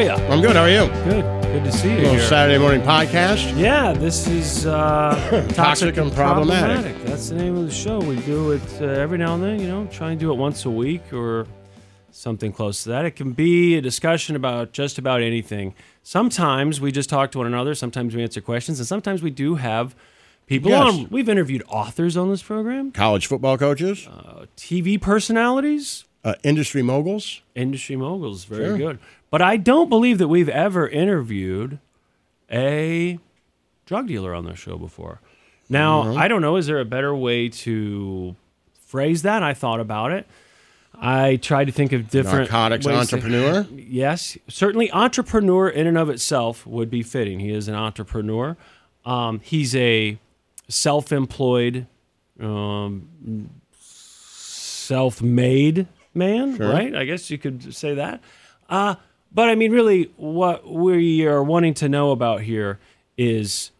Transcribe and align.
are 0.00 0.02
you? 0.04 0.10
I'm 0.32 0.40
good. 0.40 0.56
How 0.56 0.62
are 0.62 0.70
you? 0.70 0.86
Good. 1.04 1.24
Good 1.52 1.64
to 1.64 1.72
see 1.72 1.90
you 1.90 1.96
little 1.96 2.12
here. 2.12 2.20
Saturday 2.22 2.58
morning 2.58 2.80
podcast. 2.82 3.56
Yeah, 3.58 3.92
this 3.92 4.26
is 4.28 4.64
uh, 4.66 5.46
Toxic 5.54 5.96
and 5.96 6.12
Problematic. 6.12 6.96
That's 7.04 7.28
the 7.28 7.34
name 7.34 7.56
of 7.56 7.66
the 7.66 7.72
show. 7.72 7.98
We 7.98 8.16
do 8.20 8.52
it 8.52 8.62
uh, 8.80 8.84
every 8.84 9.18
now 9.18 9.34
and 9.34 9.42
then. 9.42 9.60
You 9.60 9.68
know, 9.68 9.86
try 9.86 10.12
and 10.12 10.20
do 10.20 10.30
it 10.32 10.36
once 10.36 10.64
a 10.64 10.70
week 10.70 11.12
or 11.12 11.46
something 12.12 12.52
close 12.52 12.84
to 12.84 12.88
that. 12.90 13.04
It 13.04 13.12
can 13.12 13.32
be 13.32 13.76
a 13.76 13.80
discussion 13.80 14.36
about 14.36 14.72
just 14.72 14.96
about 14.96 15.20
anything. 15.22 15.74
Sometimes 16.02 16.80
we 16.80 16.92
just 16.92 17.10
talk 17.10 17.32
to 17.32 17.38
one 17.38 17.46
another. 17.46 17.74
Sometimes 17.74 18.14
we 18.14 18.22
answer 18.22 18.40
questions, 18.40 18.78
and 18.78 18.86
sometimes 18.86 19.22
we 19.22 19.30
do 19.30 19.56
have 19.56 19.94
people 20.46 20.70
Yes. 20.70 20.94
on. 20.94 21.08
We've 21.10 21.28
interviewed 21.28 21.62
authors 21.68 22.16
on 22.16 22.30
this 22.30 22.42
program, 22.42 22.92
College 22.92 23.26
football 23.26 23.58
coaches, 23.58 24.08
TV 24.56 24.98
personalities, 25.00 26.04
uh, 26.24 26.34
industry 26.44 26.82
moguls. 26.82 27.40
industry 27.54 27.96
moguls. 27.96 28.46
Very 28.46 28.66
Sure. 28.66 28.78
good. 28.78 28.98
But 29.30 29.42
I 29.42 29.56
don't 29.56 29.88
believe 29.88 30.18
that 30.18 30.28
we've 30.28 30.48
ever 30.48 30.88
interviewed 30.88 31.78
a 32.50 33.18
drug 33.86 34.08
dealer 34.08 34.34
on 34.34 34.44
the 34.44 34.54
show 34.56 34.76
before. 34.76 35.20
Now, 35.68 36.02
Mm-hmm. 36.02 36.18
I 36.18 36.26
don't 36.28 36.42
know. 36.42 36.56
Is 36.56 36.66
there 36.66 36.80
a 36.80 36.84
better 36.84 37.14
way 37.14 37.48
to 37.48 38.34
phrase 38.86 39.22
that? 39.22 39.42
I 39.42 39.54
thought 39.54 39.78
about 39.80 40.10
it. 40.12 40.26
I 41.02 41.36
tried 41.36 41.66
to 41.66 41.72
think 41.72 41.92
of 41.92 42.10
different 42.10 42.50
Narcotics 42.50 42.84
ways 42.86 43.08
to- 43.08 43.16
entrepreneur. 43.16 43.66
yes, 43.76 44.36
certainly 44.48 44.90
entrepreneur 44.92 45.68
in 45.68 45.86
and 45.86 45.96
of 45.96 46.10
itself 46.10 46.66
would 46.66 46.90
be 46.90 47.02
fitting. 47.02 47.38
He 47.40 47.52
is 47.52 47.68
an 47.68 47.74
entrepreneur. 47.76 48.56
Um, 49.06 49.40
he's 49.42 49.74
a 49.76 50.18
self-employed, 50.68 51.86
um, 52.40 53.50
self-made 54.90 55.86
man, 56.14 56.56
right? 56.56 56.94
I 56.94 57.04
guess 57.04 57.30
you 57.30 57.38
could 57.38 57.74
say 57.74 57.94
that. 57.94 58.20
Uh, 58.68 58.96
but 59.32 59.48
I 59.48 59.54
mean, 59.54 59.72
really, 59.72 60.10
what 60.16 60.68
we 60.68 61.26
are 61.26 61.42
wanting 61.42 61.74
to 61.74 61.88
know 61.88 62.10
about 62.10 62.42
here 62.42 62.78
is 63.16 63.70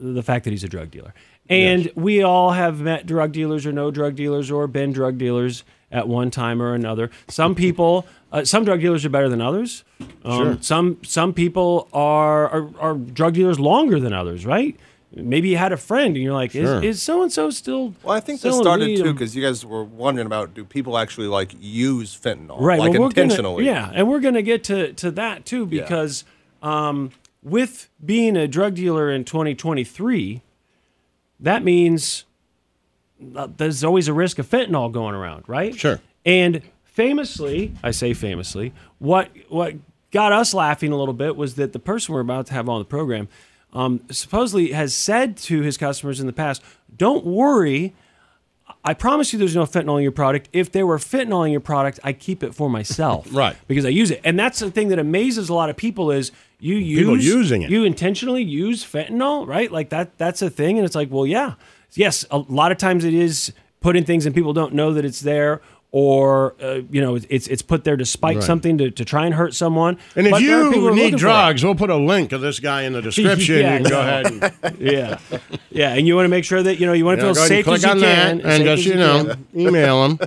the 0.00 0.22
fact 0.22 0.44
that 0.44 0.50
he's 0.50 0.64
a 0.64 0.68
drug 0.68 0.90
dealer. 0.90 1.14
And 1.50 1.90
we 1.94 2.22
all 2.22 2.50
have 2.50 2.80
met 2.80 3.06
drug 3.06 3.32
dealers 3.32 3.64
or 3.64 3.72
no 3.72 3.90
drug 3.90 4.14
dealers 4.16 4.50
or 4.50 4.66
been 4.66 4.92
drug 4.92 5.16
dealers 5.16 5.64
at 5.90 6.06
one 6.06 6.30
time 6.30 6.60
or 6.60 6.74
another. 6.74 7.10
Some 7.28 7.54
people, 7.64 8.06
uh, 8.32 8.44
some 8.44 8.64
drug 8.64 8.80
dealers 8.80 9.04
are 9.06 9.08
better 9.08 9.28
than 9.30 9.40
others. 9.40 9.82
Um, 10.24 10.38
Sure. 10.44 10.58
Some 10.60 10.98
some 11.02 11.32
people 11.32 11.88
are, 11.92 12.48
are 12.48 12.70
are 12.78 12.94
drug 12.94 13.34
dealers 13.34 13.58
longer 13.58 13.98
than 13.98 14.12
others, 14.12 14.44
right? 14.44 14.76
Maybe 15.14 15.48
you 15.48 15.56
had 15.56 15.72
a 15.72 15.76
friend 15.78 16.14
and 16.16 16.22
you're 16.22 16.34
like, 16.34 16.50
Sure. 16.50 16.78
is 16.84 16.96
is 16.96 17.02
so 17.02 17.22
and 17.22 17.32
so 17.32 17.48
still? 17.50 17.94
Well, 18.02 18.14
I 18.14 18.20
think 18.20 18.40
this 18.42 18.52
selling 18.52 18.62
started 18.62 18.86
weed? 18.88 18.96
too 18.98 19.12
because 19.14 19.34
you 19.34 19.42
guys 19.42 19.64
were 19.64 19.82
wondering 19.84 20.26
about 20.26 20.52
do 20.54 20.64
people 20.64 20.98
actually 20.98 21.28
like 21.28 21.54
use 21.58 22.14
fentanyl, 22.14 22.60
right 22.60 22.78
Like 22.78 22.90
well, 22.92 23.00
we're 23.02 23.08
gonna- 23.10 23.22
intentionally. 23.22 23.64
yeah 23.64 23.90
and 23.94 24.06
we're 24.06 24.20
gonna 24.20 24.42
get 24.42 24.64
to 24.64 24.92
to 24.94 25.10
that 25.12 25.46
too 25.46 25.64
because 25.64 26.24
um, 26.62 27.10
with 27.42 27.88
being 28.04 28.36
a 28.36 28.46
drug 28.46 28.74
dealer 28.74 29.10
in 29.10 29.24
2023 29.24 30.42
that 31.40 31.62
means 31.64 32.24
uh, 33.34 33.48
there's 33.56 33.82
always 33.84 34.08
a 34.08 34.12
risk 34.12 34.38
of 34.38 34.46
fentanyl 34.48 34.90
going 34.92 35.14
around 35.14 35.44
right 35.48 35.74
Sure. 35.74 36.00
and 36.26 36.60
famously 36.84 37.72
i 37.82 37.90
say 37.92 38.12
famously 38.12 38.72
what 38.98 39.30
what 39.48 39.74
got 40.10 40.32
us 40.32 40.52
laughing 40.52 40.92
a 40.92 40.96
little 40.96 41.14
bit 41.14 41.36
was 41.36 41.54
that 41.54 41.72
the 41.72 41.78
person 41.78 42.14
we're 42.14 42.20
about 42.20 42.46
to 42.46 42.54
have 42.54 42.68
on 42.68 42.78
the 42.80 42.84
program 42.84 43.28
um, 43.72 44.00
supposedly 44.10 44.72
has 44.72 44.94
said 44.94 45.36
to 45.36 45.62
his 45.62 45.76
customers 45.76 46.20
in 46.20 46.26
the 46.26 46.32
past 46.32 46.62
don't 46.96 47.24
worry 47.24 47.94
I 48.84 48.94
promise 48.94 49.32
you 49.32 49.38
there's 49.38 49.56
no 49.56 49.64
fentanyl 49.64 49.96
in 49.96 50.02
your 50.02 50.12
product. 50.12 50.48
If 50.52 50.72
there 50.72 50.86
were 50.86 50.98
fentanyl 50.98 51.44
in 51.44 51.52
your 51.52 51.60
product, 51.60 52.00
I 52.04 52.12
keep 52.12 52.42
it 52.42 52.54
for 52.54 52.70
myself. 52.70 53.28
Right. 53.38 53.56
Because 53.66 53.84
I 53.84 53.90
use 53.90 54.10
it. 54.10 54.20
And 54.24 54.38
that's 54.38 54.58
the 54.58 54.70
thing 54.70 54.88
that 54.88 54.98
amazes 54.98 55.48
a 55.48 55.54
lot 55.54 55.68
of 55.68 55.76
people 55.76 56.10
is 56.10 56.32
you 56.58 56.76
use 56.76 56.98
People 57.00 57.20
using 57.20 57.62
it. 57.62 57.70
You 57.70 57.84
intentionally 57.84 58.42
use 58.42 58.84
fentanyl, 58.84 59.46
right? 59.46 59.70
Like 59.70 59.90
that 59.90 60.16
that's 60.18 60.40
a 60.42 60.50
thing 60.50 60.78
and 60.78 60.86
it's 60.86 60.94
like, 60.94 61.10
well, 61.10 61.26
yeah. 61.26 61.54
Yes, 61.94 62.24
a 62.30 62.38
lot 62.38 62.72
of 62.72 62.78
times 62.78 63.04
it 63.04 63.14
is 63.14 63.52
put 63.80 63.96
in 63.96 64.04
things 64.04 64.26
and 64.26 64.34
people 64.34 64.52
don't 64.52 64.74
know 64.74 64.92
that 64.94 65.04
it's 65.04 65.20
there 65.20 65.60
or 65.90 66.54
uh, 66.62 66.80
you 66.90 67.00
know 67.00 67.16
it's 67.30 67.46
it's 67.46 67.62
put 67.62 67.84
there 67.84 67.96
to 67.96 68.04
spike 68.04 68.36
Right. 68.36 68.44
something 68.44 68.76
to, 68.78 68.90
to 68.90 69.04
try 69.06 69.24
and 69.24 69.34
hurt 69.34 69.54
someone. 69.54 69.96
And 70.16 70.26
if 70.26 70.32
But 70.32 70.42
there 70.42 70.60
are 70.66 70.70
people 70.70 70.80
who 70.80 70.88
you 70.90 70.94
need 70.94 71.02
looking 71.04 71.12
for 71.12 71.16
it. 71.16 71.28
drugs, 71.30 71.64
we'll 71.64 71.74
put 71.74 71.88
a 71.90 71.96
link 71.96 72.32
of 72.32 72.40
this 72.42 72.60
guy 72.60 72.82
in 72.82 72.92
the 72.92 73.00
description. 73.08 73.60
Yeah, 73.60 73.78
you 73.78 73.82
can 73.84 73.90
go 73.90 74.00
ahead 74.00 74.26
and 74.26 74.78
yeah, 74.80 75.18
yeah, 75.70 75.94
and 75.94 76.06
you 76.06 76.14
want 76.14 76.26
to 76.26 76.30
make 76.30 76.44
sure 76.44 76.62
that 76.62 76.78
you 76.78 76.86
know 76.86 76.92
you 76.92 77.04
want 77.06 77.20
to 77.20 77.26
Yeah, 77.26 77.32
feel 77.32 77.34
go 77.34 77.46
ahead 77.46 77.52
and 77.58 77.64
safe 77.66 77.74
as 77.74 77.82
you 77.82 77.88
can, 77.90 78.38
that 78.38 78.46
and 78.54 78.64
just 78.64 78.80
as 78.80 78.86
you 78.86 78.94
know 78.96 79.34
email 79.56 80.04
him. 80.04 80.18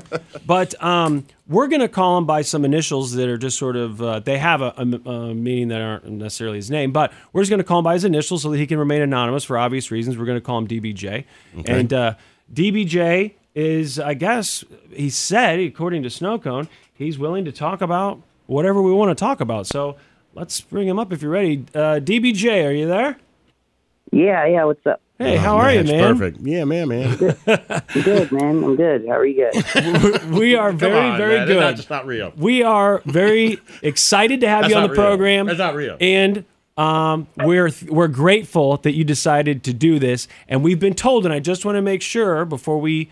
But 0.47 0.81
um, 0.83 1.25
we're 1.47 1.67
going 1.67 1.81
to 1.81 1.89
call 1.89 2.17
him 2.17 2.25
by 2.25 2.41
some 2.41 2.65
initials 2.65 3.11
that 3.13 3.27
are 3.29 3.37
just 3.37 3.57
sort 3.59 3.75
of, 3.75 4.01
uh, 4.01 4.19
they 4.21 4.37
have 4.37 4.61
a, 4.61 4.73
a, 4.77 5.09
a 5.09 5.35
meaning 5.35 5.67
that 5.67 5.81
aren't 5.81 6.09
necessarily 6.09 6.57
his 6.57 6.71
name, 6.71 6.91
but 6.93 7.11
we're 7.33 7.41
just 7.41 7.49
going 7.49 7.57
to 7.59 7.63
call 7.65 7.79
him 7.79 7.83
by 7.83 7.93
his 7.93 8.05
initials 8.05 8.41
so 8.43 8.49
that 8.51 8.57
he 8.57 8.65
can 8.65 8.79
remain 8.79 9.01
anonymous 9.01 9.43
for 9.43 9.57
obvious 9.57 9.91
reasons. 9.91 10.17
We're 10.17 10.25
going 10.25 10.37
to 10.37 10.43
call 10.45 10.57
him 10.59 10.67
DBJ. 10.67 11.25
And 11.65 11.91
uh, 11.91 12.13
DBJ 12.53 13.33
is, 13.55 13.99
I 13.99 14.13
guess, 14.13 14.63
he 14.93 15.09
said, 15.09 15.59
according 15.59 16.03
to 16.03 16.09
Snowcone, 16.09 16.67
he's 16.93 17.17
willing 17.19 17.45
to 17.45 17.51
talk 17.51 17.81
about 17.81 18.21
whatever 18.47 18.81
we 18.81 18.91
want 18.91 19.09
to 19.09 19.15
talk 19.15 19.41
about. 19.41 19.67
So 19.67 19.95
let's 20.33 20.61
bring 20.61 20.87
him 20.87 20.99
up 20.99 21.11
if 21.11 21.21
you're 21.21 21.31
ready. 21.31 21.65
Uh, 21.73 21.99
DBJ, 22.01 22.65
are 22.67 22.71
you 22.71 22.87
there? 22.87 23.17
Yeah, 24.11 24.45
yeah. 24.45 24.63
What's 24.65 24.85
up? 24.85 25.01
Hey, 25.17 25.37
Oh, 25.37 25.39
how 25.39 25.57
are 25.57 25.71
you, 25.71 25.81
it's 25.81 25.91
man? 25.91 26.17
Perfect. 26.17 26.39
Yeah, 26.41 26.63
man, 26.63 26.87
man. 26.87 27.09
I'm 27.47 28.01
good, 28.01 28.31
man. 28.31 28.63
I'm 28.63 28.75
good. 28.75 29.05
How 29.07 29.13
are 29.19 29.25
you 29.25 29.49
guys? 29.51 30.23
We 30.31 30.55
are 30.55 30.71
very, 30.71 30.97
on, 31.11 31.17
very 31.17 31.37
man. 31.37 31.47
good. 31.47 31.61
That's 31.61 31.89
not 31.89 32.07
real. 32.07 32.33
We 32.35 32.63
are 32.63 33.01
very 33.05 33.59
excited 33.83 34.41
to 34.41 34.49
have 34.49 34.63
That's 34.63 34.71
you 34.73 34.77
on 34.79 34.83
the 34.83 34.89
real. 34.89 34.95
program. 35.01 35.45
That's 35.45 35.59
not 35.59 35.75
real. 35.75 35.95
And 36.01 36.43
um, 36.75 37.27
we're 37.37 37.69
we're 37.87 38.07
grateful 38.07 38.77
that 38.77 38.93
you 38.93 39.03
decided 39.03 39.63
to 39.65 39.73
do 39.73 39.99
this. 39.99 40.27
And 40.47 40.63
we've 40.63 40.79
been 40.79 40.95
told, 40.95 41.25
and 41.25 41.33
I 41.33 41.39
just 41.39 41.63
want 41.65 41.75
to 41.75 41.81
make 41.83 42.01
sure 42.01 42.43
before 42.43 42.79
we, 42.81 43.11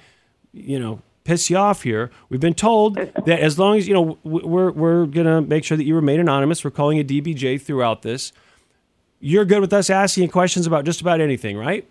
you 0.53 0.79
know, 0.79 1.01
piss 1.23 1.49
you 1.49 1.57
off 1.57 1.83
here. 1.83 2.09
We've 2.29 2.39
been 2.39 2.53
told 2.53 2.95
that 2.95 3.39
as 3.39 3.59
long 3.59 3.77
as 3.77 3.87
you 3.87 3.93
know, 3.93 4.17
we're 4.23 4.71
we're 4.71 5.05
gonna 5.05 5.41
make 5.41 5.63
sure 5.63 5.77
that 5.77 5.83
you 5.83 5.95
remain 5.95 6.19
anonymous. 6.19 6.63
We're 6.63 6.71
calling 6.71 6.97
you 6.97 7.03
DBJ 7.03 7.61
throughout 7.61 8.01
this. 8.01 8.33
You're 9.19 9.45
good 9.45 9.59
with 9.61 9.73
us 9.73 9.89
asking 9.89 10.29
questions 10.29 10.65
about 10.65 10.85
just 10.85 11.01
about 11.01 11.19
anything, 11.21 11.57
right? 11.57 11.85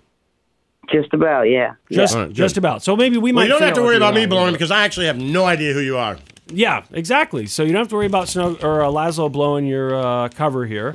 Just 0.90 1.12
about, 1.12 1.42
yeah. 1.42 1.74
Just 1.92 2.14
All 2.14 2.22
right, 2.22 2.28
good. 2.28 2.34
just 2.34 2.56
about. 2.56 2.82
So 2.82 2.96
maybe 2.96 3.18
we 3.18 3.30
Well, 3.30 3.34
might. 3.34 3.42
you 3.44 3.48
don't 3.50 3.60
have 3.62 3.74
to 3.74 3.82
worry 3.82 3.96
about 3.98 4.14
me 4.14 4.24
are. 4.24 4.28
blowing 4.28 4.52
because 4.52 4.70
I 4.70 4.84
actually 4.84 5.04
have 5.06 5.18
no 5.18 5.44
idea 5.44 5.74
who 5.74 5.80
you 5.80 5.98
are. 5.98 6.16
Yeah, 6.50 6.84
exactly. 6.92 7.46
So 7.46 7.62
you 7.62 7.72
don't 7.72 7.80
have 7.80 7.88
to 7.88 7.96
worry 7.96 8.06
about 8.06 8.28
Snow 8.28 8.56
or 8.62 8.82
uh, 8.82 8.88
Laszlo 8.88 9.30
blowing 9.30 9.66
your 9.66 9.94
uh, 9.94 10.28
cover 10.28 10.64
here. 10.66 10.94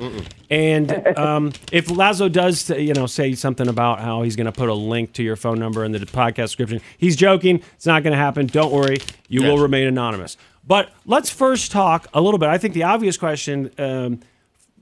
And 0.50 0.90
um, 1.16 1.52
if 1.70 1.86
Laszlo 1.86 2.30
does, 2.30 2.70
you 2.70 2.92
know, 2.92 3.06
say 3.06 3.34
something 3.34 3.68
about 3.68 4.00
how 4.00 4.22
he's 4.22 4.36
going 4.36 4.46
to 4.46 4.52
put 4.52 4.68
a 4.68 4.74
link 4.74 5.12
to 5.14 5.22
your 5.22 5.36
phone 5.36 5.58
number 5.58 5.84
in 5.84 5.92
the 5.92 6.00
podcast 6.00 6.36
description, 6.36 6.80
he's 6.98 7.16
joking. 7.16 7.62
It's 7.74 7.86
not 7.86 8.02
going 8.02 8.12
to 8.12 8.18
happen. 8.18 8.46
Don't 8.46 8.72
worry. 8.72 8.98
You 9.28 9.42
will 9.42 9.58
remain 9.58 9.86
anonymous. 9.86 10.36
But 10.66 10.92
let's 11.06 11.30
first 11.30 11.70
talk 11.70 12.08
a 12.14 12.20
little 12.20 12.38
bit. 12.38 12.48
I 12.48 12.58
think 12.58 12.74
the 12.74 12.84
obvious 12.84 13.16
question 13.16 13.70
um, 13.78 14.20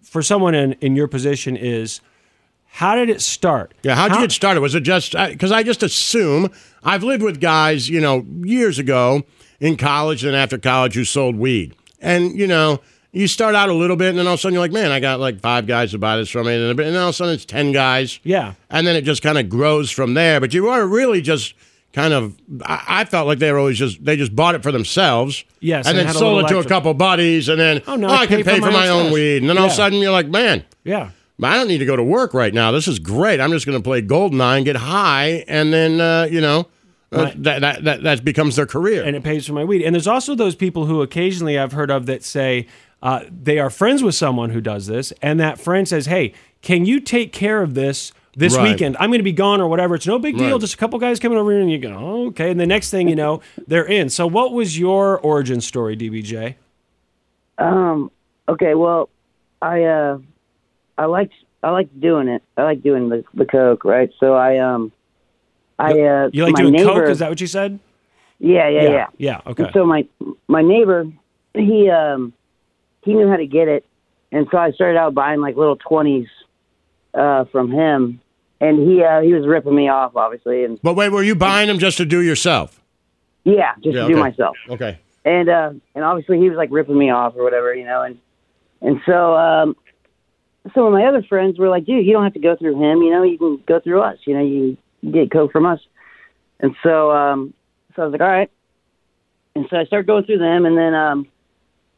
for 0.03 0.23
someone 0.23 0.55
in, 0.55 0.73
in 0.75 0.97
your 0.97 1.09
position 1.09 1.57
is, 1.57 2.01
how 2.67 2.95
did 2.95 3.11
it 3.11 3.21
start? 3.21 3.75
Yeah, 3.83 3.95
how'd 3.95 4.13
you 4.13 4.21
get 4.21 4.33
started? 4.33 4.63
Was 4.63 4.75
it 4.75 4.81
just 4.81 5.13
because 5.13 5.53
I 5.53 5.63
just 5.63 5.83
assume 5.83 6.51
I've 6.83 7.03
lived 7.03 7.23
with 7.23 7.41
guys, 7.41 7.89
you 7.91 8.01
know, 8.01 8.25
years 8.41 8.79
ago 8.79 9.25
in 9.63 9.77
college 9.77 10.25
and 10.25 10.35
after 10.37 10.59
college 10.59 10.95
who 10.95 11.05
sold 11.05 11.37
weed, 11.37 11.75
and 12.01 12.37
you 12.39 12.47
know, 12.47 12.81
you 13.13 13.27
start 13.27 13.55
out 13.55 13.69
a 13.69 13.73
little 13.75 13.97
bit, 13.97 14.09
and 14.11 14.19
then 14.19 14.27
all 14.27 14.35
of 14.35 14.39
a 14.39 14.43
sudden 14.43 14.55
you're 14.55 14.63
like, 14.63 14.73
man, 14.73 14.91
I 14.91 15.01
got 15.01 15.21
like 15.21 15.41
five 15.41 15.67
guys 15.67 15.93
to 15.93 15.99
buy 15.99 16.17
this 16.17 16.29
from 16.31 16.47
me, 16.47 16.55
and 16.55 16.79
then 16.79 16.97
all 16.97 17.05
of 17.05 17.09
a 17.11 17.13
sudden 17.13 17.35
it's 17.35 17.45
ten 17.45 17.73
guys, 17.73 18.21
Yeah. 18.25 18.55
and 18.71 18.87
then 18.87 18.97
it 18.97 19.03
just 19.05 19.23
kind 19.23 19.39
of 19.39 19.49
grows 19.49 19.91
from 19.91 20.15
there. 20.15 20.41
But 20.41 20.53
you 20.53 20.69
are 20.69 20.87
really 20.87 21.21
just 21.23 21.55
kind 21.93 22.15
of, 22.15 22.35
I, 22.65 22.85
I 22.89 23.05
felt 23.05 23.27
like 23.27 23.39
they 23.39 23.53
were 23.53 23.59
always 23.59 23.79
just 23.79 24.03
they 24.05 24.17
just 24.17 24.35
bought 24.35 24.55
it 24.55 24.63
for 24.63 24.73
themselves, 24.73 25.45
Yes, 25.61 25.87
and 25.87 25.97
and 25.99 26.09
then 26.09 26.15
sold 26.15 26.45
it 26.45 26.49
to 26.49 26.59
a 26.59 26.65
couple 26.65 26.93
buddies, 26.95 27.49
and 27.49 27.61
then 27.61 27.83
Oh, 27.87 27.97
no, 27.97 28.09
oh, 28.09 28.13
I 28.13 28.23
I 28.23 28.27
can 28.27 28.43
pay 28.43 28.57
for 28.61 28.67
my 28.67 28.73
my 28.73 28.89
own 28.89 29.07
own 29.07 29.13
weed, 29.13 29.39
and 29.43 29.49
then 29.51 29.59
all 29.59 29.67
of 29.67 29.73
a 29.73 29.75
sudden 29.75 29.99
you're 30.01 30.11
like, 30.13 30.27
man. 30.29 30.65
Yeah. 30.85 31.11
I 31.45 31.57
don't 31.57 31.67
need 31.67 31.79
to 31.79 31.87
go 31.87 31.97
to 31.97 32.05
work 32.05 32.35
right 32.35 32.55
now. 32.55 32.71
This 32.71 32.87
is 32.87 33.01
great. 33.01 33.41
I'm 33.41 33.51
just 33.51 33.67
going 33.67 33.77
to 33.77 33.83
play 33.83 34.01
Goldeneye 34.01 34.57
and 34.59 34.65
get 34.65 34.77
high, 34.77 35.45
and 35.49 35.73
then 35.73 36.01
uh, 36.01 36.29
you 36.31 36.41
know 36.41 36.69
that, 37.13 37.43
that 37.61 37.85
that 37.85 38.03
that 38.03 38.25
becomes 38.25 38.57
their 38.57 38.67
career. 38.67 39.03
and 39.05 39.15
it 39.17 39.23
pays 39.23 39.47
for 39.47 39.53
my 39.53 39.65
weed. 39.65 39.83
And 39.83 39.95
there's 39.95 40.07
also 40.09 40.35
those 40.35 40.55
people 40.55 40.87
who 40.87 41.03
occasionally 41.03 41.59
I've 41.59 41.73
heard 41.73 41.91
of 41.91 42.07
that 42.07 42.25
say 42.25 42.67
uh, 43.03 43.21
they 43.31 43.59
are 43.59 43.71
friends 43.71 44.03
with 44.03 44.15
someone 44.15 44.51
who 44.51 44.61
does 44.61 44.87
this, 44.87 45.13
and 45.23 45.39
that 45.41 45.61
friend 45.61 45.87
says, 45.89 46.07
"Hey, 46.07 46.33
can 46.63 46.87
you 46.87 47.01
take 47.01 47.33
care 47.33 47.63
of 47.63 47.75
this?" 47.75 48.13
This 48.35 48.57
Right. 48.57 48.71
weekend, 48.73 48.97
I'm 48.99 49.11
going 49.11 49.19
to 49.19 49.25
be 49.25 49.33
gone 49.33 49.61
or 49.61 49.69
whatever. 49.69 49.95
It's 49.95 50.07
no 50.07 50.19
big 50.19 50.39
deal. 50.39 50.53
Right. 50.53 50.61
Just 50.61 50.73
a 50.73 50.79
couple 50.79 50.99
guys 50.99 51.21
coming 51.21 51.37
over 51.37 51.51
here, 51.51 51.61
and 51.61 51.71
you 51.71 51.77
go, 51.77 51.91
oh, 51.95 52.27
okay. 52.29 52.51
And 52.51 52.59
the 52.59 52.65
next 52.67 52.89
thing 52.89 53.07
you 53.07 53.15
know, 53.15 53.43
they're 53.67 53.85
in. 53.85 54.09
So, 54.09 54.27
what 54.27 54.55
was 54.55 54.79
your 54.79 55.19
origin 55.21 55.61
story, 55.61 55.99
DBJ? 55.99 56.55
Um. 57.59 58.11
Okay. 58.49 58.75
Well, 58.75 59.11
I 59.61 59.83
uh, 59.85 60.19
I 60.97 61.05
liked 61.05 61.35
I 61.63 61.71
liked 61.73 62.01
doing 62.01 62.29
it. 62.29 62.43
I 62.57 62.63
like 62.63 62.83
doing 62.83 63.11
the 63.11 63.23
the 63.35 63.45
coke, 63.45 63.85
right? 63.85 64.11
So 64.19 64.35
I 64.35 64.57
um, 64.59 64.93
I 65.83 66.01
uh, 66.01 66.31
You 66.33 66.45
like 66.45 66.53
my 66.55 66.61
doing 66.63 66.73
neighbor, 66.75 67.01
coke? 67.03 67.11
Is 67.11 67.19
that 67.21 67.29
what 67.31 67.41
you 67.41 67.47
said? 67.47 67.79
Yeah, 68.39 68.69
yeah, 68.69 68.83
yeah. 68.91 69.07
Yeah. 69.19 69.41
Okay. 69.47 69.65
And 69.65 69.73
so 69.73 69.85
my 69.87 70.07
my 70.49 70.63
neighbor, 70.63 71.07
he 71.55 71.89
um, 71.91 72.33
he 73.05 73.15
knew 73.15 73.29
how 73.29 73.37
to 73.37 73.47
get 73.47 73.69
it, 73.69 73.85
and 74.33 74.47
so 74.51 74.59
I 74.59 74.73
started 74.73 74.99
out 74.99 75.15
buying 75.15 75.41
like 75.41 75.57
little 75.57 75.77
twenties, 75.77 76.29
uh, 77.15 77.45
from 77.47 77.71
him, 77.71 78.21
and 78.61 78.79
he 78.89 79.03
uh, 79.03 79.21
he 79.21 79.33
was 79.33 79.47
ripping 79.47 79.75
me 79.75 79.89
off, 79.89 80.17
obviously, 80.17 80.65
and 80.65 80.81
but 80.83 80.95
wait, 80.95 81.11
were 81.11 81.23
you 81.23 81.35
buying 81.35 81.69
them 81.69 81.79
just 81.79 81.99
to 81.99 82.05
do 82.05 82.21
yourself? 82.21 82.81
yeah, 83.45 83.75
just 83.83 83.95
Yeah, 83.97 84.03
to 84.03 84.09
do 84.09 84.17
myself. 84.17 84.57
Okay. 84.69 84.99
and 85.25 85.49
uh 85.49 85.71
and 85.95 86.05
obviously 86.05 86.39
he 86.39 86.49
was 86.49 86.57
like 86.57 86.69
ripping 86.73 86.97
me 86.99 87.11
off 87.11 87.35
or 87.37 87.43
whatever 87.45 87.73
you 87.75 87.85
know 87.85 88.03
and 88.03 88.19
and 88.81 89.01
so 89.07 89.35
um 89.37 89.77
some 90.75 90.85
of 90.85 90.93
my 90.93 91.05
other 91.07 91.23
friends 91.23 91.59
were 91.59 91.69
like 91.69 91.85
dude 91.85 92.05
you 92.07 92.13
don't 92.13 92.23
have 92.25 92.35
to 92.35 92.41
go 92.41 92.55
through 92.57 92.75
him 92.75 93.03
you 93.03 93.11
know 93.11 93.23
you 93.25 93.37
can 93.39 93.57
go 93.67 93.79
through 93.81 94.01
us 94.01 94.17
you 94.27 94.35
know 94.35 94.43
you 94.45 94.77
get 95.11 95.31
coke 95.31 95.53
from 95.53 95.67
us 95.67 95.81
and 96.61 96.75
so 96.83 97.11
um 97.11 97.53
so 97.95 98.03
i 98.03 98.05
was 98.05 98.13
like 98.13 98.21
all 98.21 98.29
right 98.29 98.51
and 99.55 99.67
so 99.69 99.77
i 99.77 99.85
started 99.85 100.07
going 100.07 100.25
through 100.25 100.39
them 100.39 100.65
and 100.65 100.77
then 100.77 100.95
um 100.95 101.27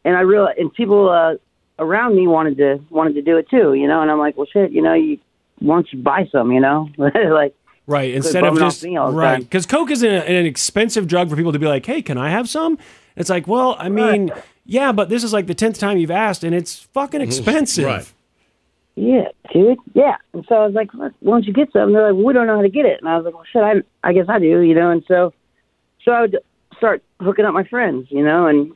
and 0.05 0.17
i 0.17 0.21
realized 0.21 0.59
and 0.59 0.73
people 0.73 1.09
uh 1.09 1.35
around 1.79 2.17
me 2.17 2.27
wanted 2.27 2.57
to 2.57 2.79
wanted 2.91 3.15
to 3.15 3.23
do 3.23 3.37
it 3.37 3.49
too 3.49 3.75
you 3.75 3.87
know 3.87 4.01
and 4.01 4.11
i'm 4.11 4.19
like 4.19 4.37
well 4.37 4.47
shit 4.51 4.73
you 4.73 4.81
know 4.81 4.95
you 4.95 5.19
why 5.59 5.77
don't 5.77 5.93
you 5.93 6.03
buy 6.03 6.27
some 6.33 6.51
you 6.53 6.61
know 6.61 6.89
like 6.99 7.55
Right. 7.87 8.15
Instead 8.15 8.45
of 8.45 8.59
just 8.59 8.83
me 8.83 8.97
all 8.97 9.13
right, 9.13 9.41
because 9.41 9.67
coke 9.67 9.91
is 9.91 10.03
an, 10.03 10.11
an 10.11 10.47
expensive 10.47 11.07
drug 11.07 11.29
for 11.29 11.37
people 11.37 11.53
to 11.53 11.59
be 11.59 11.67
like, 11.67 11.85
"Hey, 11.85 12.01
can 12.01 12.17
I 12.17 12.31
have 12.31 12.49
some?" 12.49 12.79
It's 13.15 13.29
like, 13.29 13.47
well, 13.47 13.77
I 13.79 13.91
mean, 13.91 14.33
yeah, 14.65 14.91
but 14.93 15.11
this 15.11 15.23
is 15.23 15.35
like 15.35 15.47
the 15.47 15.55
tenth 15.55 15.79
time 15.79 15.99
you've 15.99 16.11
asked, 16.11 16.45
and 16.45 16.55
it's 16.55 16.79
fucking 16.79 17.21
expensive. 17.21 17.85
Right. 17.85 18.13
Yeah, 18.97 19.29
dude. 19.53 19.79
Yeah. 19.95 20.17
And 20.33 20.45
so 20.49 20.57
I 20.57 20.67
was 20.67 20.75
like, 20.75 20.93
"Why 20.95 21.11
don't 21.23 21.45
you 21.45 21.53
get 21.53 21.73
some?" 21.73 21.93
They're 21.93 22.07
like, 22.09 22.15
well, 22.15 22.25
"We 22.25 22.33
don't 22.33 22.47
know 22.47 22.57
how 22.57 22.63
to 22.63 22.69
get 22.69 22.87
it." 22.87 23.01
And 23.01 23.09
I 23.09 23.17
was 23.17 23.25
like, 23.25 23.35
"Well, 23.35 23.45
shit, 23.51 23.63
I, 23.63 24.09
I 24.09 24.13
guess 24.13 24.27
I 24.29 24.39
do," 24.39 24.61
you 24.61 24.75
know. 24.75 24.91
And 24.91 25.05
so, 25.09 25.33
so 26.05 26.13
I 26.13 26.21
would 26.23 26.39
start 26.77 27.03
hooking 27.21 27.45
up 27.45 27.55
my 27.55 27.65
friends, 27.65 28.07
you 28.11 28.25
know, 28.25 28.47
and 28.47 28.73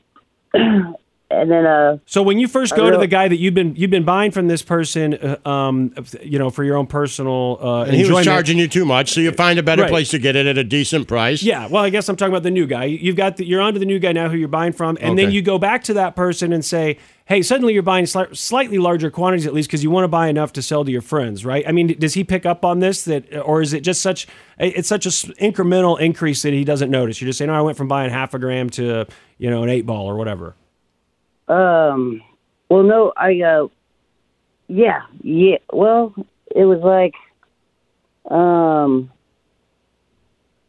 and 1.30 1.50
then 1.50 1.66
uh, 1.66 1.98
So 2.06 2.22
when 2.22 2.38
you 2.38 2.48
first 2.48 2.72
I 2.72 2.76
go 2.76 2.90
to 2.90 2.96
the 2.96 3.06
guy 3.06 3.28
that 3.28 3.36
you've 3.36 3.52
been 3.54 3.76
you've 3.76 3.90
been 3.90 4.04
buying 4.04 4.30
from 4.30 4.48
this 4.48 4.62
person, 4.62 5.14
uh, 5.14 5.36
um, 5.48 5.94
you 6.22 6.38
know, 6.38 6.48
for 6.50 6.64
your 6.64 6.76
own 6.76 6.86
personal 6.86 7.58
uh, 7.60 7.82
And 7.82 7.94
he 7.94 8.10
was 8.10 8.25
charging 8.25 8.56
you 8.58 8.66
too 8.69 8.84
much, 8.86 9.12
so 9.12 9.20
you 9.20 9.30
find 9.32 9.58
a 9.58 9.62
better 9.62 9.82
Right. 9.82 9.90
place 9.90 10.10
to 10.10 10.19
get 10.19 10.36
it 10.36 10.46
at 10.46 10.56
a 10.56 10.64
decent 10.64 11.06
price. 11.06 11.42
Yeah, 11.42 11.66
well, 11.69 11.82
I 11.84 11.90
guess 11.90 12.08
I'm 12.08 12.16
talking 12.16 12.32
about 12.32 12.44
the 12.44 12.50
new 12.50 12.66
guy. 12.66 12.84
You've 12.84 13.16
got 13.16 13.36
the, 13.36 13.44
you're 13.44 13.60
onto 13.60 13.78
the 13.78 13.84
new 13.86 13.98
guy 13.98 14.12
now 14.12 14.28
who 14.28 14.36
you're 14.36 14.48
buying 14.48 14.72
from, 14.72 14.96
and 15.00 15.19
then 15.19 15.30
you 15.30 15.42
go 15.42 15.58
back 15.58 15.84
to 15.84 15.94
that 15.94 16.16
person 16.16 16.52
and 16.52 16.64
say, 16.64 16.96
"Hey, 17.26 17.42
suddenly 17.42 17.74
you're 17.74 17.82
buying 17.82 18.06
sli- 18.06 18.34
slightly 18.34 18.78
larger 18.78 19.10
quantities 19.10 19.46
at 19.46 19.52
least 19.52 19.69
because 19.69 19.84
you 19.84 19.90
want 19.90 20.04
to 20.04 20.08
buy 20.08 20.28
enough 20.28 20.52
to 20.54 20.62
sell 20.62 20.84
to 20.84 20.90
your 20.90 21.02
friends, 21.02 21.44
right?" 21.44 21.62
I 21.69 21.72
mean, 21.72 21.88
does 21.98 22.14
he 22.14 22.24
pick 22.24 22.46
up 22.46 22.64
on 22.64 22.78
this 22.81 23.04
that, 23.04 23.36
or 23.44 23.60
is 23.60 23.74
it 23.74 23.81
just 23.82 24.00
such 24.00 24.26
it's 24.58 24.88
such 24.88 25.04
a 25.04 25.10
s- 25.10 25.26
incremental 25.40 26.00
increase 26.00 26.40
that 26.42 26.52
he 26.54 26.64
doesn't 26.64 26.90
notice? 26.90 27.20
You're 27.20 27.28
just 27.28 27.38
saying, 27.38 27.50
"Oh, 27.50 27.54
I 27.54 27.60
went 27.60 27.76
from 27.76 27.88
buying 27.88 28.10
half 28.10 28.32
a 28.34 28.38
gram 28.38 28.70
to 28.70 29.04
you 29.36 29.50
know 29.50 29.62
an 29.62 29.69
eight 29.69 29.84
ball 29.84 30.06
or 30.10 30.16
whatever." 30.16 30.54
Um, 31.48 32.22
well, 32.68 32.82
no, 32.82 33.12
I 33.16 33.40
uh, 33.40 33.68
yeah, 34.68 35.02
yeah. 35.22 35.58
Well, 35.72 36.14
it 36.54 36.64
was 36.64 36.80
like, 36.80 37.14
um, 38.32 39.10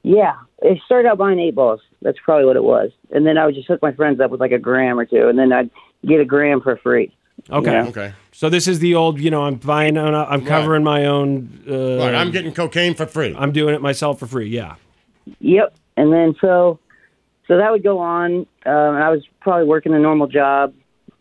yeah. 0.04 0.36
It 0.62 0.82
started 0.86 1.08
out 1.08 1.18
buying 1.18 1.40
eight 1.40 1.56
balls. 1.56 1.82
That's 2.02 2.18
probably 2.24 2.46
what 2.46 2.56
it 2.56 2.64
was, 2.64 2.92
and 3.12 3.26
then 3.26 3.38
I 3.38 3.46
would 3.46 3.56
just 3.56 3.68
hook 3.68 3.82
my 3.82 3.94
friends 3.94 4.20
up 4.20 4.32
with 4.32 4.40
like 4.40 4.52
a 4.52 4.60
gram 4.60 5.00
or 5.00 5.06
two, 5.06 5.28
and 5.28 5.38
then 5.40 5.52
I'd 5.54 5.70
get 6.06 6.20
a 6.20 6.26
gram 6.26 6.62
for 6.62 6.78
free. 6.78 7.14
Okay. 7.50 7.72
Yeah. 7.72 7.88
Okay. 7.88 8.14
So 8.32 8.50
this 8.50 8.68
is 8.68 8.80
the 8.80 8.96
old, 8.96 9.20
you 9.20 9.32
know, 9.32 9.44
I'm 9.44 9.56
buying, 9.56 9.98
I'm 9.98 10.46
covering 10.46 10.84
my 10.84 11.06
own. 11.06 11.64
Uh, 11.70 11.98
Right, 11.98 12.14
I'm 12.14 12.32
getting 12.32 12.54
cocaine 12.54 12.96
for 12.96 13.06
free. 13.06 13.36
I'm 13.38 13.52
doing 13.52 13.74
it 13.76 13.82
myself 13.82 14.20
for 14.20 14.28
free. 14.28 14.50
Yeah. 14.50 14.76
Yep. 15.40 15.74
And 15.98 16.14
then 16.14 16.36
so 16.40 16.80
so 17.50 17.58
that 17.58 17.72
would 17.72 17.84
go 17.84 17.98
on. 17.98 18.32
Um, 18.32 18.46
and 18.66 19.04
I 19.04 19.10
was 19.10 19.28
probably 19.42 19.66
working 19.66 19.94
a 19.94 20.00
normal 20.00 20.28
job. 20.28 20.74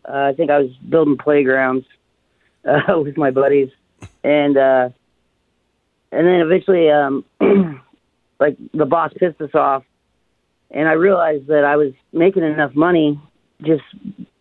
Uh, 0.07 0.29
I 0.31 0.33
think 0.33 0.51
I 0.51 0.59
was 0.59 0.71
building 0.87 1.17
playgrounds 1.17 1.85
uh, 2.63 2.97
with 3.03 3.17
my 3.17 3.31
buddies, 3.31 3.69
and 4.23 4.55
uh, 4.55 4.89
and 6.11 6.27
then 6.27 6.39
eventually, 6.39 6.89
um, 6.89 7.25
like 8.39 8.57
the 8.73 8.85
boss 8.85 9.11
pissed 9.17 9.41
us 9.41 9.55
off, 9.55 9.83
and 10.71 10.87
I 10.87 10.93
realized 10.93 11.47
that 11.47 11.65
I 11.65 11.75
was 11.75 11.93
making 12.13 12.43
enough 12.43 12.75
money. 12.75 13.19
Just 13.63 13.83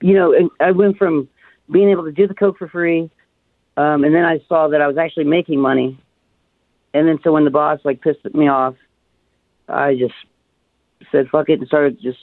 you 0.01 0.15
know, 0.15 0.33
and 0.33 0.51
I 0.61 0.73
went 0.73 0.99
from 0.99 1.27
being 1.73 1.89
able 1.89 2.05
to 2.05 2.13
do 2.13 2.29
the 2.29 2.35
coke 2.35 2.59
for 2.59 2.69
free, 2.69 3.11
um, 3.79 4.05
and 4.05 4.15
then 4.15 4.27
I 4.27 4.41
saw 4.47 4.69
that 4.69 4.83
I 4.83 4.87
was 4.87 4.99
actually 4.99 5.25
making 5.25 5.59
money. 5.59 5.99
And 6.93 7.09
then 7.09 7.19
so 7.25 7.33
when 7.33 7.45
the 7.45 7.51
boss 7.51 7.81
like 7.83 8.03
pissed 8.03 8.25
me 8.35 8.49
off, 8.49 8.75
I 9.69 9.95
just 9.95 10.15
said 11.11 11.29
fuck 11.29 11.49
it 11.49 11.59
and 11.61 11.69
started 11.69 12.01
just 12.01 12.19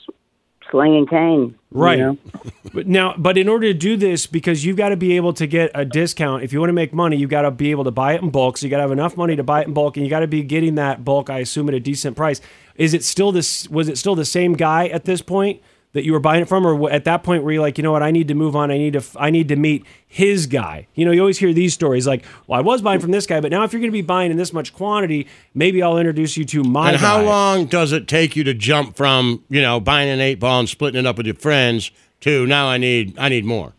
slinging 0.70 1.06
cane. 1.06 1.54
you 1.72 1.80
Right. 1.80 1.98
know? 1.98 2.18
But 2.74 2.86
now, 2.86 3.14
but 3.16 3.38
in 3.38 3.48
order 3.48 3.68
to 3.68 3.74
do 3.74 3.96
this, 3.96 4.26
because 4.26 4.62
you've 4.66 4.76
got 4.76 4.90
to 4.90 4.98
be 4.98 5.16
able 5.16 5.32
to 5.34 5.46
get 5.46 5.70
a 5.74 5.86
discount. 5.86 6.42
If 6.42 6.52
you 6.52 6.58
want 6.60 6.68
to 6.68 6.74
make 6.74 6.92
money, 6.92 7.16
you've 7.16 7.30
got 7.30 7.42
to 7.42 7.50
be 7.50 7.70
able 7.70 7.84
to 7.84 7.90
buy 7.90 8.12
it 8.12 8.20
in 8.20 8.28
bulk. 8.28 8.58
So 8.58 8.66
you 8.66 8.70
got 8.70 8.78
to 8.78 8.82
have 8.82 8.92
enough 8.92 9.16
money 9.16 9.34
to 9.34 9.42
buy 9.42 9.62
it 9.62 9.68
in 9.68 9.72
bulk, 9.72 9.96
and 9.96 10.04
you 10.04 10.10
got 10.10 10.20
to 10.20 10.26
be 10.26 10.42
getting 10.42 10.74
that 10.74 11.02
bulk. 11.02 11.30
I 11.30 11.38
assume 11.38 11.68
at 11.68 11.74
a 11.74 11.80
decent 11.80 12.18
price. 12.18 12.42
Is 12.74 12.92
it 12.92 13.02
still 13.02 13.32
this? 13.32 13.66
Was 13.70 13.88
it 13.88 13.96
still 13.96 14.14
the 14.14 14.26
same 14.26 14.52
guy 14.52 14.88
at 14.88 15.06
this 15.06 15.22
point 15.22 15.62
that 15.96 16.04
you 16.04 16.12
were 16.12 16.20
buying 16.20 16.42
it 16.42 16.48
from, 16.48 16.64
or 16.64 16.90
at 16.90 17.04
that 17.04 17.24
point 17.24 17.42
were 17.42 17.50
you're 17.52 17.60
like, 17.60 17.76
you 17.78 17.82
know 17.82 17.92
what, 17.92 18.02
I 18.02 18.10
need 18.12 18.28
to 18.28 18.34
move 18.34 18.54
on. 18.54 18.70
I 18.70 18.78
need 18.78 18.92
to, 18.92 19.00
f- 19.00 19.16
I 19.18 19.30
need 19.30 19.48
to 19.48 19.56
meet 19.56 19.84
his 20.06 20.46
guy. 20.46 20.86
You 20.94 21.04
know, 21.04 21.10
you 21.10 21.20
always 21.20 21.38
hear 21.38 21.52
these 21.52 21.74
stories 21.74 22.06
like, 22.06 22.24
well, 22.46 22.58
I 22.58 22.62
was 22.62 22.80
buying 22.80 23.00
from 23.00 23.10
this 23.10 23.26
guy, 23.26 23.40
but 23.40 23.50
now 23.50 23.64
if 23.64 23.72
you're 23.72 23.80
going 23.80 23.90
to 23.90 23.96
be 23.96 24.02
buying 24.02 24.30
in 24.30 24.36
this 24.36 24.52
much 24.52 24.72
quantity, 24.72 25.26
maybe 25.54 25.82
I'll 25.82 25.98
introduce 25.98 26.36
you 26.36 26.44
to 26.46 26.62
my. 26.62 26.92
and 26.92 27.00
how 27.00 27.18
guy. 27.20 27.26
long 27.26 27.66
does 27.66 27.92
it 27.92 28.06
take 28.08 28.36
you 28.36 28.44
to 28.44 28.54
jump 28.54 28.96
from 28.96 29.42
you 29.48 29.60
know 29.60 29.80
buying 29.80 30.08
an 30.08 30.20
eight 30.20 30.38
ball 30.38 30.60
and 30.60 30.68
splitting 30.68 31.00
it 31.00 31.06
up 31.06 31.16
with 31.16 31.26
your 31.26 31.34
friends 31.34 31.90
to 32.20 32.46
now 32.46 32.68
I 32.68 32.78
need 32.78 33.18
I 33.18 33.28
need 33.28 33.44
more? 33.44 33.72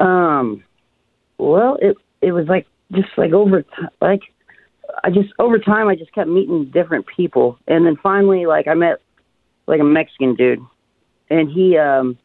Um, 0.00 0.64
well, 1.38 1.78
it 1.80 1.96
it 2.20 2.32
was 2.32 2.46
like 2.48 2.66
just 2.92 3.08
like 3.16 3.32
over 3.32 3.62
t- 3.62 3.68
like 4.00 4.20
I 5.02 5.10
just 5.10 5.30
over 5.38 5.58
time 5.58 5.88
I 5.88 5.96
just 5.96 6.12
kept 6.12 6.28
meeting 6.28 6.66
different 6.66 7.06
people, 7.06 7.58
and 7.66 7.86
then 7.86 7.96
finally 7.96 8.46
like 8.46 8.68
I 8.68 8.74
met 8.74 9.00
like 9.66 9.80
a 9.80 9.84
Mexican 9.84 10.34
dude, 10.34 10.60
and 11.30 11.50
he 11.50 11.76
um 11.78 12.18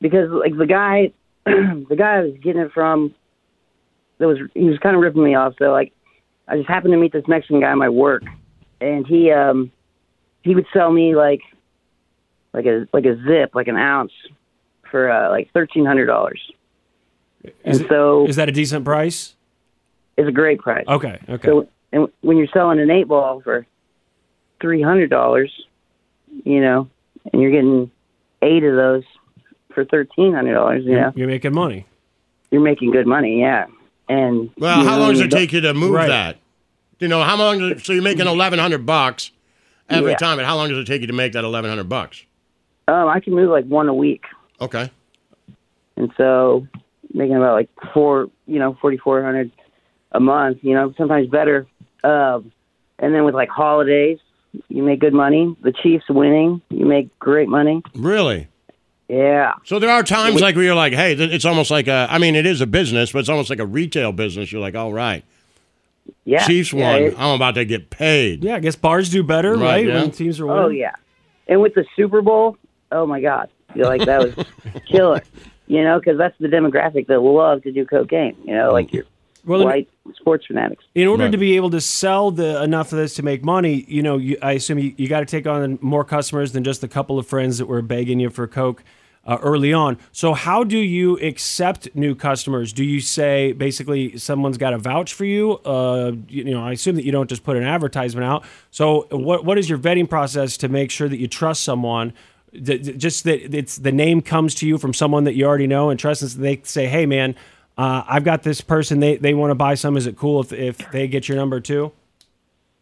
because 0.00 0.30
like 0.30 0.56
the 0.56 0.66
guy 0.66 1.12
the 1.44 1.96
guy 1.96 2.16
I 2.16 2.20
was 2.22 2.34
getting 2.42 2.62
it 2.62 2.72
from 2.72 3.14
that 4.18 4.26
was 4.28 4.38
he 4.54 4.64
was 4.68 4.78
kind 4.78 4.94
of 4.96 5.02
ripping 5.02 5.24
me 5.24 5.34
off. 5.34 5.54
So 5.58 5.66
like 5.72 5.92
I 6.48 6.56
just 6.56 6.68
happened 6.68 6.92
to 6.92 6.98
meet 6.98 7.12
this 7.12 7.26
Mexican 7.28 7.60
guy 7.60 7.70
at 7.70 7.76
my 7.76 7.88
work, 7.88 8.22
and 8.80 9.06
he 9.06 9.30
um 9.32 9.70
he 10.42 10.54
would 10.54 10.66
sell 10.72 10.90
me 10.92 11.14
like 11.16 11.40
like 12.52 12.66
a 12.66 12.86
like 12.92 13.04
a 13.04 13.16
zip 13.26 13.54
like 13.54 13.68
an 13.68 13.76
ounce 13.76 14.12
for 14.90 15.10
uh, 15.10 15.30
like 15.30 15.50
thirteen 15.52 15.84
hundred 15.86 16.06
dollars. 16.06 16.40
And 17.44 17.52
Is 17.74 17.80
it- 17.80 17.88
so 17.88 18.26
Is 18.26 18.36
that 18.36 18.48
a 18.48 18.52
decent 18.52 18.84
price? 18.84 19.34
it's 20.16 20.28
a 20.28 20.32
great 20.32 20.58
price. 20.60 20.84
Okay. 20.86 21.18
Okay. 21.28 21.46
So 21.48 21.66
and 21.92 22.08
when 22.20 22.36
you're 22.36 22.48
selling 22.52 22.78
an 22.78 22.90
eight 22.90 23.08
ball 23.08 23.40
for 23.40 23.66
three 24.60 24.82
hundred 24.82 25.08
dollars, 25.10 25.50
you 26.44 26.60
know, 26.60 26.88
and 27.32 27.40
you're 27.42 27.50
getting 27.50 27.90
eight 28.42 28.62
of 28.64 28.74
those 28.76 29.04
for 29.74 29.84
thirteen 29.84 30.32
hundred 30.34 30.54
dollars, 30.54 30.84
you 30.84 30.92
know, 30.92 31.12
You're 31.14 31.28
making 31.28 31.54
money. 31.54 31.86
you're 32.50 32.60
making 32.62 32.90
good 32.90 33.06
money, 33.06 33.40
yeah. 33.40 33.66
And 34.08 34.50
Well, 34.58 34.84
how 34.84 34.96
know, 34.96 35.02
long 35.02 35.12
does 35.12 35.20
it 35.20 35.30
take 35.30 35.52
you 35.52 35.60
to 35.60 35.74
move 35.74 35.92
Right. 35.92 36.08
that? 36.08 36.38
You 36.98 37.08
know, 37.08 37.22
how 37.22 37.36
long? 37.36 37.58
Does, 37.60 37.84
so 37.84 37.92
you're 37.92 38.02
making 38.02 38.26
eleven 38.26 38.58
hundred 38.58 38.84
bucks 38.84 39.30
every 39.88 40.10
Yeah. 40.10 40.16
time, 40.16 40.38
and 40.38 40.46
how 40.46 40.56
long 40.56 40.68
does 40.68 40.78
it 40.78 40.86
take 40.86 41.00
you 41.00 41.06
to 41.06 41.12
make 41.12 41.32
that 41.32 41.44
eleven 41.44 41.70
hundred 41.70 41.88
bucks? 41.88 42.24
Um, 42.88 43.08
I 43.08 43.20
can 43.20 43.34
move 43.34 43.48
like 43.50 43.64
one 43.66 43.88
a 43.88 43.94
week, 43.94 44.24
Okay. 44.60 44.90
and 45.96 46.10
so 46.16 46.66
making 47.14 47.36
about 47.36 47.54
like 47.54 47.68
four, 47.94 48.28
you 48.46 48.58
know, 48.58 48.76
forty 48.80 48.96
four 48.96 49.22
hundred 49.22 49.50
a 50.12 50.20
month. 50.20 50.58
You 50.62 50.74
know, 50.74 50.92
sometimes 50.98 51.28
better. 51.28 51.66
Um, 52.04 52.52
and 52.98 53.14
then 53.14 53.24
with 53.24 53.34
like 53.34 53.48
holidays, 53.48 54.18
you 54.68 54.82
make 54.82 55.00
good 55.00 55.14
money. 55.14 55.54
The 55.62 55.72
Chiefs 55.72 56.08
winning, 56.08 56.60
you 56.70 56.84
make 56.86 57.16
great 57.18 57.48
money. 57.48 57.82
Really? 57.94 58.48
Yeah. 59.08 59.54
So 59.64 59.78
there 59.78 59.90
are 59.90 60.02
times 60.02 60.40
like 60.40 60.54
where 60.54 60.64
you're 60.64 60.74
like, 60.74 60.92
hey, 60.92 61.14
it's 61.14 61.44
almost 61.44 61.70
like 61.70 61.88
a. 61.88 62.06
I 62.10 62.18
mean, 62.18 62.34
it 62.36 62.46
is 62.46 62.60
a 62.60 62.66
business, 62.66 63.12
but 63.12 63.20
it's 63.20 63.28
almost 63.28 63.50
like 63.50 63.58
a 63.58 63.66
retail 63.66 64.12
business. 64.12 64.52
You're 64.52 64.60
like, 64.60 64.76
all 64.76 64.92
right, 64.92 65.24
Yeah. 66.24 66.46
Chiefs 66.46 66.72
yeah, 66.72 66.92
won. 66.92 67.02
it- 67.02 67.14
I'm 67.18 67.34
about 67.34 67.54
to 67.56 67.64
get 67.64 67.90
paid. 67.90 68.44
Yeah, 68.44 68.56
I 68.56 68.60
guess 68.60 68.76
bars 68.76 69.10
do 69.10 69.22
better, 69.24 69.52
Right, 69.54 69.60
right? 69.62 69.86
yeah. 69.86 70.00
When 70.02 70.10
teams 70.12 70.38
are 70.40 70.44
oh, 70.44 70.48
winning. 70.48 70.64
Oh 70.64 70.68
yeah, 70.68 70.92
and 71.48 71.60
with 71.60 71.74
the 71.74 71.84
Super 71.96 72.22
Bowl, 72.22 72.56
oh 72.92 73.04
my 73.06 73.20
God, 73.20 73.48
feel 73.74 73.86
like 73.88 74.04
that 74.04 74.20
was 74.36 74.46
killer. 74.88 75.22
You 75.66 75.84
know, 75.84 75.98
because 76.00 76.18
that's 76.18 76.36
the 76.38 76.48
demographic 76.48 77.06
that 77.08 77.20
love 77.20 77.62
to 77.62 77.70
do 77.72 77.84
cocaine. 77.86 78.36
You 78.44 78.54
know, 78.54 78.72
like 78.72 78.92
your 78.92 79.04
Well, 79.44 79.64
white 79.64 79.88
sports 80.16 80.46
fanatics. 80.46 80.84
In 80.94 81.08
order 81.08 81.24
Right. 81.24 81.32
to 81.32 81.38
be 81.38 81.56
able 81.56 81.70
to 81.70 81.80
sell 81.80 82.30
the 82.30 82.62
enough 82.62 82.92
of 82.92 82.98
this 82.98 83.14
to 83.14 83.22
make 83.22 83.44
money, 83.44 83.84
you 83.88 84.02
know, 84.02 84.16
you, 84.16 84.36
I 84.42 84.52
assume 84.52 84.78
you, 84.78 84.94
you 84.96 85.08
got 85.08 85.20
to 85.20 85.26
take 85.26 85.46
on 85.46 85.78
more 85.80 86.04
customers 86.04 86.52
than 86.52 86.64
just 86.64 86.80
the 86.80 86.88
couple 86.88 87.18
of 87.18 87.26
friends 87.26 87.58
that 87.58 87.66
were 87.66 87.82
begging 87.82 88.20
you 88.20 88.30
for 88.30 88.46
coke 88.46 88.82
uh, 89.26 89.36
early 89.42 89.70
on. 89.72 89.98
So, 90.12 90.32
how 90.32 90.64
do 90.64 90.78
you 90.78 91.18
accept 91.18 91.88
new 91.94 92.14
customers? 92.14 92.72
Do 92.72 92.82
you 92.84 93.00
say 93.00 93.52
basically 93.52 94.16
someone's 94.16 94.56
got 94.56 94.70
to 94.70 94.78
vouch 94.78 95.12
for 95.12 95.26
you? 95.26 95.58
Uh, 95.58 96.12
you, 96.28 96.44
you 96.44 96.50
know, 96.54 96.64
I 96.64 96.72
assume 96.72 96.96
that 96.96 97.04
you 97.04 97.12
don't 97.12 97.28
just 97.28 97.44
put 97.44 97.56
an 97.58 97.62
advertisement 97.64 98.24
out. 98.24 98.44
So, 98.70 99.06
what 99.10 99.44
what 99.44 99.58
is 99.58 99.68
your 99.68 99.78
vetting 99.78 100.08
process 100.08 100.56
to 100.58 100.68
make 100.68 100.90
sure 100.90 101.08
that 101.08 101.18
you 101.18 101.28
trust 101.28 101.62
someone? 101.64 102.14
D- 102.52 102.78
d- 102.78 102.94
Just 102.94 103.24
that 103.24 103.54
it's 103.54 103.76
the 103.76 103.92
name 103.92 104.22
comes 104.22 104.54
to 104.56 104.66
you 104.66 104.78
from 104.78 104.94
someone 104.94 105.24
that 105.24 105.34
you 105.34 105.44
already 105.44 105.66
know 105.66 105.90
and 105.90 106.00
trust, 106.00 106.22
and 106.22 106.30
they 106.42 106.60
say, 106.64 106.86
"Hey, 106.88 107.04
man." 107.06 107.34
Uh, 107.80 108.04
I've 108.06 108.24
got 108.24 108.42
this 108.42 108.60
person. 108.60 109.00
They 109.00 109.16
they 109.16 109.32
want 109.32 109.52
to 109.52 109.54
buy 109.54 109.74
some. 109.74 109.96
Is 109.96 110.06
it 110.06 110.14
cool 110.14 110.42
if 110.42 110.52
if 110.52 110.90
they 110.90 111.08
get 111.08 111.30
your 111.30 111.38
number 111.38 111.60
too? 111.60 111.92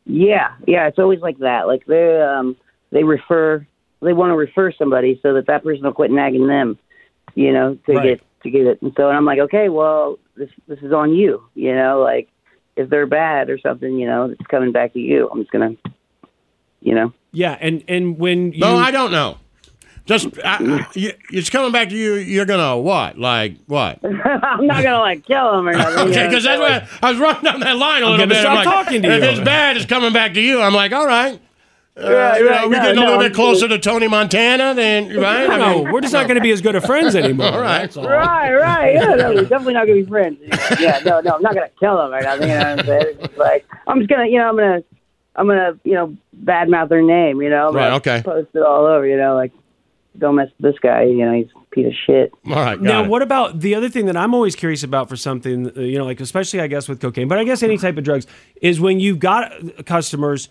Yeah, 0.06 0.54
yeah, 0.66 0.88
it's 0.88 0.98
always 0.98 1.20
like 1.20 1.38
that. 1.38 1.68
Like 1.68 1.86
they 1.86 2.20
um 2.20 2.56
they 2.90 3.04
refer 3.04 3.64
they 4.02 4.12
want 4.12 4.30
to 4.30 4.34
refer 4.34 4.72
somebody 4.72 5.20
so 5.22 5.34
that 5.34 5.46
that 5.46 5.62
person 5.62 5.84
will 5.84 5.92
quit 5.92 6.10
nagging 6.10 6.48
them, 6.48 6.78
you 7.36 7.52
know, 7.52 7.78
to 7.86 7.92
Right. 7.92 8.18
get 8.18 8.22
to 8.42 8.50
get 8.50 8.66
it. 8.66 8.82
And 8.82 8.92
so 8.96 9.06
and 9.08 9.16
I'm 9.16 9.24
like, 9.24 9.38
okay, 9.38 9.68
well 9.68 10.18
this 10.36 10.50
this 10.66 10.80
is 10.80 10.92
on 10.92 11.14
you, 11.14 11.44
you 11.54 11.72
know, 11.72 12.00
like 12.00 12.28
if 12.74 12.90
they're 12.90 13.06
bad 13.06 13.50
or 13.50 13.58
something, 13.60 14.00
you 14.00 14.06
know, 14.08 14.24
it's 14.24 14.46
coming 14.48 14.72
back 14.72 14.94
to 14.94 14.98
you. 14.98 15.28
I'm 15.30 15.38
just 15.38 15.52
gonna, 15.52 15.76
you 16.80 16.96
know. 16.96 17.12
Yeah, 17.30 17.56
and 17.60 17.84
and 17.86 18.18
when 18.18 18.52
you 18.52 18.58
No, 18.62 18.74
I 18.76 18.90
don't 18.90 19.12
know. 19.12 19.38
Just 20.08 20.28
I, 20.44 20.86
you, 20.94 21.12
it's 21.30 21.50
coming 21.50 21.70
back 21.70 21.90
to 21.90 21.96
you. 21.96 22.14
You're 22.14 22.46
gonna 22.46 22.78
what? 22.78 23.18
Like 23.18 23.56
what? 23.66 23.98
I'm 24.04 24.66
not 24.66 24.82
gonna 24.82 25.00
like 25.00 25.24
kill 25.26 25.58
him 25.58 25.68
or 25.68 25.72
nothing. 25.76 26.08
Okay, 26.10 26.26
because 26.26 26.44
that's 26.44 26.60
like, 26.60 26.82
what 26.82 27.04
I 27.04 27.10
was 27.10 27.20
running 27.20 27.42
down 27.42 27.60
that 27.60 27.76
line 27.76 28.02
a 28.02 28.06
I'm 28.06 28.12
little 28.12 28.26
bit. 28.26 28.38
stop 28.38 28.50
I'm 28.50 28.56
like, 28.56 28.64
talking 28.86 29.02
to 29.02 29.08
if 29.08 29.22
you. 29.22 29.28
it's 29.28 29.40
bad, 29.40 29.76
it's 29.76 29.84
coming 29.86 30.12
back 30.14 30.32
to 30.34 30.40
you. 30.40 30.60
I'm 30.62 30.72
like, 30.74 30.92
all 30.92 31.06
right. 31.06 31.38
Uh, 31.96 32.10
Right, 32.12 32.42
right, 32.44 32.64
we're 32.68 32.76
no, 32.76 32.80
getting 32.82 32.90
a 32.92 32.94
no, 32.94 33.00
little 33.06 33.18
bit 33.18 33.24
I'm- 33.24 33.34
closer 33.34 33.66
to 33.68 33.78
Tony 33.78 34.06
Montana 34.08 34.72
than 34.72 35.14
right. 35.20 35.50
I 35.50 35.58
no, 35.58 35.82
mean, 35.84 35.92
we're 35.92 36.00
just 36.00 36.12
not 36.14 36.28
going 36.28 36.36
to 36.36 36.40
be 36.40 36.52
as 36.52 36.60
good 36.62 36.76
of 36.76 36.84
friends 36.84 37.16
anymore. 37.16 37.48
All 37.48 37.60
right. 37.60 37.80
That's 37.80 37.96
all. 37.96 38.08
Right, 38.08 38.54
right. 38.54 38.94
Yeah, 38.94 39.14
no, 39.16 39.34
we're 39.34 39.42
definitely 39.42 39.74
not 39.74 39.86
gonna 39.88 40.00
be 40.02 40.06
friends. 40.06 40.38
Yeah, 40.80 41.00
no, 41.04 41.20
no, 41.20 41.32
I'm 41.32 41.42
not 41.42 41.54
gonna 41.54 41.68
kill 41.80 42.00
him 42.00 42.14
or 42.14 42.20
nothing. 42.22 42.48
You 42.48 42.54
know 42.54 42.60
what 42.60 42.78
I'm 42.78 42.86
saying? 42.86 43.02
It's 43.08 43.26
just 43.26 43.36
like 43.36 43.66
I'm 43.88 43.98
just 43.98 44.08
gonna, 44.08 44.26
you 44.26 44.38
know, 44.38 44.48
I'm 44.48 44.56
gonna, 44.56 44.82
I'm 45.34 45.46
gonna, 45.48 45.78
you 45.82 45.94
know, 45.94 46.16
badmouth 46.44 46.88
their 46.88 47.02
name. 47.02 47.42
You 47.42 47.50
know, 47.50 47.68
I'm 47.70 47.74
Right, 47.74 47.92
okay. 47.94 48.22
Post 48.24 48.50
it 48.54 48.62
all 48.62 48.86
over. 48.86 49.04
You 49.04 49.16
know, 49.16 49.34
like 49.34 49.50
don't 50.18 50.34
mess 50.36 50.48
with 50.58 50.72
this 50.72 50.80
guy. 50.80 51.04
You 51.04 51.24
know, 51.24 51.32
he's 51.32 51.46
a 51.54 51.74
piece 51.74 51.86
of 51.86 51.92
shit. 52.06 52.32
all 52.46 52.52
right. 52.56 52.74
Got 52.76 52.82
Now, 52.82 53.04
it. 53.04 53.08
what 53.10 53.22
about 53.22 53.60
the 53.60 53.74
other 53.74 53.88
thing 53.88 54.06
that 54.06 54.16
I'm 54.16 54.34
always 54.34 54.56
curious 54.56 54.82
about 54.82 55.08
for 55.08 55.16
something, 55.16 55.70
uh, 55.76 55.80
you 55.80 55.98
know, 55.98 56.04
like 56.04 56.20
especially 56.20 56.60
I 56.60 56.66
guess 56.66 56.88
with 56.88 57.00
cocaine, 57.00 57.28
but 57.28 57.38
I 57.38 57.44
guess 57.44 57.62
any 57.62 57.78
type 57.78 57.96
of 57.96 58.04
drugs 58.04 58.26
is 58.60 58.80
when 58.80 59.00
you've 59.00 59.18
got 59.18 59.52
customers. 59.86 60.48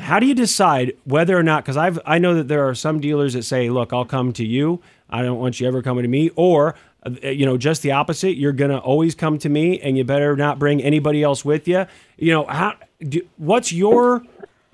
How 0.00 0.18
do 0.18 0.26
you 0.26 0.34
decide 0.34 0.92
whether 1.04 1.36
or 1.38 1.42
not? 1.42 1.64
Because 1.64 1.76
I've 1.76 1.98
I 2.04 2.18
know 2.18 2.34
that 2.34 2.48
there 2.48 2.68
are 2.68 2.74
some 2.74 3.00
dealers 3.00 3.32
that 3.34 3.44
say, 3.44 3.70
"Look, 3.70 3.92
I'll 3.92 4.04
come 4.04 4.32
to 4.34 4.44
you. 4.44 4.82
I 5.08 5.22
don't 5.22 5.38
want 5.38 5.60
you 5.60 5.68
ever 5.68 5.80
coming 5.82 6.02
to 6.02 6.08
me," 6.08 6.30
or 6.36 6.74
uh, 7.06 7.28
you 7.28 7.46
know, 7.46 7.56
just 7.56 7.80
the 7.82 7.92
opposite. 7.92 8.36
You're 8.36 8.52
gonna 8.52 8.78
always 8.78 9.14
come 9.14 9.38
to 9.38 9.48
me, 9.48 9.80
and 9.80 9.96
you 9.96 10.04
better 10.04 10.36
not 10.36 10.58
bring 10.58 10.82
anybody 10.82 11.22
else 11.22 11.44
with 11.44 11.66
you. 11.68 11.86
You 12.18 12.32
know, 12.32 12.44
how? 12.46 12.74
Do, 13.08 13.20
what's 13.38 13.72
your 13.72 14.22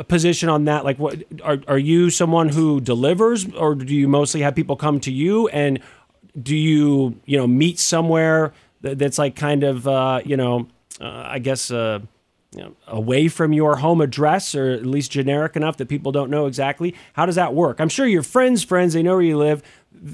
position 0.04 0.48
on 0.48 0.64
that? 0.64 0.84
Like, 0.84 0.98
what 0.98 1.22
are 1.42 1.58
are 1.68 1.78
you 1.78 2.10
someone 2.10 2.50
who 2.50 2.80
delivers, 2.80 3.50
or 3.54 3.74
do 3.74 3.94
you 3.94 4.08
mostly 4.08 4.42
have 4.42 4.54
people 4.54 4.76
come 4.76 5.00
to 5.00 5.12
you? 5.12 5.48
And 5.48 5.80
do 6.40 6.54
you 6.54 7.18
you 7.24 7.36
know 7.36 7.46
meet 7.46 7.78
somewhere 7.78 8.52
that, 8.82 8.98
that's 8.98 9.18
like 9.18 9.36
kind 9.36 9.64
of 9.64 9.88
uh, 9.88 10.20
you 10.24 10.36
know 10.36 10.68
uh, 11.00 11.24
I 11.26 11.38
guess 11.38 11.70
uh, 11.70 12.00
you 12.54 12.62
know, 12.62 12.72
away 12.86 13.28
from 13.28 13.52
your 13.52 13.76
home 13.76 14.00
address 14.00 14.54
or 14.54 14.70
at 14.70 14.86
least 14.86 15.10
generic 15.10 15.56
enough 15.56 15.76
that 15.76 15.88
people 15.88 16.12
don't 16.12 16.30
know 16.30 16.46
exactly? 16.46 16.94
How 17.12 17.26
does 17.26 17.34
that 17.34 17.54
work? 17.54 17.80
I'm 17.80 17.88
sure 17.88 18.06
your 18.06 18.22
friends' 18.22 18.64
friends 18.64 18.94
they 18.94 19.02
know 19.02 19.12
where 19.12 19.22
you 19.22 19.36
live. 19.36 19.62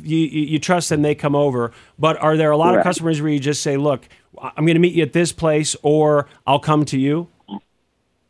You, 0.03 0.19
you, 0.19 0.43
you 0.43 0.59
trust 0.59 0.89
them, 0.89 1.03
they 1.03 1.15
come 1.15 1.35
over. 1.35 1.73
But 1.99 2.17
are 2.19 2.37
there 2.37 2.51
a 2.51 2.57
lot 2.57 2.77
of 2.77 2.83
customers 2.85 3.21
where 3.21 3.33
you 3.33 3.41
just 3.41 3.63
say, 3.63 3.77
"Look, 3.77 4.09
I'm 4.41 4.65
going 4.65 4.75
to 4.75 4.81
meet 4.81 4.95
you 4.95 5.03
at 5.03 5.13
this 5.13 5.33
place," 5.33 5.75
or 5.83 6.29
"I'll 6.47 6.61
come 6.61 6.85
to 6.87 6.99
you"? 6.99 7.29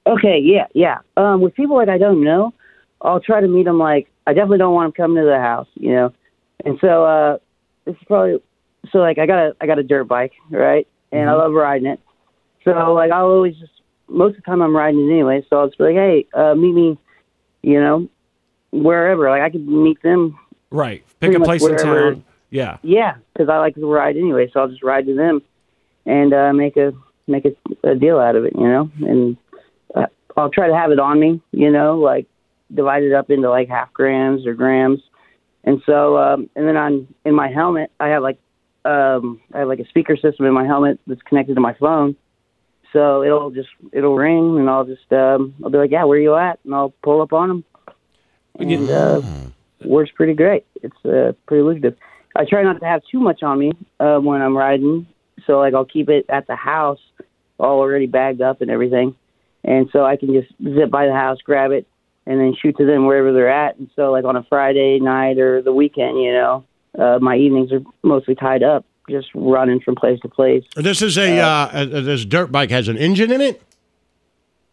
Okay, 0.06 0.40
yeah, 0.42 0.66
yeah. 0.74 0.98
Um, 1.16 1.40
with 1.40 1.54
people 1.54 1.76
like 1.76 1.88
I 1.88 1.98
don't 1.98 2.24
know, 2.24 2.52
I'll 3.00 3.20
try 3.20 3.40
to 3.40 3.48
meet 3.48 3.64
them. 3.64 3.78
Like 3.78 4.10
I 4.26 4.32
definitely 4.32 4.58
don't 4.58 4.74
want 4.74 4.94
them 4.94 5.04
coming 5.04 5.22
to 5.22 5.28
the 5.28 5.38
house, 5.38 5.68
you 5.74 5.92
know. 5.92 6.12
And 6.64 6.78
so 6.80 7.04
uh, 7.04 7.38
this 7.84 7.94
is 7.94 8.02
probably 8.06 8.42
so 8.90 8.98
like 8.98 9.18
I 9.18 9.26
got 9.26 9.38
a 9.38 9.56
I 9.60 9.66
got 9.66 9.78
a 9.78 9.82
dirt 9.82 10.04
bike, 10.04 10.32
right? 10.50 10.86
And 11.12 11.28
I 11.28 11.34
love 11.34 11.52
riding 11.52 11.86
it. 11.86 12.00
So 12.64 12.70
like 12.94 13.10
I'll 13.12 13.26
always 13.26 13.56
just 13.58 13.72
most 14.08 14.36
of 14.36 14.36
the 14.36 14.42
time 14.42 14.62
I'm 14.62 14.76
riding 14.76 15.08
it 15.08 15.12
anyway. 15.12 15.44
So 15.48 15.58
I'll 15.58 15.66
just 15.66 15.78
be 15.78 15.84
like, 15.84 15.94
hey, 15.94 16.26
uh, 16.34 16.54
meet 16.54 16.72
me, 16.72 16.98
you 17.62 17.80
know, 17.80 18.08
wherever. 18.70 19.28
Like 19.30 19.42
I 19.42 19.50
could 19.50 19.66
meet 19.66 20.02
them. 20.02 20.38
Right. 20.70 21.04
Pick 21.20 21.34
a 21.34 21.40
place 21.40 21.64
in 21.64 21.76
town. 21.76 22.24
Yeah. 22.50 22.78
Yeah, 22.82 23.16
because 23.32 23.48
I 23.48 23.58
like 23.58 23.74
to 23.76 23.86
ride 23.86 24.16
anyway. 24.16 24.50
So 24.52 24.60
I'll 24.60 24.68
just 24.68 24.82
ride 24.82 25.06
to 25.06 25.14
them 25.14 25.42
and 26.06 26.32
uh, 26.32 26.52
make 26.52 26.76
a 26.76 26.92
make 27.26 27.44
a, 27.44 27.88
a 27.88 27.94
deal 27.94 28.18
out 28.18 28.36
of 28.36 28.44
it, 28.44 28.52
you 28.54 28.66
know. 28.66 28.90
And 29.00 29.36
I'll 30.36 30.50
try 30.50 30.68
to 30.68 30.74
have 30.74 30.90
it 30.90 30.98
on 30.98 31.20
me, 31.20 31.40
you 31.52 31.70
know, 31.70 31.98
like 31.98 32.26
divide 32.74 33.02
it 33.02 33.12
up 33.12 33.30
into 33.30 33.50
like 33.50 33.68
half 33.68 33.92
grams 33.92 34.46
or 34.46 34.54
grams. 34.54 35.00
And 35.64 35.80
so, 35.86 36.18
um, 36.18 36.50
and 36.56 36.66
then 36.66 36.76
on 36.76 37.08
in 37.24 37.34
my 37.34 37.48
helmet, 37.48 37.90
I 38.00 38.08
have 38.08 38.22
like 38.22 38.38
um, 38.84 39.40
I 39.52 39.60
have 39.60 39.68
like 39.68 39.78
a 39.78 39.86
speaker 39.88 40.16
system 40.16 40.46
in 40.46 40.52
my 40.52 40.64
helmet 40.64 40.98
that's 41.06 41.22
connected 41.22 41.54
to 41.54 41.60
my 41.60 41.74
phone. 41.74 42.16
So 42.92 43.22
it'll 43.22 43.50
just 43.50 43.68
it'll 43.92 44.16
ring, 44.16 44.58
and 44.58 44.68
I'll 44.68 44.84
just 44.84 45.10
um, 45.12 45.54
I'll 45.62 45.70
be 45.70 45.78
like, 45.78 45.90
yeah, 45.90 46.04
where 46.04 46.18
are 46.18 46.22
you 46.22 46.34
at? 46.34 46.58
And 46.64 46.74
I'll 46.74 46.92
pull 47.02 47.22
up 47.22 47.32
on 47.32 47.48
them. 47.48 47.64
And 48.58 48.90
uh, 48.90 49.22
works 49.84 50.10
pretty 50.14 50.34
great. 50.34 50.66
It's 50.82 51.04
uh, 51.04 51.32
pretty 51.46 51.62
lucrative. 51.62 51.96
I 52.36 52.44
try 52.44 52.62
not 52.62 52.80
to 52.80 52.86
have 52.86 53.02
too 53.10 53.20
much 53.20 53.42
on 53.42 53.58
me 53.58 53.72
uh, 54.00 54.18
when 54.18 54.42
I'm 54.42 54.56
riding, 54.56 55.06
so 55.46 55.58
like 55.58 55.74
I'll 55.74 55.84
keep 55.84 56.08
it 56.08 56.26
at 56.28 56.46
the 56.46 56.56
house, 56.56 57.00
all 57.58 57.78
already 57.78 58.06
bagged 58.06 58.40
up 58.40 58.62
and 58.62 58.70
everything, 58.70 59.14
and 59.64 59.88
so 59.92 60.04
I 60.04 60.16
can 60.16 60.32
just 60.32 60.52
zip 60.62 60.90
by 60.90 61.06
the 61.06 61.14
house, 61.14 61.38
grab 61.42 61.70
it, 61.70 61.86
and 62.26 62.40
then 62.40 62.54
shoot 62.60 62.76
to 62.78 62.86
them 62.86 63.06
wherever 63.06 63.32
they're 63.32 63.50
at. 63.50 63.76
And 63.76 63.90
so 63.96 64.10
like 64.10 64.24
on 64.24 64.36
a 64.36 64.42
Friday 64.44 64.98
night 65.00 65.38
or 65.38 65.62
the 65.62 65.72
weekend, 65.72 66.18
you 66.18 66.32
know, 66.32 66.64
uh, 66.98 67.18
my 67.20 67.36
evenings 67.36 67.72
are 67.72 67.82
mostly 68.02 68.34
tied 68.34 68.62
up, 68.62 68.84
just 69.08 69.28
running 69.34 69.80
from 69.80 69.94
place 69.94 70.20
to 70.20 70.28
place. 70.28 70.64
This 70.76 71.02
is 71.02 71.16
a 71.16 71.38
uh, 71.38 71.46
uh, 71.46 71.84
this 71.84 72.24
dirt 72.24 72.52
bike 72.52 72.70
has 72.70 72.88
an 72.88 72.96
engine 72.96 73.30
in 73.30 73.40
it. 73.40 73.62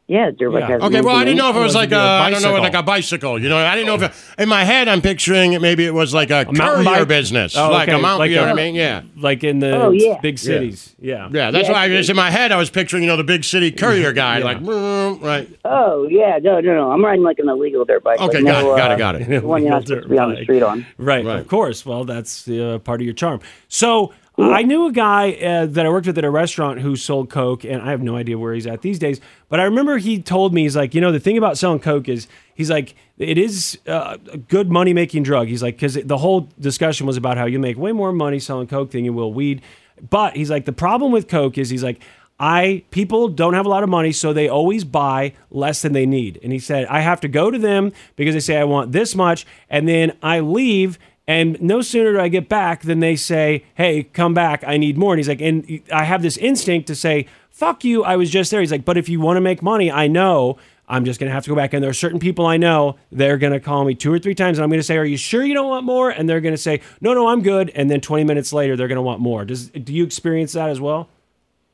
Yeah, 0.10 0.32
dirt 0.32 0.50
bike 0.50 0.64
has. 0.64 0.82
Okay, 0.82 1.02
well, 1.02 1.16
I 1.16 1.24
didn't 1.24 1.38
know 1.38 1.52
if 1.52 1.56
it 1.56 1.60
was 1.60 1.76
like 1.76 1.92
a, 1.92 1.98
I 2.00 2.32
don't 2.32 2.42
know, 2.42 2.56
like 2.56 2.74
a 2.74 2.82
bicycle. 2.82 3.40
You 3.40 3.48
know, 3.48 3.58
I 3.58 3.76
didn't 3.76 3.86
know 3.86 3.94
if 3.94 4.02
it, 4.38 4.42
in 4.42 4.50
my 4.50 4.64
head 4.64 4.88
I'm 4.88 5.02
picturing 5.04 5.54
it, 5.54 5.62
maybe 5.62 5.86
it 5.86 5.94
was 5.94 6.16
like 6.16 6.32
a, 6.32 6.46
mountain 6.52 6.84
courier 6.84 6.84
bike? 7.02 7.08
business, 7.08 7.56
Oh, 7.56 7.70
like 7.70 7.90
a 7.90 8.00
mountain. 8.00 8.18
like 8.18 8.32
you 8.32 8.38
know 8.38 8.46
a- 8.46 8.48
what 8.48 8.60
I 8.60 8.64
mean? 8.64 8.74
Yeah. 8.74 9.04
Like 9.16 9.44
in 9.44 9.60
the 9.60 9.72
Oh, 9.80 9.92
yeah. 9.92 10.20
big 10.20 10.40
cities. 10.40 10.96
Yeah. 11.00 11.30
Yeah, 11.32 11.52
that's 11.52 11.68
Yeah, 11.68 11.74
why 11.74 11.84
I 11.84 11.88
just 11.90 12.10
in 12.10 12.16
my 12.16 12.32
head 12.32 12.52
I 12.52 12.58
was 12.58 12.72
picturing, 12.72 13.04
you 13.04 13.08
know, 13.08 13.18
the 13.18 13.24
big 13.24 13.44
city 13.44 13.72
courier 13.82 14.12
guy, 14.12 14.40
Yeah. 14.40 14.46
like, 14.46 14.58
"Mm," 14.62 15.22
right? 15.22 15.48
Oh 15.64 16.08
yeah, 16.10 16.40
no, 16.42 16.60
no, 16.60 16.74
no. 16.74 16.92
I'm 16.92 17.06
riding 17.06 17.24
like 17.24 17.38
an 17.38 17.48
illegal 17.48 17.86
dirt 17.86 18.04
bike. 18.04 18.20
Okay, 18.20 18.40
like, 18.40 18.46
got 18.52 18.64
no, 18.64 18.74
it, 18.74 18.78
got 18.78 18.92
uh, 18.92 18.94
it, 18.96 18.98
got 18.98 19.16
it. 19.16 19.30
the 19.42 19.48
One 19.48 19.62
you're 19.62 19.70
not 19.72 19.86
supposed 19.86 20.04
to 20.06 20.10
be 20.10 20.18
on 20.18 20.34
the 20.34 20.42
street 20.44 20.64
on. 20.64 20.88
Right, 20.98 21.24
Right. 21.24 21.38
of 21.40 21.48
course. 21.48 21.86
Well, 21.86 22.04
that's 22.04 22.48
uh, 22.48 22.80
part 22.84 23.00
of 23.00 23.06
your 23.06 23.14
charm. 23.14 23.42
So 23.68 24.12
I 24.42 24.62
knew 24.64 24.86
a 24.86 24.92
guy 24.92 25.34
uh, 25.34 25.66
that 25.66 25.86
I 25.86 25.90
worked 25.90 26.08
with 26.08 26.18
at 26.18 26.24
a 26.24 26.30
restaurant 26.30 26.80
who 26.80 26.96
sold 26.96 27.30
coke, 27.30 27.64
and 27.64 27.82
I 27.82 27.92
have 27.92 28.02
no 28.02 28.16
idea 28.16 28.38
where 28.38 28.54
he's 28.54 28.68
at 28.68 28.82
these 28.82 28.98
days. 28.98 29.20
But 29.50 29.60
I 29.60 29.64
remember 29.64 29.98
he 29.98 30.22
told 30.22 30.54
me 30.54 30.64
he's 30.64 30.76
like, 30.76 30.94
you 30.94 31.02
know, 31.02 31.12
the 31.12 31.20
thing 31.20 31.38
about 31.38 31.58
selling 31.58 31.80
coke 31.80 32.08
is 32.08 32.28
he's 32.56 32.70
like, 32.70 32.96
it 33.18 33.38
is 33.38 33.80
uh, 33.88 34.18
a 34.32 34.38
good 34.38 34.72
money 34.72 34.94
making 34.94 35.24
drug. 35.24 35.48
He's 35.48 35.64
like, 35.64 35.76
because 35.76 35.96
the 35.96 36.18
whole 36.18 36.50
discussion 36.60 37.06
was 37.06 37.18
about 37.18 37.38
how 37.38 37.46
you 37.46 37.60
make 37.60 37.78
way 37.78 37.92
more 37.92 38.12
money 38.12 38.40
selling 38.40 38.68
coke 38.68 38.92
than 38.92 39.04
you 39.04 39.14
will 39.14 39.34
weed. 39.34 39.62
But 40.10 40.36
he's 40.36 40.50
like, 40.50 40.66
the 40.66 40.74
problem 40.74 41.12
with 41.12 41.28
coke 41.28 41.58
is 41.58 41.70
he's 41.70 41.84
like. 41.84 42.02
I 42.42 42.86
people 42.90 43.28
don't 43.28 43.54
have 43.54 43.66
a 43.66 43.70
lot 43.70 43.84
of 43.84 43.90
money, 43.90 44.14
so 44.14 44.32
they 44.32 44.48
always 44.48 44.86
buy 44.86 45.34
less 45.52 45.82
than 45.82 45.92
they 45.92 46.06
need. 46.06 46.40
And 46.42 46.54
he 46.54 46.60
said, 46.60 46.86
I 46.86 47.02
have 47.02 47.20
to 47.20 47.28
go 47.28 47.52
to 47.52 47.60
them 47.60 47.92
because 48.16 48.34
they 48.34 48.40
say 48.40 48.56
I 48.56 48.64
want 48.64 48.94
this 48.94 49.14
much, 49.14 49.46
and 49.70 49.90
then 49.90 50.18
I 50.24 50.40
leave, 50.40 50.98
and 51.30 51.62
no 51.62 51.82
sooner 51.82 52.14
do 52.14 52.20
I 52.20 52.28
get 52.28 52.50
back 52.50 52.82
than 52.82 53.00
they 53.00 53.16
say, 53.16 53.64
Hey, 53.76 54.04
come 54.04 54.34
back, 54.34 54.64
I 54.66 54.78
need 54.78 54.98
more. 54.98 55.14
And 55.14 55.20
he's 55.20 55.30
like, 55.30 55.42
and 55.42 55.82
I 55.94 56.04
have 56.04 56.24
this 56.24 56.38
instinct 56.38 56.88
to 56.88 56.96
say, 56.96 57.28
Fuck 57.52 57.84
you, 57.84 58.04
I 58.04 58.16
was 58.16 58.32
just 58.32 58.50
there. 58.50 58.60
He's 58.62 58.72
like, 58.72 58.86
But 58.86 58.98
if 58.98 59.08
you 59.08 59.20
want 59.20 59.38
to 59.38 59.42
make 59.42 59.62
money, 59.62 59.92
I 59.92 60.08
know 60.08 60.58
I'm 60.88 61.06
just 61.06 61.20
gonna 61.20 61.32
have 61.32 61.44
to 61.44 61.50
go 61.50 61.56
back. 61.56 61.74
And 61.74 61.84
there 61.84 61.92
are 61.92 61.94
certain 61.94 62.20
people 62.20 62.48
I 62.48 62.58
know, 62.58 62.98
they're 63.12 63.38
gonna 63.38 63.60
call 63.60 63.86
me 63.86 63.94
two 63.94 64.12
or 64.12 64.18
three 64.18 64.34
times, 64.34 64.58
and 64.58 64.64
I'm 64.64 64.72
gonna 64.72 64.82
say, 64.82 64.98
Are 64.98 65.06
you 65.06 65.18
sure 65.18 65.44
you 65.44 65.54
don't 65.54 65.70
want 65.70 65.86
more? 65.86 66.10
And 66.10 66.28
they're 66.28 66.42
gonna 66.42 66.58
say, 66.58 66.82
No, 67.00 67.14
no, 67.14 67.28
I'm 67.28 67.44
good. 67.44 67.70
And 67.76 67.92
then 67.92 68.02
20 68.02 68.24
minutes 68.24 68.52
later, 68.52 68.76
they're 68.76 68.88
gonna 68.88 69.02
want 69.02 69.22
more. 69.22 69.46
Does 69.46 69.68
do 69.68 69.94
you 69.94 70.04
experience 70.04 70.54
that 70.54 70.70
as 70.70 70.82
well? 70.82 71.10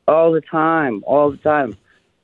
all 0.08 0.32
the 0.32 0.40
time, 0.40 1.02
all 1.06 1.30
the 1.30 1.36
time. 1.38 1.76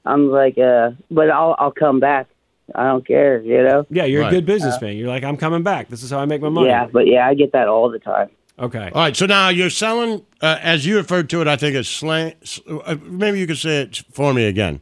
I'm 0.04 0.30
like, 0.30 0.58
uh, 0.58 0.92
but 1.10 1.30
I'll 1.30 1.54
I'll 1.58 1.72
come 1.72 2.00
back. 2.00 2.26
I 2.74 2.84
don't 2.86 3.06
care, 3.06 3.40
you 3.42 3.62
know. 3.62 3.86
Yeah, 3.90 4.04
you're 4.04 4.22
Right. 4.22 4.32
a 4.32 4.36
good 4.36 4.46
businessman. 4.46 4.96
You're 4.96 5.08
like, 5.08 5.24
I'm 5.24 5.36
coming 5.36 5.62
back. 5.62 5.88
This 5.88 6.02
is 6.02 6.10
how 6.10 6.18
I 6.20 6.24
make 6.26 6.40
my 6.42 6.48
money. 6.48 6.68
Yeah, 6.68 6.86
but 6.92 7.06
yeah, 7.06 7.26
I 7.28 7.34
get 7.34 7.52
that 7.52 7.68
all 7.68 7.90
the 7.90 7.98
time. 7.98 8.28
Okay. 8.58 8.90
All 8.94 9.02
right, 9.02 9.16
so 9.16 9.26
now 9.26 9.48
you're 9.48 9.70
selling, 9.70 10.22
uh, 10.40 10.58
as 10.62 10.84
you 10.86 10.96
referred 10.96 11.28
to 11.30 11.40
it, 11.40 11.48
I 11.48 11.56
think 11.56 11.74
it's 11.74 11.88
slang. 11.88 12.34
Uh, 12.68 12.96
maybe 13.02 13.38
you 13.40 13.46
could 13.46 13.58
say 13.58 13.82
it 13.82 14.02
for 14.12 14.32
me 14.34 14.44
again. 14.46 14.80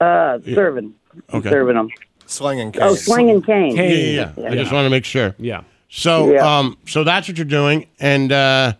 Uh, 0.00 0.38
serving, 0.54 0.94
Okay. 1.32 1.50
serving 1.50 1.76
them. 1.76 1.88
Slang 2.26 2.60
and 2.60 2.76
Oh, 2.80 2.96
cane. 3.06 3.28
and 3.28 3.44
cane. 3.44 3.76
Yeah, 3.76 3.82
yeah, 3.84 4.30
yeah. 4.36 4.50
I 4.50 4.54
just 4.54 4.72
want 4.72 4.86
to 4.86 4.90
make 4.90 5.04
sure. 5.04 5.34
Yeah. 5.38 5.62
So, 5.88 6.32
Yeah. 6.32 6.58
um, 6.58 6.76
so 6.86 7.02
that's 7.04 7.26
what 7.28 7.36
you're 7.36 7.44
doing, 7.44 7.86
and 7.98 8.30
uh, 8.32 8.72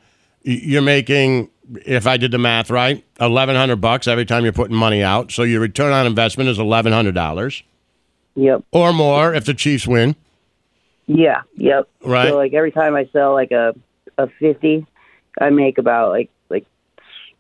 y- 0.47 0.61
you're 0.63 0.83
making, 0.83 1.49
if 1.85 2.07
I 2.07 2.17
did 2.17 2.31
the 2.31 2.39
math 2.39 2.71
right, 2.71 3.05
eleven 3.21 3.57
hundred 3.57 3.81
bucks 3.81 4.07
every 4.09 4.25
time 4.25 4.45
you're 4.45 4.53
putting 4.53 4.77
money 4.77 5.03
out. 5.03 5.33
So 5.33 5.43
your 5.43 5.61
return 5.61 5.93
on 5.93 6.07
investment 6.07 6.49
is 6.49 6.59
eleven 6.59 6.93
hundred 6.93 7.15
dollars 7.17 7.63
Yep. 8.37 8.65
or 8.71 8.93
more 8.93 9.35
if 9.35 9.45
the 9.45 9.55
Chiefs 9.55 9.87
win. 9.87 10.17
Yeah. 11.07 11.43
Yep. 11.57 11.89
Right. 12.05 12.29
So 12.29 12.37
like 12.37 12.55
every 12.55 12.71
time 12.71 12.95
I 12.95 13.09
sell 13.13 13.33
like 13.33 13.51
a 13.51 13.75
a 14.19 14.29
fifty, 14.39 14.87
I 15.41 15.51
make 15.51 15.79
about 15.79 16.11
like 16.11 16.31
like 16.49 16.67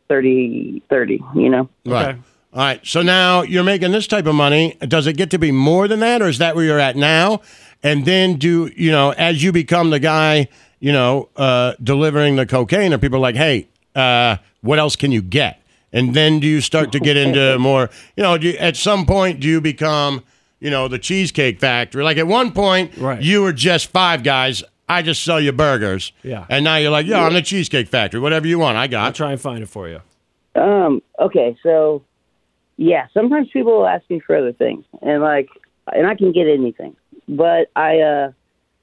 30, 0.08 0.82
30 0.88 1.20
You 1.36 1.48
know. 1.48 1.68
Right. 1.86 2.08
Okay. 2.08 2.18
All 2.52 2.60
right. 2.60 2.80
So 2.84 3.02
now 3.02 3.42
you're 3.42 3.62
making 3.64 3.92
this 3.92 4.08
type 4.08 4.26
of 4.26 4.34
money. 4.34 4.76
Does 4.80 5.06
it 5.06 5.16
get 5.16 5.30
to 5.30 5.38
be 5.38 5.52
more 5.52 5.86
than 5.86 6.00
that, 6.00 6.20
or 6.20 6.28
is 6.28 6.38
that 6.38 6.56
where 6.56 6.64
you're 6.64 6.80
at 6.80 6.96
now? 6.96 7.42
And 7.82 8.04
then 8.04 8.36
do 8.36 8.70
you 8.74 8.90
know 8.90 9.10
as 9.10 9.42
you 9.42 9.52
become 9.52 9.90
the 9.90 10.00
guy, 10.00 10.48
you 10.80 10.92
know, 10.92 11.28
uh, 11.36 11.74
delivering 11.82 12.36
the 12.36 12.46
cocaine, 12.46 12.92
or 12.92 12.98
people 12.98 13.18
are 13.18 13.20
like, 13.20 13.36
hey, 13.36 13.68
uh, 13.94 14.36
what 14.62 14.78
else 14.78 14.96
can 14.96 15.12
you 15.12 15.22
get? 15.22 15.62
And 15.92 16.14
then 16.14 16.40
do 16.40 16.46
you 16.46 16.60
start 16.60 16.92
to 16.92 17.00
get 17.00 17.16
into 17.16 17.58
more? 17.60 17.90
You 18.16 18.22
know, 18.22 18.38
do 18.38 18.48
you, 18.48 18.56
at 18.58 18.76
some 18.76 19.06
point 19.06 19.40
do 19.40 19.48
you 19.48 19.60
become, 19.60 20.22
you 20.60 20.70
know, 20.70 20.88
the 20.88 20.98
cheesecake 20.98 21.58
factory? 21.58 22.02
Like 22.04 22.16
at 22.18 22.26
one 22.26 22.52
point, 22.52 22.96
Right. 22.96 23.20
you 23.22 23.42
were 23.42 23.52
just 23.52 23.88
five 23.88 24.22
guys. 24.22 24.62
I 24.88 25.02
just 25.02 25.22
sell 25.24 25.40
you 25.40 25.52
burgers. 25.52 26.12
Yeah. 26.22 26.46
And 26.48 26.64
now 26.64 26.76
you're 26.76 26.90
like, 26.90 27.06
yeah, 27.06 27.24
I'm 27.24 27.32
the 27.32 27.42
cheesecake 27.42 27.88
factory. 27.88 28.20
Whatever 28.20 28.46
you 28.48 28.58
want, 28.58 28.76
I 28.76 28.86
got. 28.88 29.04
I'll 29.06 29.12
try 29.12 29.32
and 29.32 29.40
find 29.40 29.62
it 29.62 29.68
for 29.68 29.88
you. 29.88 30.00
Um. 30.60 31.00
Okay. 31.18 31.56
So, 31.62 32.02
yeah. 32.76 33.06
Sometimes 33.14 33.48
people 33.52 33.78
will 33.78 33.86
ask 33.86 34.08
me 34.10 34.20
for 34.20 34.36
other 34.36 34.52
things, 34.52 34.84
and 35.00 35.22
like, 35.22 35.48
and 35.92 36.06
I 36.06 36.14
can 36.16 36.32
get 36.32 36.48
anything, 36.48 36.96
but 37.28 37.68
I, 37.76 38.00
uh, 38.00 38.32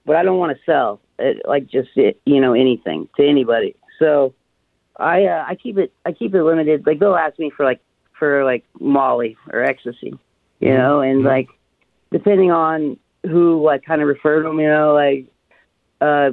but 0.05 0.15
I 0.15 0.23
don't 0.23 0.37
want 0.39 0.57
to 0.57 0.63
sell 0.65 1.01
it, 1.19 1.41
like 1.45 1.67
just 1.67 1.89
it, 1.97 2.19
you 2.25 2.39
know 2.39 2.53
anything 2.53 3.09
to 3.17 3.27
anybody. 3.27 3.75
So, 3.99 4.33
I, 4.97 5.25
uh, 5.25 5.43
I 5.45 5.55
keep 5.55 5.77
it, 5.77 5.91
I 6.05 6.13
keep 6.13 6.33
it 6.33 6.41
limited. 6.43 6.85
Like 6.87 6.99
they'll 6.99 7.15
ask 7.15 7.37
me 7.37 7.49
for 7.55 7.65
like 7.65 7.81
for 8.17 8.45
like 8.45 8.63
Molly 8.79 9.35
or 9.51 9.61
ecstasy, 9.61 10.13
you 10.61 10.73
know, 10.73 11.01
and 11.01 11.23
like 11.23 11.49
depending 12.11 12.51
on 12.51 12.97
who 13.23 13.63
like 13.63 13.83
kind 13.83 14.01
of 14.01 14.07
referred 14.07 14.45
them, 14.45 14.59
you 14.59 14.67
know, 14.67 14.93
like, 14.93 15.25
uh, 16.01 16.31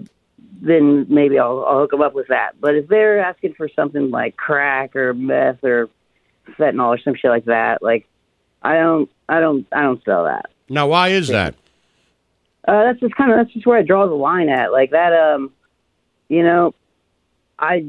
then 0.61 1.07
maybe 1.09 1.39
I'll, 1.39 1.65
I'll 1.65 1.81
hook 1.81 1.91
them 1.91 2.03
up 2.03 2.15
with 2.15 2.29
that. 2.29 2.61
But 2.61 2.75
if 2.77 2.87
they're 2.89 3.19
asking 3.21 3.55
for 3.55 3.69
something 3.69 4.11
like 4.11 4.37
crack 4.37 4.95
or 4.95 5.13
meth 5.13 5.65
or 5.65 5.89
fentanyl 6.59 6.89
or 6.89 6.99
some 6.99 7.15
shit 7.15 7.31
like 7.31 7.47
that, 7.47 7.83
like 7.83 8.07
I 8.63 8.75
don't, 8.75 9.11
I 9.29 9.41
don't, 9.41 9.67
I 9.73 9.83
don't 9.83 10.03
sell 10.05 10.25
that. 10.25 10.51
Now, 10.69 10.87
why 10.87 11.09
is 11.09 11.29
that? 11.29 11.55
Uh, 12.67 12.85
that's 12.85 13.01
just 13.01 13.15
kind 13.15 13.31
of 13.31 13.39
that's 13.39 13.53
just 13.53 13.67
where 13.67 13.79
I 13.79 13.83
draw 13.83 14.07
the 14.07 14.15
line 14.15 14.49
at. 14.49 14.73
Like 14.73 14.91
that, 14.91 15.13
um, 15.13 15.53
you 16.29 16.43
know, 16.43 16.75
I, 17.59 17.87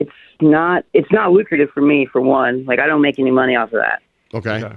it's 0.00 0.10
not, 0.40 0.84
it's 0.92 1.12
not 1.12 1.32
lucrative 1.32 1.70
for 1.70 1.82
me 1.82 2.06
for 2.06 2.20
one. 2.20 2.64
Like 2.64 2.80
I 2.80 2.86
don't 2.86 3.02
make 3.02 3.18
any 3.18 3.30
money 3.30 3.54
off 3.54 3.72
of 3.72 3.80
that. 3.80 4.02
Okay. 4.32 4.76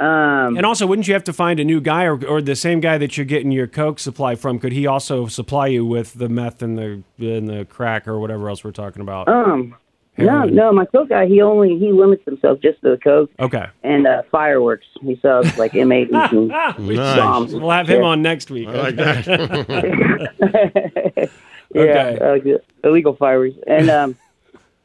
Um, 0.00 0.56
And 0.56 0.64
also, 0.64 0.86
wouldn't 0.86 1.06
you 1.08 1.14
have 1.14 1.24
to 1.24 1.32
find 1.32 1.60
a 1.60 1.64
new 1.64 1.80
guy 1.80 2.04
or, 2.04 2.24
or 2.26 2.40
the 2.40 2.56
same 2.56 2.80
guy 2.80 2.96
that 2.98 3.16
you're 3.18 3.26
getting 3.26 3.50
your 3.50 3.66
coke 3.66 3.98
supply 3.98 4.34
from? 4.34 4.58
Could 4.58 4.72
he 4.72 4.86
also 4.86 5.26
supply 5.26 5.66
you 5.66 5.84
with 5.84 6.14
the 6.14 6.28
meth 6.28 6.62
and 6.62 6.78
the 6.78 7.02
and 7.18 7.48
the 7.48 7.66
crack 7.66 8.08
or 8.08 8.18
whatever 8.18 8.48
else 8.48 8.64
we're 8.64 8.70
talking 8.72 9.02
about? 9.02 9.28
um, 9.28 9.74
no, 10.18 10.26
Heroin. 10.26 10.54
no, 10.54 10.72
my 10.72 10.84
coke 10.86 11.08
guy, 11.10 11.26
he 11.26 11.40
only 11.42 11.78
he 11.78 11.92
limits 11.92 12.24
himself 12.24 12.60
just 12.60 12.80
to 12.82 12.90
the 12.90 12.96
coke 12.98 13.30
Okay. 13.38 13.66
and 13.82 14.06
uh, 14.06 14.22
fireworks. 14.30 14.86
He 15.02 15.16
sells 15.22 15.56
like 15.58 15.72
M80s 15.72 16.32
and 16.32 16.48
Nice. 16.88 17.16
bombs. 17.16 17.54
We'll 17.54 17.70
have 17.70 17.88
him 17.88 18.00
Yeah. 18.00 18.06
on 18.08 18.22
next 18.22 18.50
week. 18.50 18.68
I 18.68 18.72
like 18.72 18.96
that. 18.96 20.30
yeah, 21.74 21.80
Okay. 21.80 22.52
uh, 22.54 22.58
illegal 22.88 23.14
fireworks, 23.16 23.56
and 23.66 23.88
um, 23.90 24.16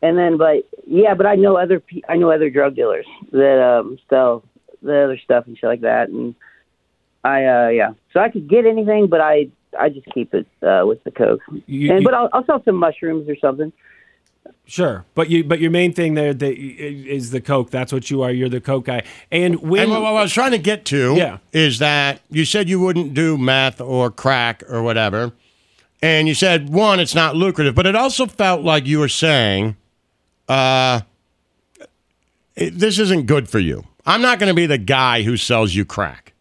and 0.02 0.18
then, 0.18 0.38
but 0.38 0.68
yeah, 0.86 1.14
but 1.16 1.26
I 1.26 1.36
know 1.36 1.58
other 1.58 1.82
I 2.08 2.16
know 2.18 2.32
other 2.32 2.50
drug 2.50 2.76
dealers 2.76 3.06
that 3.32 3.62
um 3.62 3.98
sell 4.10 4.44
the 4.86 5.04
other 5.04 5.18
stuff 5.18 5.48
and 5.48 5.58
shit 5.58 5.68
like 5.68 5.82
that, 5.82 6.10
and 6.10 6.36
I 7.24 7.46
uh 7.46 7.68
yeah, 7.70 7.94
so 8.14 8.20
I 8.20 8.30
could 8.30 8.48
get 8.48 8.66
anything, 8.66 9.08
but 9.08 9.22
I 9.22 9.50
I 9.78 9.90
just 9.90 10.06
keep 10.14 10.34
it 10.34 10.48
uh, 10.62 10.84
with 10.86 11.04
the 11.04 11.12
coke, 11.12 11.42
You- 11.68 11.92
and 11.92 12.02
you- 12.02 12.06
but 12.06 12.14
I'll, 12.14 12.30
I'll 12.32 12.46
sell 12.46 12.64
some 12.64 12.76
mushrooms 12.76 13.28
or 13.28 13.36
something. 13.36 13.74
Sure, 14.68 15.06
but 15.16 15.30
you 15.30 15.44
but 15.44 15.60
your 15.60 15.70
main 15.72 15.92
thing 15.94 16.14
there 16.16 16.34
that 16.34 16.54
is 16.58 17.32
the 17.32 17.42
coke. 17.42 17.70
That's 17.72 17.92
what 17.92 18.10
you 18.10 18.22
are. 18.24 18.32
You're 18.32 18.50
the 18.50 18.62
coke 18.62 18.86
guy. 18.86 19.04
And 19.32 19.60
when 19.62 19.84
And 19.84 19.92
what, 19.92 20.02
what 20.02 20.16
I 20.16 20.22
was 20.22 20.34
trying 20.34 20.52
to 20.52 20.58
get 20.58 20.86
to 20.86 21.16
Yeah. 21.16 21.38
is 21.52 21.78
that 21.80 22.22
you 22.32 22.46
said 22.46 22.68
you 22.70 22.80
wouldn't 22.80 23.14
do 23.14 23.38
meth 23.38 23.80
or 23.82 24.10
crack 24.10 24.64
or 24.70 24.82
whatever. 24.82 25.34
And 26.02 26.28
you 26.28 26.34
said, 26.34 26.70
one, 26.70 27.00
it's 27.00 27.14
not 27.16 27.36
lucrative, 27.36 27.74
but 27.76 27.86
it 27.88 27.96
also 27.96 28.26
felt 28.28 28.62
like 28.62 28.86
you 28.88 29.00
were 29.00 29.08
saying, 29.10 29.76
uh, 30.48 31.02
it- 32.56 32.78
this 32.80 32.98
isn't 33.00 33.26
good 33.28 33.48
for 33.50 33.60
you. 33.60 33.84
I'm 34.06 34.22
not 34.22 34.40
going 34.40 34.50
to 34.50 34.54
be 34.56 34.66
the 34.66 34.78
guy 34.78 35.24
who 35.24 35.38
sells 35.38 35.74
you 35.74 35.86
crack. 35.86 36.34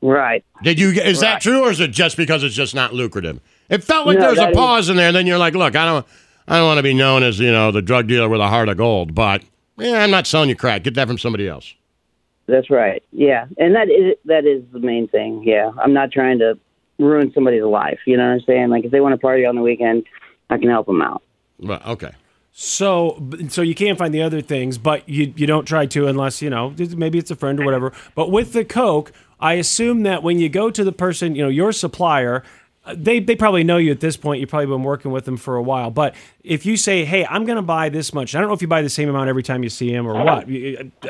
Right. 0.00 0.44
Did 0.62 0.78
you? 0.78 0.90
Is 0.90 1.20
that 1.20 1.40
true, 1.40 1.64
or 1.64 1.70
is 1.70 1.80
it 1.80 1.90
just 1.90 2.16
because 2.16 2.42
it's 2.42 2.54
just 2.54 2.74
not 2.74 2.92
lucrative? 2.92 3.40
It 3.70 3.82
felt 3.82 4.06
like 4.06 4.16
No, 4.16 4.20
there 4.22 4.30
was 4.30 4.38
a 4.38 4.50
is- 4.50 4.56
pause 4.56 4.88
in 4.88 4.96
there. 4.96 5.08
And 5.08 5.16
then 5.16 5.26
you're 5.26 5.38
like, 5.38 5.54
look, 5.54 5.74
I 5.76 5.84
don't, 5.86 6.06
I 6.46 6.58
don't 6.58 6.66
want 6.66 6.78
to 6.78 6.82
be 6.82 6.92
known 6.94 7.22
as 7.22 7.38
you 7.40 7.50
know 7.50 7.70
the 7.70 7.80
drug 7.82 8.06
dealer 8.06 8.28
with 8.28 8.40
a 8.40 8.48
heart 8.48 8.68
of 8.68 8.76
gold, 8.76 9.14
but 9.14 9.42
yeah, 9.78 10.02
I'm 10.02 10.10
not 10.10 10.26
selling 10.26 10.48
you 10.50 10.56
crack. 10.56 10.82
Get 10.84 10.94
that 10.94 11.08
from 11.08 11.16
somebody 11.18 11.48
else. 11.48 11.74
That's 12.46 12.68
right. 12.68 13.02
Yeah, 13.12 13.46
and 13.56 13.74
that 13.74 13.88
is 13.88 14.16
that 14.26 14.44
is 14.44 14.62
the 14.72 14.78
main 14.80 15.08
thing. 15.08 15.42
Yeah, 15.44 15.70
I'm 15.78 15.94
not 15.94 16.12
trying 16.12 16.38
to 16.40 16.58
ruin 16.98 17.32
somebody's 17.32 17.62
life. 17.64 18.00
You 18.04 18.18
know 18.18 18.26
what 18.26 18.34
I'm 18.34 18.40
saying? 18.42 18.68
Like 18.68 18.84
if 18.84 18.90
they 18.90 19.00
want 19.00 19.14
to 19.14 19.18
party 19.18 19.46
on 19.46 19.54
the 19.56 19.62
weekend, 19.62 20.04
I 20.50 20.58
can 20.58 20.68
help 20.68 20.86
them 20.86 21.00
out. 21.00 21.22
Right. 21.58 21.84
Okay. 21.86 22.10
So, 22.56 23.20
so 23.48 23.62
you 23.62 23.74
can't 23.74 23.98
find 23.98 24.14
the 24.14 24.22
other 24.22 24.40
things, 24.40 24.78
but 24.78 25.08
you 25.08 25.34
you 25.36 25.44
don't 25.44 25.64
try 25.64 25.86
to 25.86 26.06
unless 26.06 26.40
you 26.40 26.50
know 26.50 26.72
maybe 26.96 27.18
it's 27.18 27.32
a 27.32 27.36
friend 27.36 27.58
or 27.58 27.64
whatever. 27.64 27.92
But 28.14 28.30
with 28.30 28.52
the 28.52 28.64
coke, 28.64 29.10
I 29.40 29.54
assume 29.54 30.04
that 30.04 30.22
when 30.22 30.38
you 30.38 30.48
go 30.48 30.70
to 30.70 30.84
the 30.84 30.92
person, 30.92 31.34
you 31.34 31.42
know, 31.42 31.48
your 31.48 31.72
supplier, 31.72 32.44
they 32.92 33.18
they 33.18 33.34
probably 33.34 33.64
know 33.64 33.78
you 33.78 33.90
at 33.90 34.00
this 34.00 34.16
point. 34.16 34.40
You've 34.40 34.50
probably 34.50 34.66
been 34.66 34.82
working 34.82 35.10
with 35.10 35.24
them 35.24 35.38
for 35.38 35.56
a 35.56 35.62
while. 35.62 35.90
But 35.90 36.14
if 36.42 36.66
you 36.66 36.76
say, 36.76 37.04
"Hey, 37.04 37.24
I'm 37.24 37.46
going 37.46 37.56
to 37.56 37.62
buy 37.62 37.88
this 37.88 38.12
much," 38.12 38.34
I 38.34 38.40
don't 38.40 38.48
know 38.48 38.54
if 38.54 38.60
you 38.60 38.68
buy 38.68 38.82
the 38.82 38.90
same 38.90 39.08
amount 39.08 39.28
every 39.28 39.42
time 39.42 39.62
you 39.62 39.70
see 39.70 39.90
him 39.90 40.06
or 40.06 40.22
what. 40.22 40.46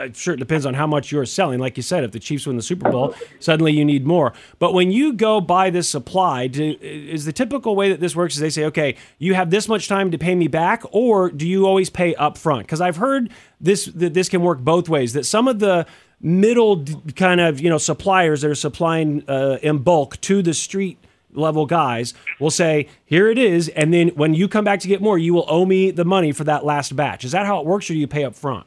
I'm 0.00 0.12
sure 0.12 0.34
it 0.34 0.38
depends 0.38 0.66
on 0.66 0.74
how 0.74 0.86
much 0.86 1.10
you're 1.10 1.26
selling. 1.26 1.58
Like 1.58 1.76
you 1.76 1.82
said, 1.82 2.04
if 2.04 2.12
the 2.12 2.20
Chiefs 2.20 2.46
win 2.46 2.56
the 2.56 2.62
Super 2.62 2.90
Bowl, 2.90 3.14
suddenly 3.40 3.72
you 3.72 3.84
need 3.84 4.06
more. 4.06 4.32
But 4.60 4.72
when 4.72 4.92
you 4.92 5.12
go 5.12 5.40
buy 5.40 5.70
this 5.70 5.88
supply, 5.88 6.46
do, 6.46 6.76
is 6.80 7.24
the 7.24 7.32
typical 7.32 7.74
way 7.74 7.90
that 7.90 7.98
this 7.98 8.14
works 8.14 8.34
is 8.34 8.40
they 8.40 8.50
say, 8.50 8.64
"Okay, 8.66 8.94
you 9.18 9.34
have 9.34 9.50
this 9.50 9.66
much 9.66 9.88
time 9.88 10.12
to 10.12 10.18
pay 10.18 10.36
me 10.36 10.46
back," 10.46 10.84
or 10.92 11.28
do 11.30 11.46
you 11.46 11.66
always 11.66 11.90
pay 11.90 12.14
up 12.14 12.38
front? 12.38 12.66
Because 12.66 12.80
I've 12.80 12.96
heard 12.96 13.30
this 13.60 13.86
that 13.86 14.14
this 14.14 14.28
can 14.28 14.42
work 14.42 14.60
both 14.60 14.88
ways. 14.88 15.12
That 15.12 15.24
some 15.24 15.48
of 15.48 15.58
the 15.58 15.86
middle 16.20 16.84
kind 17.16 17.40
of 17.40 17.60
you 17.60 17.68
know 17.68 17.78
suppliers 17.78 18.42
that 18.42 18.50
are 18.50 18.54
supplying 18.54 19.24
uh, 19.28 19.58
in 19.60 19.78
bulk 19.78 20.20
to 20.20 20.40
the 20.40 20.54
street 20.54 20.98
level 21.34 21.66
guys 21.66 22.14
will 22.40 22.50
say 22.50 22.88
here 23.04 23.28
it 23.28 23.38
is 23.38 23.68
and 23.70 23.92
then 23.92 24.08
when 24.10 24.34
you 24.34 24.48
come 24.48 24.64
back 24.64 24.80
to 24.80 24.88
get 24.88 25.02
more 25.02 25.18
you 25.18 25.34
will 25.34 25.46
owe 25.48 25.66
me 25.66 25.90
the 25.90 26.04
money 26.04 26.32
for 26.32 26.44
that 26.44 26.64
last 26.64 26.94
batch 26.96 27.24
is 27.24 27.32
that 27.32 27.44
how 27.46 27.60
it 27.60 27.66
works 27.66 27.90
or 27.90 27.94
do 27.94 27.98
you 27.98 28.06
pay 28.06 28.24
up 28.24 28.34
front 28.34 28.66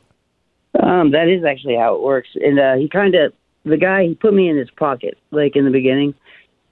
Um, 0.84 1.12
that 1.12 1.28
is 1.28 1.44
actually 1.44 1.76
how 1.76 1.96
it 1.96 2.02
works. 2.02 2.30
And 2.36 2.60
uh, 2.60 2.76
he 2.76 2.88
kind 2.88 3.16
of, 3.16 3.34
the 3.64 3.78
guy, 3.78 4.04
he 4.06 4.16
put 4.16 4.34
me 4.34 4.48
in 4.48 4.58
his 4.58 4.70
pocket, 4.70 5.18
like 5.32 5.56
in 5.56 5.66
the 5.66 5.72
beginning. 5.72 6.14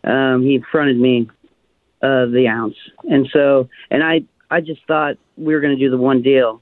Um, 0.03 0.43
he 0.43 0.61
fronted 0.71 0.99
me 0.99 1.27
uh, 2.03 2.27
the 2.27 2.47
ounce. 2.47 2.75
And 3.09 3.27
so, 3.33 3.67
and 3.89 4.03
I, 4.03 4.21
I 4.51 4.61
just 4.61 4.81
thought 4.85 5.15
we 5.37 5.53
were 5.53 5.61
going 5.61 5.75
to 5.75 5.83
do 5.83 5.89
the 5.89 5.97
one 5.97 6.21
deal. 6.21 6.61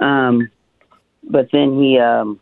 Um, 0.00 0.48
but 1.24 1.48
then 1.52 1.78
he, 1.78 1.98
um, 1.98 2.40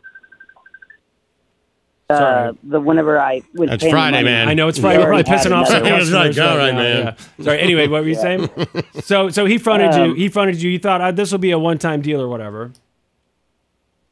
uh, 2.09 2.53
the 2.63 2.79
whenever 2.79 3.19
I 3.19 3.41
would 3.55 3.69
That's 3.69 3.83
pay 3.83 3.89
him 3.89 3.91
the 3.91 3.95
Friday, 3.97 4.17
money, 4.17 4.23
man. 4.25 4.47
I 4.49 4.53
know 4.53 4.67
it's 4.69 4.77
he 4.77 4.81
Friday. 4.81 4.99
We're 4.99 5.07
probably 5.07 5.29
had 5.29 5.39
pissing 5.45 5.51
off 5.51 5.67
some 5.67 5.77
another- 5.85 6.01
It's 6.01 6.11
like, 6.11 6.27
customers 6.27 6.39
all 6.39 6.57
right 6.57 6.63
right, 6.67 6.71
now, 6.73 6.79
man. 7.03 7.15
yeah. 7.37 7.43
Sorry. 7.43 7.59
Anyway, 7.59 7.87
what 7.87 8.01
were 8.03 8.07
you 8.07 8.15
saying? 8.15 8.49
So, 9.03 9.29
so 9.29 9.45
he 9.45 9.57
fronted 9.57 9.93
you. 9.95 10.01
Um, 10.11 10.15
He 10.15 10.27
fronted 10.29 10.61
you. 10.61 10.69
You 10.69 10.79
thought 10.79 11.01
uh, 11.01 11.11
this 11.11 11.31
will 11.31 11.39
be 11.39 11.51
a 11.51 11.59
one-time 11.59 12.01
deal 12.01 12.21
or 12.21 12.27
whatever. 12.27 12.71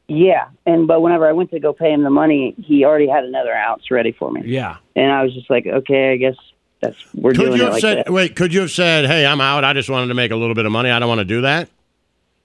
Yeah, 0.07 0.49
and 0.67 0.87
but 0.87 1.01
whenever 1.01 1.27
I 1.27 1.31
went 1.31 1.49
to 1.51 1.59
go 1.59 1.73
pay 1.73 1.91
him 1.91 2.03
the 2.03 2.09
money, 2.11 2.53
he 2.63 2.85
already 2.85 3.07
had 3.07 3.23
another 3.23 3.51
ounce 3.53 3.89
ready 3.89 4.11
for 4.11 4.31
me. 4.31 4.43
Yeah. 4.45 4.77
And 4.95 5.11
I 5.11 5.23
was 5.23 5.33
just 5.33 5.49
like, 5.49 5.65
okay, 5.65 6.11
I 6.13 6.17
guess 6.17 6.35
that's 6.79 6.95
we're 7.15 7.31
Could 7.31 7.37
doing 7.45 7.53
you 7.53 7.61
it 7.61 7.63
have 7.65 7.73
like 7.73 7.81
said, 7.81 7.97
that. 8.05 8.11
wait, 8.13 8.35
could 8.35 8.53
you 8.53 8.61
have 8.61 8.71
said, 8.71 9.05
hey, 9.05 9.25
I'm 9.25 9.41
out. 9.41 9.63
I 9.63 9.73
just 9.73 9.89
wanted 9.89 10.07
to 10.07 10.13
make 10.13 10.29
a 10.31 10.35
little 10.35 10.53
bit 10.53 10.65
of 10.67 10.71
money. 10.71 10.91
I 10.91 10.99
don't 10.99 11.09
want 11.09 11.19
to 11.19 11.25
do 11.25 11.41
that? 11.41 11.69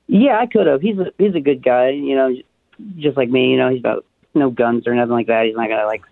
Yeah, 0.07 0.39
I 0.39 0.47
could 0.47 0.67
have. 0.67 0.81
He's 0.81 0.99
a, 0.99 1.13
he's 1.19 1.35
a 1.35 1.41
good 1.41 1.63
guy, 1.63 1.91
you 1.91 2.15
know, 2.17 2.35
just 2.97 3.17
like 3.19 3.29
me. 3.29 3.51
You 3.51 3.59
know, 3.59 3.69
he's 3.69 3.81
about 3.81 4.07
no 4.35 4.51
guns 4.51 4.87
or 4.87 4.95
nothing 4.95 5.13
like 5.13 5.27
that. 5.27 5.47
He's 5.47 5.57
not 5.57 5.69
gonna 5.69 5.87
like, 5.87 6.03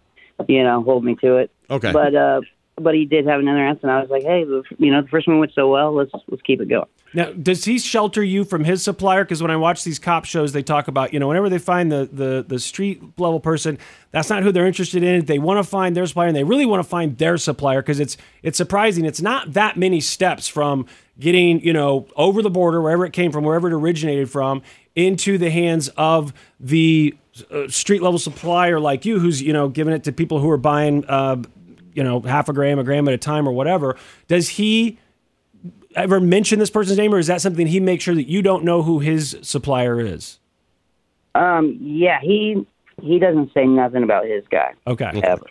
you 0.46 0.62
know, 0.62 0.82
hold 0.82 1.04
me 1.04 1.14
to 1.16 1.36
it. 1.36 1.50
Okay. 1.70 1.92
But 1.92 2.14
uh, 2.14 2.40
but 2.80 2.94
he 2.94 3.04
did 3.04 3.26
have 3.26 3.40
another 3.40 3.64
answer, 3.64 3.86
and 3.86 3.90
I 3.90 4.00
was 4.00 4.10
like, 4.10 4.22
hey, 4.22 4.40
you 4.78 4.92
know, 4.92 5.02
the 5.02 5.08
first 5.08 5.26
one 5.28 5.38
went 5.38 5.52
so 5.54 5.68
well. 5.68 5.92
Let's 5.92 6.12
let's 6.28 6.42
keep 6.42 6.60
it 6.60 6.68
going. 6.68 6.86
Now, 7.14 7.32
does 7.32 7.64
he 7.64 7.78
shelter 7.78 8.22
you 8.22 8.44
from 8.44 8.64
his 8.64 8.82
supplier? 8.82 9.24
Because 9.24 9.40
when 9.40 9.50
I 9.50 9.56
watch 9.56 9.82
these 9.82 9.98
cop 9.98 10.26
shows, 10.26 10.52
they 10.52 10.62
talk 10.62 10.88
about 10.88 11.12
you 11.12 11.20
know 11.20 11.28
whenever 11.28 11.48
they 11.48 11.58
find 11.58 11.90
the 11.90 12.08
the 12.12 12.44
the 12.46 12.58
street 12.58 13.02
level 13.18 13.40
person, 13.40 13.78
that's 14.10 14.30
not 14.30 14.42
who 14.42 14.52
they're 14.52 14.66
interested 14.66 15.02
in. 15.02 15.24
They 15.24 15.38
want 15.38 15.58
to 15.58 15.68
find 15.68 15.96
their 15.96 16.06
supplier, 16.06 16.28
and 16.28 16.36
they 16.36 16.44
really 16.44 16.66
want 16.66 16.82
to 16.82 16.88
find 16.88 17.16
their 17.18 17.36
supplier 17.36 17.82
because 17.82 18.00
it's 18.00 18.16
it's 18.42 18.58
surprising. 18.58 19.04
It's 19.04 19.22
not 19.22 19.54
that 19.54 19.76
many 19.76 20.00
steps 20.00 20.48
from 20.48 20.86
getting 21.18 21.60
you 21.60 21.72
know 21.72 22.06
over 22.16 22.42
the 22.42 22.50
border 22.50 22.80
wherever 22.80 23.04
it 23.04 23.12
came 23.12 23.32
from, 23.32 23.44
wherever 23.44 23.68
it 23.68 23.74
originated 23.74 24.30
from, 24.30 24.62
into 24.94 25.38
the 25.38 25.50
hands 25.50 25.88
of 25.96 26.32
the 26.60 27.16
uh, 27.50 27.68
street 27.68 28.02
level 28.02 28.18
supplier 28.18 28.78
like 28.80 29.04
you, 29.04 29.18
who's 29.18 29.42
you 29.42 29.52
know 29.52 29.68
giving 29.68 29.94
it 29.94 30.04
to 30.04 30.12
people 30.12 30.40
who 30.40 30.50
are 30.50 30.56
buying 30.56 31.04
uh, 31.06 31.36
you 31.94 32.02
know 32.04 32.20
half 32.20 32.48
a 32.48 32.52
gram, 32.52 32.78
a 32.78 32.84
gram 32.84 33.06
at 33.08 33.14
a 33.14 33.18
time, 33.18 33.48
or 33.48 33.52
whatever. 33.52 33.96
Does 34.28 34.48
he? 34.50 34.98
ever 35.96 36.20
mention 36.20 36.60
this 36.60 36.70
person's 36.70 36.96
name, 36.98 37.12
or 37.12 37.18
is 37.18 37.26
that 37.26 37.40
something 37.40 37.66
he 37.66 37.80
makes 37.80 38.04
sure 38.04 38.14
that 38.14 38.28
you 38.28 38.40
don't 38.40 38.62
know 38.62 38.82
who 38.82 39.00
his 39.00 39.36
supplier 39.42 40.00
is? 40.00 40.38
Um, 41.34 41.76
yeah, 41.80 42.20
he 42.20 42.64
he 43.02 43.18
doesn't 43.18 43.52
say 43.52 43.64
nothing 43.66 44.02
about 44.02 44.26
his 44.26 44.44
guy 44.50 44.74
Okay, 44.86 45.10
ever. 45.24 45.46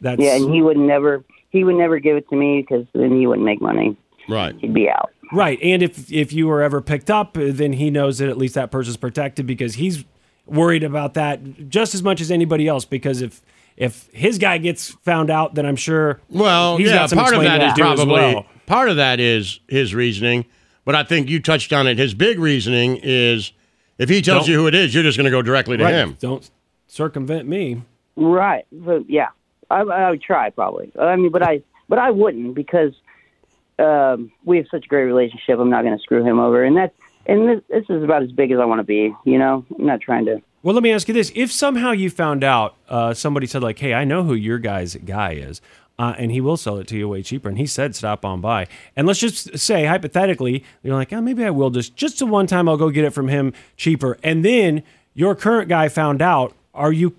that's 0.00 0.20
Yeah, 0.22 0.36
and 0.36 0.54
he 0.54 0.62
would 0.62 0.76
never 0.78 1.24
he 1.50 1.64
would 1.64 1.74
never 1.74 1.98
give 1.98 2.16
it 2.16 2.28
to 2.30 2.36
me 2.36 2.62
because 2.62 2.86
then 2.94 3.16
he 3.18 3.26
wouldn't 3.26 3.44
make 3.44 3.60
money. 3.60 3.96
Right. 4.28 4.54
He'd 4.60 4.72
be 4.72 4.88
out. 4.88 5.10
right. 5.32 5.58
And 5.62 5.82
if 5.82 6.10
if 6.12 6.32
you 6.32 6.46
were 6.46 6.62
ever 6.62 6.80
picked 6.80 7.10
up, 7.10 7.34
then 7.34 7.74
he 7.74 7.90
knows 7.90 8.18
that 8.18 8.28
at 8.30 8.38
least 8.38 8.54
that 8.54 8.70
person's 8.70 8.96
protected 8.96 9.46
because 9.46 9.74
he's 9.74 10.04
worried 10.46 10.82
about 10.84 11.14
that 11.14 11.68
just 11.68 11.94
as 11.94 12.02
much 12.02 12.20
as 12.20 12.30
anybody 12.30 12.66
else. 12.68 12.84
Because 12.84 13.22
if 13.22 13.40
if 13.76 14.08
his 14.12 14.38
guy 14.38 14.58
gets 14.58 14.90
found 14.90 15.30
out, 15.30 15.54
then 15.54 15.64
I'm 15.66 15.76
sure 15.76 16.20
Well, 16.28 16.76
he's 16.76 16.88
yeah, 16.88 16.96
got 16.98 17.10
some 17.10 17.18
part 17.18 17.34
of 17.34 17.40
explaining 17.40 17.60
that 17.60 17.66
is 17.68 17.74
to 17.74 17.82
do 17.82 17.88
as 17.88 17.96
probably 17.96 18.14
well. 18.34 18.46
part 18.66 18.88
of 18.90 18.96
that 18.96 19.18
is 19.20 19.60
his 19.68 19.94
reasoning, 19.94 20.44
but 20.84 20.94
I 20.94 21.04
think 21.04 21.28
you 21.30 21.40
touched 21.40 21.72
on 21.72 21.86
it. 21.86 21.96
His 21.98 22.12
big 22.14 22.38
reasoning 22.38 22.98
is 23.02 23.52
if 23.98 24.08
he 24.10 24.20
tells 24.20 24.46
Don't- 24.46 24.52
you 24.52 24.60
who 24.60 24.66
it 24.66 24.74
is, 24.74 24.94
you're 24.94 25.02
just 25.04 25.16
going 25.16 25.24
to 25.24 25.30
go 25.30 25.40
directly 25.42 25.76
to 25.78 25.84
Right. 25.84 25.94
him. 25.94 26.16
Don't 26.20 26.48
circumvent 26.86 27.48
me. 27.48 27.82
Right. 28.16 28.66
But 28.70 29.08
yeah, 29.08 29.28
I, 29.70 29.80
I 29.80 30.10
would 30.10 30.20
try 30.22 30.50
probably. 30.50 30.92
I 31.00 31.16
mean, 31.16 31.30
but 31.32 31.42
I 31.42 31.62
but 31.88 31.98
I 31.98 32.10
wouldn't 32.10 32.54
because 32.54 32.92
um, 33.78 34.30
we 34.44 34.58
have 34.58 34.66
such 34.70 34.84
a 34.84 34.88
great 34.88 35.04
relationship. 35.04 35.58
I'm 35.58 35.70
not 35.70 35.82
going 35.82 35.96
to 35.96 36.02
screw 36.02 36.22
him 36.24 36.38
over, 36.38 36.62
and 36.62 36.76
that's 36.76 36.94
and 37.26 37.48
this, 37.48 37.60
this 37.68 37.84
is 37.88 38.02
about 38.02 38.22
as 38.22 38.32
big 38.32 38.50
as 38.50 38.58
I 38.58 38.64
want 38.64 38.80
to 38.80 38.84
be. 38.84 39.14
You 39.24 39.38
know, 39.38 39.64
I'm 39.78 39.86
not 39.86 40.00
trying 40.00 40.24
to. 40.26 40.42
Well, 40.62 40.74
let 40.74 40.82
me 40.82 40.92
ask 40.92 41.08
you 41.08 41.14
this: 41.14 41.32
If 41.34 41.50
somehow 41.52 41.92
you 41.92 42.10
found 42.10 42.44
out, 42.44 42.74
uh, 42.88 43.14
somebody 43.14 43.46
said 43.46 43.62
like, 43.62 43.78
"Hey, 43.78 43.94
I 43.94 44.04
know 44.04 44.22
who 44.22 44.34
your 44.34 44.58
guy's 44.58 44.94
guy 44.96 45.32
is," 45.32 45.60
uh, 45.98 46.14
and 46.18 46.30
he 46.30 46.40
will 46.40 46.56
sell 46.56 46.78
it 46.78 46.86
to 46.88 46.96
you 46.96 47.08
way 47.08 47.22
cheaper, 47.22 47.48
and 47.48 47.58
he 47.58 47.66
said, 47.66 47.94
"Stop 47.94 48.24
on 48.24 48.40
by," 48.40 48.66
and 48.96 49.06
let's 49.06 49.20
just 49.20 49.58
say 49.58 49.86
hypothetically, 49.86 50.64
you're 50.82 50.94
like, 50.94 51.12
"Oh, 51.12 51.20
maybe 51.20 51.44
I 51.44 51.50
will 51.50 51.70
just 51.70 51.96
just 51.96 52.18
the 52.18 52.26
one 52.26 52.46
time 52.46 52.68
I'll 52.68 52.76
go 52.76 52.90
get 52.90 53.04
it 53.04 53.10
from 53.10 53.28
him 53.28 53.52
cheaper," 53.76 54.18
and 54.22 54.44
then 54.44 54.82
your 55.14 55.34
current 55.34 55.68
guy 55.68 55.88
found 55.88 56.22
out. 56.22 56.54
Are 56.74 56.92
you 56.92 57.14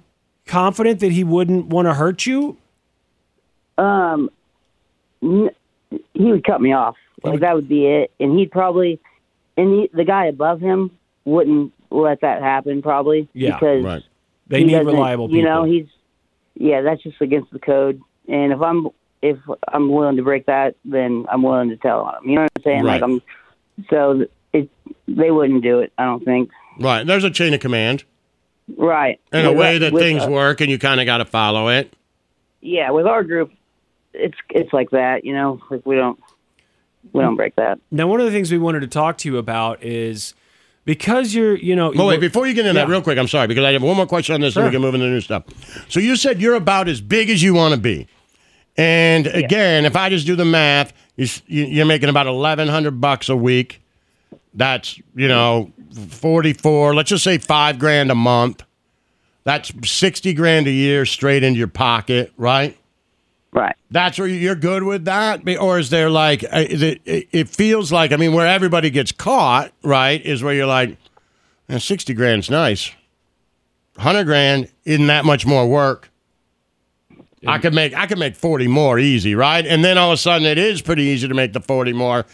confident 0.48 1.00
that 1.02 1.12
he 1.12 1.24
wouldn't 1.24 1.68
want 1.68 1.88
to 1.88 1.94
hurt 1.94 2.26
you? 2.26 2.58
Um, 3.78 4.32
n- 5.22 5.52
he 5.90 6.32
would 6.32 6.44
cut 6.44 6.60
me 6.60 6.74
off. 6.74 6.96
Like 7.24 7.40
that 7.42 7.54
would 7.56 7.70
be 7.70 7.86
it, 7.86 8.12
and 8.20 8.38
he'd 8.38 8.52
probably, 8.52 9.00
and 9.58 9.74
he, 9.74 9.90
the 9.94 10.04
guy 10.04 10.26
above 10.28 10.60
him 10.60 10.92
wouldn't 11.26 11.74
let 11.90 12.22
that 12.22 12.42
happen 12.42 12.82
probably 12.82 13.30
Yeah, 13.34 13.56
because 13.56 13.84
Right. 13.84 14.04
They 14.48 14.64
need 14.64 14.76
reliable 14.76 15.28
people. 15.28 15.38
You 15.38 15.46
know, 15.46 15.64
he's 15.64 15.88
yeah, 16.56 16.82
that's 16.82 17.02
just 17.02 17.20
against 17.22 17.52
the 17.52 17.60
code. 17.60 18.02
And 18.28 18.52
if 18.52 18.62
I'm 18.62 18.88
if 19.22 19.38
I'm 19.70 19.90
willing 19.90 20.18
to 20.18 20.24
break 20.24 20.46
that, 20.48 20.76
then 20.84 21.26
I'm 21.32 21.42
willing 21.44 21.70
to 21.70 21.78
tell 21.78 22.02
on 22.02 22.24
him. 22.24 22.30
You 22.30 22.36
know 22.36 22.42
what 22.42 22.52
I'm 22.58 22.64
saying? 22.64 22.84
Right. 22.84 23.02
Like 23.02 23.04
I'm 23.04 23.22
so 23.90 24.26
it 24.52 24.70
they 25.08 25.32
wouldn't 25.32 25.64
do 25.64 25.80
it. 25.80 25.94
I 25.98 26.06
don't 26.06 26.24
think. 26.24 26.50
Right. 26.80 27.06
There's 27.08 27.24
a 27.24 27.32
chain 27.32 27.54
of 27.54 27.60
command 27.60 28.04
Right. 28.78 29.20
and 29.32 29.48
a 29.48 29.54
way 29.54 29.78
that 29.78 29.94
with 29.94 30.02
things 30.02 30.26
work, 30.26 30.62
and 30.62 30.70
you 30.70 30.78
kind 30.80 31.00
of 31.00 31.06
got 31.06 31.18
to 31.18 31.26
follow 31.26 31.70
it. 31.70 31.94
Yeah, 32.62 32.92
with 32.92 33.06
our 33.06 33.24
group, 33.24 33.52
it's 34.14 34.38
it's 34.50 34.72
like 34.74 34.92
that. 34.92 35.26
You 35.26 35.34
know, 35.34 35.60
like 35.70 35.86
we 35.86 35.96
don't 35.96 36.20
we 37.12 37.22
don't 37.22 37.36
break 37.36 37.56
that. 37.56 37.80
now, 37.92 38.08
one 38.08 38.20
of 38.20 38.26
the 38.26 38.32
things 38.32 38.52
we 38.52 38.58
wanted 38.58 38.80
to 38.82 38.88
talk 38.88 39.18
to 39.20 39.30
you 39.30 39.38
about 39.38 39.84
is 39.84 40.34
because 40.86 41.34
you're, 41.36 41.56
you 41.56 41.76
know, 41.76 41.94
Oh, 41.96 42.08
wait, 42.08 42.20
before 42.20 42.48
you 42.48 42.54
get 42.54 42.66
into 42.66 42.74
that, 42.74 42.88
real 42.90 43.02
quick, 43.02 43.18
I'm 43.18 43.28
sorry, 43.28 43.48
because 43.48 43.64
I 43.66 43.72
have 43.74 43.84
one 43.84 43.96
more 43.98 44.06
question 44.08 44.36
on 44.36 44.42
this 44.42 44.56
and 44.56 44.66
we 44.66 44.72
can 44.72 44.82
move 44.82 44.96
into 44.96 45.08
new 45.08 45.22
stuff. 45.22 45.44
So 45.90 46.00
you 46.00 46.16
said 46.16 46.42
you're 46.42 46.56
about 46.56 46.88
as 46.88 47.02
big 47.02 47.30
as 47.30 47.42
you 47.44 47.54
want 47.54 47.74
to 47.74 47.80
be. 47.80 48.08
And 48.78 49.28
again, 49.28 49.86
if 49.86 49.96
I 49.96 50.10
just 50.10 50.26
do 50.26 50.36
the 50.36 50.46
math, 50.46 50.94
you 51.16 51.26
s- 51.26 51.42
you- 51.46 51.66
you're 51.66 51.86
making 51.86 52.10
about 52.10 52.26
1100 52.28 53.00
bucks 53.00 53.30
a 53.30 53.36
week. 53.36 53.82
That's, 54.56 55.00
you 55.16 55.28
know, 55.28 55.72
44, 56.10 56.96
let's 56.96 57.10
just 57.10 57.24
say 57.24 57.38
five 57.38 57.80
grand 57.80 58.12
a 58.12 58.16
month. 58.16 58.64
That's 59.44 59.72
60 59.90 60.34
grand 60.34 60.68
a 60.68 60.72
year 60.72 61.06
straight 61.06 61.44
into 61.44 61.58
your 61.60 61.68
pocket, 61.68 62.32
right? 62.38 62.78
Right. 63.54 63.76
That's 63.92 64.18
where 64.18 64.28
you're 64.28 64.56
good 64.56 64.82
with 64.82 65.06
that, 65.06 65.48
or 65.60 65.78
is 65.78 65.92
there 65.92 66.10
like 66.10 66.44
uh, 66.44 66.66
is 66.68 66.82
it? 66.82 67.02
It 67.06 67.48
feels 67.48 67.92
like 67.92 68.12
I 68.12 68.18
mean, 68.18 68.34
where 68.34 68.48
everybody 68.48 68.90
gets 68.90 69.12
caught, 69.12 69.72
right? 69.84 70.20
Is 70.26 70.42
where 70.42 70.56
you're 70.56 70.66
like, 70.66 70.98
"Eh, 71.70 71.78
sixty 71.78 72.16
grand's 72.16 72.50
nice, 72.50 72.92
hundred 73.98 74.26
grand 74.26 74.70
isn't 74.86 75.06
that 75.08 75.24
much 75.24 75.46
more 75.46 75.68
work. 75.68 76.10
I 77.46 77.60
could 77.60 77.76
make 77.76 77.94
I 77.94 78.08
could 78.08 78.18
make 78.18 78.36
forty 78.36 78.68
more 78.68 78.98
easy, 78.98 79.36
right? 79.36 79.66
And 79.66 79.84
then 79.84 80.00
all 80.00 80.10
of 80.10 80.16
a 80.16 80.18
sudden, 80.18 80.48
it 80.48 80.58
is 80.58 80.82
pretty 80.82 81.04
easy 81.04 81.28
to 81.28 81.34
make 81.34 81.54
the 81.54 81.60
forty 81.60 81.94
more. 81.94 82.26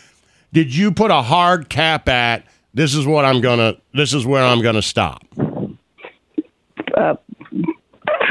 Did 0.54 0.74
you 0.74 0.92
put 0.92 1.12
a 1.12 1.22
hard 1.22 1.70
cap 1.70 2.08
at? 2.08 2.46
This 2.74 2.96
is 2.96 3.06
what 3.06 3.26
I'm 3.26 3.42
gonna. 3.42 3.76
This 3.94 4.14
is 4.14 4.26
where 4.26 4.44
I'm 4.44 4.62
gonna 4.62 4.82
stop. 4.82 5.24
Uh, 6.96 7.16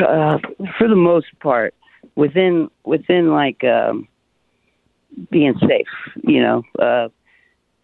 uh, 0.07 0.39
for 0.79 0.89
the 0.89 0.97
most 0.97 1.27
part, 1.41 1.75
within 2.19 2.69
within 2.85 3.31
like 3.31 3.63
um, 3.63 4.09
being 5.31 5.55
safe, 5.61 5.87
you 6.23 6.43
know. 6.43 6.63
Uh, 6.79 7.09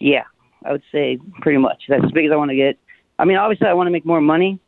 yeah, 0.00 0.24
I 0.64 0.72
would 0.72 0.82
say 0.90 1.18
pretty 1.40 1.58
much. 1.58 1.84
That's 1.88 2.04
as 2.04 2.10
big 2.10 2.26
as 2.26 2.32
I 2.32 2.36
want 2.36 2.50
to 2.50 2.56
get. 2.56 2.76
I 3.16 3.24
mean, 3.24 3.36
obviously, 3.36 3.68
I 3.68 3.74
want 3.74 3.86
to 3.86 3.92
make 3.92 4.04
more 4.04 4.20
money, 4.20 4.58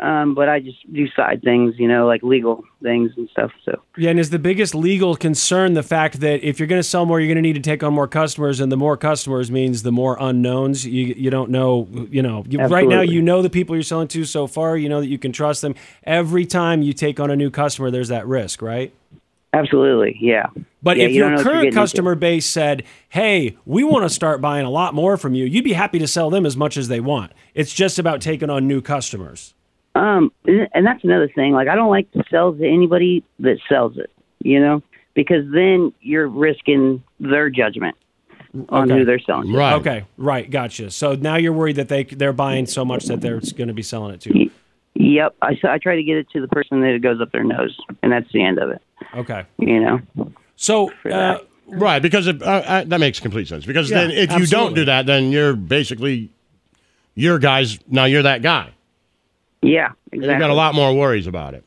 um, 0.00 0.34
but 0.34 0.48
I 0.48 0.58
just 0.58 0.92
do 0.92 1.06
side 1.10 1.42
things, 1.42 1.74
you 1.78 1.86
know, 1.86 2.06
like 2.06 2.22
legal 2.24 2.64
things 2.82 3.12
and 3.16 3.28
stuff. 3.30 3.52
So 3.64 3.80
Yeah, 3.96 4.10
and 4.10 4.18
is 4.18 4.30
the 4.30 4.40
biggest 4.40 4.74
legal 4.74 5.14
concern 5.14 5.74
the 5.74 5.84
fact 5.84 6.18
that 6.20 6.42
if 6.42 6.58
you're 6.58 6.66
going 6.66 6.80
to 6.80 6.88
sell 6.88 7.06
more, 7.06 7.20
you're 7.20 7.28
going 7.28 7.36
to 7.36 7.42
need 7.42 7.54
to 7.54 7.60
take 7.60 7.84
on 7.84 7.94
more 7.94 8.08
customers, 8.08 8.58
and 8.58 8.72
the 8.72 8.76
more 8.76 8.96
customers 8.96 9.52
means 9.52 9.84
the 9.84 9.92
more 9.92 10.16
unknowns. 10.18 10.84
You 10.84 11.14
you 11.16 11.30
don't 11.30 11.50
know, 11.50 11.86
you 12.10 12.22
know. 12.22 12.44
You, 12.48 12.60
right 12.66 12.88
now, 12.88 13.02
you 13.02 13.22
know 13.22 13.40
the 13.40 13.50
people 13.50 13.76
you're 13.76 13.84
selling 13.84 14.08
to 14.08 14.24
so 14.24 14.48
far. 14.48 14.76
You 14.76 14.88
know 14.88 15.00
that 15.00 15.06
you 15.06 15.18
can 15.18 15.32
trust 15.32 15.62
them. 15.62 15.76
Every 16.02 16.44
time 16.44 16.82
you 16.82 16.92
take 16.92 17.20
on 17.20 17.30
a 17.30 17.36
new 17.36 17.50
customer, 17.50 17.90
there's 17.90 18.08
that 18.08 18.26
risk, 18.26 18.62
right? 18.62 18.92
absolutely, 19.52 20.16
yeah. 20.20 20.46
But 20.82 20.96
Yeah, 20.96 21.04
if 21.04 21.10
you 21.12 21.18
your 21.18 21.30
know 21.30 21.36
what 21.36 21.44
you're 21.44 21.52
current 21.52 21.66
into. 21.68 21.78
customer 21.78 22.16
base 22.16 22.46
said, 22.46 22.82
"Hey, 23.08 23.56
we 23.64 23.84
want 23.84 24.04
to 24.04 24.10
start 24.10 24.40
buying 24.40 24.66
a 24.66 24.70
lot 24.70 24.92
more 24.92 25.16
from 25.16 25.34
you," 25.36 25.44
you'd 25.44 25.64
be 25.64 25.72
happy 25.72 26.00
to 26.00 26.08
sell 26.08 26.30
them 26.30 26.44
as 26.44 26.56
much 26.56 26.76
as 26.76 26.88
they 26.88 26.98
want. 26.98 27.30
It's 27.54 27.72
just 27.72 28.00
about 28.00 28.20
taking 28.20 28.50
on 28.50 28.66
new 28.66 28.80
customers. 28.80 29.54
Um, 29.94 30.32
and 30.46 30.84
that's 30.86 31.04
another 31.04 31.28
thing. 31.28 31.52
Like, 31.52 31.68
I 31.68 31.74
don't 31.76 31.90
like 31.90 32.10
to 32.12 32.24
sell 32.30 32.52
to 32.52 32.66
anybody 32.66 33.22
that 33.40 33.58
sells 33.68 33.96
it, 33.96 34.10
you 34.40 34.58
know, 34.60 34.82
because 35.14 35.44
then 35.52 35.92
you're 36.00 36.26
risking 36.26 37.02
their 37.20 37.48
judgment 37.48 37.96
on 38.68 38.90
Okay. 38.90 38.98
who 39.00 39.04
they're 39.04 39.20
selling. 39.20 39.52
to. 39.52 39.56
Right. 39.56 39.74
Okay. 39.74 40.04
Right. 40.16 40.50
Gotcha. 40.50 40.90
So 40.90 41.14
now 41.14 41.36
you're 41.36 41.52
worried 41.52 41.76
that 41.76 41.88
they 41.88 42.04
they're 42.04 42.32
buying 42.32 42.66
so 42.66 42.84
much 42.84 43.04
that 43.06 43.20
they're 43.20 43.40
going 43.56 43.68
to 43.68 43.74
be 43.74 43.82
selling 43.82 44.14
it 44.14 44.20
to. 44.22 44.50
Yep. 44.94 45.36
I, 45.42 45.58
I 45.64 45.78
try 45.78 45.96
to 45.96 46.02
get 46.02 46.16
it 46.16 46.28
to 46.30 46.40
the 46.40 46.48
person 46.48 46.80
that 46.80 46.90
it 46.94 47.00
goes 47.00 47.20
up 47.20 47.30
their 47.32 47.44
nose, 47.44 47.76
and 48.02 48.10
that's 48.12 48.30
the 48.32 48.44
end 48.44 48.58
of 48.58 48.70
it. 48.70 48.82
Okay. 49.14 49.44
You 49.58 49.80
know. 49.80 50.00
So. 50.56 50.92
Uh, 51.08 51.38
Right, 51.66 52.02
because 52.02 52.26
it, 52.26 52.42
uh, 52.42 52.44
uh, 52.46 52.84
that 52.84 53.00
makes 53.00 53.20
complete 53.20 53.48
sense. 53.48 53.64
Because 53.64 53.90
Yeah, 53.90 54.02
then, 54.02 54.10
if 54.10 54.30
you 54.38 54.46
don't 54.46 54.74
do 54.74 54.84
that, 54.84 55.06
then 55.06 55.32
you're 55.32 55.56
basically 55.56 56.28
your 57.14 57.38
guys. 57.38 57.78
Now 57.88 58.04
you're 58.04 58.22
that 58.24 58.42
guy. 58.42 58.73
Yeah. 59.66 59.86
And 60.12 60.22
Exactly. 60.22 60.28
You've 60.30 60.40
got 60.40 60.50
a 60.50 60.54
lot 60.54 60.74
more 60.74 60.94
worries 60.94 61.26
about 61.26 61.54
it. 61.54 61.64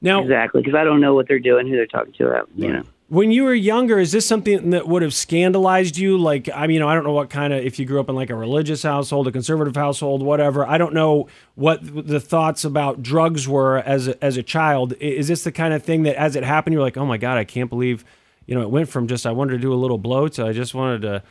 Now, 0.00 0.20
exactly, 0.22 0.62
because 0.62 0.76
I 0.76 0.84
don't 0.84 1.00
know 1.00 1.14
what 1.14 1.26
they're 1.26 1.38
doing, 1.40 1.66
who 1.66 1.74
they're 1.74 1.86
talking 1.86 2.12
to. 2.14 2.28
uh, 2.28 2.42
You 2.54 2.72
know. 2.72 2.82
When 3.08 3.32
you 3.32 3.44
were 3.44 3.54
younger, 3.54 3.98
is 3.98 4.12
this 4.12 4.26
something 4.26 4.70
that 4.70 4.86
would 4.86 5.00
have 5.00 5.14
scandalized 5.14 5.96
you? 5.96 6.18
Like, 6.18 6.50
I 6.54 6.66
mean, 6.66 6.74
you 6.74 6.80
know, 6.80 6.88
I 6.88 6.94
don't 6.94 7.04
know 7.04 7.14
what 7.14 7.30
kind 7.30 7.54
of, 7.54 7.64
if 7.64 7.78
you 7.78 7.86
grew 7.86 7.98
up 7.98 8.10
in 8.10 8.14
like 8.14 8.28
a 8.28 8.34
religious 8.34 8.82
household, 8.82 9.26
a 9.26 9.32
conservative 9.32 9.74
household, 9.74 10.22
whatever. 10.22 10.66
I 10.66 10.76
don't 10.76 10.92
know 10.92 11.26
what 11.54 11.80
the 11.82 12.20
thoughts 12.20 12.64
about 12.66 13.02
drugs 13.02 13.48
were 13.48 13.78
as 13.78 14.08
a, 14.08 14.22
as 14.22 14.36
a 14.36 14.42
child. 14.42 14.92
Is 15.00 15.28
this 15.28 15.42
the 15.42 15.52
kind 15.52 15.72
of 15.72 15.82
thing 15.82 16.02
that 16.02 16.16
as 16.16 16.36
it 16.36 16.44
happened, 16.44 16.74
you're 16.74 16.82
like, 16.82 16.98
oh 16.98 17.06
my 17.06 17.16
God, 17.16 17.38
I 17.38 17.44
can't 17.44 17.70
believe, 17.70 18.04
you 18.46 18.54
know, 18.54 18.60
it 18.60 18.70
went 18.70 18.90
from 18.90 19.08
just, 19.08 19.26
I 19.26 19.32
wanted 19.32 19.52
to 19.52 19.58
do 19.58 19.72
a 19.72 19.76
little 19.76 19.98
blow 19.98 20.28
to 20.28 20.46
I 20.46 20.52
just 20.52 20.74
wanted 20.74 21.02
to 21.02 21.22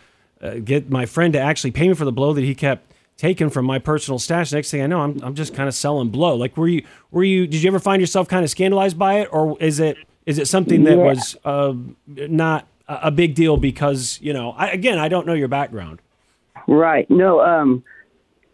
uh, 0.42 0.56
get 0.56 0.90
my 0.90 1.06
friend 1.06 1.32
to 1.34 1.40
actually 1.40 1.72
pay 1.72 1.88
me 1.88 1.94
for 1.94 2.06
the 2.06 2.12
blow 2.12 2.34
that 2.34 2.44
he 2.44 2.56
kept 2.56 2.92
taking 3.18 3.50
from 3.50 3.66
my 3.66 3.80
personal 3.80 4.20
stash. 4.20 4.52
Next 4.54 4.72
thing 4.72 4.82
I 4.82 4.88
know, 4.88 5.02
I'm, 5.02 5.20
I'm 5.24 5.36
just 5.36 5.54
kind 5.54 5.68
of 5.68 5.76
selling 5.76 6.10
blow. 6.10 6.36
Like, 6.36 6.56
were 6.56 6.68
you, 6.68 6.86
were 7.12 7.24
you, 7.24 7.48
did 7.48 7.64
you 7.64 7.68
ever 7.68 7.80
find 7.80 8.00
yourself 8.02 8.28
kind 8.28 8.44
of 8.44 8.50
scandalized 8.50 8.98
by 8.98 9.22
it? 9.22 9.30
Or 9.32 9.58
is 9.62 9.80
it, 9.80 9.98
is 10.26 10.38
it 10.38 10.48
something 10.48 10.84
that 10.84 10.98
Yeah. 10.98 11.04
was 11.04 11.38
uh, 11.46 11.74
not 12.08 12.68
a 12.88 13.00
a 13.04 13.12
big 13.12 13.36
deal 13.36 13.58
because 13.58 14.18
you 14.22 14.32
know 14.32 14.52
I, 14.52 14.70
again 14.70 14.98
I 14.98 15.10
don't 15.10 15.26
know 15.28 15.34
your 15.34 15.48
background. 15.50 16.02
Right. 16.68 17.10
No. 17.10 17.42
Um. 17.42 17.84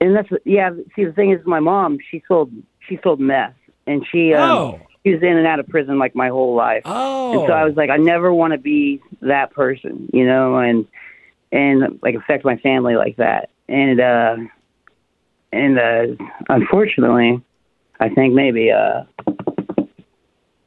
And 0.01 0.15
that's 0.15 0.29
yeah. 0.43 0.71
See, 0.95 1.05
the 1.05 1.13
thing 1.13 1.31
is, 1.31 1.45
my 1.45 1.59
mom 1.59 1.97
she 2.09 2.23
sold 2.27 2.51
she 2.87 2.99
sold 3.03 3.19
meth, 3.19 3.53
and 3.87 4.05
she 4.11 4.33
um, 4.33 4.49
Oh. 4.49 4.81
she 5.05 5.13
was 5.13 5.21
in 5.23 5.37
and 5.37 5.45
out 5.47 5.59
of 5.59 5.67
prison 5.67 5.97
like 5.99 6.15
my 6.15 6.29
whole 6.29 6.55
life. 6.55 6.81
Oh. 6.85 7.39
And 7.41 7.47
so 7.47 7.53
I 7.53 7.63
was 7.63 7.75
like, 7.75 7.89
I 7.89 7.97
never 7.97 8.33
want 8.33 8.53
to 8.53 8.57
be 8.59 9.01
that 9.21 9.51
person, 9.51 10.09
you 10.13 10.25
know, 10.25 10.57
and 10.57 10.87
and 11.51 11.99
like 12.01 12.15
affect 12.15 12.43
my 12.43 12.57
family 12.57 12.95
like 12.95 13.15
that. 13.17 13.49
And 13.69 13.99
uh, 13.99 14.35
and 15.51 15.79
uh, 15.79 16.25
unfortunately, 16.49 17.41
I 17.99 18.09
think 18.09 18.33
maybe 18.33 18.71
uh, 18.71 19.03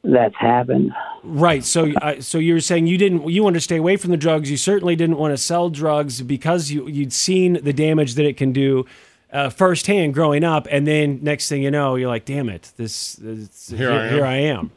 that's 0.03 0.35
happened. 0.35 0.93
Right. 1.23 1.63
So 1.63 1.91
uh, 2.01 2.21
so 2.21 2.37
you 2.37 2.53
were 2.53 2.61
saying 2.61 2.87
you 2.87 2.97
didn't 2.97 3.29
you 3.29 3.43
want 3.43 3.55
to 3.55 3.61
stay 3.61 3.77
away 3.77 3.97
from 3.97 4.11
the 4.11 4.17
drugs. 4.17 4.49
You 4.49 4.57
certainly 4.57 4.95
didn't 4.95 5.17
want 5.17 5.33
to 5.33 5.37
sell 5.37 5.69
drugs 5.69 6.21
because 6.21 6.71
you 6.71 6.87
you'd 6.87 7.13
seen 7.13 7.59
the 7.61 7.73
damage 7.73 8.15
that 8.15 8.25
it 8.25 8.37
can 8.37 8.51
do. 8.51 8.85
Uh, 9.29 9.49
firsthand 9.49 10.13
growing 10.13 10.45
up, 10.45 10.69
and 10.71 10.87
then 10.87 11.19
next 11.21 11.49
thing 11.49 11.61
you 11.61 11.69
know, 11.69 11.95
you're 11.95 12.07
like, 12.07 12.23
"Damn 12.23 12.47
it! 12.47 12.71
This, 12.77 13.15
this 13.15 13.67
Here 13.67 13.91
I 13.91 14.05
am. 14.05 14.13
Here 14.13 14.25
I 14.25 14.35
am." 14.37 14.71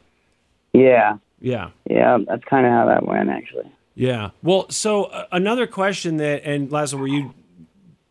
Yeah. 0.73 1.17
Yeah. 1.39 1.69
Yeah. 1.89 2.17
That's 2.27 2.43
kind 2.43 2.65
of 2.65 2.71
how 2.71 2.85
that 2.87 3.05
went, 3.05 3.29
actually. 3.29 3.71
Yeah. 3.95 4.29
Well, 4.43 4.69
so 4.69 5.05
uh, 5.05 5.25
another 5.31 5.67
question 5.67 6.17
that, 6.17 6.43
and 6.43 6.69
Laszlo, 6.69 6.99
were 6.99 7.07
you 7.07 7.33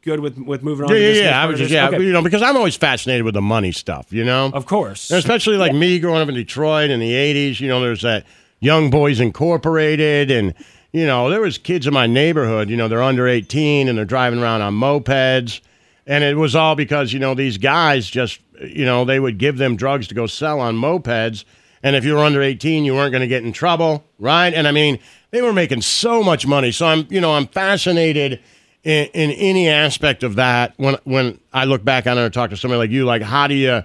good 0.02 0.20
with 0.20 0.38
with 0.38 0.62
moving 0.62 0.86
on? 0.86 0.94
Yeah, 0.94 1.00
yeah, 1.08 1.22
yeah. 1.22 1.42
I 1.42 1.46
was 1.46 1.58
just 1.58 1.70
yeah, 1.70 1.88
Okay. 1.88 2.02
you 2.02 2.12
know, 2.12 2.22
because 2.22 2.42
I'm 2.42 2.56
always 2.56 2.76
fascinated 2.76 3.24
with 3.24 3.34
the 3.34 3.42
money 3.42 3.72
stuff. 3.72 4.12
You 4.12 4.24
know, 4.24 4.50
Of 4.52 4.66
course. 4.66 5.10
And 5.10 5.18
especially 5.18 5.56
like 5.56 5.74
me 5.74 5.98
growing 5.98 6.20
up 6.22 6.28
in 6.28 6.34
Detroit 6.34 6.90
in 6.90 7.00
the 7.00 7.12
'80s. 7.12 7.60
You 7.60 7.68
know, 7.68 7.80
there's 7.80 8.02
that 8.02 8.24
Young 8.60 8.90
Boys 8.90 9.20
Incorporated, 9.20 10.30
and 10.30 10.54
you 10.92 11.06
know, 11.06 11.30
there 11.30 11.40
was 11.40 11.58
kids 11.58 11.86
in 11.86 11.94
my 11.94 12.06
neighborhood. 12.06 12.68
You 12.70 12.76
know, 12.76 12.88
they're 12.88 13.02
under 13.02 13.28
18 13.28 13.88
and 13.88 13.96
they're 13.96 14.04
driving 14.04 14.40
around 14.42 14.62
on 14.62 14.74
mopeds, 14.74 15.60
and 16.06 16.24
it 16.24 16.36
was 16.36 16.56
all 16.56 16.74
because 16.74 17.12
you 17.12 17.18
know 17.18 17.34
these 17.34 17.58
guys 17.58 18.08
just 18.08 18.40
you 18.60 18.84
know 18.84 19.04
they 19.04 19.20
would 19.20 19.38
give 19.38 19.56
them 19.58 19.76
drugs 19.76 20.06
to 20.08 20.14
go 20.14 20.26
sell 20.26 20.60
on 20.60 20.76
mopeds, 20.76 21.44
and 21.82 21.96
if 21.96 22.04
you 22.04 22.14
were 22.14 22.24
under 22.24 22.42
18, 22.42 22.84
you 22.84 22.94
weren't 22.94 23.12
going 23.12 23.22
to 23.22 23.28
get 23.28 23.44
in 23.44 23.52
trouble, 23.52 24.04
right? 24.18 24.52
And 24.52 24.66
I 24.68 24.72
mean, 24.72 24.98
they 25.30 25.40
were 25.42 25.52
making 25.52 25.82
so 25.82 26.22
much 26.22 26.46
money. 26.46 26.72
So 26.72 26.86
I'm 26.86 27.06
you 27.10 27.20
know 27.20 27.34
I'm 27.34 27.46
fascinated. 27.46 28.40
In, 28.82 29.08
in 29.12 29.30
any 29.32 29.68
aspect 29.68 30.22
of 30.22 30.36
that, 30.36 30.72
when 30.78 30.96
when 31.04 31.38
I 31.52 31.64
look 31.66 31.84
back 31.84 32.06
on 32.06 32.16
it 32.16 32.24
and 32.24 32.32
talk 32.32 32.48
to 32.50 32.56
somebody 32.56 32.78
like 32.78 32.90
you, 32.90 33.04
like 33.04 33.20
how 33.20 33.46
do 33.46 33.54
you 33.54 33.82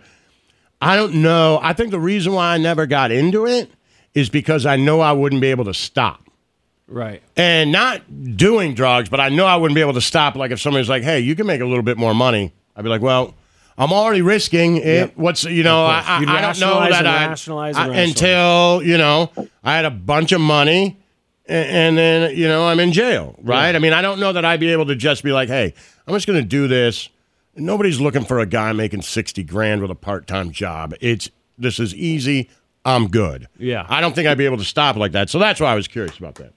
I 0.82 0.96
don't 0.96 1.16
know. 1.16 1.60
I 1.62 1.74
think 1.74 1.92
the 1.92 2.00
reason 2.00 2.34
why 2.34 2.54
I 2.54 2.58
never 2.58 2.86
got 2.86 3.12
into 3.12 3.46
it 3.46 3.70
is 4.14 4.30
because 4.30 4.66
I 4.66 4.78
know 4.78 5.02
I 5.02 5.12
wouldn't 5.12 5.42
be 5.42 5.48
able 5.48 5.66
to 5.66 5.74
stop. 5.74 6.22
Right. 6.88 7.22
And 7.36 7.72
not 7.72 8.38
doing 8.38 8.74
drugs, 8.76 9.10
but 9.10 9.20
I 9.20 9.30
know 9.30 9.46
I 9.46 9.56
wouldn't 9.56 9.76
be 9.76 9.82
able 9.82 9.94
to 9.94 10.02
stop. 10.02 10.36
Like 10.36 10.52
if 10.52 10.62
somebody's 10.62 10.88
like, 10.90 11.04
hey, 11.04 11.20
you 11.20 11.36
can 11.36 11.48
make 11.48 11.60
a 11.62 11.66
little 11.66 11.84
bit 11.84 11.98
more 11.98 12.14
money, 12.14 12.54
I'd 12.76 12.84
be 12.84 12.90
like, 12.90 13.02
well, 13.02 13.34
I'm 13.78 13.92
already 13.92 14.22
risking 14.22 14.78
it. 14.78 15.18
What's, 15.18 15.44
you 15.44 15.64
know, 15.64 15.86
I, 15.86 16.04
I, 16.06 16.18
I 16.38 16.42
don't 16.42 16.60
know 16.60 16.80
that 16.90 17.06
I, 17.08 17.34
I- 17.74 17.98
until, 17.98 18.82
you 18.84 18.98
know, 18.98 19.32
I 19.64 19.76
had 19.76 19.86
a 19.86 19.92
bunch 19.92 20.32
of 20.32 20.40
money 20.40 20.98
and, 21.48 21.68
and 21.70 21.98
then, 21.98 22.36
you 22.36 22.48
know, 22.48 22.68
I'm 22.68 22.80
in 22.80 22.92
jail, 22.92 23.36
right? 23.42 23.76
I 23.76 23.80
mean, 23.80 23.94
I 23.94 24.02
don't 24.02 24.20
know 24.20 24.34
that 24.34 24.44
I'd 24.46 24.60
be 24.60 24.72
able 24.72 24.86
to 24.88 24.96
just 24.96 25.24
be 25.24 25.32
like, 25.32 25.48
hey, 25.50 25.74
I'm 26.08 26.14
just 26.14 26.28
going 26.28 26.40
to 26.42 26.48
do 26.48 26.68
this. 26.68 27.10
Nobody's 27.56 28.00
looking 28.02 28.26
for 28.26 28.40
a 28.40 28.46
guy 28.46 28.72
making 28.74 29.02
60 29.04 29.44
grand 29.44 29.82
with 29.82 29.92
a 29.92 29.96
part 29.96 30.28
time 30.28 30.52
job. 30.52 30.94
It's, 31.02 31.30
this 31.58 31.80
is 31.80 31.94
easy. 31.96 32.50
I'm 32.84 33.08
good. 33.08 33.48
Yeah. 33.58 33.86
I 33.90 34.02
don't 34.02 34.14
think 34.14 34.28
I'd 34.28 34.38
be 34.38 34.46
able 34.46 34.58
to 34.58 34.64
stop 34.66 34.96
like 34.96 35.14
that. 35.14 35.30
So 35.30 35.40
that's 35.40 35.60
why 35.60 35.72
I 35.72 35.76
was 35.76 35.88
curious 35.88 36.18
about 36.18 36.36
that. 36.36 36.54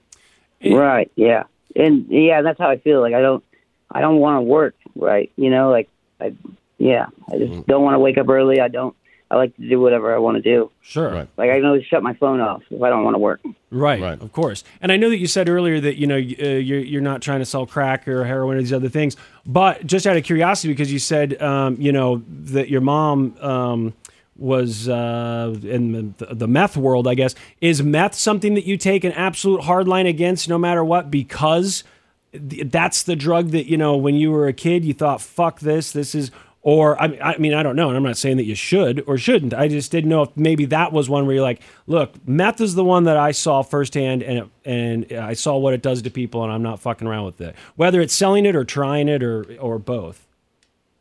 Right. 0.69 1.09
Yeah. 1.15 1.43
And 1.75 2.05
yeah, 2.09 2.41
that's 2.41 2.59
how 2.59 2.69
I 2.69 2.77
feel. 2.77 2.99
Like 3.01 3.13
I 3.13 3.21
don't, 3.21 3.43
I 3.91 4.01
don't 4.01 4.17
want 4.17 4.37
to 4.37 4.41
work. 4.41 4.75
Right. 4.95 5.31
You 5.37 5.49
know, 5.49 5.69
like 5.71 5.87
I, 6.19 6.33
yeah, 6.77 7.07
I 7.31 7.37
just 7.37 7.51
Mm. 7.53 7.65
don't 7.65 7.83
want 7.83 7.95
to 7.95 7.99
wake 7.99 8.17
up 8.17 8.27
early. 8.29 8.59
I 8.59 8.67
don't. 8.67 8.95
I 9.31 9.35
like 9.35 9.55
to 9.57 9.69
do 9.69 9.79
whatever 9.79 10.13
I 10.13 10.17
want 10.17 10.37
to 10.37 10.41
do. 10.41 10.71
Sure. 10.81 11.11
Right. 11.11 11.27
Like 11.37 11.51
I 11.51 11.57
can 11.57 11.65
always 11.65 11.85
shut 11.85 12.01
my 12.01 12.13
phone 12.15 12.39
off 12.39 12.63
if 12.69 12.81
I 12.81 12.89
don't 12.89 13.03
want 13.03 13.13
to 13.13 13.19
work. 13.19 13.41
Right, 13.69 14.01
right. 14.01 14.19
of 14.19 14.31
course. 14.31 14.63
And 14.81 14.91
I 14.91 14.97
know 14.97 15.09
that 15.09 15.19
you 15.19 15.27
said 15.27 15.47
earlier 15.47 15.79
that 15.79 15.97
you 15.97 16.07
know 16.07 16.15
uh, 16.15 16.19
you're 16.19 16.79
you're 16.79 17.01
not 17.01 17.21
trying 17.21 17.39
to 17.39 17.45
sell 17.45 17.67
crack 17.67 18.07
or 18.07 18.25
heroin 18.25 18.57
or 18.57 18.61
these 18.61 18.73
other 18.73 18.89
things, 18.89 19.15
but 19.45 19.85
just 19.85 20.07
out 20.07 20.17
of 20.17 20.23
curiosity, 20.23 20.69
because 20.69 20.91
you 20.91 20.99
said 20.99 21.39
um, 21.41 21.75
you 21.79 21.91
know 21.91 22.23
that 22.27 22.69
your 22.69 22.81
mom 22.81 23.37
um, 23.39 23.93
was 24.35 24.89
uh, 24.89 25.55
in 25.61 26.13
the, 26.17 26.33
the 26.33 26.47
meth 26.47 26.75
world, 26.75 27.07
I 27.07 27.13
guess. 27.13 27.35
Is 27.61 27.83
meth 27.83 28.15
something 28.15 28.55
that 28.55 28.65
you 28.65 28.77
take 28.77 29.03
an 29.03 29.11
absolute 29.11 29.61
hard 29.61 29.87
line 29.87 30.07
against, 30.07 30.49
no 30.49 30.57
matter 30.57 30.83
what, 30.83 31.11
because 31.11 31.83
that's 32.31 33.03
the 33.03 33.15
drug 33.15 33.49
that 33.51 33.67
you 33.67 33.77
know 33.77 33.95
when 33.95 34.15
you 34.15 34.31
were 34.31 34.47
a 34.47 34.53
kid 34.53 34.83
you 34.83 34.95
thought, 34.95 35.21
"Fuck 35.21 35.59
this, 35.59 35.91
this 35.91 36.15
is." 36.15 36.31
Or 36.61 37.01
I 37.01 37.07
mean, 37.07 37.21
I 37.21 37.37
mean, 37.37 37.53
I 37.53 37.63
don't 37.63 37.77
know, 37.77 37.87
and 37.87 37.95
I'm 37.95 38.03
not 38.03 38.17
saying 38.17 38.35
that 38.37 38.43
you 38.43 38.55
should 38.55 39.01
or 39.07 39.17
shouldn't. 39.17 39.53
I 39.53 39.69
just 39.69 39.91
didn't 39.91 40.09
know 40.09 40.23
if 40.23 40.35
maybe 40.35 40.65
that 40.65 40.91
was 40.91 41.09
one 41.09 41.25
where 41.25 41.35
you're 41.35 41.43
like, 41.43 41.61
look, 41.87 42.11
meth 42.27 42.59
is 42.59 42.75
the 42.75 42.83
one 42.83 43.05
that 43.05 43.15
I 43.15 43.31
saw 43.31 43.61
firsthand, 43.61 44.23
and 44.23 44.39
it, 44.39 44.47
and 44.65 45.13
I 45.13 45.33
saw 45.33 45.57
what 45.57 45.73
it 45.73 45.81
does 45.81 46.01
to 46.01 46.09
people, 46.09 46.43
and 46.43 46.51
I'm 46.51 46.61
not 46.61 46.81
fucking 46.81 47.07
around 47.07 47.25
with 47.25 47.39
it. 47.39 47.55
Whether 47.77 48.01
it's 48.01 48.13
selling 48.13 48.45
it 48.45 48.57
or 48.57 48.65
trying 48.65 49.07
it 49.07 49.23
or 49.23 49.45
or 49.57 49.79
both. 49.79 50.27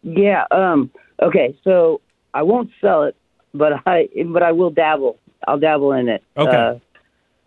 Yeah. 0.03 0.44
Um. 0.53 0.92
Okay. 1.21 1.57
So 1.64 2.03
I 2.35 2.42
won't 2.42 2.71
sell 2.81 3.03
it, 3.03 3.16
but 3.53 3.73
I 3.85 4.09
but 4.27 4.44
I 4.44 4.53
will 4.53 4.71
dabble. 4.71 5.18
I'll 5.49 5.59
dabble 5.59 5.90
in 5.92 6.09
it. 6.09 6.23
Okay. 6.37 6.57
Uh, 6.57 6.75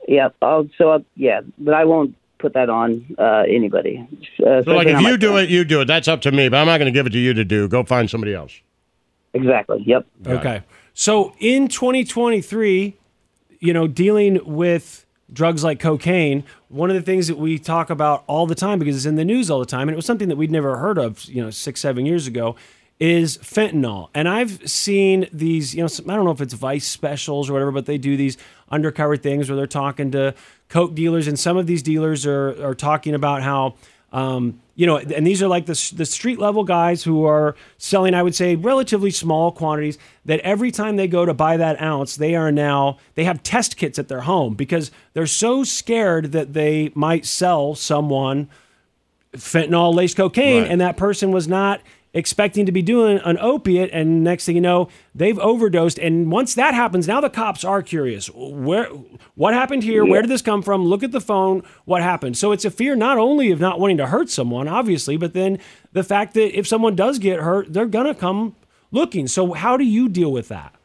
yeah. 0.10 0.30
I'll. 0.41 0.67
So 0.78 0.91
I'll, 0.91 1.06
yeah, 1.15 1.41
but 1.58 1.74
I 1.74 1.86
won't 1.86 2.13
put 2.41 2.54
that 2.54 2.69
on 2.69 3.15
uh, 3.17 3.43
anybody. 3.47 4.08
Uh, 4.45 4.62
So, 4.63 4.71
like, 4.73 4.88
if 4.88 4.99
you 5.01 5.17
do 5.17 5.34
friends. 5.34 5.49
it, 5.49 5.54
you 5.54 5.63
do 5.63 5.82
it. 5.82 5.86
That's 5.86 6.08
up 6.08 6.21
to 6.21 6.32
me, 6.32 6.49
but 6.49 6.58
I'm 6.58 6.65
not 6.67 6.77
going 6.80 6.91
to 6.91 6.97
give 6.97 7.06
it 7.06 7.12
to 7.12 7.19
you 7.19 7.34
to 7.34 7.45
do. 7.45 7.67
Go 7.67 7.84
find 7.84 8.10
somebody 8.10 8.34
else. 8.34 8.60
Exactly. 9.34 9.84
Yep. 9.86 10.06
Okay. 10.27 10.63
So 10.93 11.34
in 11.39 11.67
2023, 11.69 12.97
you 13.60 13.73
know, 13.73 13.88
dealing 13.88 14.39
with 14.43 15.06
drugs 15.32 15.63
like 15.63 15.80
cocaine, 15.80 16.43
one 16.67 16.89
of 16.89 16.95
the 16.95 17.01
things 17.01 17.27
that 17.27 17.38
we 17.38 17.58
talk 17.58 17.89
about 17.89 18.23
all 18.27 18.45
the 18.45 18.56
time 18.56 18.80
because 18.80 18.95
it's 18.97 19.06
in 19.06 19.15
the 19.15 19.23
news 19.23 19.49
all 19.49 19.60
the 19.60 19.65
time, 19.65 19.88
and 19.88 19.91
it 19.91 19.95
was 19.95 20.06
something 20.06 20.27
that 20.27 20.36
we'd 20.36 20.51
never 20.51 20.77
heard 20.77 20.97
of, 20.97 21.23
you 21.25 21.41
know, 21.41 21.49
six, 21.49 21.80
seven 21.80 22.06
years 22.06 22.27
ago, 22.27 22.56
is 23.02 23.40
fentanyl. 23.40 24.10
And 24.14 24.30
I've 24.30 24.70
seen 24.70 25.28
these, 25.34 25.74
you 25.74 25.82
know, 25.82 25.90
I 26.08 26.16
don't 26.16 26.24
know 26.24 26.30
if 26.32 26.40
it's 26.40 26.54
Vice 26.54 26.88
specials 26.88 27.50
or 27.50 27.54
whatever, 27.54 27.72
but 27.72 27.88
they 27.88 27.98
do 27.98 28.16
these 28.16 28.38
undercover 28.70 29.18
things 29.18 29.50
where 29.50 29.56
they're 29.58 29.66
talking 29.66 30.12
to 30.12 30.36
coke 30.70 30.94
dealers, 30.94 31.28
and 31.28 31.38
some 31.38 31.58
of 31.58 31.66
these 31.66 31.82
dealers 31.82 32.26
are 32.28 32.64
are 32.64 32.76
talking 32.76 33.14
about 33.16 33.42
how. 33.42 33.76
Um, 34.14 34.60
you 34.76 34.86
know, 34.88 34.98
and 34.98 35.26
these 35.26 35.42
are 35.42 35.48
like 35.48 35.68
the, 35.68 35.94
the 35.96 36.06
street 36.06 36.38
level 36.38 36.66
guys 36.66 37.02
who 37.02 37.24
are 37.24 37.56
selling, 37.78 38.14
I 38.14 38.22
would 38.22 38.36
say, 38.36 38.56
relatively 38.58 39.10
small 39.10 39.54
quantities. 39.54 39.98
That 40.26 40.42
every 40.42 40.70
time 40.70 40.98
they 40.98 41.08
go 41.08 41.24
to 41.26 41.34
buy 41.34 41.56
that 41.56 41.82
ounce, 41.82 42.18
they 42.18 42.36
are 42.36 42.52
now, 42.52 42.98
they 43.16 43.24
have 43.24 43.42
test 43.42 43.78
kits 43.78 43.98
at 43.98 44.10
their 44.10 44.22
home 44.22 44.56
because 44.56 44.92
they're 45.14 45.28
so 45.28 45.64
scared 45.64 46.34
that 46.34 46.52
they 46.52 46.92
might 46.94 47.26
sell 47.26 47.74
someone 47.74 48.50
fentanyl 49.34 49.94
laced 49.96 50.18
cocaine 50.18 50.64
Right. 50.64 50.72
and 50.72 50.82
that 50.82 50.98
person 50.98 51.32
was 51.32 51.48
not 51.48 51.80
expecting 52.13 52.65
to 52.65 52.71
be 52.71 52.82
doing 52.82 53.19
an 53.19 53.38
opiate 53.39 53.89
and 53.93 54.24
next 54.24 54.45
thing 54.45 54.56
you 54.56 54.62
know 54.62 54.89
they've 55.15 55.39
overdosed. 55.39 55.97
And 56.00 56.32
once 56.32 56.56
that 56.56 56.74
happens 56.74 57.08
now 57.08 57.21
the 57.21 57.30
cops 57.30 57.63
are 57.63 57.82
curious. 57.82 58.30
Where 58.34 58.86
what 59.36 59.54
happened 59.54 59.84
here? 59.84 60.06
Where 60.06 60.21
did 60.21 60.30
this 60.30 60.41
come 60.41 60.62
from? 60.62 60.86
Look 60.86 61.04
at 61.04 61.12
the 61.12 61.21
phone. 61.21 61.63
What 61.86 62.02
happened? 62.02 62.38
So 62.38 62.52
it's 62.52 62.65
a 62.65 62.71
fear 62.71 62.95
not 62.95 63.17
only 63.17 63.52
of 63.52 63.60
not 63.60 63.80
wanting 63.80 63.97
to 63.97 64.08
hurt 64.08 64.30
someone 64.30 64.67
obviously 64.67 65.17
but 65.17 65.34
then 65.34 65.60
the 65.93 66.04
fact 66.04 66.34
that 66.34 66.58
if 66.58 66.67
someone 66.67 66.95
does 66.95 67.19
get 67.19 67.39
hurt 67.39 67.71
they're 67.71 67.86
gonna 67.86 68.15
come 68.15 68.56
looking. 68.91 69.28
So 69.28 69.54
how 69.54 69.78
do 69.78 69.84
you 69.84 70.10
deal 70.10 70.32
with 70.32 70.50
that? 70.50 70.76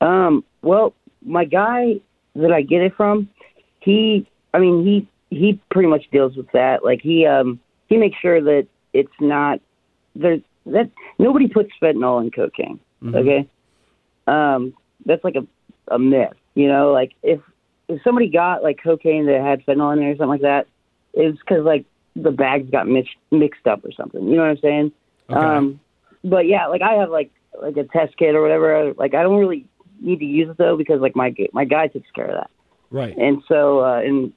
Um, 0.00 0.44
well, 0.62 0.94
my 1.24 1.44
guy 1.44 2.00
that 2.34 2.50
I 2.50 2.62
get 2.62 2.82
it 2.82 2.94
from, 2.96 3.28
he, 3.80 4.26
I 4.52 4.58
mean, 4.58 4.84
he 4.84 5.08
he 5.30 5.60
pretty 5.70 5.88
much 5.88 6.10
deals 6.10 6.36
with 6.36 6.50
that. 6.52 6.84
Like 6.84 7.00
he 7.00 7.26
um 7.26 7.60
he 7.88 7.96
makes 7.96 8.18
sure 8.18 8.40
that 8.40 8.66
it's 8.92 9.12
not 9.20 9.60
there's 10.14 10.40
that 10.66 10.90
nobody 11.18 11.48
puts 11.48 11.70
fentanyl 11.80 12.22
in 12.22 12.30
cocaine. 12.30 12.78
Mhm. 13.02 13.16
Okay, 13.16 13.48
um, 14.26 14.74
that's 15.06 15.24
like 15.24 15.36
a 15.36 15.46
a 15.88 15.98
myth. 15.98 16.34
You 16.54 16.68
know, 16.68 16.92
like 16.92 17.12
if 17.22 17.40
if 17.88 18.02
somebody 18.02 18.28
got 18.28 18.62
like 18.62 18.82
cocaine 18.82 19.26
that 19.26 19.40
had 19.40 19.64
fentanyl 19.66 19.92
in 19.92 20.00
there 20.00 20.10
or 20.10 20.16
something 20.16 20.28
like 20.28 20.40
that, 20.42 20.66
it's 21.14 21.38
because 21.38 21.64
like 21.64 21.84
the 22.14 22.30
bags 22.30 22.70
got 22.70 22.86
mixed 22.86 23.16
mixed 23.30 23.66
up 23.66 23.84
or 23.84 23.92
something. 23.92 24.26
You 24.26 24.36
know 24.36 24.42
what 24.42 24.50
I'm 24.50 24.58
saying? 24.58 24.92
Okay. 25.30 25.40
Um, 25.40 25.80
but 26.24 26.46
yeah, 26.46 26.66
like 26.66 26.82
I 26.82 26.94
have 26.94 27.10
like 27.10 27.30
like 27.60 27.76
a 27.76 27.84
test 27.84 28.16
kit 28.16 28.34
or 28.34 28.42
whatever. 28.42 28.92
Like 28.94 29.14
I 29.14 29.22
don't 29.22 29.38
really 29.38 29.66
need 30.00 30.18
to 30.18 30.24
use 30.24 30.50
it 30.50 30.58
though 30.58 30.76
because 30.76 31.00
like 31.00 31.16
my 31.16 31.34
my 31.52 31.64
guy 31.64 31.88
takes 31.88 32.10
care 32.10 32.26
of 32.26 32.34
that, 32.34 32.50
right 32.90 33.16
and 33.16 33.42
so 33.48 33.80
uh, 33.80 34.00
and 34.00 34.32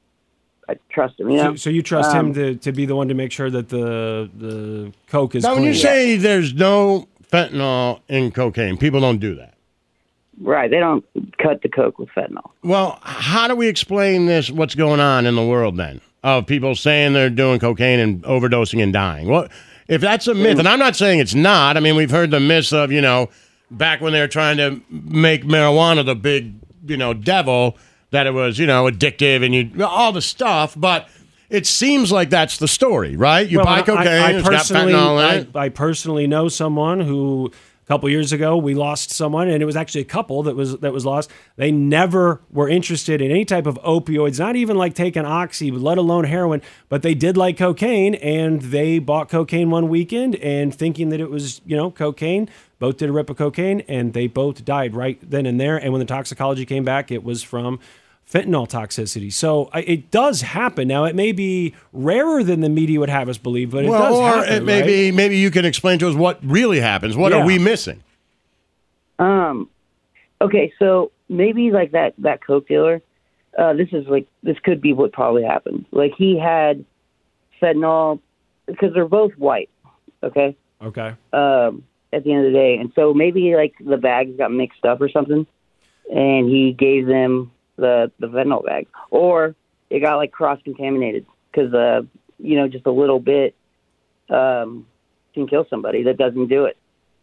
I 0.67 0.75
trust 0.89 1.19
him. 1.19 1.29
You 1.29 1.37
know, 1.37 1.51
so, 1.51 1.55
so 1.55 1.69
you 1.69 1.81
trust 1.81 2.15
Um, 2.15 2.27
him 2.27 2.33
to, 2.33 2.55
to 2.55 2.71
be 2.71 2.85
the 2.85 2.95
one 2.95 3.07
to 3.07 3.13
make 3.13 3.31
sure 3.31 3.49
that 3.49 3.69
the 3.69 4.29
the 4.37 4.93
coke 5.07 5.35
is 5.35 5.43
Now, 5.43 5.53
when 5.53 5.63
you 5.63 5.71
clean. 5.71 5.81
say 5.81 6.17
there's 6.17 6.53
no 6.53 7.07
fentanyl 7.31 8.01
in 8.07 8.31
cocaine, 8.31 8.77
people 8.77 8.99
don't 8.99 9.19
do 9.19 9.35
that. 9.35 9.53
Right. 10.41 10.69
They 10.69 10.79
don't 10.79 11.05
cut 11.37 11.61
the 11.61 11.69
coke 11.69 11.97
with 11.99 12.09
fentanyl. 12.09 12.49
Well, 12.63 12.99
how 13.03 13.47
do 13.47 13.55
we 13.55 13.67
explain 13.67 14.25
this? 14.25 14.49
What's 14.51 14.75
going 14.75 14.99
on 14.99 15.25
in 15.25 15.35
the 15.35 15.45
world 15.45 15.77
then 15.77 16.01
of 16.23 16.45
people 16.47 16.75
saying 16.75 17.13
they're 17.13 17.29
doing 17.29 17.59
cocaine 17.59 17.99
and 17.99 18.21
overdosing 18.23 18.81
and 18.83 18.91
dying? 18.91 19.27
What 19.29 19.51
if 19.87 20.01
that's 20.01 20.27
a 20.27 20.33
myth? 20.33 20.59
And 20.59 20.67
I'm 20.67 20.79
not 20.79 20.95
saying 20.95 21.19
it's 21.19 21.35
not. 21.35 21.77
I 21.77 21.79
mean, 21.79 21.95
we've 21.95 22.11
heard 22.11 22.31
the 22.31 22.39
myths 22.39 22.73
of 22.73 22.91
you 22.91 23.01
know 23.01 23.29
back 23.71 24.01
when 24.01 24.13
they 24.13 24.19
were 24.19 24.27
trying 24.27 24.57
to 24.57 24.81
make 24.89 25.43
marijuana 25.45 26.05
the 26.05 26.15
big 26.15 26.53
you 26.87 26.97
know 26.97 27.13
devil 27.13 27.77
that 28.15 28.27
it 28.27 28.33
was 28.33 28.57
you 28.57 28.65
know 28.67 28.85
addictive 28.89 29.45
and 29.45 29.53
you 29.53 29.85
all 29.85 30.11
the 30.11 30.21
stuff, 30.21 30.73
but. 30.77 31.07
It 31.47 31.67
seems 31.67 32.11
like 32.11 32.31
that's 32.31 32.57
the 32.57 32.67
story, 32.67 33.15
right? 33.15 33.47
You 33.47 33.59
Well, 33.59 33.67
buy 33.67 33.77
I- 33.77 33.81
cocaine, 33.83 34.07
I, 34.07 34.27
I 34.29 34.31
it's 34.31 34.41
got 34.49 34.51
personally, 34.57 34.93
fentanyl 34.93 35.41
in 35.43 35.47
I. 35.55 35.65
I 35.65 35.69
personally 35.69 36.25
know 36.25 36.49
someone 36.49 37.01
who 37.01 37.51
a 37.83 37.87
couple 37.87 38.09
years 38.09 38.33
ago 38.33 38.57
we 38.57 38.73
lost 38.73 39.11
someone, 39.11 39.47
and 39.47 39.61
it 39.61 39.65
was 39.67 39.75
actually 39.75 40.01
a 40.01 40.05
couple 40.05 40.41
that 40.43 40.55
was 40.55 40.75
that 40.79 40.91
was 40.91 41.05
lost. 41.05 41.29
They 41.55 41.71
never 41.71 42.41
were 42.51 42.67
interested 42.67 43.21
in 43.21 43.29
any 43.29 43.45
type 43.45 43.67
of 43.67 43.75
opioids, 43.83 44.39
not 44.39 44.55
even 44.55 44.75
like 44.75 44.95
taking 44.95 45.23
oxy, 45.23 45.69
let 45.69 45.99
alone 45.99 46.23
heroin. 46.23 46.63
But 46.89 47.03
they 47.03 47.13
did 47.13 47.37
like 47.37 47.57
cocaine, 47.57 48.15
and 48.15 48.59
they 48.63 48.97
bought 48.97 49.29
cocaine 49.29 49.69
one 49.69 49.87
weekend, 49.87 50.35
and 50.37 50.73
thinking 50.73 51.09
that 51.09 51.19
it 51.21 51.29
was 51.29 51.61
you 51.63 51.77
know 51.77 51.91
cocaine. 51.91 52.49
Both 52.79 52.97
did 52.97 53.09
a 53.09 53.11
rip 53.13 53.29
of 53.29 53.37
cocaine, 53.37 53.81
and 53.81 54.13
they 54.13 54.25
both 54.25 54.65
died 54.65 54.95
right 54.95 55.19
then 55.21 55.45
and 55.45 55.61
there. 55.61 55.77
And 55.77 55.93
when 55.93 55.99
the 55.99 56.05
toxicology 56.07 56.65
came 56.65 56.83
back, 56.83 57.11
it 57.11 57.23
was 57.23 57.43
from 57.43 57.79
fentanyl 58.29 58.67
toxicity. 58.67 59.31
So 59.31 59.69
it 59.73 60.11
does 60.11 60.41
happen. 60.41 60.87
Now 60.87 61.05
it 61.05 61.15
may 61.15 61.31
be 61.31 61.73
rarer 61.93 62.43
than 62.43 62.61
the 62.61 62.69
media 62.69 62.99
would 62.99 63.09
have 63.09 63.29
us 63.29 63.37
believe, 63.37 63.71
but 63.71 63.85
it 63.85 63.89
well, 63.89 64.01
does 64.01 64.19
or 64.19 64.45
happen. 64.45 64.53
it 64.53 64.63
may 64.63 64.81
right? 64.81 64.87
be, 64.87 65.11
maybe 65.11 65.37
you 65.37 65.51
can 65.51 65.65
explain 65.65 65.99
to 65.99 66.07
us 66.09 66.15
what 66.15 66.39
really 66.43 66.79
happens. 66.79 67.15
What 67.15 67.31
Yeah. 67.31 67.41
are 67.41 67.45
we 67.45 67.59
missing? 67.59 68.01
Um, 69.19 69.69
okay, 70.41 70.73
so 70.79 71.11
maybe 71.29 71.71
like 71.71 71.91
that 71.91 72.13
that 72.19 72.43
coke 72.45 72.67
dealer. 72.67 73.01
Uh, 73.57 73.73
this 73.73 73.87
is 73.93 74.05
like 74.07 74.27
this 74.43 74.57
could 74.59 74.81
be 74.81 74.91
what 74.91 75.13
probably 75.13 75.43
happened. 75.43 75.85
Like 75.91 76.13
he 76.17 76.37
had 76.37 76.83
fentanyl 77.61 78.19
because 78.65 78.93
they're 78.93 79.07
both 79.07 79.31
white. 79.37 79.69
Okay. 80.21 80.57
Okay. 80.81 81.13
Um, 81.31 81.83
at 82.11 82.23
the 82.23 82.33
end 82.33 82.45
of 82.45 82.51
the 82.51 82.57
day, 82.57 82.75
and 82.77 82.91
so 82.95 83.13
maybe 83.13 83.55
like 83.55 83.75
the 83.79 83.97
bags 83.97 84.35
got 84.37 84.51
mixed 84.51 84.83
up 84.83 84.99
or 84.99 85.07
something, 85.09 85.47
and 86.13 86.49
he 86.49 86.73
gave 86.73 87.05
them 87.07 87.51
the 87.77 88.11
the 88.19 88.27
fentanyl 88.27 88.65
bag, 88.65 88.87
or 89.11 89.55
it 89.89 89.99
got 89.99 90.15
like 90.17 90.31
cross 90.31 90.59
contaminated 90.63 91.25
because 91.51 91.73
uh 91.73 92.01
you 92.39 92.57
know 92.57 92.67
just 92.67 92.85
a 92.85 92.91
little 92.91 93.19
bit 93.19 93.55
um 94.29 94.85
can 95.33 95.47
kill 95.47 95.65
somebody 95.69 96.03
that 96.03 96.17
doesn't 96.17 96.47
do 96.47 96.65
it. 96.65 96.77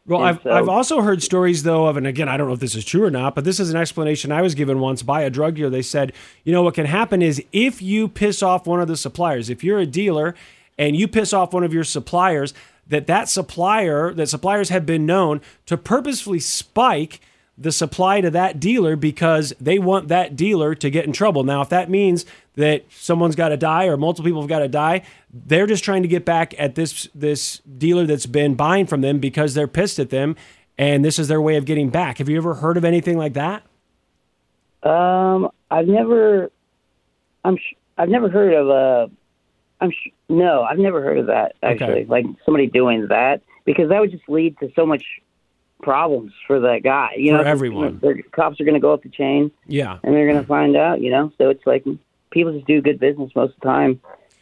Well, 0.06 0.20
And 0.20 0.28
I've, 0.36 0.42
so- 0.42 0.50
I've 0.50 0.68
also 0.68 1.00
heard 1.00 1.22
stories, 1.22 1.62
though, 1.62 1.86
of, 1.86 1.96
and 1.96 2.06
again, 2.06 2.28
I 2.28 2.36
don't 2.36 2.48
know 2.48 2.54
if 2.54 2.60
this 2.60 2.74
is 2.74 2.84
true 2.84 3.04
or 3.04 3.10
not, 3.10 3.34
but 3.36 3.44
this 3.44 3.60
is 3.60 3.70
an 3.70 3.76
explanation 3.76 4.32
I 4.32 4.42
was 4.42 4.54
given 4.54 4.80
once 4.80 5.02
by 5.02 5.22
a 5.22 5.30
drug 5.30 5.54
dealer. 5.54 5.70
They 5.70 5.80
said, 5.80 6.12
you 6.44 6.52
know, 6.52 6.62
what 6.62 6.74
can 6.74 6.86
happen 6.86 7.22
is 7.22 7.42
if 7.52 7.80
you 7.80 8.08
piss 8.08 8.42
off 8.42 8.66
one 8.66 8.80
of 8.80 8.88
the 8.88 8.96
suppliers, 8.96 9.48
if 9.48 9.62
you're 9.62 9.78
a 9.78 9.86
dealer 9.86 10.34
and 10.76 10.96
you 10.96 11.06
piss 11.06 11.32
off 11.32 11.52
one 11.54 11.62
of 11.62 11.72
your 11.72 11.84
suppliers, 11.84 12.52
that 12.88 13.06
that 13.06 13.28
supplier, 13.28 14.12
that 14.14 14.28
suppliers 14.28 14.70
have 14.70 14.84
been 14.84 15.06
known 15.06 15.40
to 15.66 15.76
purposefully 15.76 16.40
spike 16.40 17.20
the 17.58 17.72
supply 17.72 18.20
to 18.20 18.30
that 18.30 18.58
dealer 18.58 18.96
because 18.96 19.52
they 19.60 19.78
want 19.78 20.08
that 20.08 20.36
dealer 20.36 20.74
to 20.74 20.90
get 20.90 21.04
in 21.04 21.12
trouble. 21.12 21.44
Now, 21.44 21.60
if 21.60 21.68
that 21.68 21.90
means 21.90 22.24
that 22.56 22.84
someone's 22.90 23.36
got 23.36 23.50
to 23.50 23.56
die 23.56 23.86
or 23.86 23.96
multiple 23.96 24.28
people 24.28 24.40
have 24.40 24.48
got 24.48 24.60
to 24.60 24.68
die, 24.68 25.02
they're 25.32 25.66
just 25.66 25.84
trying 25.84 26.02
to 26.02 26.08
get 26.08 26.24
back 26.24 26.54
at 26.58 26.74
this 26.74 27.08
this 27.14 27.60
dealer 27.78 28.06
that's 28.06 28.26
been 28.26 28.54
buying 28.54 28.86
from 28.86 29.00
them 29.00 29.18
because 29.18 29.54
they're 29.54 29.68
pissed 29.68 29.98
at 29.98 30.10
them, 30.10 30.36
and 30.78 31.04
this 31.04 31.18
is 31.18 31.28
their 31.28 31.40
way 31.40 31.56
of 31.56 31.64
getting 31.64 31.90
back. 31.90 32.18
Have 32.18 32.28
you 32.28 32.36
ever 32.36 32.54
heard 32.54 32.76
of 32.76 32.84
anything 32.84 33.18
like 33.18 33.34
that? 33.34 33.62
Um, 34.82 35.50
I've 35.70 35.86
never, 35.86 36.50
I'm, 37.44 37.56
sh- 37.56 37.76
I've 37.96 38.08
never 38.08 38.28
heard 38.28 38.52
of 38.52 38.68
a, 38.68 39.10
I'm 39.80 39.90
sh- 39.92 40.10
no, 40.28 40.62
I've 40.62 40.78
never 40.78 41.02
heard 41.02 41.18
of 41.18 41.26
that 41.26 41.54
actually. 41.62 42.04
Like 42.06 42.26
somebody 42.44 42.66
doing 42.66 43.06
that 43.08 43.42
because 43.64 43.90
that 43.90 44.00
would 44.00 44.10
just 44.10 44.28
lead 44.28 44.58
to 44.58 44.72
so 44.74 44.84
much 44.84 45.04
problems 45.82 46.32
for 46.46 46.60
that 46.60 46.82
guy. 46.82 47.10
You 47.16 47.32
For 47.32 47.44
know, 47.44 47.50
everyone. 47.50 47.98
The 48.00 48.22
cops 48.32 48.60
are 48.60 48.64
going 48.64 48.74
to 48.74 48.80
go 48.80 48.92
up 48.92 49.02
the 49.02 49.08
chain 49.08 49.50
Yeah. 49.66 49.98
and 50.02 50.14
they're 50.14 50.26
going 50.28 50.40
to 50.40 50.46
find 50.46 50.76
out. 50.76 51.00
You 51.00 51.10
know, 51.10 51.32
so 51.38 51.50
it's 51.50 51.66
like 51.66 51.84
people 52.30 52.52
just 52.52 52.66
do 52.66 52.80
good 52.80 52.98
business 52.98 53.30
most 53.34 53.54
of 53.54 53.60
the 53.60 53.66
time. 53.66 54.00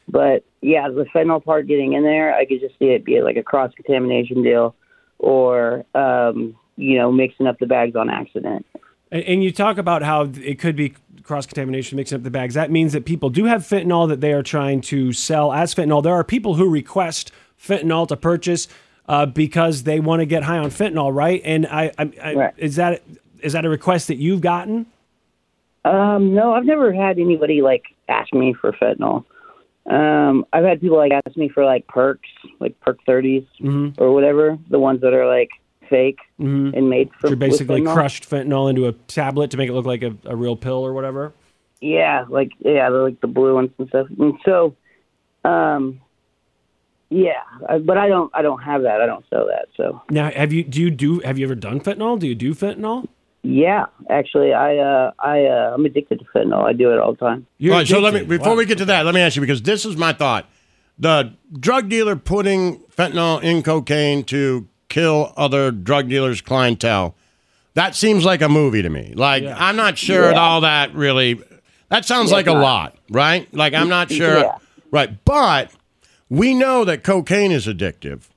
But 0.08 0.44
yeah, 0.60 0.88
the 0.88 1.06
fentanyl 1.14 1.44
part 1.44 1.66
getting 1.66 1.94
in 1.94 2.02
there, 2.02 2.34
I 2.34 2.44
could 2.44 2.60
just 2.60 2.78
see 2.78 2.86
it 2.86 3.04
be 3.04 3.22
like 3.22 3.36
a 3.36 3.42
cross 3.42 3.72
contamination 3.74 4.42
deal, 4.42 4.74
or 5.18 5.84
um, 5.94 6.56
you 6.76 6.96
know, 6.98 7.10
mixing 7.12 7.46
up 7.46 7.58
the 7.58 7.66
bags 7.66 7.96
on 7.96 8.10
accident. 8.10 8.66
And, 9.12 9.22
and 9.24 9.44
you 9.44 9.52
talk 9.52 9.78
about 9.78 10.02
how 10.02 10.30
it 10.42 10.58
could 10.58 10.76
be 10.76 10.94
cross 11.22 11.46
contamination, 11.46 11.96
mixing 11.96 12.16
up 12.16 12.22
the 12.24 12.30
bags. 12.30 12.54
That 12.54 12.70
means 12.70 12.92
that 12.92 13.04
people 13.04 13.30
do 13.30 13.44
have 13.44 13.62
fentanyl 13.62 14.08
that 14.08 14.20
they 14.20 14.32
are 14.32 14.42
trying 14.42 14.80
to 14.82 15.12
sell 15.12 15.52
as 15.52 15.74
fentanyl. 15.74 16.02
There 16.02 16.14
are 16.14 16.24
people 16.24 16.54
who 16.54 16.68
request 16.68 17.30
fentanyl 17.62 18.08
to 18.08 18.16
purchase 18.16 18.66
uh, 19.10 19.26
because 19.26 19.82
they 19.82 19.98
want 19.98 20.20
to 20.20 20.26
get 20.26 20.44
high 20.44 20.58
on 20.58 20.70
fentanyl, 20.70 21.12
right? 21.12 21.42
And 21.44 21.66
I, 21.66 21.90
I, 21.98 22.12
I 22.22 22.52
is 22.56 22.76
that 22.76 23.02
is 23.40 23.54
that 23.54 23.64
a 23.64 23.68
request 23.68 24.06
that 24.06 24.18
you've 24.18 24.40
gotten? 24.40 24.86
Um, 25.84 26.32
no, 26.34 26.54
I've 26.54 26.64
never 26.64 26.92
had 26.92 27.18
anybody 27.18 27.60
like 27.60 27.82
ask 28.08 28.32
me 28.32 28.54
for 28.54 28.70
fentanyl. 28.72 29.24
Um, 29.86 30.46
I've 30.52 30.62
had 30.64 30.80
people 30.80 30.96
like 30.98 31.10
ask 31.10 31.36
me 31.36 31.48
for 31.48 31.64
like 31.64 31.88
perks, 31.88 32.28
like 32.60 32.78
perk 32.80 32.98
30s 33.08 33.46
Mhm. 33.60 33.94
or 33.98 34.12
whatever, 34.14 34.56
the 34.68 34.78
ones 34.78 35.00
that 35.00 35.12
are 35.12 35.26
like 35.26 35.48
fake 35.88 36.18
Mhm. 36.38 36.76
and 36.76 36.88
made 36.88 37.10
from 37.18 37.30
You're 37.30 37.36
basically 37.36 37.80
fentanyl. 37.80 37.94
crushed 37.94 38.30
fentanyl 38.30 38.70
into 38.70 38.86
a 38.86 38.92
tablet 38.92 39.50
to 39.50 39.56
make 39.56 39.68
it 39.68 39.72
look 39.72 39.86
like 39.86 40.02
a, 40.04 40.14
a 40.24 40.36
real 40.36 40.54
pill 40.54 40.86
or 40.86 40.92
whatever. 40.92 41.32
Yeah, 41.80 42.26
like 42.28 42.52
yeah, 42.60 42.88
like 42.90 43.20
the 43.20 43.26
blue 43.26 43.54
ones 43.56 43.70
and 43.78 43.88
stuff. 43.88 44.06
And 44.20 44.34
so, 44.44 44.76
um, 45.44 46.00
yeah, 47.10 47.32
but 47.84 47.98
I 47.98 48.08
don't, 48.08 48.30
I 48.34 48.40
don't 48.42 48.62
have 48.62 48.82
that. 48.82 49.00
I 49.00 49.06
don't 49.06 49.24
sell 49.30 49.46
that. 49.46 49.66
So 49.76 50.00
Now, 50.10 50.30
have 50.30 50.52
you 50.52 50.62
do 50.64 50.80
you 50.80 50.90
do 50.90 51.20
have 51.20 51.38
you 51.38 51.44
ever 51.46 51.54
done 51.54 51.80
fentanyl? 51.80 52.18
Do 52.18 52.26
you 52.26 52.34
do 52.34 52.54
fentanyl? 52.54 53.08
yeah, 53.42 53.86
actually, 54.10 54.52
I, 54.52 54.76
uh, 54.76 55.12
I, 55.18 55.44
uh, 55.46 55.72
I'm 55.74 55.84
addicted 55.86 56.18
to 56.20 56.24
fentanyl. 56.26 56.62
I 56.62 56.72
do 56.74 56.92
it 56.92 56.98
all 56.98 57.12
the 57.12 57.18
time. 57.18 57.46
All 57.64 57.70
right, 57.70 57.86
so 57.86 57.98
let 58.00 58.14
me 58.14 58.22
before 58.24 58.54
we 58.56 58.64
get 58.66 58.78
to 58.78 58.84
that, 58.86 59.04
let 59.06 59.14
me 59.14 59.20
ask 59.20 59.34
you 59.36 59.40
because 59.42 59.62
this 59.62 59.84
is 59.84 59.96
my 59.96 60.12
thought: 60.12 60.46
the 60.98 61.32
drug 61.58 61.88
dealer 61.88 62.16
putting 62.16 62.80
fentanyl 62.96 63.42
in 63.42 63.62
cocaine 63.62 64.24
to 64.24 64.68
kill 64.88 65.32
other 65.36 65.70
drug 65.70 66.08
dealers' 66.08 66.40
clientele. 66.40 67.14
That 67.74 67.94
seems 67.94 68.24
like 68.24 68.42
a 68.42 68.48
movie 68.48 68.82
to 68.82 68.88
me. 68.90 69.14
Like 69.14 69.44
I'm 69.44 69.76
not 69.76 69.96
sure 69.96 70.30
Yeah. 70.32 70.38
all 70.40 70.60
that 70.62 70.94
really. 70.94 71.40
That 71.88 72.04
sounds 72.04 72.30
Yeah, 72.30 72.36
like 72.36 72.46
a 72.46 72.52
not. 72.52 72.62
lot, 72.62 72.96
right? 73.10 73.52
Like 73.54 73.74
I'm 73.74 73.88
not 73.88 74.10
sure. 74.12 74.38
Yeah. 74.38 74.58
Right, 74.92 75.24
but 75.24 75.70
we 76.30 76.54
know 76.54 76.84
that 76.84 77.02
cocaine 77.02 77.52
is 77.52 77.66
addictive. 77.66 78.28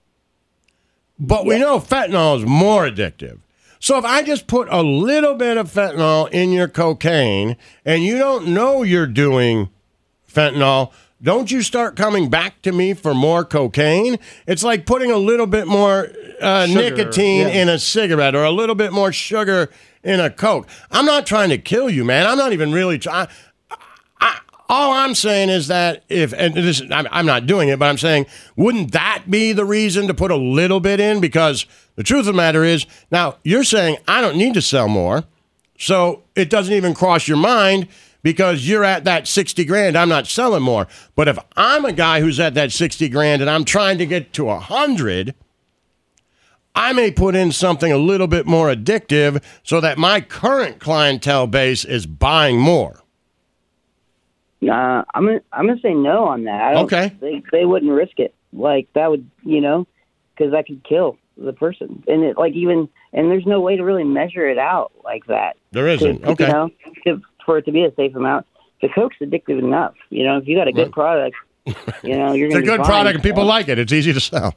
But 1.19 1.45
we 1.45 1.59
know 1.59 1.79
fentanyl 1.79 2.39
is 2.39 2.45
more 2.45 2.89
addictive. 2.89 3.39
So 3.79 3.97
if 3.97 4.03
I 4.03 4.23
just 4.23 4.47
put 4.47 4.67
a 4.71 4.81
little 4.81 5.35
bit 5.35 5.57
of 5.57 5.71
fentanyl 5.71 6.29
in 6.31 6.51
your 6.51 6.67
cocaine 6.67 7.55
and 7.85 8.03
you 8.03 8.17
don't 8.17 8.47
know 8.47 8.81
you're 8.81 9.07
doing 9.07 9.69
fentanyl, 10.27 10.91
don't 11.21 11.51
you 11.51 11.61
start 11.61 11.95
coming 11.95 12.29
back 12.29 12.61
to 12.63 12.71
me 12.71 12.93
for 12.93 13.13
more 13.13 13.45
cocaine? 13.45 14.17
It's 14.47 14.63
like 14.63 14.85
putting 14.85 15.11
a 15.11 15.17
little 15.17 15.47
bit 15.47 15.67
more 15.67 16.09
uh, 16.41 16.65
nicotine 16.69 17.47
yeah. 17.47 17.61
in 17.61 17.69
a 17.69 17.79
cigarette 17.79 18.35
or 18.35 18.43
a 18.43 18.51
little 18.51 18.75
bit 18.75 18.91
more 18.91 19.13
sugar 19.13 19.69
in 20.03 20.19
a 20.19 20.29
Coke. 20.29 20.67
I'm 20.91 21.05
not 21.05 21.25
trying 21.25 21.49
to 21.49 21.57
kill 21.57 21.89
you, 21.89 22.03
man. 22.03 22.25
I'm 22.25 22.37
not 22.37 22.51
even 22.51 22.73
really 22.73 22.97
trying. 22.97 23.27
All 24.69 24.93
I'm 24.93 25.13
saying 25.13 25.49
is 25.49 25.67
that 25.67 26.03
if, 26.09 26.33
and 26.33 26.53
this, 26.53 26.81
I'm, 26.89 27.07
I'm 27.11 27.25
not 27.25 27.45
doing 27.45 27.69
it, 27.69 27.79
but 27.79 27.85
I'm 27.85 27.97
saying, 27.97 28.25
wouldn't 28.55 28.93
that 28.93 29.25
be 29.29 29.51
the 29.51 29.65
reason 29.65 30.07
to 30.07 30.13
put 30.13 30.31
a 30.31 30.35
little 30.35 30.79
bit 30.79 30.99
in? 30.99 31.19
Because 31.19 31.65
the 31.95 32.03
truth 32.03 32.21
of 32.21 32.25
the 32.27 32.33
matter 32.33 32.63
is, 32.63 32.85
now 33.11 33.37
you're 33.43 33.65
saying 33.65 33.97
I 34.07 34.21
don't 34.21 34.37
need 34.37 34.53
to 34.53 34.61
sell 34.61 34.87
more, 34.87 35.25
so 35.77 36.23
it 36.35 36.49
doesn't 36.49 36.73
even 36.73 36.93
cross 36.93 37.27
your 37.27 37.37
mind 37.37 37.87
because 38.23 38.67
you're 38.67 38.85
at 38.85 39.03
that 39.03 39.27
60 39.27 39.65
grand. 39.65 39.97
I'm 39.97 40.09
not 40.09 40.27
selling 40.27 40.63
more. 40.63 40.87
But 41.15 41.27
if 41.27 41.37
I'm 41.55 41.85
a 41.85 41.91
guy 41.91 42.21
who's 42.21 42.39
at 42.39 42.53
that 42.55 42.71
60 42.71 43.09
grand 43.09 43.41
and 43.41 43.51
I'm 43.51 43.65
trying 43.65 43.97
to 43.97 44.05
get 44.05 44.33
to 44.33 44.43
a 44.43 44.55
100, 44.55 45.35
I 46.73 46.93
may 46.93 47.11
put 47.11 47.35
in 47.35 47.51
something 47.51 47.91
a 47.91 47.97
little 47.97 48.27
bit 48.27 48.47
more 48.47 48.73
addictive 48.73 49.43
so 49.61 49.79
that 49.81 49.97
my 49.97 50.21
current 50.21 50.79
clientele 50.79 51.47
base 51.47 51.85
is 51.85 52.05
buying 52.07 52.59
more. 52.59 53.02
Uh, 54.69 55.03
I'm 55.13 55.25
gonna 55.25 55.41
I'm 55.51 55.67
gonna 55.67 55.79
say 55.81 55.93
no 55.93 56.25
on 56.25 56.43
that. 56.45 56.61
I 56.61 56.73
don't 56.73 56.85
Okay. 56.85 57.09
think 57.19 57.49
they 57.51 57.65
wouldn't 57.65 57.91
risk 57.91 58.19
it. 58.19 58.33
Like 58.53 58.87
that 58.93 59.09
would 59.09 59.29
you 59.43 59.61
know, 59.61 59.87
because 60.35 60.51
that 60.53 60.67
could 60.67 60.83
kill 60.83 61.17
the 61.37 61.53
person. 61.53 62.03
And 62.07 62.23
it 62.23 62.37
like 62.37 62.53
even 62.53 62.87
and 63.13 63.29
there's 63.31 63.45
no 63.45 63.59
way 63.61 63.75
to 63.77 63.83
really 63.83 64.03
measure 64.03 64.47
it 64.47 64.57
out 64.57 64.91
like 65.03 65.25
that. 65.27 65.57
There 65.71 65.87
isn't. 65.87 66.23
Okay. 66.23 66.45
You 66.47 66.51
know, 66.53 66.69
to, 67.07 67.21
for 67.45 67.57
it 67.57 67.65
to 67.65 67.71
be 67.71 67.83
a 67.83 67.93
safe 67.95 68.15
amount. 68.15 68.45
The 68.81 68.89
coke's 68.89 69.15
addictive 69.21 69.59
enough. 69.59 69.93
You 70.09 70.25
know, 70.25 70.37
if 70.37 70.47
you 70.47 70.57
got 70.57 70.67
a 70.67 70.73
good 70.73 70.91
product, 70.91 71.35
you 72.03 72.17
know 72.17 72.33
you're 72.33 72.47
It's 72.47 72.55
a 72.57 72.61
good 72.61 72.79
fine. 72.81 72.85
product 72.85 73.13
and 73.15 73.23
people 73.23 73.45
like 73.45 73.69
it. 73.69 73.79
It's 73.79 73.93
easy 73.93 74.11
to 74.13 74.19
sell. 74.19 74.53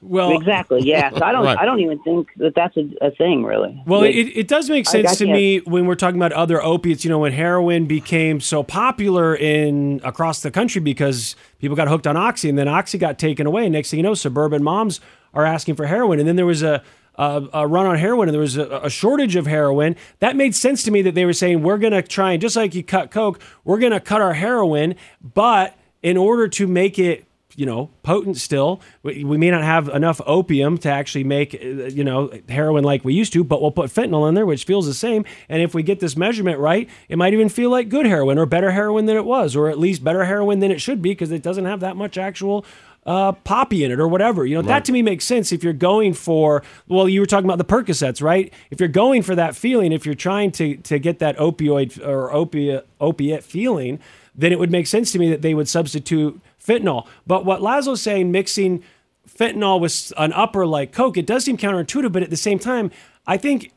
Well, 0.00 0.32
exactly. 0.32 0.80
Yeah. 0.82 1.10
So 1.18 1.24
I 1.24 1.32
don't. 1.32 1.44
Right. 1.44 1.58
I 1.58 1.64
don't 1.64 1.80
even 1.80 1.98
think 2.02 2.28
that 2.36 2.54
that's 2.54 2.76
a, 2.76 2.88
a 3.00 3.10
thing 3.10 3.42
really. 3.44 3.82
Well, 3.86 4.02
Like, 4.02 4.14
it, 4.14 4.36
it 4.36 4.48
does 4.48 4.70
make 4.70 4.86
sense 4.86 5.12
I 5.12 5.14
to 5.16 5.26
me 5.26 5.58
when 5.60 5.86
we're 5.86 5.96
talking 5.96 6.18
about 6.18 6.32
other 6.32 6.62
opiates. 6.62 7.04
You 7.04 7.10
know, 7.10 7.18
when 7.18 7.32
heroin 7.32 7.86
became 7.86 8.40
so 8.40 8.62
popular 8.62 9.34
in 9.34 10.00
across 10.04 10.42
the 10.42 10.50
country 10.50 10.80
because 10.80 11.34
people 11.58 11.76
got 11.76 11.88
hooked 11.88 12.06
on 12.06 12.16
oxy, 12.16 12.48
and 12.48 12.56
then 12.56 12.68
oxy 12.68 12.98
got 12.98 13.18
taken 13.18 13.46
away. 13.46 13.68
Next 13.68 13.90
thing 13.90 13.98
you 13.98 14.02
know, 14.04 14.14
suburban 14.14 14.62
moms 14.62 15.00
are 15.34 15.44
asking 15.44 15.74
for 15.74 15.86
heroin, 15.86 16.20
and 16.20 16.28
then 16.28 16.36
there 16.36 16.46
was 16.46 16.62
a 16.62 16.82
a, 17.16 17.48
a 17.52 17.66
run 17.66 17.86
on 17.86 17.96
heroin, 17.96 18.28
and 18.28 18.34
there 18.34 18.40
was 18.40 18.56
a, 18.56 18.80
a 18.84 18.90
shortage 18.90 19.34
of 19.34 19.46
heroin. 19.46 19.96
That 20.20 20.36
made 20.36 20.54
sense 20.54 20.84
to 20.84 20.90
me 20.90 21.02
that 21.02 21.14
they 21.14 21.24
were 21.24 21.32
saying 21.32 21.62
we're 21.62 21.78
going 21.78 21.92
to 21.92 22.02
try 22.02 22.32
and 22.32 22.40
just 22.40 22.54
like 22.54 22.74
you 22.74 22.84
cut 22.84 23.10
coke, 23.10 23.40
we're 23.64 23.78
going 23.78 23.92
to 23.92 24.00
cut 24.00 24.20
our 24.20 24.34
heroin, 24.34 24.94
but 25.20 25.76
in 26.02 26.16
order 26.16 26.46
to 26.48 26.66
make 26.66 26.98
it 26.98 27.24
you 27.58 27.66
know, 27.66 27.90
potent 28.04 28.36
still. 28.36 28.80
We, 29.02 29.24
we 29.24 29.36
may 29.36 29.50
not 29.50 29.64
have 29.64 29.88
enough 29.88 30.20
opium 30.24 30.78
to 30.78 30.88
actually 30.88 31.24
make, 31.24 31.54
uh, 31.54 31.86
you 31.86 32.04
know, 32.04 32.30
heroin 32.48 32.84
like 32.84 33.04
we 33.04 33.14
used 33.14 33.32
to, 33.32 33.42
but 33.42 33.60
we'll 33.60 33.72
put 33.72 33.90
fentanyl 33.90 34.28
in 34.28 34.34
there, 34.34 34.46
which 34.46 34.64
feels 34.64 34.86
the 34.86 34.94
same. 34.94 35.24
And 35.48 35.60
if 35.60 35.74
we 35.74 35.82
get 35.82 35.98
this 35.98 36.16
measurement 36.16 36.60
right, 36.60 36.88
it 37.08 37.18
might 37.18 37.32
even 37.32 37.48
feel 37.48 37.68
like 37.68 37.88
good 37.88 38.06
heroin 38.06 38.38
or 38.38 38.46
better 38.46 38.70
heroin 38.70 39.06
than 39.06 39.16
it 39.16 39.24
was, 39.24 39.56
or 39.56 39.68
at 39.68 39.76
least 39.76 40.04
better 40.04 40.24
heroin 40.24 40.60
than 40.60 40.70
it 40.70 40.80
should 40.80 41.02
be 41.02 41.10
because 41.10 41.32
it 41.32 41.42
doesn't 41.42 41.64
have 41.64 41.80
that 41.80 41.96
much 41.96 42.16
actual 42.16 42.64
uh, 43.04 43.32
poppy 43.32 43.82
in 43.82 43.90
it 43.90 43.98
or 43.98 44.06
whatever. 44.06 44.46
You 44.46 44.54
know, 44.54 44.62
that 44.62 44.84
to 44.84 44.92
me 44.92 45.02
makes 45.02 45.24
sense 45.24 45.50
if 45.50 45.64
you're 45.64 45.72
going 45.72 46.14
for, 46.14 46.62
well, 46.86 47.08
you 47.08 47.18
were 47.18 47.26
talking 47.26 47.50
about 47.50 47.58
the 47.58 47.64
Percocets, 47.64 48.22
right? 48.22 48.52
If 48.70 48.78
you're 48.78 48.88
going 48.88 49.22
for 49.22 49.34
that 49.34 49.56
feeling, 49.56 49.90
if 49.90 50.06
you're 50.06 50.14
trying 50.14 50.52
to, 50.52 50.76
to 50.76 51.00
get 51.00 51.18
that 51.18 51.36
opioid 51.38 52.06
or 52.06 52.32
opiate, 52.32 52.86
opiate 53.00 53.42
feeling, 53.42 53.98
then 54.34 54.52
it 54.52 54.60
would 54.60 54.70
make 54.70 54.86
sense 54.86 55.10
to 55.10 55.18
me 55.18 55.28
that 55.30 55.42
they 55.42 55.54
would 55.54 55.68
substitute 55.68 56.40
fentanyl. 56.68 57.06
But 57.26 57.44
what 57.44 57.60
Laszlo's 57.60 58.02
saying, 58.02 58.30
mixing 58.30 58.82
fentanyl 59.28 59.80
with 59.80 60.12
an 60.16 60.32
upper 60.32 60.66
like 60.66 60.92
Coke, 60.92 61.16
it 61.16 61.26
does 61.26 61.44
seem 61.44 61.56
counterintuitive, 61.56 62.12
but 62.12 62.22
at 62.22 62.30
the 62.30 62.36
same 62.36 62.58
time, 62.58 62.90
I 63.26 63.36
think 63.36 63.72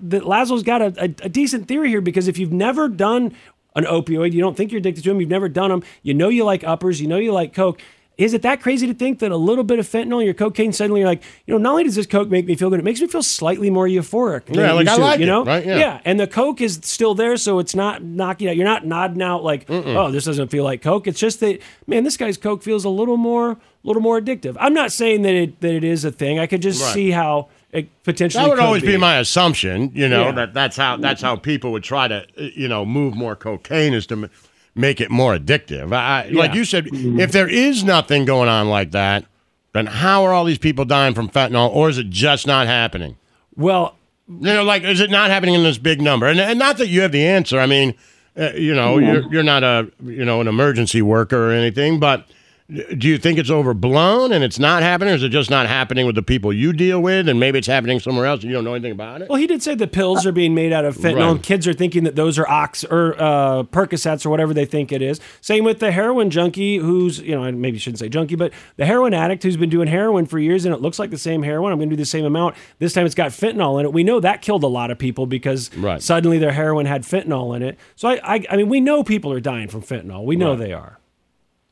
that 0.00 0.22
Laszlo's 0.22 0.62
got 0.62 0.82
a, 0.82 0.86
a, 0.98 1.04
a 1.04 1.28
decent 1.28 1.68
theory 1.68 1.88
here 1.88 2.00
because 2.00 2.28
if 2.28 2.38
you've 2.38 2.52
never 2.52 2.88
done 2.88 3.34
an 3.74 3.84
opioid, 3.84 4.32
you 4.32 4.40
don't 4.40 4.56
think 4.56 4.72
you're 4.72 4.78
addicted 4.78 5.04
to 5.04 5.10
them, 5.10 5.20
you've 5.20 5.30
never 5.30 5.48
done 5.48 5.70
them, 5.70 5.82
you 6.02 6.14
know 6.14 6.28
you 6.28 6.44
like 6.44 6.64
uppers, 6.64 7.00
you 7.00 7.06
know 7.06 7.18
you 7.18 7.32
like 7.32 7.52
Coke. 7.54 7.80
Is 8.18 8.32
it 8.32 8.40
that 8.42 8.62
crazy 8.62 8.86
to 8.86 8.94
think 8.94 9.18
that 9.18 9.30
a 9.30 9.36
little 9.36 9.62
bit 9.62 9.78
of 9.78 9.86
fentanyl 9.86 10.20
in 10.20 10.24
your 10.24 10.32
cocaine 10.32 10.72
suddenly 10.72 11.00
you're 11.00 11.08
like, 11.08 11.22
you 11.46 11.52
know, 11.52 11.58
not 11.58 11.72
only 11.72 11.84
does 11.84 11.96
this 11.96 12.06
Coke 12.06 12.30
make 12.30 12.46
me 12.46 12.54
feel 12.56 12.70
good, 12.70 12.78
it 12.80 12.82
makes 12.84 12.98
me 12.98 13.06
feel 13.08 13.22
slightly 13.22 13.68
more 13.68 13.86
euphoric. 13.86 14.54
Yeah, 14.54 14.72
like 14.72 14.88
I 14.88 14.96
to, 14.96 15.00
like 15.02 15.20
you 15.20 15.26
it, 15.42 15.46
right? 15.46 15.66
Yeah. 15.66 16.00
And 16.06 16.18
the 16.18 16.26
Coke 16.26 16.62
is 16.62 16.80
still 16.82 17.14
there, 17.14 17.36
so 17.36 17.58
it's 17.58 17.74
not 17.74 18.02
knocking 18.02 18.48
out. 18.48 18.56
You're 18.56 18.64
not 18.64 18.86
nodding 18.86 19.20
out 19.20 19.44
like, 19.44 19.66
oh, 19.68 20.10
this 20.10 20.24
doesn't 20.24 20.48
feel 20.48 20.64
like 20.64 20.80
Coke. 20.80 21.06
It's 21.06 21.20
just 21.20 21.40
that, 21.40 21.58
man, 21.86 22.04
this 22.04 22.16
guy's 22.16 22.38
Coke 22.38 22.62
feels 22.62 22.84
a 22.86 22.88
little 22.88 23.18
more, 23.18 23.50
a 23.50 23.58
little 23.84 24.00
more 24.02 24.18
addictive. 24.18 24.56
I'm 24.58 24.72
not 24.72 24.92
saying 24.92 25.20
that 25.22 25.34
it 25.34 25.60
that 25.60 25.74
it 25.74 25.84
is 25.84 26.06
a 26.06 26.10
thing. 26.10 26.38
I 26.38 26.46
could 26.46 26.62
just 26.62 26.82
Right. 26.82 26.94
see 26.94 27.10
how 27.10 27.48
it 27.70 27.88
potentially. 28.02 28.42
That 28.44 28.48
would 28.48 28.58
always 28.60 28.82
be. 28.82 28.96
my 28.96 29.18
assumption, 29.18 29.92
you 29.94 30.08
know, 30.08 30.22
Yeah. 30.26 30.32
that 30.32 30.54
that's 30.54 30.78
how 30.78 30.96
that's 30.96 31.20
how 31.20 31.36
people 31.36 31.70
would 31.72 31.84
try 31.84 32.08
to, 32.08 32.24
you 32.38 32.66
know, 32.68 32.86
move 32.86 33.14
more 33.14 33.36
cocaine 33.36 33.92
is 33.92 34.06
to 34.06 34.30
make 34.76 35.00
it 35.00 35.10
more 35.10 35.36
addictive. 35.36 35.92
I, 35.92 36.28
Like 36.28 36.54
you 36.54 36.64
said, 36.64 36.88
if 36.92 37.32
there 37.32 37.48
is 37.48 37.82
nothing 37.82 38.24
going 38.24 38.48
on 38.48 38.68
like 38.68 38.92
that, 38.92 39.24
then 39.72 39.86
how 39.86 40.24
are 40.24 40.32
all 40.32 40.44
these 40.44 40.58
people 40.58 40.84
dying 40.84 41.14
from 41.14 41.28
fentanyl, 41.28 41.68
or 41.74 41.88
is 41.88 41.98
it 41.98 42.10
just 42.10 42.46
not 42.46 42.66
happening? 42.66 43.16
Well, 43.56 43.96
you 44.28 44.40
know, 44.40 44.64
like 44.64 44.82
is 44.84 45.00
it 45.00 45.10
not 45.10 45.30
happening 45.30 45.54
in 45.54 45.62
this 45.62 45.78
big 45.78 46.00
number? 46.00 46.26
And, 46.26 46.38
and 46.40 46.58
not 46.58 46.78
that 46.78 46.88
you 46.88 47.00
have 47.02 47.12
the 47.12 47.26
answer. 47.26 47.58
I 47.58 47.66
mean, 47.66 47.94
uh, 48.38 48.52
you 48.54 48.74
know, 48.74 48.98
you're 48.98 49.32
you're 49.32 49.42
not 49.42 49.64
a 49.64 49.90
you 50.02 50.24
know 50.24 50.40
an 50.40 50.48
emergency 50.48 51.02
worker 51.02 51.50
or 51.50 51.52
anything, 51.52 51.98
but. 51.98 52.26
Do 52.68 53.06
you 53.06 53.16
think 53.16 53.38
it's 53.38 53.48
overblown 53.50 54.32
and 54.32 54.42
it's 54.42 54.58
not 54.58 54.82
happening, 54.82 55.12
or 55.12 55.16
is 55.16 55.22
it 55.22 55.28
just 55.28 55.50
not 55.50 55.68
happening 55.68 56.04
with 56.04 56.16
the 56.16 56.22
people 56.22 56.52
you 56.52 56.72
deal 56.72 57.00
with, 57.00 57.28
and 57.28 57.38
maybe 57.38 57.58
it's 57.58 57.68
happening 57.68 58.00
somewhere 58.00 58.26
else 58.26 58.40
and 58.40 58.50
you 58.50 58.56
don't 58.56 58.64
know 58.64 58.74
anything 58.74 58.90
about 58.90 59.22
it? 59.22 59.28
Well, 59.28 59.38
he 59.38 59.46
did 59.46 59.62
say 59.62 59.76
the 59.76 59.86
pills 59.86 60.26
are 60.26 60.32
being 60.32 60.52
made 60.52 60.72
out 60.72 60.84
of 60.84 60.96
fentanyl, 60.96 61.14
Right. 61.16 61.30
and 61.30 61.42
kids 61.44 61.68
are 61.68 61.72
thinking 61.72 62.02
that 62.02 62.16
those 62.16 62.40
are 62.40 62.48
ox 62.48 62.82
or 62.82 63.14
uh, 63.22 63.62
Percocets 63.62 64.26
or 64.26 64.30
whatever 64.30 64.52
they 64.52 64.64
think 64.64 64.90
it 64.90 65.00
is. 65.00 65.20
Same 65.40 65.62
with 65.62 65.78
the 65.78 65.92
heroin 65.92 66.28
junkie, 66.28 66.78
who's 66.78 67.20
you 67.20 67.36
know 67.36 67.44
I 67.44 67.52
maybe 67.52 67.78
shouldn't 67.78 68.00
say 68.00 68.08
junkie, 68.08 68.34
but 68.34 68.52
the 68.78 68.84
heroin 68.86 69.14
addict 69.14 69.44
who's 69.44 69.56
been 69.56 69.70
doing 69.70 69.86
heroin 69.86 70.26
for 70.26 70.40
years, 70.40 70.64
and 70.64 70.74
it 70.74 70.80
looks 70.80 70.98
like 70.98 71.10
the 71.10 71.18
same 71.18 71.44
heroin. 71.44 71.70
I'm 71.72 71.78
going 71.78 71.88
to 71.90 71.94
do 71.94 72.00
the 72.02 72.04
same 72.04 72.24
amount. 72.24 72.56
This 72.80 72.92
time 72.92 73.06
it's 73.06 73.14
got 73.14 73.30
fentanyl 73.30 73.78
in 73.78 73.86
it. 73.86 73.92
We 73.92 74.02
know 74.02 74.18
that 74.18 74.42
killed 74.42 74.64
a 74.64 74.68
lot 74.68 74.90
of 74.90 74.98
people 74.98 75.26
because 75.26 75.70
Right. 75.76 76.02
suddenly 76.02 76.38
their 76.38 76.50
heroin 76.52 76.86
had 76.86 77.02
fentanyl 77.04 77.54
in 77.54 77.62
it. 77.62 77.78
So 77.94 78.08
I, 78.08 78.20
I, 78.24 78.44
I 78.50 78.56
mean, 78.56 78.68
we 78.68 78.80
know 78.80 79.04
people 79.04 79.30
are 79.32 79.38
dying 79.40 79.68
from 79.68 79.82
fentanyl. 79.82 80.24
We 80.24 80.34
know 80.34 80.56
they 80.56 80.72
are. 80.72 80.98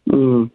Mm. 0.09 0.53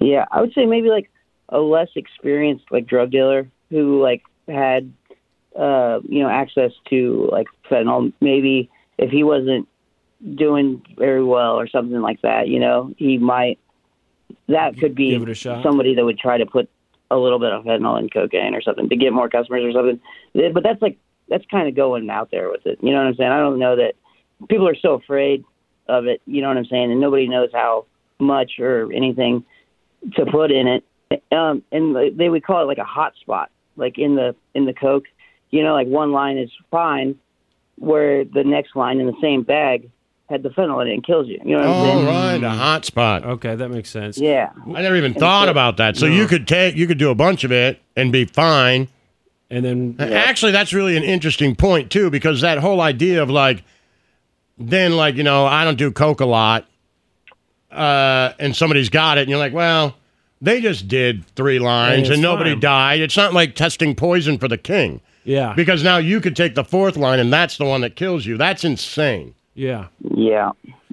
Yeah, 0.00 0.26
I 0.30 0.40
would 0.40 0.52
say 0.54 0.66
maybe 0.66 0.88
like 0.88 1.10
a 1.48 1.58
less 1.58 1.88
experienced 1.96 2.64
like 2.70 2.86
drug 2.86 3.10
dealer 3.10 3.48
who 3.70 4.00
like 4.02 4.22
had 4.46 4.92
uh 5.58 6.00
you 6.08 6.22
know 6.22 6.28
access 6.28 6.72
to 6.90 7.28
like 7.32 7.46
fentanyl. 7.70 8.12
Maybe 8.20 8.70
if 8.98 9.10
he 9.10 9.24
wasn't 9.24 9.68
doing 10.34 10.82
very 10.96 11.22
well 11.22 11.58
or 11.58 11.68
something 11.68 12.00
like 12.00 12.20
that, 12.22 12.48
you 12.48 12.58
know, 12.58 12.92
he 12.96 13.18
might. 13.18 13.58
That 14.48 14.78
could 14.78 14.94
be 14.94 15.10
Give 15.10 15.22
it 15.22 15.28
a 15.28 15.34
shot. 15.34 15.62
somebody 15.62 15.94
that 15.94 16.04
would 16.04 16.18
try 16.18 16.38
to 16.38 16.46
put 16.46 16.68
a 17.10 17.16
little 17.16 17.38
bit 17.38 17.52
of 17.52 17.64
fentanyl 17.64 17.98
in 17.98 18.08
cocaine 18.08 18.54
or 18.54 18.62
something 18.62 18.88
to 18.88 18.96
get 18.96 19.12
more 19.12 19.28
customers 19.28 19.62
or 19.64 19.72
something. 19.72 20.00
But 20.52 20.62
that's 20.62 20.82
like 20.82 20.98
that's 21.28 21.44
kind 21.50 21.68
of 21.68 21.74
going 21.74 22.08
out 22.10 22.30
there 22.30 22.50
with 22.50 22.66
it. 22.66 22.78
You 22.82 22.90
know 22.92 22.98
what 22.98 23.06
I'm 23.06 23.14
saying? 23.14 23.30
I 23.30 23.38
don't 23.38 23.58
know 23.58 23.76
that 23.76 23.94
people 24.48 24.68
are 24.68 24.76
so 24.76 24.94
afraid 24.94 25.44
of 25.88 26.06
it. 26.06 26.20
You 26.26 26.42
know 26.42 26.48
what 26.48 26.56
I'm 26.56 26.66
saying? 26.66 26.90
And 26.90 27.00
nobody 27.00 27.28
knows 27.28 27.50
how 27.52 27.86
much 28.18 28.58
or 28.58 28.92
anything 28.92 29.44
to 30.14 30.26
put 30.26 30.50
in 30.50 30.66
it. 30.66 30.84
Um, 31.32 31.62
and 31.72 31.96
they 32.18 32.28
would 32.28 32.44
call 32.44 32.62
it 32.62 32.66
like 32.66 32.78
a 32.78 32.84
hot 32.84 33.14
spot, 33.20 33.50
like 33.76 33.98
in 33.98 34.14
the 34.14 34.34
in 34.54 34.66
the 34.66 34.74
Coke. 34.74 35.04
You 35.50 35.62
know, 35.62 35.72
like 35.72 35.86
one 35.86 36.12
line 36.12 36.36
is 36.36 36.50
fine, 36.70 37.16
where 37.76 38.24
the 38.24 38.44
next 38.44 38.76
line 38.76 39.00
in 39.00 39.06
the 39.06 39.16
same 39.22 39.42
bag 39.42 39.90
had 40.28 40.42
the 40.42 40.50
fentanyl 40.50 40.82
in 40.82 40.88
it 40.88 40.94
and 40.94 41.06
kills 41.06 41.26
you. 41.26 41.40
You 41.42 41.56
know 41.56 41.60
what 41.60 41.68
I'm 41.68 41.84
saying? 41.84 42.06
right, 42.06 42.44
a 42.44 42.50
hot 42.50 42.84
spot. 42.84 43.24
Okay, 43.24 43.54
that 43.54 43.70
makes 43.70 43.88
sense. 43.88 44.18
Yeah. 44.18 44.50
I 44.66 44.82
never 44.82 44.96
even 44.96 45.14
thought 45.14 45.48
about 45.48 45.78
that. 45.78 45.96
So 45.96 46.04
you 46.04 46.26
could 46.26 46.46
take, 46.46 46.76
you 46.76 46.86
could 46.86 46.98
do 46.98 47.10
a 47.10 47.14
bunch 47.14 47.44
of 47.44 47.52
it 47.52 47.80
and 47.96 48.12
be 48.12 48.26
fine. 48.26 48.88
And 49.50 49.64
then 49.64 49.96
actually, 49.98 50.52
that's 50.52 50.74
really 50.74 50.98
an 50.98 51.02
interesting 51.04 51.56
point 51.56 51.90
too, 51.90 52.10
because 52.10 52.42
that 52.42 52.58
whole 52.58 52.82
idea 52.82 53.22
of 53.22 53.30
like, 53.30 53.64
then 54.58 54.96
like 54.96 55.14
you 55.14 55.22
know, 55.22 55.46
I 55.46 55.64
don't 55.64 55.78
do 55.78 55.90
coke 55.90 56.20
a 56.20 56.26
lot, 56.26 56.66
uh, 57.78 58.34
and 58.38 58.54
somebody's 58.56 58.88
got 58.90 59.18
it, 59.18 59.22
and 59.22 59.30
you're 59.30 59.38
like, 59.38 59.52
well, 59.54 59.94
They 60.40 60.60
just 60.60 60.86
did 60.88 61.24
three 61.36 61.58
lines 61.58 62.02
it's 62.02 62.10
and 62.10 62.22
nobody 62.22 62.50
fine. 62.52 62.60
died. 62.60 63.00
It's 63.00 63.16
not 63.16 63.32
like 63.34 63.54
testing 63.54 63.94
poison 63.94 64.38
for 64.38 64.48
the 64.48 64.58
king. 64.58 65.00
Yeah. 65.24 65.52
Because 65.54 65.82
now 65.82 65.98
you 65.98 66.20
could 66.20 66.36
take 66.36 66.54
the 66.54 66.64
fourth 66.64 66.96
line 66.96 67.18
and 67.20 67.32
that's 67.32 67.56
the 67.58 67.64
one 67.64 67.80
that 67.82 67.96
kills 67.96 68.24
you. 68.24 68.36
That's 68.38 68.64
insane. 68.64 69.34
Yeah. 69.54 69.88
Yeah. 70.14 70.52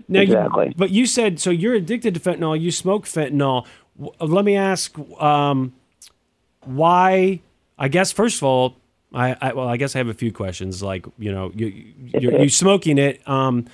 Now, 0.09 0.19
you- 0.19 0.23
exactly. 0.23 0.73
but 0.75 0.89
you 0.91 1.05
said 1.05 1.39
so 1.39 1.51
you're 1.51 1.75
addicted 1.75 2.13
to 2.15 2.19
fentanyl. 2.19 2.59
You 2.59 2.71
smoke 2.71 3.05
fentanyl. 3.05 3.65
W- 3.97 4.11
Let 4.19 4.43
me 4.45 4.55
ask, 4.57 4.97
um, 5.21 5.73
why? 6.65 7.39
I 7.77 7.87
guess 7.87 8.11
first 8.11 8.37
of 8.37 8.43
all, 8.43 8.75
I, 9.13 9.35
I 9.41 9.53
well, 9.53 9.67
I 9.67 9.77
guess 9.77 9.95
I 9.95 9.99
have 9.99 10.07
a 10.07 10.13
few 10.13 10.31
questions. 10.31 10.81
Like 10.83 11.05
you 11.17 11.31
know, 11.31 11.51
you 11.55 11.67
you're, 12.19 12.41
you 12.41 12.49
smoking 12.63 12.97
it. 12.97 13.21
Um, 13.27 13.65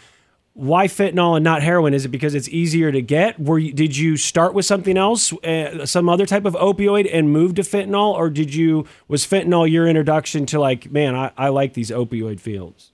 why 0.54 0.88
fentanyl 0.88 1.36
and 1.38 1.43
not 1.43 1.62
heroin? 1.62 1.93
Is 1.93 2.04
it 2.06 2.10
because 2.10 2.36
it's 2.36 2.49
easier 2.49 2.91
to 2.91 3.02
get? 3.02 3.39
Were 3.39 3.58
you, 3.60 3.72
did 3.72 3.95
you 3.97 4.18
start 4.18 4.54
with 4.54 4.66
something 4.66 4.97
else, 4.97 5.32
uh, 5.43 5.86
some 5.86 6.10
other 6.10 6.26
type 6.26 6.45
of 6.45 6.54
opioid, 6.56 7.10
and 7.12 7.32
move 7.32 7.56
to 7.56 7.62
fentanyl, 7.62 8.14
or 8.14 8.30
did 8.30 8.54
you 8.54 8.86
was 9.08 9.26
fentanyl 9.26 9.70
your 9.70 9.88
introduction 9.88 10.45
to 10.47 10.60
like, 10.60 10.91
man, 10.91 11.16
I, 11.16 11.32
I 11.38 11.49
like 11.49 11.74
these 11.74 11.89
opioid 11.91 12.39
fields? 12.39 12.91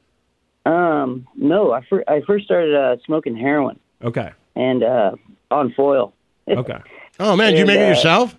Um, 0.66 1.28
no, 1.36 1.72
I, 1.72 1.82
fir- 1.90 2.04
I 2.08 2.22
first 2.28 2.46
started 2.46 2.76
uh, 2.76 2.98
smoking 3.06 3.36
heroin 3.38 3.80
Okay, 4.04 4.32
and 4.56 4.84
uh, 4.84 5.12
on 5.52 5.74
foil. 5.74 6.14
okay. 6.48 6.80
Oh 7.20 7.36
man, 7.36 7.54
did 7.54 7.58
you 7.58 7.62
And, 7.62 7.68
make 7.70 7.80
it 7.80 7.86
uh, 7.86 7.90
yourself? 7.90 8.38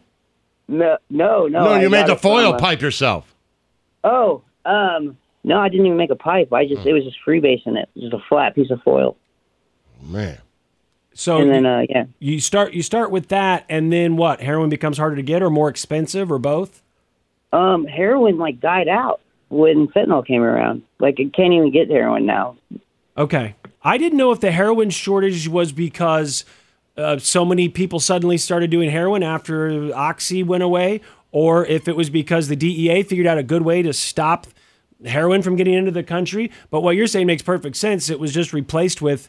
No, 0.68 0.98
no, 1.10 1.48
no. 1.48 1.64
No, 1.64 1.70
I 1.72 1.82
you 1.82 1.90
made 1.90 2.06
the 2.06 2.12
it 2.12 2.20
from, 2.20 2.30
foil 2.30 2.52
uh, 2.54 2.58
pipe 2.58 2.80
yourself. 2.80 3.34
Oh, 4.04 4.44
um, 4.64 5.16
no, 5.44 5.58
I 5.58 5.68
didn't 5.68 5.86
even 5.86 5.98
make 5.98 6.10
a 6.10 6.16
pipe. 6.16 6.52
I 6.52 6.66
just 6.66 6.86
it 6.86 6.92
was 6.92 7.04
just 7.04 7.18
freebasing 7.26 7.76
it, 7.76 7.88
just 7.96 8.12
a 8.12 8.18
flat 8.28 8.54
piece 8.54 8.70
of 8.70 8.82
foil. 8.82 9.16
Man. 10.02 10.38
So 11.14 11.38
and 11.38 11.50
then 11.50 11.66
uh, 11.66 11.84
yeah, 11.88 12.04
you 12.20 12.40
start 12.40 12.74
you 12.74 12.82
start 12.82 13.10
with 13.10 13.28
that, 13.28 13.64
and 13.68 13.92
then 13.92 14.16
what? 14.16 14.40
Heroin 14.40 14.70
becomes 14.70 14.98
harder 14.98 15.16
to 15.16 15.22
get, 15.22 15.42
or 15.42 15.50
more 15.50 15.68
expensive, 15.68 16.30
or 16.30 16.38
both? 16.38 16.82
um, 17.52 17.86
heroin 17.86 18.38
like 18.38 18.60
died 18.60 18.88
out 18.88 19.20
when 19.48 19.88
fentanyl 19.88 20.26
came 20.26 20.42
around. 20.42 20.82
Like 20.98 21.18
it 21.18 21.32
can't 21.32 21.52
even 21.52 21.70
get 21.70 21.90
heroin 21.90 22.26
now. 22.26 22.56
Okay. 23.16 23.54
I 23.82 23.96
didn't 23.96 24.18
know 24.18 24.32
if 24.32 24.40
the 24.40 24.50
heroin 24.50 24.90
shortage 24.90 25.48
was 25.48 25.72
because 25.72 26.44
uh, 26.96 27.18
so 27.18 27.44
many 27.44 27.68
people 27.68 28.00
suddenly 28.00 28.36
started 28.36 28.70
doing 28.70 28.90
heroin 28.90 29.22
after 29.22 29.94
Oxy 29.94 30.42
went 30.42 30.62
away, 30.62 31.00
or 31.30 31.64
if 31.66 31.88
it 31.88 31.96
was 31.96 32.10
because 32.10 32.48
the 32.48 32.56
DEA 32.56 33.02
figured 33.02 33.26
out 33.26 33.38
a 33.38 33.42
good 33.42 33.62
way 33.62 33.82
to 33.82 33.92
stop 33.92 34.46
heroin 35.04 35.42
from 35.42 35.56
getting 35.56 35.74
into 35.74 35.90
the 35.90 36.02
country. 36.02 36.50
But 36.70 36.82
what 36.82 36.96
you're 36.96 37.06
saying 37.06 37.26
makes 37.26 37.42
perfect 37.42 37.76
sense. 37.76 38.10
It 38.10 38.20
was 38.20 38.32
just 38.32 38.52
replaced 38.52 39.00
with 39.02 39.28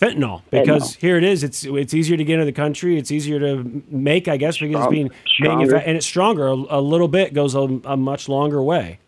fentanyl 0.00 0.42
because 0.50 0.96
Fentanyl. 0.96 1.00
here 1.00 1.16
it 1.16 1.24
is. 1.24 1.44
It's 1.44 1.64
it's 1.64 1.94
easier 1.94 2.16
to 2.16 2.24
get 2.24 2.34
into 2.34 2.46
the 2.46 2.52
country. 2.52 2.98
It's 2.98 3.10
easier 3.10 3.38
to 3.40 3.82
make, 3.88 4.28
I 4.28 4.36
guess, 4.36 4.58
because 4.58 4.84
it's 4.84 4.90
being 4.90 5.10
manufactured, 5.40 5.88
and 5.88 5.96
it's 5.96 6.06
stronger. 6.06 6.48
A, 6.48 6.54
a 6.54 6.80
little 6.80 7.08
bit 7.08 7.34
goes 7.34 7.54
a, 7.54 7.60
a 7.60 7.96
much 7.96 8.28
longer 8.28 8.62
way. 8.62 8.98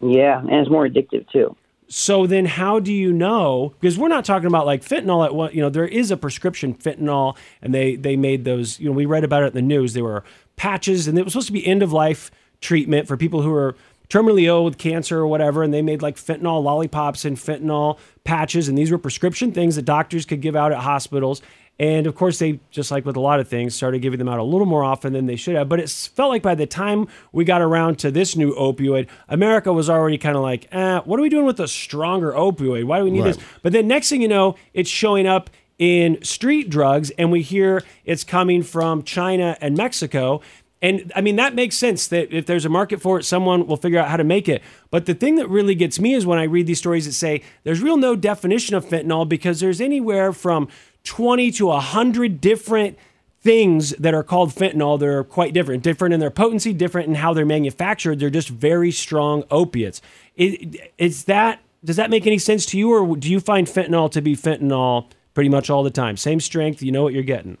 Yeah, 0.00 0.40
and 0.40 0.52
it's 0.52 0.70
more 0.70 0.86
addictive 0.86 1.28
too. 1.30 1.56
So 1.88 2.26
then, 2.26 2.46
how 2.46 2.80
do 2.80 2.92
you 2.92 3.12
know? 3.12 3.74
Because 3.78 3.98
we're 3.98 4.08
not 4.08 4.24
talking 4.24 4.46
about 4.46 4.64
like 4.66 4.82
fentanyl 4.82 5.24
at 5.24 5.34
what 5.34 5.54
you 5.54 5.60
know. 5.60 5.68
There 5.68 5.86
is 5.86 6.10
a 6.10 6.16
prescription 6.16 6.74
fentanyl, 6.74 7.36
and 7.60 7.74
they 7.74 7.96
they 7.96 8.16
made 8.16 8.44
those. 8.44 8.80
You 8.80 8.86
know, 8.86 8.92
we 8.92 9.06
read 9.06 9.24
about 9.24 9.42
it 9.42 9.48
in 9.48 9.54
the 9.54 9.62
news. 9.62 9.92
They 9.92 10.02
were 10.02 10.24
patches, 10.56 11.06
and 11.06 11.18
it 11.18 11.24
was 11.24 11.34
supposed 11.34 11.48
to 11.48 11.52
be 11.52 11.66
end 11.66 11.82
of 11.82 11.92
life 11.92 12.30
treatment 12.60 13.08
for 13.08 13.16
people 13.16 13.42
who 13.42 13.52
are 13.52 13.76
terminally 14.12 14.42
ill 14.44 14.64
with 14.64 14.76
cancer 14.76 15.18
or 15.18 15.26
whatever. 15.26 15.62
And 15.62 15.72
they 15.72 15.80
made 15.82 16.02
like 16.02 16.16
fentanyl 16.16 16.62
lollipops 16.62 17.24
and 17.24 17.36
fentanyl 17.36 17.98
patches, 18.24 18.68
and 18.68 18.76
these 18.76 18.90
were 18.90 18.98
prescription 18.98 19.52
things 19.52 19.76
that 19.76 19.82
doctors 19.86 20.26
could 20.26 20.40
give 20.42 20.54
out 20.54 20.70
at 20.72 20.78
hospitals. 20.78 21.40
And 21.78 22.06
of 22.06 22.14
course, 22.14 22.38
they 22.38 22.60
just 22.70 22.90
like 22.90 23.06
with 23.06 23.16
a 23.16 23.20
lot 23.20 23.40
of 23.40 23.48
things, 23.48 23.74
started 23.74 24.02
giving 24.02 24.18
them 24.18 24.28
out 24.28 24.38
a 24.38 24.42
little 24.42 24.66
more 24.66 24.84
often 24.84 25.14
than 25.14 25.24
they 25.24 25.36
should 25.36 25.56
have. 25.56 25.68
But 25.70 25.80
it 25.80 25.88
felt 25.88 26.28
like 26.30 26.42
by 26.42 26.54
the 26.54 26.66
time 26.66 27.08
we 27.32 27.44
got 27.44 27.62
around 27.62 27.98
to 28.00 28.10
this 28.10 28.36
new 28.36 28.54
opioid, 28.54 29.08
America 29.28 29.72
was 29.72 29.88
already 29.88 30.18
kind 30.18 30.36
of 30.36 30.42
like, 30.42 30.68
eh, 30.70 31.00
what 31.06 31.18
are 31.18 31.22
we 31.22 31.30
doing 31.30 31.46
with 31.46 31.58
a 31.58 31.66
stronger 31.66 32.32
opioid? 32.32 32.84
Why 32.84 32.98
do 32.98 33.04
we 33.04 33.10
need 33.10 33.22
Right. 33.22 33.34
this? 33.34 33.44
But 33.62 33.72
then 33.72 33.88
next 33.88 34.10
thing 34.10 34.20
you 34.20 34.28
know, 34.28 34.54
it's 34.74 34.90
showing 34.90 35.26
up 35.26 35.48
in 35.78 36.22
street 36.22 36.68
drugs, 36.70 37.10
and 37.18 37.32
we 37.32 37.40
hear 37.42 37.82
it's 38.04 38.22
coming 38.22 38.62
from 38.62 39.02
China 39.02 39.56
and 39.60 39.74
Mexico. 39.76 40.40
And 40.82 41.12
I 41.14 41.20
mean, 41.20 41.36
that 41.36 41.54
makes 41.54 41.76
sense 41.76 42.08
that 42.08 42.36
if 42.36 42.44
there's 42.44 42.64
a 42.64 42.68
market 42.68 43.00
for 43.00 43.18
it, 43.18 43.22
someone 43.22 43.68
will 43.68 43.76
figure 43.76 44.00
out 44.00 44.08
how 44.08 44.16
to 44.16 44.24
make 44.24 44.48
it. 44.48 44.62
But 44.90 45.06
the 45.06 45.14
thing 45.14 45.36
that 45.36 45.48
really 45.48 45.76
gets 45.76 46.00
me 46.00 46.12
is 46.14 46.26
when 46.26 46.40
I 46.40 46.42
read 46.42 46.66
these 46.66 46.78
stories 46.78 47.06
that 47.06 47.12
say 47.12 47.42
there's 47.62 47.80
real 47.80 47.96
no 47.96 48.16
definition 48.16 48.74
of 48.74 48.84
fentanyl 48.84 49.26
because 49.26 49.60
there's 49.60 49.80
anywhere 49.80 50.32
from 50.32 50.68
20 51.04 51.52
to 51.52 51.66
100 51.66 52.40
different 52.40 52.98
things 53.40 53.90
that 53.90 54.12
are 54.12 54.24
called 54.24 54.50
fentanyl. 54.50 54.98
They're 54.98 55.22
quite 55.22 55.54
different, 55.54 55.84
different 55.84 56.14
in 56.14 56.20
their 56.20 56.30
potency, 56.30 56.72
different 56.72 57.08
in 57.08 57.14
how 57.14 57.32
they're 57.32 57.46
manufactured. 57.46 58.18
They're 58.18 58.30
just 58.30 58.48
very 58.48 58.90
strong 58.90 59.44
opiates. 59.52 60.02
Is 60.36 61.24
that, 61.24 61.60
does 61.84 61.96
that 61.96 62.10
make 62.10 62.26
any 62.26 62.38
sense 62.38 62.66
to 62.66 62.78
you, 62.78 62.92
or 62.92 63.16
do 63.16 63.30
you 63.30 63.38
find 63.38 63.68
fentanyl 63.68 64.10
to 64.12 64.20
be 64.20 64.36
fentanyl 64.36 65.06
pretty 65.34 65.48
much 65.48 65.70
all 65.70 65.84
the 65.84 65.90
time? 65.90 66.16
Same 66.16 66.40
strength, 66.40 66.82
you 66.82 66.90
know 66.90 67.04
what 67.04 67.14
you're 67.14 67.22
getting. 67.22 67.56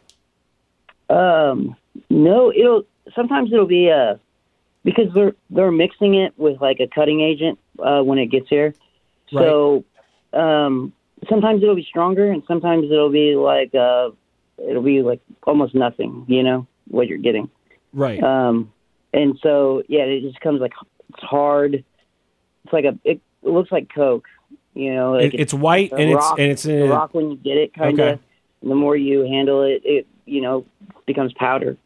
Um, 1.08 1.76
no, 2.08 2.52
it'll 2.52 2.86
sometimes 3.14 3.52
it'll 3.52 3.66
be 3.66 3.90
uh 3.90 4.16
because 4.84 5.12
they're 5.14 5.34
they're 5.50 5.70
mixing 5.70 6.14
it 6.14 6.32
with 6.36 6.60
like 6.60 6.80
a 6.80 6.86
cutting 6.88 7.20
agent 7.20 7.58
uh, 7.78 8.02
when 8.02 8.18
it 8.18 8.26
gets 8.26 8.48
here. 8.48 8.74
So 9.32 9.84
um, 10.32 10.92
sometimes 11.28 11.62
it'll 11.62 11.74
be 11.76 11.86
stronger, 11.88 12.30
and 12.30 12.42
sometimes 12.46 12.84
it'll 12.90 13.10
be 13.10 13.34
like 13.36 13.74
uh, 13.74 14.10
it'll 14.58 14.82
be 14.82 15.02
like 15.02 15.20
almost 15.44 15.74
nothing. 15.74 16.24
You 16.28 16.42
know 16.42 16.66
what 16.88 17.08
you're 17.08 17.18
getting. 17.18 17.48
Right. 17.94 18.22
Um, 18.22 18.72
and 19.14 19.38
so 19.42 19.82
yeah, 19.88 20.02
it 20.02 20.20
just 20.22 20.40
comes 20.40 20.60
like 20.60 20.72
it's 21.10 21.22
hard. 21.22 21.74
It's 22.64 22.72
like 22.72 22.84
a 22.84 22.98
it, 23.04 23.20
it 23.42 23.48
looks 23.48 23.72
like 23.72 23.88
Coke. 23.94 24.26
You 24.74 24.94
know, 24.94 25.12
like 25.12 25.34
It- 25.34 25.40
it's 25.40 25.54
white 25.54 25.92
a 25.92 25.96
and 25.96 26.10
it's- 26.10 26.16
rock, 26.16 26.38
and 26.38 26.50
it's 26.50 26.66
a 26.66 26.82
rock 26.88 27.14
when 27.14 27.30
you 27.30 27.36
get 27.36 27.56
it, 27.56 27.74
kind 27.74 27.98
of. 28.00 28.06
Okay. 28.08 28.22
And 28.62 28.70
the 28.70 28.74
more 28.74 28.96
you 28.96 29.22
handle 29.22 29.62
it, 29.62 29.82
it 29.84 30.06
you 30.24 30.40
know 30.40 30.64
becomes 31.06 31.32
powder, 31.34 31.76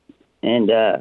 and 0.43 0.71
uh, 0.71 0.99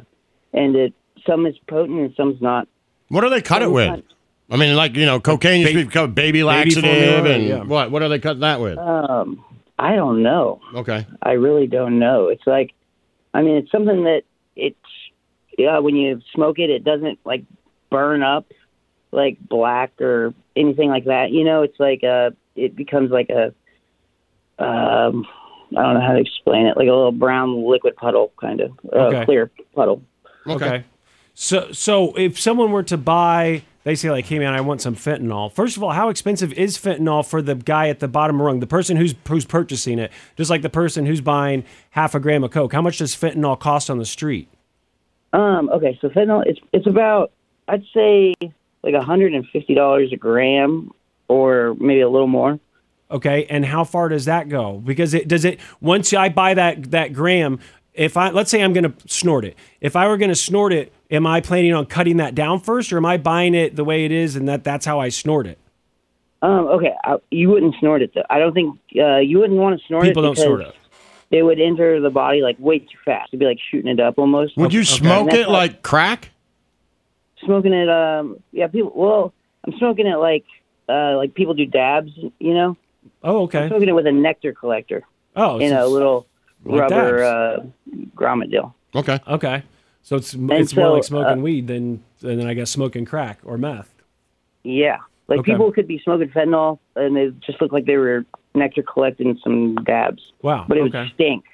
and 0.52 0.76
it 0.76 0.94
some 1.26 1.46
is 1.46 1.56
potent 1.66 2.00
and 2.00 2.14
some's 2.16 2.40
not. 2.40 2.68
What 3.08 3.22
do 3.22 3.30
they 3.30 3.42
cut 3.42 3.62
it 3.62 3.70
with? 3.70 4.02
I 4.48 4.56
mean, 4.56 4.76
like, 4.76 4.94
you 4.94 5.06
know, 5.06 5.18
cocaine 5.18 5.62
used 5.62 5.72
to 5.72 5.84
be 5.84 5.90
called 5.90 6.14
baby 6.14 6.44
laxative 6.44 6.84
formula, 6.84 7.30
and 7.30 7.44
yeah. 7.44 7.62
what? 7.64 7.90
What 7.90 8.00
do 8.00 8.08
they 8.08 8.18
cut 8.18 8.40
that 8.40 8.60
with? 8.60 8.78
Um, 8.78 9.44
I 9.78 9.96
don't 9.96 10.22
know. 10.22 10.60
Okay. 10.74 11.06
I 11.22 11.32
really 11.32 11.66
don't 11.66 11.98
know. 11.98 12.28
It's 12.28 12.46
like, 12.46 12.72
I 13.34 13.42
mean, 13.42 13.56
it's 13.56 13.72
something 13.72 14.04
that 14.04 14.22
it's 14.54 14.76
yeah. 15.58 15.80
When 15.80 15.96
you 15.96 16.20
smoke 16.32 16.58
it, 16.58 16.70
it 16.70 16.84
doesn't 16.84 17.18
like 17.24 17.44
burn 17.90 18.22
up 18.22 18.46
like 19.10 19.38
black 19.40 20.00
or 20.00 20.32
anything 20.54 20.90
like 20.90 21.06
that. 21.06 21.30
You 21.32 21.44
know, 21.44 21.62
it's 21.62 21.78
like 21.80 22.04
uh, 22.04 22.30
it 22.54 22.76
becomes 22.76 23.10
like 23.10 23.30
a 23.30 23.52
um, 24.62 25.26
I 25.76 25.82
don't 25.82 25.94
know 25.94 26.00
how 26.00 26.14
to 26.14 26.20
explain 26.20 26.66
it, 26.66 26.76
like 26.76 26.88
a 26.88 26.92
little 26.92 27.12
brown 27.12 27.64
liquid 27.68 27.96
puddle, 27.96 28.32
kind 28.40 28.60
of 28.60 28.70
uh, 28.92 28.96
Okay. 28.96 29.24
clear 29.24 29.50
puddle. 29.74 30.02
Okay. 30.46 30.84
So 31.34 31.70
so 31.72 32.14
if 32.16 32.40
someone 32.40 32.72
were 32.72 32.82
to 32.84 32.96
buy, 32.96 33.62
they 33.84 33.94
say 33.94 34.10
like, 34.10 34.24
"Hey 34.24 34.38
man, 34.38 34.54
I 34.54 34.62
want 34.62 34.80
some 34.80 34.94
fentanyl." 34.96 35.52
First 35.52 35.76
of 35.76 35.82
all, 35.82 35.90
how 35.92 36.08
expensive 36.08 36.52
is 36.54 36.78
fentanyl 36.78 37.26
for 37.28 37.42
the 37.42 37.54
guy 37.54 37.88
at 37.90 38.00
the 38.00 38.08
bottom 38.08 38.40
rung, 38.40 38.60
the 38.60 38.66
person 38.66 38.96
who's 38.96 39.14
who's 39.28 39.44
purchasing 39.44 39.98
it, 39.98 40.10
just 40.36 40.48
like 40.48 40.62
the 40.62 40.70
person 40.70 41.04
who's 41.04 41.20
buying 41.20 41.62
half 41.90 42.14
a 42.14 42.20
gram 42.20 42.42
of 42.42 42.52
coke? 42.52 42.72
How 42.72 42.80
much 42.80 42.98
does 42.98 43.14
fentanyl 43.14 43.58
cost 43.60 43.90
on 43.90 43.98
the 43.98 44.06
street? 44.06 44.48
Um, 45.34 45.68
okay, 45.68 45.98
so 46.00 46.08
fentanyl, 46.08 46.42
it's 46.46 46.60
it's 46.72 46.86
about 46.86 47.32
I'd 47.68 47.84
say 47.92 48.32
like 48.82 48.94
hundred 48.94 49.34
and 49.34 49.46
fifty 49.48 49.74
dollars 49.74 50.10
a 50.12 50.16
gram, 50.16 50.90
or 51.28 51.76
maybe 51.78 52.00
a 52.00 52.08
little 52.08 52.28
more. 52.28 52.58
Okay, 53.10 53.46
and 53.48 53.64
how 53.64 53.84
far 53.84 54.08
does 54.08 54.24
that 54.24 54.48
go? 54.48 54.78
Because 54.84 55.14
it 55.14 55.28
does 55.28 55.44
it 55.44 55.60
once 55.80 56.12
I 56.12 56.28
buy 56.28 56.54
that 56.54 56.90
that 56.90 57.12
gram. 57.12 57.60
If 57.94 58.16
I 58.16 58.30
let's 58.30 58.50
say 58.50 58.62
I'm 58.62 58.72
going 58.72 58.92
to 58.92 59.08
snort 59.08 59.44
it, 59.44 59.56
if 59.80 59.96
I 59.96 60.08
were 60.08 60.16
going 60.16 60.28
to 60.30 60.34
snort 60.34 60.72
it, 60.72 60.92
am 61.10 61.26
I 61.26 61.40
planning 61.40 61.72
on 61.72 61.86
cutting 61.86 62.18
that 62.18 62.34
down 62.34 62.60
first, 62.60 62.92
or 62.92 62.96
am 62.98 63.06
I 63.06 63.16
buying 63.16 63.54
it 63.54 63.76
the 63.76 63.84
way 63.84 64.04
it 64.04 64.12
is 64.12 64.36
and 64.36 64.48
that 64.48 64.64
that's 64.64 64.84
how 64.84 65.00
I 65.00 65.08
snort 65.08 65.46
it? 65.46 65.58
Um, 66.42 66.66
okay, 66.66 66.92
I, 67.04 67.16
you 67.30 67.48
wouldn't 67.48 67.74
snort 67.80 68.02
it 68.02 68.12
though. 68.14 68.24
I 68.28 68.38
don't 68.38 68.52
think 68.52 68.78
uh, 68.98 69.18
you 69.18 69.38
wouldn't 69.38 69.58
want 69.58 69.80
to 69.80 69.86
snort 69.86 70.04
People 70.04 70.24
it. 70.24 70.34
People 70.34 70.44
don't 70.44 70.60
snort 70.60 70.60
it. 70.60 70.74
It 71.30 71.42
would 71.42 71.60
enter 71.60 72.00
the 72.00 72.10
body 72.10 72.42
like 72.42 72.56
way 72.58 72.80
too 72.80 72.98
fast. 73.04 73.30
It'd 73.30 73.40
be 73.40 73.46
like 73.46 73.58
shooting 73.70 73.90
it 73.90 73.98
up 74.00 74.18
almost. 74.18 74.56
Would 74.56 74.72
you 74.74 74.84
smoke 74.84 75.32
it 75.32 75.46
how- 75.46 75.52
like 75.52 75.82
crack? 75.82 76.30
smoking 77.44 77.72
it? 77.72 77.88
Um, 77.88 78.42
yeah, 78.52 78.66
people. 78.66 78.92
Well, 78.94 79.32
I'm 79.64 79.76
smoking 79.78 80.06
it 80.06 80.16
like 80.16 80.44
uh, 80.88 81.16
like 81.16 81.34
people 81.34 81.54
do 81.54 81.66
dabs. 81.66 82.12
You 82.38 82.54
know, 82.54 82.76
Oh, 83.26 83.42
okay. 83.42 83.64
I'm 83.64 83.68
smoking 83.68 83.88
it 83.88 83.94
with 83.94 84.06
a 84.06 84.12
nectar 84.12 84.52
collector. 84.54 85.02
Oh, 85.34 85.58
in 85.58 85.70
so 85.70 85.84
a 85.84 85.88
little 85.88 86.26
like 86.64 86.80
rubber 86.90 87.22
uh, 87.24 87.64
grommet 88.14 88.50
deal. 88.50 88.74
Okay. 88.94 89.20
Okay. 89.28 89.62
So 90.02 90.16
it's 90.16 90.34
it's 90.34 90.74
more 90.74 90.90
like 90.90 91.04
smoking 91.04 91.40
uh, 91.40 91.42
weed 91.42 91.66
than 91.66 92.02
than 92.20 92.46
I 92.46 92.54
guess 92.54 92.70
smoking 92.70 93.04
crack 93.04 93.40
or 93.44 93.58
meth. 93.58 93.92
Yeah, 94.62 94.98
like 95.28 95.40
Okay. 95.40 95.52
people 95.52 95.72
could 95.72 95.86
be 95.86 95.98
smoking 95.98 96.28
fentanyl 96.28 96.78
and 96.94 97.16
they 97.16 97.30
just 97.44 97.60
look 97.60 97.72
like 97.72 97.84
they 97.84 97.96
were 97.96 98.24
nectar 98.54 98.82
collecting 98.82 99.38
some 99.42 99.74
dabs. 99.76 100.32
Wow. 100.42 100.64
But 100.68 100.78
it 100.78 100.82
would 100.82 101.10
stink. 101.14 101.44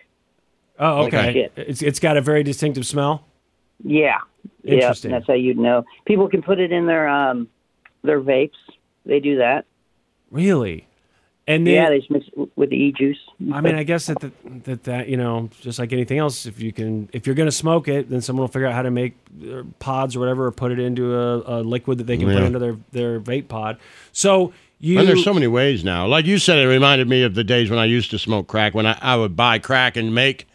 Oh, 0.79 1.05
okay. 1.07 1.33
shit. 1.33 1.53
It's 1.57 1.83
it's 1.83 1.99
got 1.99 2.17
a 2.17 2.21
very 2.21 2.43
distinctive 2.43 2.87
smell. 2.87 3.25
Yeah. 3.83 4.19
Yeah, 4.63 4.75
Interesting. 4.75 5.11
that's 5.11 5.27
how 5.27 5.35
you'd 5.35 5.59
know. 5.59 5.85
People 6.05 6.29
can 6.29 6.43
put 6.43 6.61
it 6.61 6.73
in 6.73 6.87
their 6.87 7.09
um 7.09 7.49
their 8.03 8.21
vapes. 8.21 8.51
They 9.07 9.19
do 9.21 9.39
that. 9.39 9.65
Really? 10.31 10.87
And 11.49 11.67
then, 11.67 11.75
yeah, 11.75 11.89
they 11.89 11.99
just 11.99 12.11
mix 12.11 12.27
it 12.29 12.49
with 12.57 12.71
the 12.71 12.77
e 12.77 12.93
juice. 12.93 13.19
I 13.53 13.61
mean, 13.61 13.75
I 13.75 13.83
guess 13.83 14.07
that, 14.07 14.21
that 14.21 14.65
that 14.65 14.85
that 14.85 15.09
you 15.09 15.17
know, 15.17 15.51
just 15.61 15.79
like 15.81 15.93
anything 15.93 16.19
else, 16.19 16.47
if 16.47 16.61
you 16.61 16.73
can, 16.73 17.09
if 17.13 17.27
you're 17.27 17.35
going 17.35 17.49
to 17.49 17.53
smoke 17.53 17.89
it, 17.89 18.09
then 18.09 18.21
someone 18.21 18.43
will 18.43 18.49
figure 18.49 18.69
out 18.69 18.75
how 18.75 18.83
to 18.83 18.93
make 18.93 19.17
uh, 19.51 19.63
pods 19.81 20.15
or 20.15 20.21
whatever, 20.21 20.47
or 20.47 20.53
put 20.53 20.71
it 20.71 20.79
into 20.79 21.17
a, 21.19 21.39
a 21.39 21.63
liquid 21.63 21.99
that 21.99 22.05
they 22.05 22.17
can 22.17 22.27
put 22.29 22.37
Yeah. 22.37 22.47
into 22.47 22.59
their 22.61 22.77
their 22.93 23.21
vape 23.21 23.49
pod. 23.49 23.79
So 24.13 24.53
you 24.79 25.01
and 25.01 25.09
there's 25.09 25.25
so 25.25 25.35
many 25.35 25.49
ways 25.49 25.83
now. 25.83 26.07
Like 26.07 26.27
you 26.27 26.39
said, 26.39 26.59
it 26.59 26.69
reminded 26.69 27.09
me 27.09 27.25
of 27.25 27.35
the 27.35 27.43
days 27.45 27.71
when 27.71 27.79
I 27.81 27.87
used 27.87 28.11
to 28.13 28.19
smoke 28.21 28.47
crack. 28.47 28.73
When 28.75 28.87
I, 28.87 28.97
I 29.03 29.17
would 29.17 29.35
buy 29.35 29.59
crack 29.59 29.97
and 29.97 30.15
make 30.15 30.47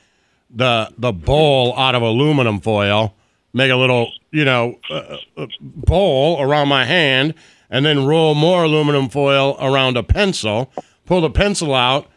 the 0.49 0.89
the 0.97 1.11
bowl 1.11 1.77
out 1.77 1.95
of 1.95 2.01
aluminum 2.01 2.61
foil, 2.61 3.13
make 3.53 3.71
a 3.71 3.75
little 3.75 4.09
you 4.31 4.45
know 4.45 4.79
uh, 4.89 5.17
uh, 5.35 5.47
bowl 5.59 6.41
around 6.41 6.69
my 6.69 6.85
hand, 6.85 7.33
and 7.69 7.85
then 7.85 8.05
roll 8.05 8.35
more 8.35 8.63
aluminum 8.63 9.09
foil 9.09 9.57
around 9.59 9.97
a 9.97 10.03
pencil. 10.03 10.71
Pull 11.05 11.21
the 11.21 11.29
pencil 11.29 11.73
out, 11.73 12.09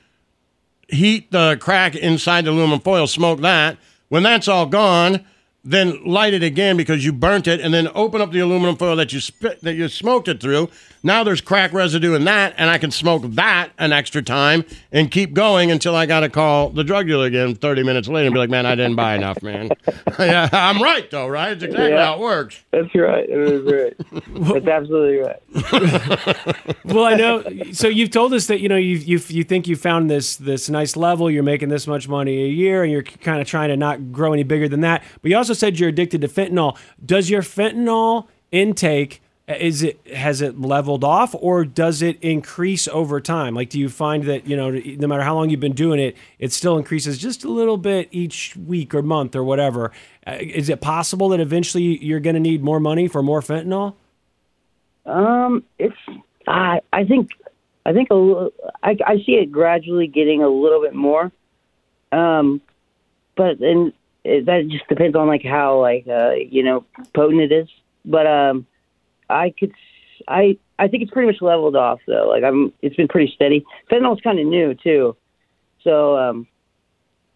heat 0.88 1.30
the 1.30 1.56
crack 1.60 1.94
inside 1.94 2.44
the 2.44 2.50
aluminum 2.50 2.80
foil, 2.80 3.06
smoke 3.06 3.40
that. 3.40 3.78
When 4.08 4.22
that's 4.24 4.48
all 4.48 4.66
gone, 4.66 5.24
then 5.62 6.04
light 6.04 6.34
it 6.34 6.42
again 6.42 6.76
because 6.76 7.04
you 7.04 7.12
burnt 7.12 7.46
it, 7.46 7.60
and 7.60 7.72
then 7.72 7.88
open 7.94 8.20
up 8.20 8.32
the 8.32 8.40
aluminum 8.40 8.76
foil 8.76 8.96
that 8.96 9.12
you 9.12 9.20
spit, 9.20 9.60
that 9.60 9.74
you 9.74 9.88
smoked 9.88 10.26
it 10.26 10.40
through. 10.40 10.70
Now 11.02 11.24
there's 11.24 11.40
crack 11.40 11.72
residue 11.72 12.14
in 12.14 12.24
that, 12.24 12.54
and 12.58 12.68
I 12.68 12.76
can 12.78 12.90
smoke 12.90 13.22
that 13.34 13.70
an 13.78 13.92
extra 13.92 14.20
time 14.22 14.64
and 14.92 15.10
keep 15.10 15.32
going 15.32 15.70
until 15.70 15.96
I 15.96 16.04
got 16.06 16.20
to 16.20 16.28
call 16.28 16.68
the 16.70 16.84
drug 16.84 17.06
dealer 17.06 17.26
again 17.26 17.54
30 17.54 17.82
minutes 17.84 18.06
later 18.08 18.26
and 18.26 18.34
be 18.34 18.38
like, 18.38 18.50
"Man, 18.50 18.66
I 18.66 18.74
didn't 18.74 18.96
buy 18.96 19.14
enough, 19.14 19.42
man." 19.42 19.70
yeah, 20.18 20.48
I'm 20.52 20.82
right 20.82 21.10
though, 21.10 21.26
right? 21.26 21.52
It's 21.52 21.62
exactly 21.62 21.90
Yeah. 21.90 22.04
how 22.04 22.14
it 22.14 22.20
works. 22.20 22.60
That's 22.70 22.94
right. 22.94 23.26
That 23.28 23.40
is 23.40 23.72
right. 23.72 24.54
That's 24.54 24.66
absolutely 24.66 25.18
right. 25.18 26.74
well, 26.84 27.04
I 27.04 27.14
know. 27.14 27.44
So 27.72 27.88
you've 27.88 28.10
told 28.10 28.34
us 28.34 28.46
that 28.48 28.60
you 28.60 28.68
know 28.68 28.76
you 28.76 28.96
you 28.96 29.20
you 29.28 29.44
think 29.44 29.66
you 29.68 29.76
found 29.76 30.10
this 30.10 30.36
this 30.36 30.68
nice 30.68 30.96
level. 30.96 31.30
You're 31.30 31.42
making 31.42 31.70
this 31.70 31.86
much 31.86 32.08
money 32.08 32.44
a 32.44 32.48
year, 32.48 32.82
and 32.82 32.92
you're 32.92 33.02
kind 33.02 33.40
of 33.40 33.46
trying 33.48 33.70
to 33.70 33.76
not 33.76 34.12
grow 34.12 34.32
any 34.32 34.42
bigger 34.42 34.68
than 34.68 34.80
that. 34.82 35.02
But 35.22 35.30
you 35.30 35.36
also 35.36 35.54
said 35.54 35.78
you're 35.78 35.88
addicted 35.88 36.20
to 36.20 36.28
fentanyl. 36.28 36.76
Does 37.04 37.30
your 37.30 37.42
fentanyl 37.42 38.26
intake 38.52 39.22
is 39.58 39.82
it 39.82 40.06
has 40.08 40.40
it 40.40 40.60
leveled 40.60 41.04
off, 41.04 41.34
or 41.38 41.64
does 41.64 42.02
it 42.02 42.18
increase 42.22 42.86
over 42.88 43.20
time? 43.20 43.54
Like, 43.54 43.70
do 43.70 43.78
you 43.78 43.88
find 43.88 44.24
that 44.24 44.46
you 44.46 44.56
know 44.56 44.70
no 44.70 45.06
matter 45.08 45.22
how 45.22 45.34
long 45.34 45.50
you've 45.50 45.60
been 45.60 45.72
doing 45.72 45.98
it, 45.98 46.16
it 46.38 46.52
still 46.52 46.76
increases 46.76 47.18
just 47.18 47.44
a 47.44 47.48
little 47.48 47.76
bit 47.76 48.08
each 48.12 48.56
week 48.56 48.94
or 48.94 49.02
month 49.02 49.34
or 49.34 49.44
whatever? 49.44 49.92
Uh, 50.26 50.36
is 50.40 50.68
it 50.68 50.80
possible 50.80 51.30
that 51.30 51.40
eventually 51.40 52.02
you're 52.04 52.20
going 52.20 52.34
to 52.34 52.40
need 52.40 52.62
more 52.62 52.80
money 52.80 53.08
for 53.08 53.22
more 53.22 53.40
fentanyl? 53.40 53.94
Um, 55.06 55.64
it's 55.78 55.96
I 56.46 56.80
I 56.92 57.04
think 57.04 57.30
I 57.84 57.92
think 57.92 58.08
a 58.10 58.50
I 58.82 58.96
I 59.06 59.16
see 59.24 59.32
it 59.32 59.50
gradually 59.50 60.06
getting 60.06 60.42
a 60.42 60.48
little 60.48 60.80
bit 60.80 60.94
more. 60.94 61.32
Um, 62.12 62.60
but 63.36 63.58
then 63.58 63.92
that 64.24 64.68
just 64.68 64.86
depends 64.88 65.16
on 65.16 65.26
like 65.26 65.44
how 65.44 65.80
like 65.80 66.06
uh 66.06 66.32
you 66.32 66.62
know 66.62 66.84
potent 67.14 67.40
it 67.40 67.52
is. 67.52 67.68
But 68.04 68.26
um, 68.26 68.66
I 69.30 69.54
could 69.58 69.70
s- 69.70 70.22
I 70.28 70.58
I 70.78 70.88
think 70.88 71.02
it's 71.02 71.12
pretty 71.12 71.26
much 71.30 71.40
leveled 71.40 71.76
off 71.76 72.00
though. 72.06 72.28
Like 72.28 72.42
I'm 72.44 72.72
it's 72.82 72.96
been 72.96 73.08
pretty 73.08 73.32
steady. 73.34 73.64
Fentanyl's 73.90 74.20
kind 74.22 74.38
of 74.38 74.46
new 74.46 74.74
too, 74.74 75.16
so 75.82 76.16
um. 76.18 76.46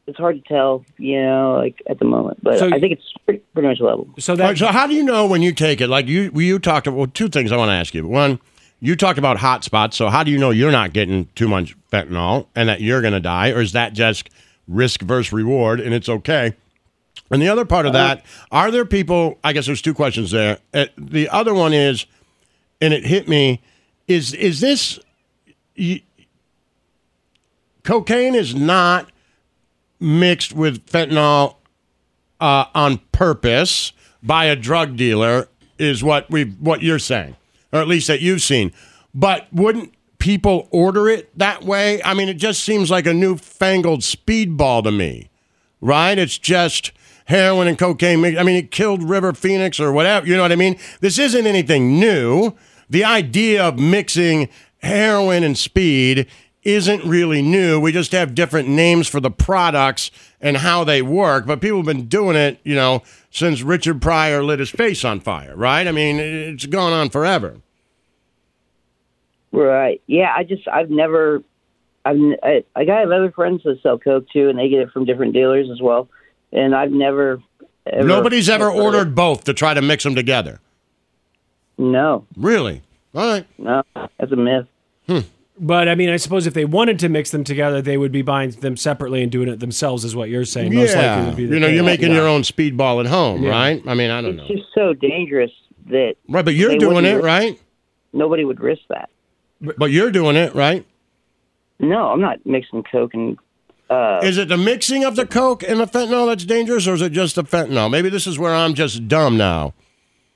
It's 0.07 0.19
hard 0.19 0.37
to 0.37 0.47
tell, 0.47 0.85
you 0.99 1.19
know, 1.23 1.55
like 1.57 1.81
at 1.89 1.99
the 1.99 2.05
moment, 2.05 2.37
but 2.43 2.59
So- 2.59 2.67
I 2.71 2.79
think 2.79 2.93
it's 2.93 3.11
pretty, 3.25 3.41
pretty 3.55 3.69
much 3.69 3.81
level. 3.81 4.07
So 4.19 4.35
All 4.35 4.39
right, 4.39 4.59
so 4.59 4.67
how 4.67 4.87
do 4.87 4.93
you 4.93 5.03
know 5.03 5.27
when 5.27 5.41
you 5.41 5.51
take 5.51 5.81
it? 5.81 5.89
Like 5.89 6.09
you, 6.09 6.31
you 6.35 6.59
talked 6.59 6.87
about 6.87 6.97
well, 6.99 7.07
two 7.07 7.29
things 7.31 7.51
I 7.53 7.57
want 7.57 7.71
to 7.71 7.73
ask 7.73 7.95
you. 7.95 8.07
One, 8.07 8.39
you 8.81 8.97
talked 8.97 9.19
about 9.19 9.39
hot 9.39 9.65
spots. 9.65 9.97
So 9.97 10.11
how 10.11 10.23
do 10.23 10.31
you 10.31 10.37
know 10.37 10.51
you're 10.51 10.71
not 10.71 10.93
getting 10.93 11.27
too 11.37 11.49
much 11.49 11.75
fentanyl 11.91 12.49
and 12.55 12.69
that 12.69 12.83
you're 12.83 13.01
going 13.01 13.15
to 13.15 13.21
die, 13.21 13.49
or 13.53 13.63
is 13.63 13.73
that 13.73 13.95
just 13.95 14.29
risk 14.69 15.01
versus 15.01 15.33
reward 15.33 15.81
and 15.81 15.95
it's 15.95 16.11
okay? 16.11 16.53
And 17.31 17.41
the 17.41 17.49
other 17.49 17.65
part 17.65 17.87
of 17.87 17.93
that, 17.95 18.25
are 18.53 18.71
there 18.71 18.85
people? 18.85 19.39
I 19.43 19.53
guess 19.53 19.67
there's 19.67 19.83
two 19.83 19.95
questions 19.95 20.31
there. 20.31 20.59
Uh, 20.73 20.87
the 20.97 21.29
other 21.31 21.55
one 21.55 21.73
is, 21.73 22.07
and 22.81 22.93
it 22.93 23.07
hit 23.07 23.29
me, 23.29 23.63
is 24.07 24.35
is 24.35 24.61
this? 24.61 24.99
You, 25.75 26.01
cocaine 27.83 28.35
is 28.35 28.55
not 28.55 29.11
mixed 29.99 30.53
with 30.53 30.87
fentanyl 30.87 31.57
uh, 32.41 32.67
on 32.75 32.99
purpose 33.13 33.93
by 34.23 34.45
a 34.47 34.57
drug 34.57 34.97
dealer 34.97 35.49
is 35.79 36.05
what 36.05 36.31
we 36.31 36.45
what 36.45 36.83
you're 36.83 36.99
saying, 36.99 37.37
or 37.73 37.81
at 37.81 37.89
least 37.89 38.07
that 38.09 38.21
you've 38.21 38.43
seen. 38.43 38.73
But 39.15 39.47
wouldn't 39.53 39.95
people 40.19 40.69
order 40.71 41.09
it 41.09 41.37
that 41.39 41.63
way? 41.63 42.03
I 42.03 42.15
mean, 42.15 42.29
it 42.29 42.35
just 42.35 42.63
seems 42.65 42.91
like 42.91 43.07
a 43.07 43.15
newfangled 43.15 44.01
speedball 44.01 44.83
to 44.85 44.91
me, 44.91 45.31
right? 45.81 46.19
It's 46.19 46.39
just 46.39 46.93
heroin 47.25 47.69
and 47.69 47.79
cocaine. 47.79 48.25
I 48.39 48.43
mean, 48.43 48.57
it 48.57 48.71
killed 48.71 49.03
River 49.03 49.33
Phoenix 49.33 49.81
or 49.81 49.93
whatever. 49.93 50.27
You 50.27 50.37
know 50.37 50.43
what 50.43 50.53
I 50.53 50.57
mean? 50.57 50.79
This 51.01 51.19
isn't 51.19 51.47
anything 51.47 51.99
new. 51.99 52.55
The 52.89 53.05
idea 53.05 53.65
of 53.65 53.79
mixing 53.79 54.49
heroin 54.79 55.43
and 55.43 55.57
speed 55.57 56.27
isn't 56.63 57.05
really 57.05 57.43
new. 57.43 57.79
We 57.79 57.93
just 57.93 58.13
have 58.13 58.35
different 58.35 58.69
names 58.69 59.07
for 59.09 59.21
the 59.21 59.31
products 59.31 60.11
and 60.41 60.59
how 60.59 60.85
they 60.85 61.03
work. 61.03 61.47
But 61.47 61.61
people 61.61 61.79
have 61.79 61.87
been 61.87 62.07
doing 62.07 62.37
it, 62.37 62.59
you 62.65 62.75
know, 62.75 63.03
since 63.31 63.63
Richard 63.63 64.01
Pryor 64.01 64.43
lit 64.43 64.59
his 64.59 64.71
face 64.71 65.05
on 65.05 65.21
fire, 65.21 65.55
right? 65.55 65.87
I 65.87 65.93
mean, 65.93 66.19
it's 66.19 66.67
gone 66.67 66.93
on 66.93 67.11
forever. 67.11 67.57
Right. 69.53 70.03
Yeah. 70.07 70.33
I 70.35 70.45
just 70.45 70.67
I've 70.69 70.91
never. 70.91 71.43
I've 72.05 72.17
I, 72.43 72.65
I 72.75 72.85
got 72.85 73.05
other 73.11 73.31
friends 73.31 73.63
that 73.65 73.81
sell 73.83 73.99
coke 73.99 74.29
too, 74.31 74.49
and 74.49 74.59
they 74.59 74.69
get 74.69 74.81
it 74.81 74.91
from 74.91 75.05
different 75.05 75.33
dealers 75.33 75.71
as 75.71 75.81
well. 75.81 76.09
And 76.55 76.75
I've 76.75 76.93
never. 76.93 77.43
ever 77.87 78.07
Nobody's 78.07 78.49
ever 78.49 78.71
ordered 78.71 79.15
both 79.15 79.45
to 79.45 79.53
try 79.55 79.75
to 79.75 79.83
mix 79.83 80.05
them 80.05 80.15
together. 80.15 80.61
No. 81.77 82.27
Really? 82.37 82.83
All 83.15 83.27
right. 83.27 83.47
No, 83.59 83.83
that's 84.19 84.33
a 84.33 84.37
myth. 84.37 84.67
Hmm. 85.09 85.19
But 85.59 85.89
I 85.89 85.95
mean, 85.95 86.09
I 86.11 86.17
suppose 86.17 86.47
if 86.47 86.55
they 86.55 86.65
wanted 86.65 86.99
to 87.01 87.09
mix 87.09 87.31
them 87.31 87.45
together, 87.45 87.81
they 87.83 87.97
would 87.97 88.11
be 88.11 88.23
buying 88.23 88.51
them 88.51 88.77
separately 88.77 89.23
and 89.23 89.31
doing 89.31 89.49
it 89.49 89.61
themselves, 89.61 90.05
is 90.05 90.17
what 90.17 90.29
you're 90.29 90.45
saying. 90.45 90.75
Most 90.75 90.95
likely 90.95 91.03
yeah. 91.03 91.27
would 91.27 91.37
be 91.37 91.47
the 91.47 91.55
You 91.55 91.61
know, 91.61 91.67
case. 91.69 91.75
you're 91.77 91.85
making 91.85 92.09
Yeah. 92.09 92.15
your 92.19 92.29
own 92.29 92.43
speedball 92.43 92.99
at 93.01 93.07
home, 93.07 93.43
Yeah. 93.45 93.51
right? 93.51 93.83
I 93.87 93.95
mean, 93.95 94.11
I 94.11 94.21
don't 94.21 94.37
know. 94.37 94.45
It's 94.49 94.61
just 94.61 94.75
so 94.75 94.95
dangerous 94.95 95.53
that. 95.91 96.15
Right, 96.29 96.45
but 96.45 96.55
you're 96.55 96.77
doing 96.79 97.05
it, 97.05 97.15
risk- 97.17 97.25
right? 97.27 97.61
Nobody 98.13 98.45
would 98.45 98.61
risk 98.61 98.83
that. 98.89 99.11
But 99.61 99.91
you're 99.93 100.11
doing 100.11 100.35
it, 100.37 100.55
right? 100.55 100.85
No, 101.79 102.09
I'm 102.09 102.21
not 102.21 102.45
mixing 102.47 102.83
coke 102.85 103.15
and. 103.15 103.39
Uh, 103.95 104.21
Is 104.23 104.39
it 104.39 104.49
the 104.49 104.57
mixing 104.57 105.05
of 105.05 105.17
the 105.17 105.27
coke 105.27 105.63
and 105.63 105.79
the 105.81 105.87
fentanyl 105.87 106.27
that's 106.27 106.45
dangerous, 106.45 106.87
or 106.89 106.95
is 106.95 107.03
it 107.03 107.13
just 107.13 107.35
the 107.37 107.45
fentanyl? 107.45 107.91
Maybe 107.91 108.09
this 108.09 108.27
is 108.27 108.39
where 108.39 108.55
I'm 108.55 108.75
just 108.75 109.07
dumb 109.09 109.37
now. 109.37 109.75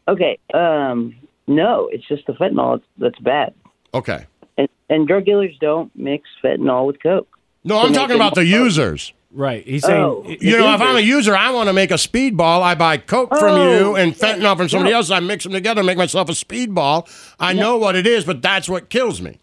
okay. 0.06 0.38
Um. 0.54 1.14
No, 1.46 1.88
it's 1.90 2.06
just 2.06 2.26
the 2.26 2.34
fentanyl 2.34 2.76
that's, 2.78 2.88
that's 2.98 3.18
bad. 3.20 3.54
Okay. 3.94 4.26
And, 4.58 4.68
and 4.90 5.08
drug 5.08 5.24
dealers 5.24 5.56
don't 5.60 5.90
mix 5.96 6.28
fentanyl 6.44 6.86
with 6.86 7.02
coke. 7.02 7.26
No, 7.64 7.78
I'm 7.80 7.94
talking 7.94 8.16
about 8.16 8.34
the 8.34 8.42
more- 8.42 8.64
users. 8.64 9.14
Right. 9.32 9.64
He's 9.66 9.82
saying- 9.84 10.02
Oh. 10.04 10.24
you 10.26 10.58
know, 10.58 10.74
if 10.74 10.80
I'm 10.82 10.96
a 10.96 11.00
user, 11.00 11.34
I 11.34 11.50
want 11.50 11.68
to 11.68 11.72
make 11.72 11.90
a 11.90 11.94
speedball. 11.94 12.62
I 12.62 12.74
buy 12.74 12.98
coke 12.98 13.30
from 13.30 13.54
Oh, 13.58 13.78
you 13.78 13.96
and 13.96 14.14
fentanyl 14.14 14.56
from 14.58 14.68
somebody 14.68 14.90
no. 14.92 14.98
else. 14.98 15.10
I 15.10 15.20
mix 15.20 15.44
them 15.44 15.52
together 15.54 15.80
and 15.80 15.86
make 15.86 15.96
myself 15.98 16.28
a 16.28 16.32
speedball. 16.32 17.06
I 17.40 17.52
know 17.54 17.76
what 17.78 17.96
it 17.96 18.06
is, 18.06 18.24
but 18.24 18.42
that's 18.42 18.68
what 18.68 18.90
kills 18.90 19.20
me. 19.22 19.38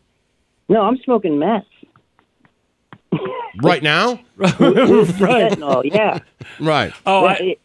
No, 0.70 0.82
I'm 0.82 0.98
smoking 1.00 1.38
meth. 1.40 1.66
Right 3.62 3.82
now? 3.84 4.20
right. 4.38 4.54
Fentanyl, 4.54 5.84
yeah. 5.86 6.20
Right. 6.60 6.94
Oh, 7.06 7.26
I, 7.26 7.58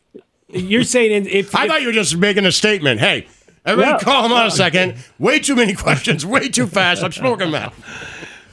you're 0.48 0.84
saying 0.84 1.26
if, 1.26 1.54
I 1.54 1.66
thought 1.68 1.80
you 1.80 1.88
were 1.88 1.92
just 1.92 2.16
making 2.16 2.46
a 2.46 2.52
statement. 2.52 3.00
Hey, 3.00 3.26
everybody 3.64 3.92
No. 3.92 3.98
calm 3.98 4.32
on 4.32 4.46
a 4.46 4.50
second. 4.50 4.96
Way 5.18 5.40
too 5.40 5.56
many 5.56 5.74
questions. 5.86 6.24
Way 6.26 6.48
too 6.48 6.66
fast. 6.66 7.02
I'm 7.02 7.12
smoking 7.12 7.50
meth. 7.50 7.74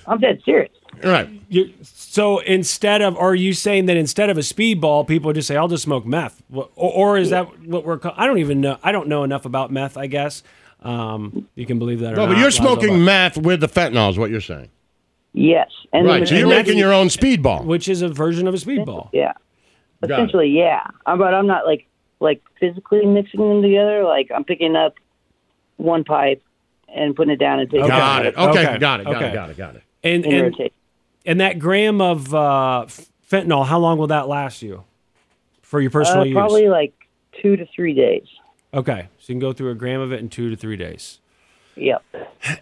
I'm 0.08 0.20
dead 0.20 0.42
serious. 0.46 0.72
Right. 1.04 1.30
you 1.50 1.74
so 1.84 2.40
instead 2.40 3.04
of, 3.04 3.16
are 3.18 3.36
you 3.36 3.54
saying 3.54 3.86
that 3.86 3.98
instead 3.98 4.32
of 4.32 4.38
a 4.38 4.42
speedball, 4.42 5.08
people 5.08 5.32
just 5.34 5.48
say, 5.48 5.56
"I'll 5.56 5.68
just 5.68 5.84
smoke 5.84 6.08
meth," 6.08 6.42
or, 6.52 6.70
or 6.76 7.18
is 7.20 7.30
that 7.30 7.60
what 7.68 7.86
we're? 7.86 8.00
Call- 8.00 8.16
I 8.18 8.26
don't 8.26 8.40
even 8.40 8.62
know. 8.62 8.80
I 8.82 8.92
don't 8.92 9.08
know 9.08 9.24
enough 9.24 9.46
about 9.46 9.72
meth. 9.72 9.96
I 9.96 10.08
guess 10.08 10.42
um, 10.82 11.48
you 11.54 11.68
can 11.68 11.78
believe 11.78 12.00
that. 12.00 12.14
Or 12.14 12.16
No, 12.16 12.26
not, 12.26 12.34
but 12.34 12.40
you're 12.42 12.50
smoking 12.50 13.04
meth 13.06 13.38
with 13.38 13.60
the 13.60 13.68
fentanyl, 13.68 14.10
is 14.10 14.18
what 14.18 14.32
you're 14.32 14.42
saying. 14.42 14.70
Yes. 15.40 15.70
And 15.94 16.08
right. 16.08 16.28
So 16.28 16.34
you're 16.36 16.48
making 16.48 16.78
your 16.80 16.92
own 16.94 17.08
speedball. 17.08 17.64
which 17.64 17.88
is 17.88 18.02
a 18.02 18.08
version 18.10 18.48
of 18.48 18.54
a 18.56 18.58
speedball. 18.58 19.10
Yeah. 19.14 19.34
Got 20.02 20.10
it. 20.10 20.14
Essentially, 20.14 20.50
yeah. 20.50 20.82
Uh, 21.06 21.16
But 21.16 21.34
I'm 21.36 21.46
not 21.46 21.66
like 21.68 21.88
like 22.20 22.42
physically 22.60 23.06
mixing 23.06 23.40
them 23.48 23.62
together. 23.62 24.04
Like 24.04 24.32
I'm 24.34 24.44
picking 24.44 24.76
up 24.76 24.96
one 25.78 26.04
pipe 26.04 26.42
and 26.94 27.16
putting 27.16 27.32
it 27.34 27.38
down 27.40 27.60
and 27.60 27.70
taking 27.70 27.88
Got 27.88 28.26
it. 28.26 28.30
it. 28.30 28.38
Okay. 28.38 28.50
Okay. 28.68 28.78
Got 28.80 29.02
it. 29.02 29.04
Got 29.04 29.16
Okay. 29.16 29.30
it. 29.30 29.34
Got 29.34 29.50
it. 29.52 29.58
Got 29.58 29.76
it. 29.76 29.84
And 30.04 30.26
and, 30.26 30.42
rotation. 30.46 30.74
and 31.26 31.40
that 31.42 31.60
gram 31.60 32.02
of 32.02 32.34
uh, 32.34 32.86
fentanyl, 33.30 33.66
how 33.66 33.78
long 33.78 34.00
will 34.00 34.08
that 34.08 34.28
last 34.28 34.62
you 34.64 34.86
for 35.62 35.80
your 35.82 35.92
personal 35.92 36.22
Uh, 36.22 36.26
use? 36.26 36.34
probably 36.34 36.68
like 36.70 36.94
two 37.42 37.56
to 37.58 37.66
three 37.76 37.94
days. 37.94 38.26
Okay, 38.74 39.08
so 39.20 39.32
you 39.32 39.36
can 39.36 39.40
go 39.40 39.54
through 39.54 39.70
a 39.72 39.76
gram 39.76 40.02
of 40.02 40.12
it 40.12 40.20
in 40.20 40.30
two 40.30 40.50
to 40.50 40.56
three 40.56 40.78
days. 40.78 41.20
Yep. 41.78 42.04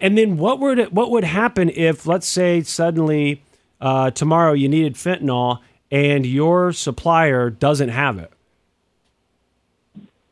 And 0.02 0.18
then 0.18 0.38
what 0.38 0.60
would 0.60 0.92
what 0.94 1.10
would 1.12 1.24
happen 1.24 1.70
if, 1.70 2.06
let's 2.06 2.28
say, 2.28 2.62
suddenly 2.62 3.42
uh, 3.82 4.12
tomorrow 4.12 4.54
you 4.54 4.68
needed 4.70 4.96
fentanyl 4.96 5.60
and 5.92 6.26
your 6.26 6.74
supplier 6.74 7.50
doesn't 7.50 7.90
have 7.90 8.18
it, 8.18 8.32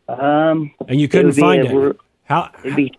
Um, 0.08 0.72
and 0.88 1.00
you 1.00 1.08
couldn't 1.08 1.36
be 1.36 1.42
find 1.42 1.68
a- 1.68 1.90
it? 1.90 1.98
How? 2.26 2.50
It'd 2.64 2.76
be, 2.76 2.94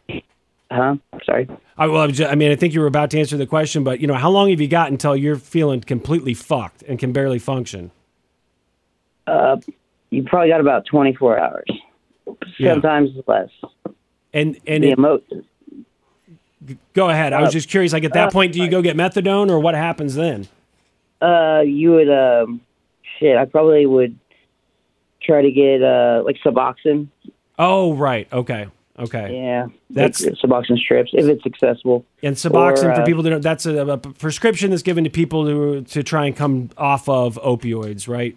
huh? 0.70 0.97
Sorry. 1.24 1.49
I, 1.76 1.87
well, 1.89 2.03
I 2.03 2.07
was 2.07 2.20
I 2.20 2.35
mean, 2.35 2.53
I 2.53 2.57
think 2.57 2.72
you 2.74 2.80
were 2.80 2.87
about 2.87 3.11
to 3.11 3.18
answer 3.18 3.37
the 3.37 3.47
question, 3.47 3.82
but 3.85 4.01
you 4.01 4.07
know, 4.07 4.14
how 4.14 4.30
long 4.30 4.51
have 4.51 4.61
you 4.61 4.68
got 4.68 4.91
until 4.91 5.16
you're 5.16 5.37
feeling 5.37 5.80
completely 5.80 6.35
fucked 6.35 6.82
and 6.82 6.99
can 6.99 7.12
barely 7.12 7.39
function? 7.39 7.91
Uh, 9.26 9.57
you 10.11 10.22
probably 10.22 10.51
got 10.51 10.61
about 10.61 10.87
24 10.87 11.39
hours. 11.39 11.64
Yeah. 12.59 12.74
Sometimes 12.74 13.11
less. 13.26 13.49
And 14.32 14.59
and 14.66 14.85
The 14.85 14.89
it, 14.91 14.99
emo- 14.99 15.22
go 16.92 17.08
ahead. 17.08 17.32
I 17.32 17.40
was 17.40 17.48
Uh, 17.48 17.52
just 17.52 17.68
curious. 17.68 17.92
Like 17.92 18.04
at 18.04 18.12
that 18.14 18.28
uh, 18.28 18.30
point, 18.30 18.52
do 18.52 18.60
you 18.62 18.68
go 18.68 18.82
get 18.82 18.96
methadone, 18.96 19.50
or 19.50 19.58
what 19.58 19.74
happens 19.74 20.14
then? 20.14 20.48
Uh, 21.20 21.62
you 21.64 21.92
would 21.92 22.10
um, 22.10 22.60
shit. 23.18 23.36
I 23.36 23.44
probably 23.44 23.86
would 23.86 24.18
try 25.22 25.42
to 25.42 25.50
get 25.50 25.82
uh 25.82 26.22
like 26.24 26.36
Suboxone. 26.44 27.08
Oh, 27.58 27.94
right. 27.94 28.30
Okay. 28.32 28.66
Okay. 28.96 29.34
Yeah, 29.36 29.66
That's- 29.90 30.24
like 30.24 30.34
Suboxone 30.34 30.78
strips 30.78 31.10
if 31.14 31.24
it's 31.26 31.44
accessible. 31.44 32.04
And 32.22 32.36
Suboxone 32.36 32.72
Or, 32.72 32.94
for 32.94 33.02
uh, 33.02 33.04
people 33.04 33.24
that 33.24 33.30
don't, 33.30 33.42
that's 33.42 33.66
a, 33.66 33.84
a 33.86 33.98
prescription 33.98 34.70
that's 34.70 34.82
given 34.84 35.02
to 35.04 35.10
people 35.10 35.44
to 35.46 35.82
to 35.82 36.02
try 36.04 36.26
and 36.26 36.36
come 36.36 36.70
off 36.78 37.08
of 37.08 37.36
opioids, 37.42 38.06
right? 38.06 38.36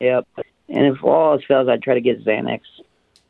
Yep. 0.00 0.26
And 0.68 0.86
if 0.86 1.02
all 1.02 1.32
else 1.32 1.42
fails, 1.46 1.68
I'd 1.68 1.82
try 1.82 1.94
to 1.94 2.00
get 2.00 2.24
Xanax. 2.24 2.60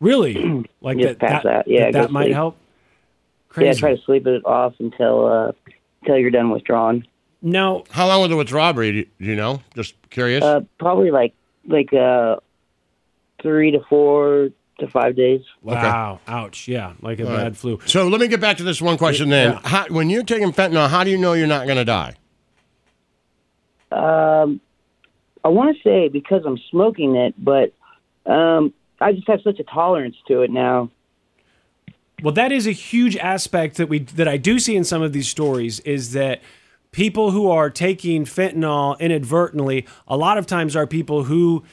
Really? 0.00 0.64
Like 0.82 0.98
that? 1.00 1.20
That, 1.20 1.46
out. 1.46 1.68
Yeah, 1.68 1.90
that, 1.90 1.92
that 1.92 2.10
might 2.10 2.24
sleep. 2.24 2.54
Help. 3.54 3.66
Yeah, 3.66 3.72
try 3.72 3.94
to 3.96 4.02
sleep 4.02 4.26
it 4.26 4.44
off 4.44 4.74
until 4.78 5.26
uh 5.26 5.52
until 6.02 6.18
you're 6.18 6.30
done 6.30 6.50
withdrawing. 6.50 7.06
No. 7.40 7.84
How 7.90 8.06
long 8.06 8.20
was 8.20 8.30
the 8.30 8.36
withdrawal 8.36 8.72
be? 8.72 9.04
Do 9.04 9.06
you 9.18 9.36
know? 9.36 9.62
Just 9.74 9.94
curious. 10.10 10.44
Uh, 10.44 10.60
probably 10.78 11.10
like 11.10 11.34
like 11.66 11.92
uh 11.92 12.36
three 13.42 13.72
to 13.72 13.80
four 13.88 14.50
to 14.78 14.88
five 14.88 15.16
days. 15.16 15.40
Wow. 15.62 16.20
Ouch. 16.26 16.68
Yeah. 16.68 16.94
Like 17.00 17.20
a 17.20 17.24
All 17.24 17.36
bad 17.36 17.42
right. 17.42 17.56
flu. 17.56 17.80
So 17.86 18.08
let 18.08 18.20
me 18.20 18.28
get 18.28 18.40
back 18.40 18.56
to 18.58 18.64
this 18.64 18.80
one 18.80 18.96
question 18.98 19.28
then. 19.28 19.52
Yeah. 19.52 19.60
How, 19.64 19.86
when 19.88 20.10
you're 20.10 20.24
taking 20.24 20.52
fentanyl, 20.52 20.88
how 20.88 21.04
do 21.04 21.10
you 21.10 21.18
know 21.18 21.32
you're 21.34 21.46
not 21.46 21.66
going 21.66 21.78
to 21.78 21.84
die? 21.84 22.14
Um, 23.90 24.60
I 25.44 25.48
want 25.48 25.76
to 25.76 25.82
say 25.82 26.08
because 26.08 26.42
I'm 26.46 26.58
smoking 26.70 27.16
it, 27.16 27.34
but 27.36 27.72
um, 28.30 28.72
I 29.00 29.12
just 29.12 29.28
have 29.28 29.40
such 29.42 29.58
a 29.58 29.64
tolerance 29.64 30.16
to 30.28 30.42
it 30.42 30.50
now. 30.50 30.90
Well, 32.22 32.32
that 32.34 32.52
is 32.52 32.68
a 32.68 32.72
huge 32.72 33.16
aspect 33.16 33.76
that 33.76 33.88
we 33.88 34.00
that 34.00 34.28
I 34.28 34.36
do 34.36 34.58
see 34.58 34.76
in 34.76 34.84
some 34.84 35.02
of 35.02 35.12
these 35.12 35.28
stories 35.28 35.80
is 35.80 36.12
that 36.12 36.40
people 36.92 37.32
who 37.32 37.50
are 37.50 37.68
taking 37.68 38.24
fentanyl 38.24 38.98
inadvertently 39.00 39.86
a 40.06 40.16
lot 40.16 40.38
of 40.38 40.46
times 40.46 40.76
are 40.76 40.86
people 40.86 41.24
who 41.24 41.64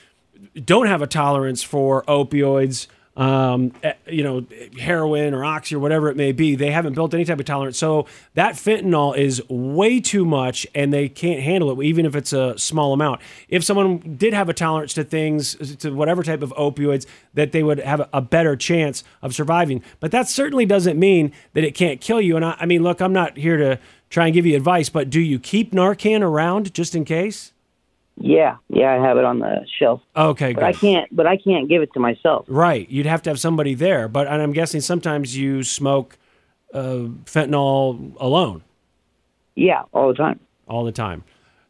don't 0.66 0.88
have 0.88 1.02
a 1.04 1.08
tolerance 1.08 1.62
for 1.62 2.04
opioids, 2.04 2.88
um, 3.20 3.74
eh, 3.84 3.94
you 4.08 4.24
know, 4.24 4.46
heroin 4.80 5.34
or 5.34 5.44
oxy 5.44 5.76
or 5.76 5.80
whatever 5.80 6.10
it 6.10 6.16
may 6.16 6.32
be. 6.32 6.56
They 6.56 6.72
haven't 6.72 6.94
built 6.94 7.14
any 7.14 7.26
type 7.26 7.40
of 7.40 7.46
tolerance, 7.46 7.78
so 7.78 8.06
that 8.34 8.56
fentanyl 8.56 9.16
is 9.16 9.44
way 9.50 10.00
too 10.00 10.24
much, 10.24 10.66
and 10.74 10.94
they 10.94 11.10
can't 11.10 11.42
handle 11.42 11.70
it, 11.80 11.86
even 11.86 12.06
if 12.06 12.16
it's 12.16 12.32
a 12.32 12.58
small 12.58 12.94
amount. 12.94 13.20
If 13.50 13.64
someone 13.66 14.16
did 14.18 14.34
have 14.34 14.48
a 14.48 14.54
tolerance 14.54 14.94
to 14.94 15.04
things, 15.04 15.56
to 15.80 15.92
whatever 15.92 16.24
type 16.24 16.42
of 16.42 16.54
opioids, 16.54 17.06
that 17.34 17.52
they 17.52 17.62
would 17.62 17.80
have 17.80 18.00
a- 18.00 18.10
a 18.14 18.22
better 18.22 18.56
chance 18.56 19.04
of 19.22 19.36
surviving. 19.36 19.84
But 20.00 20.12
that 20.12 20.30
certainly 20.30 20.66
doesn't 20.66 20.98
mean 20.98 21.34
that 21.54 21.66
it 21.66 21.76
can't 21.76 22.00
kill 22.00 22.22
you. 22.22 22.38
And 22.38 22.46
I, 22.46 22.56
I 22.62 22.66
mean, 22.66 22.84
look, 22.84 23.02
I'm 23.02 23.14
not 23.14 23.36
here 23.38 23.58
to 23.58 23.80
try 24.10 24.28
and 24.28 24.34
give 24.34 24.46
you 24.46 24.56
advice, 24.56 24.88
but 24.88 25.10
do 25.10 25.20
you 25.20 25.40
keep 25.40 25.74
Narcan 25.74 26.22
around 26.22 26.74
just 26.74 26.96
in 26.96 27.04
case? 27.04 27.52
Yeah, 28.22 28.58
yeah, 28.68 28.92
I 28.94 28.96
have 29.08 29.18
it 29.18 29.24
on 29.24 29.40
the 29.40 29.66
shelf. 29.80 30.02
Okay, 30.16 30.52
but 30.54 30.64
I 30.64 30.74
can't. 30.74 31.14
But 31.16 31.26
I 31.26 31.38
can't 31.38 31.70
give 31.70 31.82
it 31.82 31.94
to 31.94 32.00
myself. 32.02 32.46
Right. 32.50 32.88
You'd 32.90 33.06
have 33.06 33.22
to 33.24 33.30
have 33.30 33.40
somebody 33.40 33.74
there. 33.76 34.08
But 34.10 34.28
and 34.28 34.42
I'm 34.42 34.52
guessing 34.52 34.82
sometimes 34.82 35.38
you 35.38 35.64
smoke 35.64 36.18
uh, 36.74 37.08
fentanyl 37.26 38.14
alone 38.20 38.64
Yeah, 39.56 39.84
all 39.94 40.10
the 40.10 40.14
time. 40.16 40.40
all 40.68 40.84
the 40.84 40.92
time. 40.92 41.24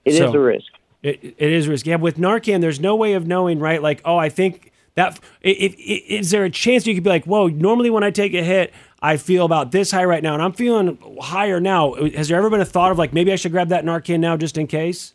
It 0.06 0.14
is 0.14 0.18
So- 0.18 0.34
a 0.34 0.40
risk. 0.40 0.66
It, 1.02 1.24
it 1.38 1.52
is 1.54 1.68
a 1.68 1.70
risk. 1.70 1.86
Yeah, 1.86 1.96
with 1.96 2.18
Narcan, 2.18 2.60
there's 2.60 2.80
no 2.82 2.94
way 2.96 3.14
of 3.14 3.26
knowing, 3.26 3.60
right? 3.60 3.82
Like, 3.82 4.02
oh, 4.04 4.18
I 4.18 4.28
think 4.28 4.74
that. 4.96 5.18
Is 5.42 6.32
there 6.32 6.44
a 6.44 6.50
chance 6.50 6.86
you 6.86 6.94
could 6.94 7.04
be 7.06 7.10
like, 7.10 7.24
whoa, 7.26 7.48
normally 7.48 7.90
when 7.90 8.04
I 8.04 8.12
take 8.12 8.34
a 8.34 8.44
hit, 8.44 8.74
I 9.02 9.16
feel 9.16 9.46
about 9.46 9.72
this 9.72 9.92
high 9.92 10.04
right 10.04 10.22
now, 10.22 10.34
and 10.34 10.44
I'm 10.44 10.52
feeling 10.52 10.98
higher 11.22 11.62
now. 11.62 11.94
Has 11.94 12.28
there 12.28 12.38
ever 12.38 12.50
been 12.50 12.60
a 12.60 12.66
thought 12.66 12.92
of 12.92 12.98
like, 12.98 13.14
maybe 13.14 13.32
I 13.32 13.38
should 13.38 13.54
grab 13.54 13.70
that 13.70 13.86
Narcan 13.86 14.20
now 14.20 14.36
just 14.36 14.58
in 14.58 14.68
case? 14.68 15.14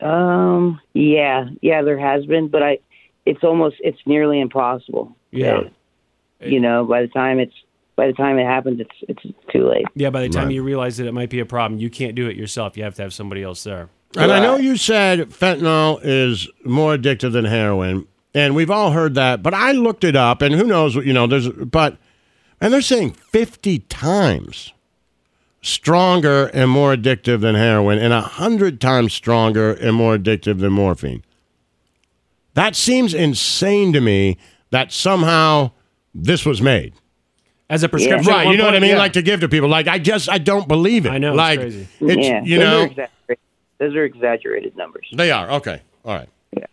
Um, 0.00 0.80
yeah, 0.94 1.46
yeah, 1.60 1.82
there 1.82 1.98
has 1.98 2.24
been, 2.26 2.48
but 2.48 2.62
I, 2.62 2.78
it's 3.26 3.42
almost, 3.42 3.76
it's 3.80 3.98
nearly 4.06 4.40
impossible. 4.40 5.16
Yeah. 5.30 5.56
Uh, 5.56 5.68
you 6.40 6.60
know, 6.60 6.84
by 6.84 7.02
the 7.02 7.08
time 7.08 7.38
it's, 7.40 7.54
by 7.96 8.06
the 8.06 8.12
time 8.12 8.38
it 8.38 8.46
happens, 8.46 8.80
it's, 8.80 8.90
it's 9.24 9.36
too 9.52 9.68
late. 9.68 9.84
Yeah, 9.94 10.10
by 10.10 10.22
the 10.22 10.28
time 10.28 10.46
Right. 10.46 10.54
you 10.54 10.62
realize 10.62 10.98
that 10.98 11.06
it 11.06 11.12
might 11.12 11.30
be 11.30 11.40
a 11.40 11.46
problem, 11.46 11.80
you 11.80 11.90
can't 11.90 12.14
do 12.14 12.28
it 12.28 12.36
yourself. 12.36 12.76
You 12.76 12.84
have 12.84 12.94
to 12.94 13.02
have 13.02 13.12
somebody 13.12 13.42
else 13.42 13.64
there. 13.64 13.88
And 14.16 14.32
I 14.32 14.40
know 14.40 14.56
you 14.56 14.76
said 14.76 15.28
fentanyl 15.30 16.00
is 16.02 16.48
more 16.64 16.96
addictive 16.96 17.32
than 17.32 17.44
heroin, 17.44 18.06
and 18.34 18.54
we've 18.54 18.70
all 18.70 18.92
heard 18.92 19.14
that. 19.16 19.42
But 19.42 19.52
I 19.52 19.72
looked 19.72 20.02
it 20.02 20.16
up, 20.16 20.40
and 20.40 20.54
who 20.54 20.64
knows? 20.64 20.94
You 20.94 21.12
know, 21.12 21.26
there's 21.26 21.48
but, 21.48 21.98
and 22.58 22.72
they're 22.72 22.80
saying 22.80 23.10
fifty 23.12 23.80
times 23.80 24.72
stronger 25.60 26.46
and 26.46 26.70
more 26.70 26.94
addictive 26.94 27.40
than 27.40 27.54
heroin, 27.54 27.98
and 27.98 28.12
a 28.12 28.20
hundred 28.20 28.80
times 28.80 29.12
stronger 29.12 29.72
and 29.72 29.94
more 29.96 30.16
addictive 30.16 30.60
than 30.60 30.72
morphine. 30.72 31.24
That 32.54 32.74
seems 32.76 33.14
insane 33.14 33.92
to 33.92 34.00
me. 34.00 34.36
That 34.70 34.92
somehow 34.92 35.70
this 36.14 36.44
was 36.44 36.60
made. 36.60 36.92
As 37.70 37.82
a 37.82 37.88
prescription, 37.88 38.30
at 38.32 38.34
right? 38.36 38.48
You 38.50 38.56
know 38.56 38.64
what 38.64 38.74
I 38.74 38.80
mean? 38.80 38.90
yeah. 38.90 38.98
Like 38.98 39.12
to 39.14 39.22
give 39.22 39.40
to 39.40 39.48
people. 39.48 39.68
Like 39.68 39.88
I 39.88 39.98
just 39.98 40.28
I 40.28 40.38
don't 40.38 40.68
believe 40.68 41.06
it. 41.06 41.10
I 41.10 41.18
know, 41.18 41.30
it's 41.32 41.36
Like 41.36 41.60
crazy. 41.60 41.88
it's 42.00 42.26
yeah, 42.28 42.42
you 42.42 42.58
those 42.58 42.96
know 42.96 43.02
are 43.28 43.36
those 43.78 43.94
are 43.94 44.04
exaggerated 44.04 44.76
numbers. 44.76 45.06
they 45.14 45.30
are 45.30 45.50
okay. 45.52 45.82
All 46.04 46.14
right. 46.14 46.28
Yeah. 46.56 46.66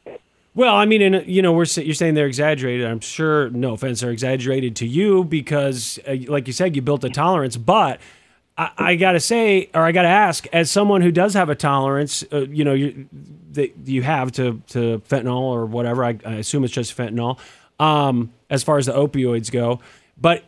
Well, 0.55 0.73
I 0.75 0.86
mean, 0.86 1.01
and 1.01 1.27
you 1.27 1.41
know, 1.41 1.51
we're 1.51 1.65
you're 1.75 1.93
saying 1.93 2.13
they're 2.15 2.27
exaggerated. 2.27 2.86
I'm 2.88 3.01
sure, 3.01 3.49
no 3.49 3.73
offense, 3.73 3.99
they're 3.99 4.11
exaggerated 4.11 4.75
to 4.77 4.88
you 4.88 5.25
because, 5.25 5.99
uh, 6.07 6.15
like 6.27 6.47
you 6.47 6.53
said, 6.53 6.75
you 6.77 6.81
built 6.81 7.03
a 7.03 7.09
tolerance. 7.09 7.57
But 7.57 7.99
I, 8.58 8.72
I 8.78 8.95
gotta 8.95 9.20
say, 9.20 9.70
or 9.74 9.82
I 9.82 9.91
gotta 9.91 10.08
ask, 10.08 10.47
as 10.53 10.72
someone 10.72 11.01
who 11.01 11.12
does 11.12 11.34
have 11.34 11.49
a 11.49 11.56
tolerance, 11.56 12.24
uh, 12.32 12.45
you 12.47 12.64
know, 12.64 12.74
you, 12.74 13.08
that 13.51 13.74
you 13.86 14.01
have 14.03 14.32
to 14.34 14.62
to 14.70 15.01
fentanyl 15.10 15.41
or 15.41 15.66
whatever. 15.66 16.03
I, 16.06 16.18
I 16.26 16.36
assume 16.36 16.64
it's 16.64 16.74
just 16.74 16.95
fentanyl, 16.95 17.39
um, 17.80 18.32
as 18.49 18.64
far 18.64 18.78
as 18.78 18.86
the 18.86 18.93
opioids 18.93 19.51
go. 19.51 19.80
But 20.20 20.45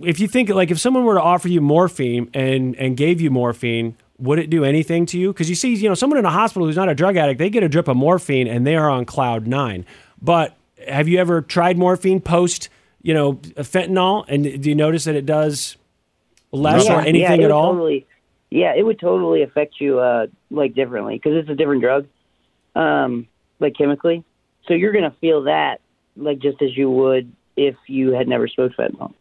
if 0.00 0.20
you 0.20 0.28
think 0.28 0.48
like 0.48 0.70
if 0.70 0.78
someone 0.78 1.04
were 1.04 1.14
to 1.14 1.22
offer 1.22 1.48
you 1.48 1.60
morphine 1.60 2.30
and 2.34 2.76
and 2.76 2.96
gave 2.96 3.20
you 3.20 3.30
morphine 3.30 3.96
would 4.18 4.38
it 4.38 4.48
do 4.48 4.64
anything 4.64 5.04
to 5.06 5.18
you 5.18 5.32
because 5.32 5.48
you 5.48 5.56
see 5.56 5.74
you 5.74 5.88
know 5.88 5.94
someone 5.94 6.18
in 6.18 6.24
a 6.24 6.30
hospital 6.30 6.66
who's 6.66 6.76
not 6.76 6.88
a 6.88 6.94
drug 6.94 7.16
addict 7.16 7.38
they 7.38 7.50
get 7.50 7.62
a 7.64 7.68
drip 7.68 7.88
of 7.88 7.96
morphine 7.96 8.46
and 8.46 8.66
they 8.66 8.76
are 8.76 8.88
on 8.88 9.04
cloud 9.04 9.46
nine 9.46 9.84
but 10.20 10.56
have 10.86 11.08
you 11.08 11.18
ever 11.18 11.42
tried 11.42 11.76
morphine 11.76 12.20
post 12.20 12.68
you 13.02 13.12
know 13.12 13.34
fentanyl 13.34 14.24
and 14.28 14.62
do 14.62 14.68
you 14.68 14.74
notice 14.74 15.04
that 15.04 15.16
it 15.16 15.26
does 15.26 15.76
less 16.52 16.86
yeah, 16.86 16.98
or 16.98 17.00
anything 17.00 17.20
yeah, 17.20 17.32
it 17.32 17.40
at 17.40 17.40
would 17.40 17.50
all 17.50 17.72
Totally, 17.72 18.06
yeah, 18.50 18.74
it 18.76 18.82
would 18.82 19.00
totally 19.00 19.42
affect 19.42 19.80
you 19.80 19.98
uh, 19.98 20.26
like 20.50 20.74
differently 20.74 21.14
because 21.14 21.32
it's 21.36 21.48
a 21.48 21.54
different 21.54 21.82
drug, 21.82 22.06
um, 22.74 23.26
like 23.58 23.74
chemically. 23.76 24.24
So 24.68 24.74
you're 24.74 24.92
gonna 24.92 25.14
feel 25.20 25.44
that 25.44 25.80
like 26.16 26.38
just 26.38 26.60
as 26.62 26.76
you 26.76 26.90
would 26.90 27.32
if 27.56 27.76
you 27.86 28.12
had 28.12 28.28
never 28.28 28.46
smoked 28.46 28.76
fentanyl. 28.76 29.14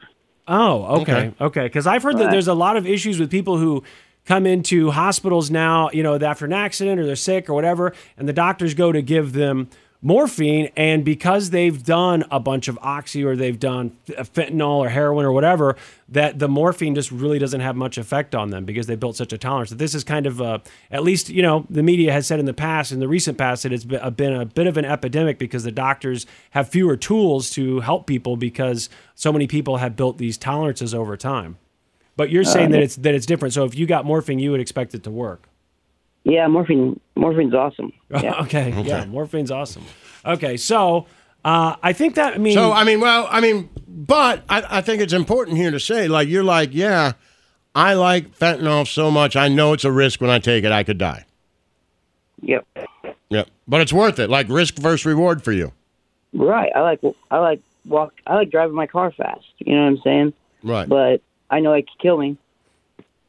Oh, 0.47 1.01
okay, 1.01 1.33
okay. 1.39 1.63
Because 1.63 1.87
I've 1.87 2.03
heard 2.03 2.17
that 2.17 2.31
there's 2.31 2.47
a 2.47 2.53
lot 2.53 2.75
of 2.75 2.85
issues 2.85 3.19
with 3.19 3.31
people 3.31 3.57
who 3.57 3.83
come 4.25 4.45
into 4.45 4.91
hospitals 4.91 5.49
now, 5.49 5.89
you 5.91 6.03
know, 6.03 6.19
after 6.19 6.45
an 6.45 6.53
accident 6.53 6.99
or 6.99 7.05
they're 7.05 7.15
sick 7.15 7.49
or 7.49 7.53
whatever, 7.53 7.93
and 8.17 8.27
the 8.27 8.33
doctors 8.33 8.73
go 8.73 8.91
to 8.91 9.01
give 9.01 9.33
them 9.33 9.69
morphine, 10.01 10.69
and 10.75 11.05
because 11.05 11.51
they've 11.51 11.83
done 11.83 12.25
a 12.31 12.39
bunch 12.39 12.67
of 12.67 12.77
oxy 12.81 13.23
or 13.23 13.35
they've 13.35 13.59
done 13.59 13.95
uh, 14.17 14.23
fentanyl 14.23 14.77
or 14.77 14.89
heroin 14.89 15.25
or 15.25 15.31
whatever, 15.31 15.75
that 16.09 16.39
the 16.39 16.47
morphine 16.47 16.95
just 16.95 17.11
really 17.11 17.37
doesn't 17.37 17.61
have 17.61 17.75
much 17.75 17.97
effect 17.97 18.33
on 18.33 18.49
them 18.49 18.65
because 18.65 18.87
they 18.87 18.95
built 18.95 19.15
such 19.15 19.31
a 19.31 19.37
tolerance. 19.37 19.69
That 19.69 19.77
this 19.77 19.93
is 19.93 20.03
kind 20.03 20.25
of 20.25 20.41
a, 20.41 20.61
at 20.89 21.03
least 21.03 21.29
you 21.29 21.41
know, 21.41 21.65
the 21.69 21.83
media 21.83 22.11
has 22.11 22.25
said 22.25 22.39
in 22.39 22.45
the 22.45 22.53
past, 22.53 22.91
in 22.91 22.99
the 22.99 23.07
recent 23.07 23.37
past, 23.37 23.63
that 23.63 23.71
it's 23.71 23.85
been 23.85 24.01
a, 24.01 24.07
uh, 24.07 24.09
been 24.09 24.33
a 24.33 24.45
bit 24.45 24.67
of 24.67 24.77
an 24.77 24.85
epidemic 24.85 25.37
because 25.37 25.63
the 25.63 25.71
doctors 25.71 26.25
have 26.51 26.67
fewer 26.67 26.97
tools 26.97 27.51
to 27.51 27.81
help 27.81 28.07
people 28.07 28.35
because 28.35 28.89
so 29.13 29.31
many 29.31 29.45
people 29.45 29.77
have 29.77 29.95
built 29.95 30.17
these 30.17 30.37
tolerances 30.37 30.93
over 30.93 31.15
time. 31.15 31.57
But 32.17 32.29
you're 32.29 32.43
saying 32.43 32.71
that 32.71 32.83
it's 32.83 32.97
that 32.97 33.15
it's 33.15 33.25
different. 33.25 33.53
So 33.53 33.63
if 33.63 33.73
you 33.73 33.85
got 33.85 34.05
morphine, 34.05 34.37
you 34.37 34.51
would 34.51 34.59
expect 34.59 34.93
it 34.93 35.03
to 35.03 35.11
work. 35.11 35.47
Yeah, 36.23 36.47
morphine. 36.47 36.99
Morphine's 37.15 37.53
awesome. 37.53 37.91
Yeah. 38.09 38.41
okay. 38.41 38.81
Yeah, 38.83 39.05
morphine's 39.05 39.51
awesome. 39.51 39.83
Okay, 40.25 40.57
so 40.57 41.07
uh, 41.45 41.75
I 41.81 41.93
think 41.93 42.15
that 42.15 42.35
I 42.35 42.37
mean. 42.37 42.53
So 42.53 42.71
I 42.71 42.83
mean, 42.83 42.99
well, 42.99 43.27
I 43.29 43.39
mean, 43.39 43.69
but 43.87 44.43
I, 44.49 44.77
I 44.77 44.81
think 44.81 45.01
it's 45.01 45.13
important 45.13 45.57
here 45.57 45.71
to 45.71 45.79
say, 45.79 46.07
like, 46.07 46.27
you're 46.27 46.43
like, 46.43 46.69
yeah, 46.73 47.13
I 47.73 47.93
like 47.93 48.37
fentanyl 48.37 48.85
so 48.87 49.09
much. 49.09 49.35
I 49.35 49.47
know 49.47 49.73
it's 49.73 49.85
a 49.85 49.91
risk 49.91 50.19
when 50.21 50.29
I 50.29 50.39
take 50.39 50.63
it. 50.63 50.71
I 50.71 50.83
could 50.83 50.97
die. 50.97 51.25
Yep. 52.41 52.67
Yep. 53.29 53.49
But 53.67 53.81
it's 53.81 53.93
worth 53.93 54.19
it. 54.19 54.29
Like 54.29 54.49
risk 54.49 54.75
versus 54.75 55.05
reward 55.05 55.43
for 55.43 55.51
you. 55.51 55.71
Right. 56.33 56.71
I 56.75 56.81
like. 56.81 57.01
I 57.29 57.37
like 57.37 57.61
walk. 57.85 58.13
I 58.27 58.35
like 58.35 58.49
driving 58.49 58.75
my 58.75 58.87
car 58.87 59.11
fast. 59.11 59.45
You 59.59 59.75
know 59.75 59.83
what 59.83 59.87
I'm 59.87 59.97
saying? 60.03 60.33
Right. 60.63 60.89
But 60.89 61.21
I 61.49 61.59
know 61.61 61.73
it 61.73 61.87
could 61.87 61.99
kill 62.01 62.17
me. 62.17 62.37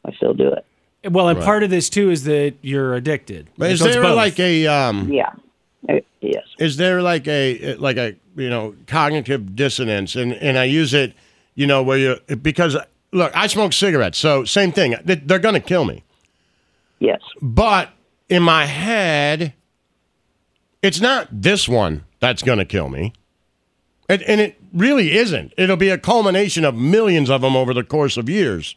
I 0.05 0.13
still 0.13 0.35
do 0.35 0.49
it. 0.49 0.67
Well, 1.11 1.29
and 1.29 1.39
Right. 1.39 1.45
part 1.45 1.63
of 1.63 1.71
this 1.71 1.89
too 1.89 2.11
is 2.11 2.25
that 2.25 2.55
you're 2.63 2.95
addicted. 2.95 3.49
But 3.59 3.71
is 3.73 3.81
So 3.81 3.87
it's 3.87 3.95
there 3.95 4.03
both. 4.03 4.17
like 4.17 4.39
a 4.41 4.67
um? 4.67 5.11
Yeah. 5.13 5.31
Uh, 5.89 6.01
Yes. 6.21 6.45
Is 6.61 6.77
there 6.77 7.03
like 7.03 7.27
a 7.27 7.75
like 7.77 7.97
a 7.97 8.15
you 8.37 8.49
know 8.49 8.75
cognitive 8.87 9.57
dissonance? 9.57 10.15
And 10.15 10.33
and 10.35 10.57
I 10.57 10.65
use 10.65 10.95
it, 10.95 11.15
you 11.57 11.67
know, 11.67 11.83
where 11.83 11.99
you 11.99 12.17
because 12.37 12.77
look, 13.13 13.33
I 13.37 13.49
smoke 13.49 13.73
cigarettes, 13.73 14.19
so 14.19 14.45
same 14.45 14.71
thing. 14.73 14.95
They- 15.05 15.17
They're 15.17 15.41
gonna 15.41 15.59
kill 15.61 15.85
me. 15.85 16.05
Yes. 17.01 17.21
But 17.41 17.91
in 18.29 18.43
my 18.45 18.67
head, 18.67 19.53
it's 20.81 21.01
not 21.01 21.29
this 21.43 21.69
one 21.69 22.05
that's 22.21 22.43
going 22.43 22.59
to 22.59 22.65
kill 22.65 22.89
me. 22.89 23.13
And, 24.09 24.23
and 24.23 24.41
it 24.41 24.61
really 24.73 25.13
isn't. 25.17 25.53
It'll 25.59 25.77
be 25.77 25.89
a 25.91 25.99
culmination 25.99 26.65
of 26.65 26.75
millions 26.77 27.29
of 27.29 27.41
them 27.41 27.57
over 27.57 27.75
the 27.75 27.83
course 27.85 28.17
of 28.17 28.29
years. 28.29 28.77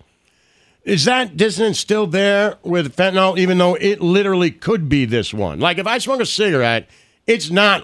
Is 0.86 1.06
that 1.06 1.36
dissonance 1.36 1.80
still 1.80 2.06
there 2.08 2.58
with 2.64 2.96
fentanyl, 2.96 3.38
even 3.38 3.58
though 3.58 3.74
it 3.76 4.02
literally 4.02 4.52
could 4.52 4.88
be 4.88 5.04
this 5.06 5.34
one? 5.34 5.60
Like 5.60 5.78
if 5.80 5.88
I 5.88 5.98
smoke 5.98 6.22
a 6.22 6.26
cigarette, 6.26 6.88
it's 7.28 7.50
not. 7.50 7.84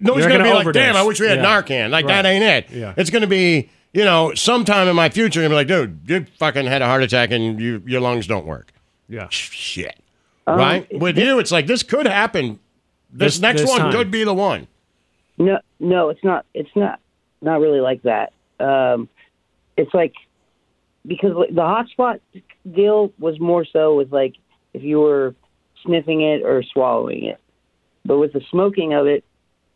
Nobody's 0.00 0.24
You're 0.24 0.30
going 0.30 0.42
to 0.44 0.50
gonna 0.50 0.60
be 0.60 0.64
like, 0.66 0.72
damn, 0.74 0.96
I 0.96 1.02
wish 1.02 1.20
we 1.20 1.26
had 1.28 1.38
Yeah. 1.38 1.44
Narcan. 1.44 1.90
Like, 1.90 2.06
that 2.08 2.26
ain't 2.26 2.42
it. 2.42 2.70
Yeah. 2.70 2.94
It's 2.96 3.10
going 3.10 3.22
to 3.22 3.28
be, 3.28 3.70
you 3.92 4.04
know, 4.04 4.34
sometime 4.34 4.88
in 4.88 4.96
my 4.96 5.08
future, 5.08 5.40
I'm 5.42 5.50
going 5.50 5.66
to 5.66 5.72
be 5.72 5.80
like, 5.80 5.88
dude, 6.06 6.10
you 6.10 6.26
fucking 6.36 6.66
had 6.66 6.82
a 6.82 6.86
heart 6.86 7.02
attack 7.04 7.30
and 7.30 7.60
you, 7.60 7.80
your 7.86 8.00
lungs 8.00 8.26
don't 8.26 8.44
work. 8.44 8.72
Yeah. 9.08 9.28
Shit. 9.30 9.94
Um, 10.48 10.58
right? 10.58 10.98
With 11.00 11.16
you, 11.16 11.38
it's 11.38 11.52
like, 11.52 11.66
this 11.68 11.82
could 11.84 12.06
happen. 12.06 12.58
This, 13.10 13.34
This- 13.34 13.40
next 13.40 13.60
this 13.62 13.70
one 13.70 13.78
time. 13.78 13.92
could 13.92 14.10
be 14.10 14.24
the 14.24 14.34
one. 14.34 14.66
No. 15.38 15.60
No. 15.78 16.08
It's 16.08 16.24
not. 16.24 16.44
It's 16.54 16.74
not. 16.74 16.98
Not 17.40 17.60
really 17.60 17.80
like 17.80 18.02
that. 18.02 18.32
Um, 18.58 19.08
it's 19.76 19.94
like 19.94 20.14
because 21.06 21.32
the 21.50 21.60
hotspot 21.62 22.20
deal 22.70 23.12
was 23.18 23.38
more 23.38 23.64
so 23.64 23.96
with 23.96 24.12
like 24.12 24.34
if 24.72 24.82
you 24.82 25.00
were 25.00 25.34
sniffing 25.84 26.22
it 26.22 26.42
or 26.42 26.62
swallowing 26.62 27.24
it, 27.24 27.40
but 28.04 28.18
with 28.18 28.32
the 28.32 28.40
smoking 28.50 28.94
of 28.94 29.06
it, 29.06 29.24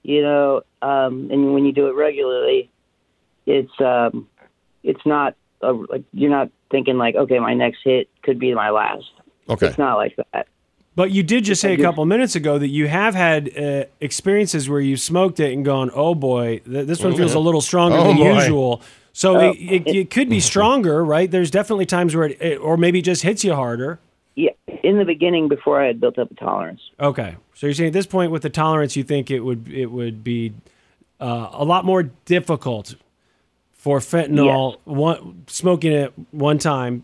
you 0.02 0.22
know, 0.22 0.62
um, 0.82 1.28
and 1.30 1.52
when 1.54 1.64
you 1.64 1.72
do 1.72 1.88
it 1.88 1.94
regularly, 1.94 2.70
it's 3.46 3.80
um, 3.80 4.28
it's 4.82 5.04
not 5.04 5.34
a, 5.60 5.72
like 5.72 6.04
you're 6.12 6.30
not 6.30 6.50
thinking 6.70 6.98
like 6.98 7.14
okay, 7.14 7.38
my 7.38 7.54
next 7.54 7.78
hit 7.84 8.08
could 8.22 8.38
be 8.38 8.54
my 8.54 8.70
last. 8.70 9.10
Okay. 9.48 9.68
It's 9.68 9.78
not 9.78 9.96
like 9.96 10.16
that. 10.32 10.46
But 10.94 11.12
you 11.12 11.22
did 11.22 11.44
just 11.44 11.60
say 11.60 11.74
a 11.74 11.78
couple 11.78 12.04
minutes 12.06 12.34
ago 12.34 12.58
that 12.58 12.68
you 12.68 12.88
have 12.88 13.14
had 13.14 13.56
uh, 13.56 13.84
experiences 14.00 14.68
where 14.68 14.80
you've 14.80 14.98
smoked 14.98 15.38
it 15.38 15.52
and 15.52 15.64
gone, 15.64 15.92
"Oh 15.94 16.14
boy, 16.14 16.58
th- 16.64 16.88
this 16.88 17.04
one 17.04 17.14
feels 17.14 17.34
a 17.34 17.38
little 17.38 17.60
stronger 17.60 17.96
Oh, 17.96 18.04
than 18.08 18.16
boy. 18.16 18.34
usual." 18.34 18.82
So 19.18 19.36
Oh, 19.36 19.50
it, 19.50 19.58
it, 19.58 19.88
it 19.88 20.10
could 20.10 20.28
be 20.28 20.38
stronger, 20.38 21.04
right? 21.04 21.28
There's 21.28 21.50
definitely 21.50 21.86
times 21.86 22.14
where 22.14 22.26
it, 22.26 22.40
it, 22.40 22.56
or 22.58 22.76
maybe 22.76 23.00
it 23.00 23.04
just 23.04 23.24
hits 23.24 23.42
you 23.42 23.52
harder. 23.52 23.98
Yeah, 24.36 24.52
in 24.84 24.96
the 24.96 25.04
beginning, 25.04 25.48
before 25.48 25.82
I 25.82 25.88
had 25.88 26.00
built 26.00 26.20
up 26.20 26.30
a 26.30 26.34
tolerance. 26.34 26.80
Okay, 27.00 27.34
so 27.52 27.66
you're 27.66 27.74
saying 27.74 27.88
at 27.88 27.92
this 27.94 28.06
point 28.06 28.30
with 28.30 28.42
the 28.42 28.48
tolerance, 28.48 28.94
you 28.94 29.02
think 29.02 29.32
it 29.32 29.40
would 29.40 29.66
it 29.72 29.86
would 29.86 30.22
be 30.22 30.52
uh, 31.18 31.48
a 31.50 31.64
lot 31.64 31.84
more 31.84 32.04
difficult 32.26 32.94
for 33.72 33.98
fentanyl 33.98 34.76
one, 34.84 35.42
smoking 35.48 35.90
it 35.90 36.12
one 36.30 36.58
time 36.58 37.02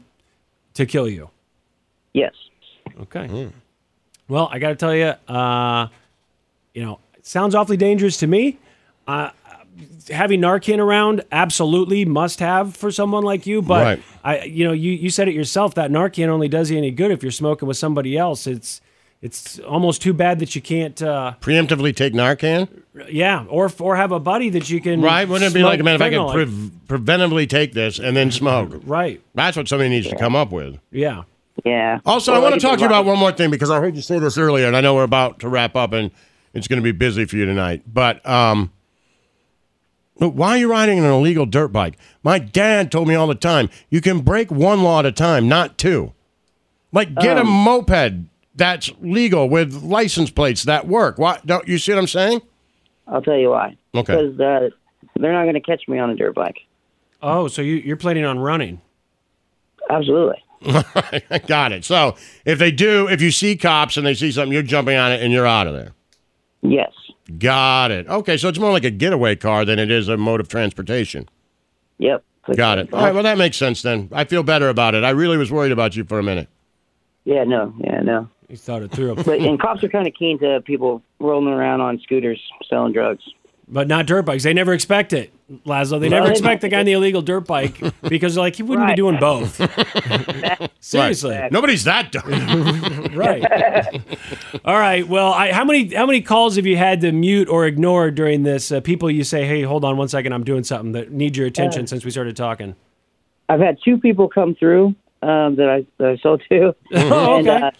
to 0.74 0.86
kill 0.86 1.08
you. 1.08 1.30
Yes. 2.12 2.34
Okay. 3.00 3.50
Well, 4.28 4.48
I 4.52 4.60
got 4.60 4.68
to 4.68 4.76
tell 4.76 4.94
you, 4.94 5.14
uh, 5.26 5.88
you 6.74 6.84
know, 6.84 7.00
it 7.14 7.26
sounds 7.26 7.56
awfully 7.56 7.76
dangerous 7.76 8.18
to 8.18 8.28
me. 8.28 8.58
Uh, 9.08 9.30
having 10.10 10.40
Narcan 10.40 10.78
around, 10.78 11.22
absolutely 11.32 12.04
must 12.04 12.40
have 12.40 12.76
for 12.76 12.90
someone 12.90 13.22
like 13.24 13.46
you. 13.46 13.62
But 13.62 13.82
Right. 13.84 14.02
I, 14.22 14.42
you 14.44 14.64
know, 14.64 14.72
you, 14.72 14.92
you 14.92 15.10
said 15.10 15.28
it 15.28 15.34
yourself 15.34 15.74
that 15.74 15.90
Narcan 15.90 16.28
only 16.28 16.48
does 16.48 16.70
you 16.70 16.78
any 16.78 16.90
good 16.90 17.10
if 17.10 17.22
you're 17.22 17.32
smoking 17.32 17.68
with 17.68 17.76
somebody 17.76 18.16
else. 18.16 18.46
It's 18.46 18.80
it's 19.22 19.58
almost 19.60 20.02
too 20.02 20.12
bad 20.12 20.38
that 20.40 20.54
you 20.54 20.60
can't, 20.60 21.00
uh, 21.00 21.32
Preemptively 21.40 21.96
take 21.96 22.12
Narcan? 22.12 22.68
yeah, 23.08 23.46
or 23.48 23.72
or 23.80 23.96
have 23.96 24.12
a 24.12 24.20
buddy 24.20 24.50
that 24.50 24.68
you 24.68 24.80
can. 24.82 25.00
Right? 25.00 25.26
Wouldn't 25.26 25.50
it 25.50 25.54
be 25.54 25.60
smoke 25.60 25.70
like, 25.70 25.82
man, 25.82 25.94
if 25.94 26.02
I 26.02 26.10
could 26.10 26.30
pre- 26.86 26.98
preventively 26.98 27.48
take 27.48 27.72
this 27.72 27.98
and 27.98 28.14
then 28.14 28.30
smoke? 28.30 28.82
Right. 28.84 29.22
That's 29.34 29.56
what 29.56 29.66
somebody 29.66 29.88
needs 29.88 30.08
to 30.08 30.16
come 30.16 30.36
up 30.36 30.50
with. 30.52 30.78
Yeah. 30.90 31.22
Yeah. 31.64 32.00
Also, 32.04 32.32
Well, 32.32 32.40
I 32.40 32.44
want 32.44 32.54
to 32.56 32.60
talk 32.60 32.76
to 32.78 32.80
you 32.82 32.86
about 32.86 33.06
one 33.06 33.18
more 33.18 33.32
thing 33.32 33.50
because 33.50 33.70
I 33.70 33.78
heard 33.80 33.96
you 33.96 34.02
say 34.02 34.18
this 34.18 34.36
earlier, 34.36 34.66
and 34.66 34.76
I 34.76 34.80
know 34.82 34.94
we're 34.94 35.04
about 35.04 35.38
to 35.40 35.48
wrap 35.48 35.74
up, 35.76 35.92
and 35.92 36.10
it's 36.52 36.68
going 36.68 36.80
to 36.80 36.82
be 36.84 36.92
busy 36.92 37.24
for 37.24 37.36
you 37.36 37.46
tonight. 37.46 37.82
But 37.86 38.26
um, 38.28 38.58
look, 38.58 38.72
why 40.16 40.50
are 40.50 40.58
you 40.58 40.70
riding 40.70 40.98
an 40.98 41.04
illegal 41.04 41.46
dirt 41.46 41.68
bike? 41.68 41.98
My 42.22 42.38
dad 42.38 42.92
told 42.92 43.08
me 43.08 43.14
all 43.14 43.26
the 43.26 43.34
time, 43.34 43.68
you 43.90 44.00
can 44.00 44.20
break 44.20 44.50
one 44.50 44.82
law 44.82 45.00
at 45.00 45.06
a 45.06 45.12
time, 45.12 45.48
not 45.48 45.76
two. 45.78 46.12
Like, 46.92 47.14
get 47.16 47.36
a 47.36 47.40
Um, 47.40 47.48
moped 47.48 48.26
that's 48.54 48.92
legal 49.00 49.48
with 49.48 49.82
license 49.82 50.30
plates 50.30 50.62
that 50.64 50.86
work. 50.86 51.18
Why 51.18 51.40
don't 51.44 51.66
you 51.66 51.78
see 51.78 51.92
what 51.92 51.98
I'm 51.98 52.06
saying? 52.06 52.40
I'll 53.08 53.20
tell 53.22 53.36
you 53.36 53.50
why. 53.50 53.76
Okay. 53.94 54.14
Because 54.14 54.40
uh, 54.40 54.70
they're 55.16 55.32
not 55.32 55.42
going 55.42 55.54
to 55.54 55.60
catch 55.60 55.88
me 55.88 55.98
on 55.98 56.10
a 56.10 56.14
dirt 56.14 56.34
bike. 56.34 56.58
Oh, 57.20 57.48
so 57.48 57.62
you, 57.62 57.74
you're 57.76 57.96
planning 57.96 58.24
on 58.24 58.38
running? 58.38 58.80
Absolutely. 59.90 60.42
I 60.66 61.42
got 61.46 61.72
it. 61.72 61.84
So 61.84 62.16
if 62.44 62.58
they 62.58 62.70
do, 62.70 63.08
if 63.08 63.20
you 63.20 63.30
see 63.30 63.56
cops 63.56 63.96
and 63.96 64.06
they 64.06 64.14
see 64.14 64.30
something, 64.30 64.52
you're 64.52 64.62
jumping 64.62 64.96
on 64.96 65.12
it 65.12 65.20
and 65.22 65.32
you're 65.32 65.46
out 65.46 65.66
of 65.66 65.74
there. 65.74 65.92
Yes. 66.62 66.92
Got 67.38 67.90
it. 67.90 68.06
Okay, 68.06 68.36
so 68.36 68.48
it's 68.48 68.58
more 68.58 68.72
like 68.72 68.84
a 68.84 68.90
getaway 68.90 69.36
car 69.36 69.64
than 69.64 69.78
it 69.78 69.90
is 69.90 70.08
a 70.08 70.16
mode 70.16 70.40
of 70.40 70.48
transportation. 70.48 71.28
Yep. 71.98 72.22
Got 72.54 72.78
it. 72.78 72.92
All 72.92 73.00
right, 73.00 73.14
well, 73.14 73.22
that 73.22 73.38
makes 73.38 73.56
sense 73.56 73.80
then. 73.80 74.10
I 74.12 74.24
feel 74.24 74.42
better 74.42 74.68
about 74.68 74.94
it. 74.94 75.02
I 75.04 75.10
really 75.10 75.38
was 75.38 75.50
worried 75.50 75.72
about 75.72 75.96
you 75.96 76.04
for 76.04 76.18
a 76.18 76.22
minute. 76.22 76.48
Yeah. 77.24 77.44
No. 77.44 77.72
Yeah. 77.78 78.00
No. 78.00 78.28
You 78.48 78.58
thought 78.58 78.82
it 78.82 78.90
through. 78.92 79.14
But 79.14 79.40
and 79.40 79.58
cops 79.58 79.82
are 79.82 79.88
kind 79.88 80.06
of 80.06 80.12
keen 80.12 80.38
to 80.40 80.60
people 80.60 81.02
rolling 81.18 81.54
around 81.54 81.80
on 81.80 81.98
scooters 82.00 82.40
selling 82.68 82.92
drugs. 82.92 83.24
But 83.66 83.88
not 83.88 84.06
dirt 84.06 84.26
bikes. 84.26 84.42
They 84.42 84.52
never 84.52 84.74
expect 84.74 85.14
it, 85.14 85.32
Laszlo. 85.64 85.98
They 85.98 86.10
never 86.10 86.30
expect 86.30 86.60
the 86.60 86.68
guy 86.68 86.80
in 86.80 86.86
the 86.86 86.92
illegal 86.92 87.22
dirt 87.22 87.46
bike 87.46 87.80
because 88.02 88.36
like 88.36 88.56
he 88.56 88.62
wouldn't 88.62 88.86
be 88.86 88.90
Right. 88.90 88.96
doing 88.96 89.16
both. 89.18 89.56
Seriously. 90.80 91.40
Nobody's 91.50 91.84
that 91.84 92.12
dumb. 92.12 93.14
right. 93.16 93.42
All 94.66 94.78
right. 94.78 95.08
Well, 95.08 95.32
I, 95.32 95.52
how 95.52 95.64
many 95.64 95.94
how 95.94 96.04
many 96.06 96.20
calls 96.20 96.56
have 96.56 96.66
you 96.66 96.76
had 96.76 97.00
to 97.00 97.12
mute 97.12 97.48
or 97.48 97.66
ignore 97.66 98.10
during 98.10 98.42
this? 98.42 98.70
Uh, 98.70 98.80
people 98.80 99.10
you 99.10 99.24
say, 99.24 99.46
"Hey, 99.46 99.62
hold 99.62 99.84
on 99.84 99.96
one 99.96 100.08
second, 100.08 100.32
I'm 100.34 100.44
doing 100.44 100.62
something 100.64 100.92
that 100.92 101.10
need 101.12 101.36
your 101.36 101.46
attention." 101.46 101.84
Uh, 101.84 101.86
since 101.86 102.04
we 102.04 102.10
started 102.10 102.36
talking. 102.36 102.76
I've 103.48 103.60
had 103.60 103.78
two 103.84 103.98
people 103.98 104.28
come 104.28 104.54
through 104.54 104.94
um, 105.22 105.56
that 105.56 105.68
I 105.70 105.86
that 105.98 106.08
I 106.10 106.16
sold 106.18 106.42
to. 106.50 106.74
Oh, 106.94 107.38
and, 107.38 107.48
okay. 107.48 107.66
uh, 107.66 107.70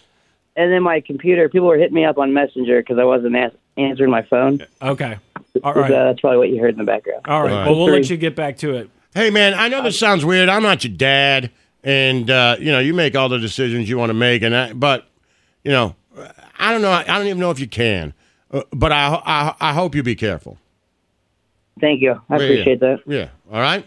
and 0.55 0.71
then 0.71 0.81
my 0.83 0.99
computer, 1.01 1.47
people 1.49 1.67
were 1.67 1.77
hitting 1.77 1.93
me 1.93 2.05
up 2.05 2.17
on 2.17 2.33
Messenger 2.33 2.81
because 2.81 2.97
I 2.97 3.03
wasn't 3.03 3.35
as- 3.35 3.51
answering 3.77 4.09
my 4.11 4.21
phone. 4.23 4.65
Okay. 4.81 5.17
All 5.63 5.77
Uh, 5.77 5.87
that's 5.87 6.19
probably 6.19 6.37
what 6.37 6.49
you 6.49 6.59
heard 6.59 6.71
in 6.71 6.77
the 6.77 6.83
background. 6.83 7.21
All 7.25 7.41
right. 7.43 7.51
All 7.51 7.57
right. 7.59 7.65
Well, 7.67 7.77
we'll 7.85 7.93
let 7.93 8.09
you 8.09 8.17
get 8.17 8.35
back 8.35 8.57
to 8.57 8.75
it. 8.75 8.89
hey, 9.13 9.29
man, 9.29 9.53
I 9.53 9.67
know 9.69 9.81
this 9.83 9.97
sounds 9.97 10.25
weird. 10.25 10.49
I'm 10.49 10.63
not 10.63 10.83
your 10.83 10.93
dad, 10.95 11.51
and 11.83 12.29
uh, 12.29 12.57
you 12.59 12.71
know 12.71 12.79
you 12.79 12.93
make 12.93 13.15
all 13.15 13.29
the 13.29 13.39
decisions 13.39 13.87
you 13.89 13.97
want 13.97 14.09
to 14.09 14.13
make, 14.13 14.41
and 14.41 14.55
I, 14.55 14.73
but 14.73 15.07
you 15.63 15.71
know, 15.71 15.95
I 16.59 16.71
don't 16.71 16.81
know. 16.81 16.91
I 16.91 17.03
don't 17.03 17.25
even 17.27 17.39
know 17.39 17.51
if 17.51 17.59
you 17.59 17.67
can, 17.67 18.13
uh, 18.51 18.63
but 18.71 18.91
I, 18.91 19.21
I 19.25 19.69
I 19.69 19.73
hope 19.73 19.95
you 19.95 20.03
be 20.03 20.15
careful. 20.15 20.57
Thank 21.79 22.01
you. 22.01 22.11
I 22.29 22.35
Yeah, 22.37 22.43
appreciate 22.43 22.81
yeah. 22.81 22.95
that. 22.95 22.99
Yeah. 23.05 23.29
All 23.51 23.61
right. 23.61 23.85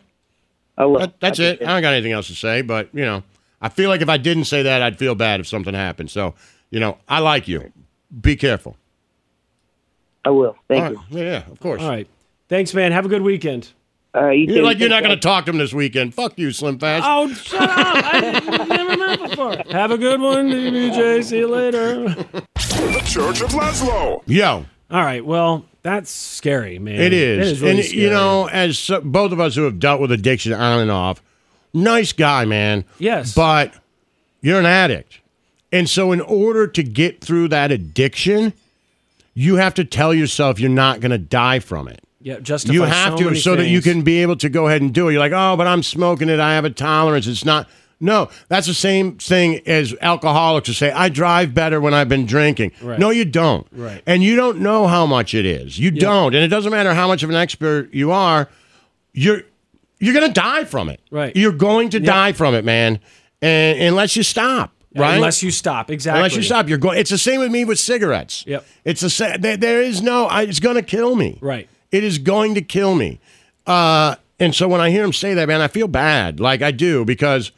I 0.77 0.85
will. 0.87 1.01
That, 1.01 1.21
that's 1.21 1.41
I 1.41 1.43
it. 1.45 1.47
appreciate 1.55 1.69
I 1.69 1.73
don't 1.75 1.83
got 1.83 1.93
anything 1.95 2.13
else 2.13 2.27
to 2.29 2.35
say, 2.35 2.63
but 2.63 2.89
you 2.95 3.05
know, 3.05 3.23
I 3.61 3.69
feel 3.69 3.89
like 3.91 4.01
if 4.01 4.09
I 4.09 4.17
didn't 4.17 4.45
say 4.45 4.63
that, 4.63 4.81
I'd 4.83 4.99
feel 4.99 5.15
bad 5.15 5.41
if 5.41 5.47
something 5.49 5.75
happened. 5.75 6.11
So, 6.11 6.35
you 6.71 6.81
know, 6.81 6.99
I 7.09 7.19
like 7.19 7.49
you. 7.49 7.73
Be 8.21 8.37
careful. 8.37 8.77
I 10.29 10.31
will. 10.31 10.57
Thank 10.69 10.85
All 10.85 10.91
you. 10.91 10.97
right. 10.99 11.07
Yeah, 11.11 11.23
yeah, 11.23 11.51
of 11.51 11.59
course. 11.59 11.81
All 11.81 11.89
right. 11.89 12.07
Thanks, 12.51 12.75
man. 12.75 12.93
Have 12.93 13.07
a 13.07 13.09
good 13.09 13.23
weekend. 13.23 13.73
All 14.15 14.25
right. 14.25 14.39
You 14.39 14.57
You're 14.57 14.63
like 14.63 14.79
you're 14.79 14.91
not 14.91 15.03
going 15.03 15.15
to 15.17 15.21
talk 15.21 15.47
to 15.47 15.51
him 15.53 15.57
this 15.57 15.73
weekend. 15.73 16.13
Fuck 16.15 16.39
you, 16.39 16.53
Slim 16.53 16.79
Fast. 16.79 17.07
Oh, 17.09 17.29
shut 17.33 17.63
up! 17.63 17.71
I 17.71 18.67
never 18.69 18.97
met 18.99 19.31
before. 19.31 19.57
Have 19.71 19.91
a 19.91 19.97
good 19.97 20.21
one, 20.21 20.51
DBJ. 20.51 21.25
See 21.25 21.39
you 21.39 21.49
later. 21.49 22.09
The 22.11 23.03
Church 23.07 23.41
of 23.41 23.51
Laszlo. 23.53 24.23
Yo, 24.27 24.67
All 24.91 25.03
right. 25.03 25.25
Well, 25.25 25.65
that's 25.83 26.11
scary, 26.11 26.79
man. 26.79 27.01
it 27.01 27.15
is. 27.15 27.39
It 27.49 27.53
is 27.53 27.61
really 27.63 27.77
and 27.77 27.85
scary. 27.87 28.03
you 28.03 28.11
know, 28.11 28.49
as 28.49 28.79
so- 28.79 29.01
both 29.01 29.33
of 29.33 29.41
us 29.41 29.55
who 29.55 29.63
have 29.63 29.79
dealt 29.79 29.99
with 29.99 30.13
addiction 30.13 30.53
on 30.53 30.81
and 30.81 30.91
off, 30.91 31.23
nice 31.73 32.13
guy, 32.13 32.45
man. 32.45 32.85
Yes. 32.99 33.35
But 33.35 33.73
you're 34.43 34.59
an 34.61 34.67
addict. 34.67 35.21
And 35.73 35.89
so, 35.89 36.13
in 36.13 36.21
order 36.21 36.67
to 36.67 36.83
get 36.83 37.23
through 37.25 37.49
that 37.49 37.71
addiction, 37.73 38.53
you 39.39 39.55
have 39.55 39.73
to 39.75 39.85
tell 39.85 40.13
yourself 40.13 40.59
you're 40.59 40.69
not 40.69 40.99
going 40.99 41.13
to 41.13 41.19
die 41.19 41.61
from 41.61 41.87
it. 41.87 42.01
Yeah, 42.21 42.41
justify 42.41 42.75
You 42.75 42.83
have 42.83 43.17
so 43.17 43.31
to, 43.31 43.37
so 43.37 43.55
that 43.57 43.69
you 43.69 43.81
can 43.81 44.03
be 44.03 44.21
able 44.23 44.35
to 44.37 44.49
go 44.49 44.67
ahead 44.67 44.83
and 44.83 44.93
do 44.93 45.09
it. 45.09 45.13
You're 45.13 45.21
like, 45.21 45.31
oh, 45.33 45.57
but 45.57 45.69
I'm 45.69 45.85
smoking 45.85 46.29
it. 46.29 46.41
I 46.41 46.55
have 46.55 46.65
a 46.65 46.71
tolerance. 46.71 47.29
It's 47.29 47.45
not. 47.45 47.69
No, 48.01 48.31
that's 48.49 48.67
the 48.67 48.75
same 48.75 49.17
thing 49.19 49.61
as 49.67 49.95
alcoholics 50.01 50.67
who 50.67 50.73
say, 50.73 50.91
I 50.91 51.09
drive 51.09 51.55
better 51.55 51.81
when 51.81 51.95
I've 51.95 52.09
been 52.09 52.27
drinking. 52.27 52.73
Right. 52.83 52.99
No, 52.99 53.11
you 53.11 53.25
don't. 53.25 53.65
Right. 53.71 54.03
And 54.07 54.25
you 54.25 54.35
don't 54.35 54.59
know 54.59 54.89
how 54.89 55.07
much 55.07 55.35
it 55.35 55.47
is. 55.47 55.79
You 55.79 55.93
don't. 55.93 56.35
And 56.35 56.43
it 56.45 56.49
doesn't 56.49 56.73
matter 56.73 56.93
how 56.93 57.07
much 57.07 57.23
of 57.23 57.31
an 57.31 57.37
expert 57.37 57.95
you 57.95 58.11
are, 58.11 58.49
you're 59.13 59.43
you're 60.01 60.15
going 60.15 60.27
to 60.27 60.33
die 60.41 60.65
from 60.65 60.89
it. 60.89 61.01
Right. 61.13 61.35
You're 61.37 61.53
going 61.53 61.91
to 61.91 61.99
Yep. 61.99 62.07
die 62.07 62.33
from 62.33 62.55
it, 62.57 62.65
man. 62.65 62.99
And 63.41 63.81
unless 63.81 64.17
you 64.17 64.25
stop, 64.25 64.73
right? 65.01 65.15
Unless 65.15 65.43
you 65.43 65.51
stop, 65.51 65.91
exactly. 65.91 66.19
Unless 66.19 66.37
you 66.37 66.43
stop, 66.43 66.69
you're 66.69 66.79
going. 66.79 66.99
It's 66.99 67.11
the 67.11 67.19
same 67.19 67.41
with 67.41 67.51
me 67.51 67.65
with 67.65 67.79
cigarettes. 67.79 68.45
Yep. 68.47 68.67
It's 68.85 69.01
the 69.01 69.11
same. 69.11 69.41
There, 69.41 69.57
there 69.57 69.83
is 69.83 70.03
no. 70.03 70.27
I, 70.27 70.43
it's 70.43 70.61
going 70.61 70.77
to 70.77 70.83
kill 70.83 71.15
me. 71.17 71.39
Right. 71.41 71.69
It 71.91 72.05
is 72.05 72.19
going 72.19 72.55
to 72.55 72.63
kill 72.63 72.95
me. 72.95 73.21
Uh, 73.67 74.17
and 74.39 74.55
so 74.55 74.69
when 74.69 74.81
I 74.81 74.91
hear 74.91 75.05
him 75.05 75.13
say 75.13 75.35
that, 75.35 75.49
man, 75.49 75.61
I 75.61 75.69
feel 75.69 75.89
bad. 75.89 76.41
Like 76.41 76.63
I 76.63 76.71
do 76.71 77.05
because, 77.05 77.51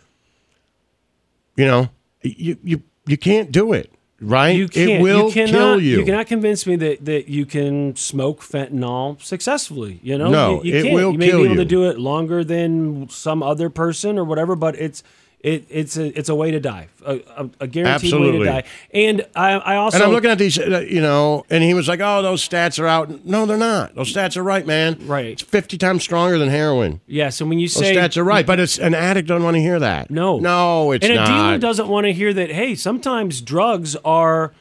you 1.56 1.66
know, 1.66 1.88
you 2.22 2.56
you 2.62 2.82
you 3.06 3.16
can't 3.16 3.50
do 3.52 3.72
it. 3.72 3.92
Right. 4.22 4.50
You 4.50 4.68
can't. 4.68 4.90
It 4.90 5.00
will 5.00 5.28
you 5.28 5.32
cannot, 5.32 5.50
kill 5.52 5.80
you. 5.80 5.98
You 6.00 6.04
cannot 6.04 6.26
convince 6.26 6.66
me 6.66 6.76
that, 6.76 7.04
that 7.06 7.28
you 7.28 7.46
can 7.46 7.96
smoke 7.96 8.42
fentanyl 8.42 9.20
successfully. 9.22 9.98
You 10.02 10.18
know, 10.18 10.30
No, 10.30 10.62
you, 10.62 10.72
you 10.72 10.78
it 10.78 10.82
can't. 10.82 10.94
will 10.94 11.12
you 11.12 11.18
may 11.18 11.26
kill 11.28 11.38
be 11.38 11.44
able 11.46 11.56
to 11.56 11.64
do 11.64 11.88
it 11.88 11.98
longer 11.98 12.44
than 12.44 13.08
some 13.08 13.42
other 13.42 13.70
person 13.70 14.18
or 14.18 14.24
whatever, 14.24 14.56
but 14.56 14.74
it's 14.76 15.02
it, 15.42 15.66
it's 15.70 15.96
a 15.96 16.18
it's 16.18 16.28
a 16.28 16.34
way 16.34 16.50
to 16.50 16.60
die, 16.60 16.88
a, 17.04 17.20
a, 17.36 17.50
a 17.60 17.66
guaranteed 17.66 18.12
way 18.12 18.32
to 18.32 18.44
die. 18.44 18.64
And 18.92 19.26
I, 19.34 19.52
I 19.52 19.76
also 19.76 19.96
and 19.96 20.04
I'm 20.04 20.10
looking 20.10 20.30
at 20.30 20.38
these, 20.38 20.58
uh, 20.58 20.84
you 20.86 21.00
know, 21.00 21.44
and 21.48 21.64
he 21.64 21.72
was 21.72 21.88
like, 21.88 22.00
"Oh, 22.00 22.20
those 22.22 22.46
stats 22.46 22.78
are 22.78 22.86
out." 22.86 23.24
No, 23.24 23.46
they're 23.46 23.56
not. 23.56 23.94
Those 23.94 24.12
stats 24.12 24.36
are 24.36 24.42
right, 24.42 24.66
man. 24.66 24.98
Right. 25.06 25.26
It's 25.26 25.42
50 25.42 25.78
times 25.78 26.02
stronger 26.02 26.36
than 26.38 26.48
heroin. 26.50 27.00
yes. 27.06 27.40
And 27.40 27.48
when 27.48 27.58
you 27.58 27.68
say 27.68 27.94
Those 27.94 28.02
stats 28.02 28.16
are 28.18 28.24
right, 28.24 28.46
but 28.46 28.60
it's 28.60 28.78
an 28.78 28.94
addict 28.94 29.28
doesn't 29.28 29.44
want 29.44 29.56
to 29.56 29.62
hear 29.62 29.78
that. 29.78 30.10
No, 30.10 30.38
no, 30.38 30.92
it's 30.92 31.06
and 31.06 31.18
a 31.18 31.24
dealer 31.24 31.58
doesn't 31.58 31.88
want 31.88 32.04
to 32.06 32.12
hear 32.12 32.32
that. 32.34 32.50
Hey, 32.50 32.74
sometimes 32.74 33.40
drugs 33.40 33.96
are 34.04 34.52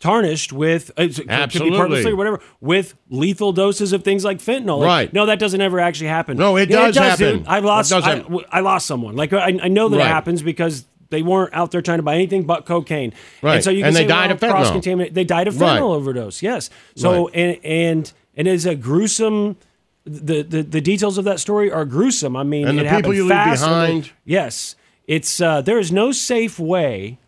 tarnished 0.00 0.52
with 0.52 0.90
uh, 0.98 1.02
it 1.02 1.14
could 1.14 1.26
be 1.26 1.30
Absolutely. 1.32 1.78
purposely 1.78 2.12
or 2.12 2.16
whatever 2.16 2.40
with 2.60 2.94
lethal 3.10 3.52
doses 3.52 3.92
of 3.92 4.02
things 4.02 4.24
like 4.24 4.38
fentanyl. 4.38 4.78
Like, 4.80 4.86
Right. 4.86 5.12
No, 5.12 5.26
that 5.26 5.38
doesn't 5.38 5.60
ever 5.60 5.78
actually 5.78 6.08
happen. 6.08 6.36
No, 6.38 6.56
it 6.56 6.70
Yeah, 6.70 6.86
does 6.90 6.96
happen. 6.96 7.38
dude. 7.38 7.46
I 7.46 7.58
lost. 7.60 7.92
It 7.92 7.94
does 7.96 8.04
I, 8.04 8.16
happen. 8.16 8.64
lost 8.64 8.86
someone. 8.86 9.14
Like 9.14 9.32
I, 9.32 9.58
I 9.62 9.68
know 9.68 9.88
that 9.90 9.98
Right. 9.98 10.06
it 10.06 10.08
happens 10.08 10.42
because. 10.42 10.86
They 11.10 11.22
weren't 11.22 11.52
out 11.52 11.72
there 11.72 11.82
trying 11.82 11.98
to 11.98 12.04
buy 12.04 12.14
anything 12.14 12.44
but 12.44 12.66
cocaine, 12.66 13.12
Right. 13.42 13.56
And 13.56 13.64
so 13.64 13.70
you 13.70 13.78
can 13.80 13.88
And 13.88 13.96
they 13.96 14.02
say, 14.02 14.06
died 14.06 14.26
well, 14.26 14.34
of 14.34 14.40
fentanyl. 14.40 14.50
cross-contaminate- 14.70 15.12
They 15.12 15.24
died 15.24 15.48
of 15.48 15.60
Right. 15.60 15.80
fentanyl 15.80 15.96
overdose. 15.96 16.40
Yes. 16.40 16.70
So 16.94 17.24
Right. 17.26 17.34
and 17.34 17.56
and 17.64 18.12
and 18.36 18.46
it 18.46 18.54
is 18.54 18.64
a 18.64 18.76
gruesome. 18.76 19.56
The, 20.04 20.42
the 20.44 20.62
the 20.62 20.80
details 20.80 21.18
of 21.18 21.24
that 21.24 21.40
story 21.40 21.68
are 21.68 21.84
gruesome. 21.84 22.36
I 22.36 22.44
mean, 22.44 22.68
And 22.68 22.78
the 22.78 22.82
people 22.84 22.94
happened 22.96 23.14
you 23.16 23.22
leave 23.24 23.30
behind. 23.60 24.10
Yes, 24.24 24.76
it's 25.08 25.40
uh, 25.40 25.62
there 25.62 25.80
is 25.80 25.90
no 25.90 26.12
safe 26.12 26.60
way. 26.60 27.18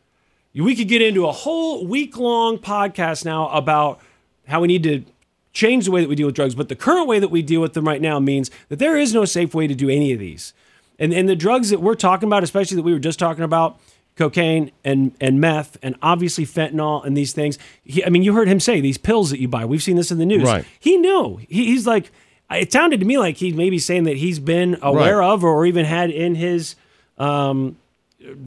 We 0.54 0.76
could 0.76 0.88
get 0.88 1.00
into 1.02 1.26
a 1.26 1.32
whole 1.32 1.86
week 1.86 2.16
long 2.18 2.58
podcast 2.58 3.24
now 3.24 3.48
about 3.48 4.00
how 4.46 4.60
we 4.60 4.68
need 4.68 4.82
to 4.82 5.04
change 5.52 5.84
the 5.86 5.90
way 5.90 6.00
that 6.02 6.08
we 6.08 6.14
deal 6.16 6.26
with 6.26 6.34
drugs, 6.34 6.54
but 6.54 6.68
the 6.68 6.76
current 6.76 7.06
way 7.06 7.18
that 7.18 7.28
we 7.28 7.42
deal 7.42 7.60
with 7.60 7.72
them 7.74 7.86
right 7.86 8.00
now 8.02 8.18
means 8.18 8.50
that 8.68 8.78
there 8.78 8.96
is 8.96 9.14
no 9.14 9.24
safe 9.24 9.54
way 9.54 9.66
to 9.66 9.74
do 9.74 9.88
any 9.88 10.12
of 10.12 10.18
these. 10.18 10.52
And 10.98 11.12
and 11.12 11.28
the 11.28 11.36
drugs 11.36 11.70
that 11.70 11.80
we're 11.80 11.94
talking 11.94 12.28
about, 12.28 12.42
especially 12.42 12.76
that 12.76 12.82
we 12.82 12.92
were 12.92 12.98
just 12.98 13.18
talking 13.18 13.44
about, 13.44 13.78
cocaine 14.16 14.70
and 14.84 15.12
and 15.20 15.40
meth, 15.40 15.78
and 15.82 15.96
obviously 16.02 16.44
fentanyl 16.44 17.04
and 17.04 17.16
these 17.16 17.32
things. 17.32 17.58
He, 17.84 18.04
I 18.04 18.08
mean, 18.10 18.22
you 18.22 18.34
heard 18.34 18.46
him 18.48 18.60
say 18.60 18.80
these 18.80 18.98
pills 18.98 19.30
that 19.30 19.40
you 19.40 19.48
buy. 19.48 19.64
We've 19.64 19.82
seen 19.82 19.96
this 19.96 20.10
in 20.10 20.18
the 20.18 20.26
news. 20.26 20.44
Right. 20.44 20.64
He 20.78 20.96
knew. 20.98 21.38
He, 21.48 21.66
he's 21.66 21.86
like. 21.86 22.10
It 22.50 22.70
sounded 22.70 23.00
to 23.00 23.06
me 23.06 23.16
like 23.16 23.38
he 23.38 23.52
may 23.52 23.70
be 23.70 23.78
saying 23.78 24.04
that 24.04 24.18
he's 24.18 24.38
been 24.38 24.76
aware 24.82 25.18
Right. 25.20 25.32
of 25.32 25.42
or 25.42 25.64
even 25.64 25.86
had 25.86 26.10
in 26.10 26.34
his 26.34 26.76
um, 27.16 27.78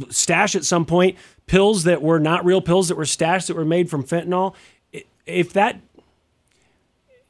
stash 0.09 0.55
at 0.55 0.63
some 0.63 0.85
point 0.85 1.17
pills 1.47 1.83
that 1.83 2.01
were 2.01 2.19
not 2.19 2.45
real 2.45 2.61
pills 2.61 2.87
that 2.87 2.95
were 2.95 3.05
stashed 3.05 3.47
that 3.47 3.55
were 3.55 3.65
made 3.65 3.89
from 3.89 4.03
fentanyl. 4.03 4.55
If 5.25 5.53
that 5.53 5.79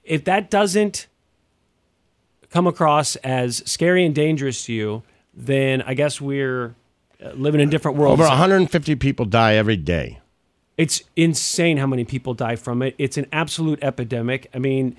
if 0.03 0.23
that 0.25 0.49
doesn't 0.49 1.07
come 2.49 2.67
across 2.67 3.15
as 3.17 3.57
scary 3.65 4.05
and 4.05 4.13
dangerous 4.13 4.65
to 4.65 4.73
you, 4.73 5.03
then 5.33 5.81
I 5.81 5.93
guess 5.93 6.21
we're 6.21 6.75
uh, 7.23 7.31
living 7.31 7.59
in 7.59 7.69
different 7.69 7.97
worlds. 7.97 8.21
Over 8.21 8.29
150 8.29 8.95
people 8.95 9.25
die 9.25 9.55
every 9.55 9.77
day. 9.77 10.19
It's 10.77 11.01
insane 11.15 11.77
how 11.77 11.87
many 11.87 12.03
people 12.03 12.33
die 12.33 12.55
from 12.55 12.81
it. 12.81 12.95
It's 12.97 13.17
an 13.17 13.27
absolute 13.31 13.79
epidemic. 13.81 14.49
I 14.53 14.59
mean, 14.59 14.95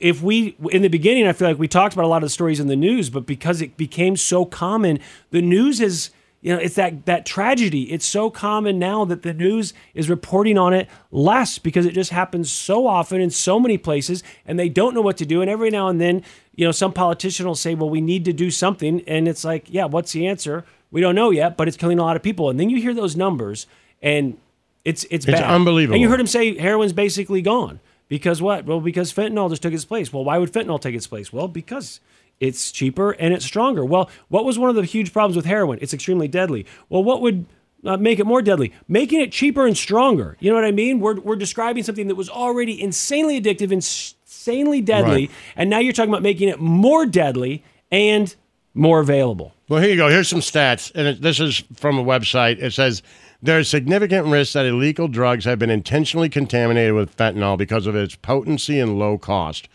if 0.00 0.22
we 0.22 0.56
in 0.70 0.82
the 0.82 0.88
beginning, 0.88 1.26
I 1.26 1.32
feel 1.32 1.48
like 1.48 1.58
we 1.58 1.68
talked 1.68 1.94
about 1.94 2.04
a 2.04 2.08
lot 2.08 2.18
of 2.18 2.26
the 2.26 2.30
stories 2.30 2.60
in 2.60 2.66
the 2.66 2.76
news, 2.76 3.10
but 3.10 3.26
because 3.26 3.60
it 3.60 3.76
became 3.76 4.16
so 4.16 4.44
common, 4.44 4.98
the 5.30 5.42
news 5.42 5.80
is 5.80 6.10
you 6.42 6.52
know 6.52 6.58
it's 6.60 6.74
that 6.74 7.06
that 7.06 7.24
tragedy. 7.24 7.90
It's 7.92 8.04
so 8.04 8.28
common 8.28 8.78
now 8.78 9.04
that 9.06 9.22
the 9.22 9.32
news 9.32 9.72
is 9.94 10.10
reporting 10.10 10.58
on 10.58 10.74
it 10.74 10.88
less 11.10 11.58
because 11.58 11.86
it 11.86 11.92
just 11.92 12.10
happens 12.10 12.50
so 12.52 12.86
often 12.86 13.20
in 13.20 13.30
so 13.30 13.58
many 13.58 13.78
places, 13.78 14.22
and 14.44 14.58
they 14.58 14.68
don't 14.68 14.94
know 14.94 15.00
what 15.00 15.16
to 15.18 15.24
do. 15.26 15.40
And 15.40 15.48
every 15.50 15.70
now 15.70 15.88
and 15.88 16.00
then, 16.00 16.22
you 16.54 16.66
know, 16.66 16.72
some 16.72 16.92
politician 16.92 17.46
will 17.46 17.54
say, 17.54 17.74
"Well, 17.74 17.88
we 17.88 18.00
need 18.00 18.24
to 18.26 18.32
do 18.32 18.50
something," 18.50 19.02
and 19.06 19.26
it's 19.28 19.44
like, 19.44 19.66
"Yeah, 19.70 19.86
what's 19.86 20.12
the 20.12 20.26
answer? 20.26 20.64
We 20.90 21.00
don't 21.00 21.14
know 21.14 21.30
yet, 21.30 21.56
but 21.56 21.68
it's 21.68 21.76
killing 21.78 21.98
a 21.98 22.02
lot 22.02 22.16
of 22.16 22.22
people." 22.22 22.50
And 22.50 22.60
then 22.60 22.68
you 22.68 22.80
hear 22.82 22.92
those 22.92 23.16
numbers, 23.16 23.66
and 24.02 24.36
it's 24.84 25.04
it's, 25.04 25.26
It's 25.26 25.40
bad. 25.40 25.44
unbelievable. 25.48 25.94
And 25.94 26.02
you 26.02 26.08
heard 26.08 26.20
him 26.20 26.26
say 26.26 26.58
heroin's 26.58 26.92
basically 26.92 27.40
gone. 27.40 27.80
Because 28.08 28.42
what? 28.42 28.66
Well, 28.66 28.80
because 28.80 29.10
fentanyl 29.10 29.48
just 29.48 29.62
took 29.62 29.72
its 29.72 29.86
place. 29.86 30.12
Well, 30.12 30.22
why 30.24 30.36
would 30.36 30.52
fentanyl 30.52 30.78
take 30.78 30.94
its 30.94 31.06
place? 31.06 31.32
Well, 31.32 31.48
because 31.48 32.00
it's 32.42 32.72
cheaper 32.72 33.12
and 33.12 33.32
it's 33.32 33.44
stronger. 33.44 33.84
Well, 33.84 34.10
what 34.28 34.44
was 34.44 34.58
one 34.58 34.68
of 34.68 34.76
the 34.76 34.84
huge 34.84 35.12
problems 35.12 35.36
with 35.36 35.46
heroin? 35.46 35.78
It's 35.80 35.94
extremely 35.94 36.26
deadly. 36.28 36.66
Well, 36.88 37.04
what 37.04 37.20
would 37.22 37.46
uh, 37.84 37.96
make 37.96 38.18
it 38.18 38.26
more 38.26 38.42
deadly? 38.42 38.72
Making 38.88 39.20
it 39.20 39.30
cheaper 39.32 39.66
and 39.66 39.76
stronger. 39.76 40.36
You 40.40 40.50
know 40.50 40.56
what 40.56 40.64
I 40.64 40.72
mean? 40.72 41.00
We're, 41.00 41.20
we're 41.20 41.36
describing 41.36 41.84
something 41.84 42.08
that 42.08 42.16
was 42.16 42.28
already 42.28 42.80
insanely 42.82 43.40
addictive, 43.40 43.70
insanely 43.72 44.80
deadly, 44.80 45.26
Right. 45.26 45.30
and 45.56 45.70
now 45.70 45.78
you're 45.78 45.92
talking 45.92 46.10
about 46.12 46.22
making 46.22 46.48
it 46.48 46.58
more 46.60 47.06
deadly 47.06 47.62
and 47.90 48.34
more 48.74 49.00
available. 49.00 49.52
Well, 49.68 49.80
here 49.80 49.90
you 49.90 49.96
go. 49.96 50.08
Here's 50.08 50.28
some 50.28 50.40
stats, 50.40 50.90
and 50.94 51.06
it, 51.06 51.22
this 51.22 51.38
is 51.40 51.62
from 51.74 51.98
a 51.98 52.04
website. 52.04 52.58
It 52.60 52.72
says 52.72 53.02
there's 53.40 53.68
significant 53.68 54.26
risk 54.26 54.54
that 54.54 54.66
illegal 54.66 55.08
drugs 55.08 55.44
have 55.44 55.58
been 55.58 55.70
intentionally 55.70 56.28
contaminated 56.28 56.94
with 56.94 57.16
fentanyl 57.16 57.56
because 57.56 57.86
of 57.86 57.94
its 57.94 58.14
potency 58.16 58.80
and 58.80 58.98
low 58.98 59.16
cost. 59.18 59.68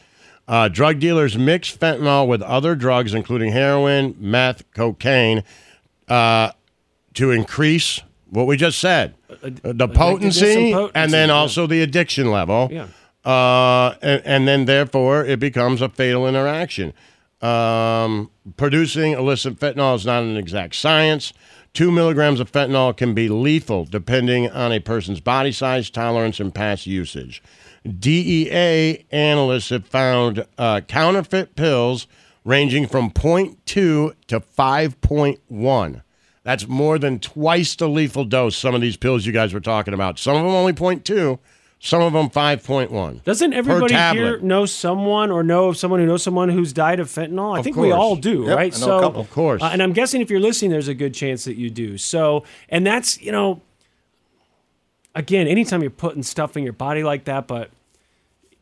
Uh, 0.47 0.69
drug 0.69 0.99
dealers 0.99 1.37
mix 1.37 1.75
fentanyl 1.75 2.25
with 2.27 2.41
other 2.41 2.75
drugs, 2.75 3.13
including 3.13 3.51
heroin, 3.51 4.15
meth, 4.17 4.63
cocaine, 4.71 5.43
uh, 6.07 6.51
to 7.13 7.31
increase 7.31 8.01
what 8.29 8.47
we 8.47 8.57
just 8.57 8.79
said 8.79 9.15
the 9.41 9.87
potency, 9.87 10.71
potency, 10.71 10.91
and 10.95 11.11
then 11.11 11.29
yeah. 11.29 11.35
also 11.35 11.67
the 11.67 11.81
addiction 11.81 12.31
level. 12.31 12.69
Yeah. 12.71 12.87
Uh, 13.25 13.95
and, 14.01 14.21
and 14.25 14.47
then 14.47 14.65
therefore 14.65 15.25
it 15.25 15.39
becomes 15.39 15.81
a 15.81 15.89
fatal 15.89 16.27
interaction. 16.27 16.93
Um, 17.41 18.31
producing 18.55 19.11
illicit 19.13 19.59
fentanyl 19.59 19.95
is 19.95 20.05
not 20.05 20.23
an 20.23 20.37
exact 20.37 20.75
science. 20.75 21.33
Two 21.73 21.91
milligrams 21.91 22.39
of 22.39 22.51
fentanyl 22.51 22.95
can 22.95 23.13
be 23.13 23.29
lethal 23.29 23.85
depending 23.85 24.49
on 24.49 24.71
a 24.71 24.79
person's 24.79 25.19
body 25.19 25.51
size, 25.51 25.89
tolerance, 25.89 26.39
and 26.39 26.55
past 26.55 26.87
usage. 26.87 27.43
DEA 27.87 29.05
analysts 29.11 29.69
have 29.69 29.85
found 29.85 30.45
uh, 30.57 30.81
counterfeit 30.81 31.55
pills 31.55 32.07
ranging 32.43 32.87
from 32.87 33.11
0.2 33.11 33.55
to 33.65 34.13
5.1. 34.39 36.01
That's 36.43 36.67
more 36.67 36.97
than 36.97 37.19
twice 37.19 37.75
the 37.75 37.89
lethal 37.89 38.23
dose, 38.23 38.55
some 38.55 38.73
of 38.73 38.79
these 38.81 38.95
pills 38.95 39.25
you 39.25 39.33
guys 39.33 39.53
were 39.53 39.59
talking 39.59 39.93
about. 39.93 40.17
Some 40.17 40.37
of 40.37 40.43
them 40.43 40.53
only 40.53 40.71
0.2, 40.71 41.39
some 41.79 42.01
of 42.01 42.13
them 42.13 42.29
5.1. 42.29 43.23
Doesn't 43.25 43.51
per 43.51 43.57
everybody 43.57 43.93
here 43.93 44.39
know 44.39 44.65
someone 44.65 45.29
or 45.29 45.43
know 45.43 45.67
of 45.67 45.77
someone 45.77 45.99
who 45.99 46.05
knows 46.05 46.23
someone 46.23 46.47
who's 46.47 46.71
died 46.71 47.01
of 47.01 47.07
fentanyl? 47.09 47.55
I 47.55 47.59
Of 47.59 47.65
think 47.65 47.75
we 47.75 47.91
all 47.91 48.15
do, 48.15 48.43
Yep, 48.45 48.55
right? 48.55 48.75
I 48.75 48.79
know 48.85 48.97
a 48.97 49.01
couple. 49.01 49.21
Of 49.21 49.29
course. 49.29 49.61
Uh, 49.61 49.69
and 49.73 49.83
I'm 49.83 49.91
guessing 49.91 50.21
if 50.21 50.29
you're 50.29 50.39
listening, 50.39 50.71
there's 50.71 50.87
a 50.87 50.93
good 50.93 51.13
chance 51.13 51.43
that 51.43 51.57
you 51.57 51.69
do. 51.69 51.97
So, 51.97 52.45
and 52.69 52.87
that's, 52.87 53.21
you 53.21 53.33
know, 53.33 53.61
again, 55.15 55.47
anytime 55.47 55.81
you're 55.81 55.89
putting 55.91 56.23
stuff 56.23 56.55
in 56.55 56.63
your 56.63 56.73
body 56.73 57.03
like 57.03 57.25
that, 57.25 57.47
but, 57.47 57.71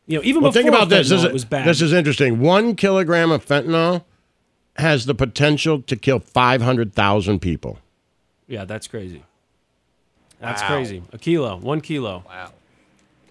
you 0.06 0.18
know, 0.18 0.24
even 0.24 0.42
Well, 0.42 0.50
before 0.52 0.62
think 0.62 0.74
about 0.74 0.88
this. 0.88 1.08
fentanyl, 1.08 1.10
This 1.10 1.22
it 1.24 1.26
is, 1.28 1.32
was 1.32 1.44
bad. 1.44 1.66
this 1.66 1.82
is 1.82 1.92
interesting. 1.92 2.40
One 2.40 2.74
kilogram 2.76 3.30
of 3.30 3.44
fentanyl 3.44 4.04
has 4.76 5.06
the 5.06 5.14
potential 5.14 5.80
to 5.82 5.96
kill 5.96 6.18
500,000 6.20 7.40
people. 7.40 7.78
yeah, 8.46 8.64
that's 8.64 8.86
crazy. 8.86 9.22
That's 10.40 10.62
crazy. 10.62 11.02
A 11.12 11.18
kilo, 11.18 11.56
one 11.56 11.80
kilo. 11.80 12.22
Wow. 12.26 12.52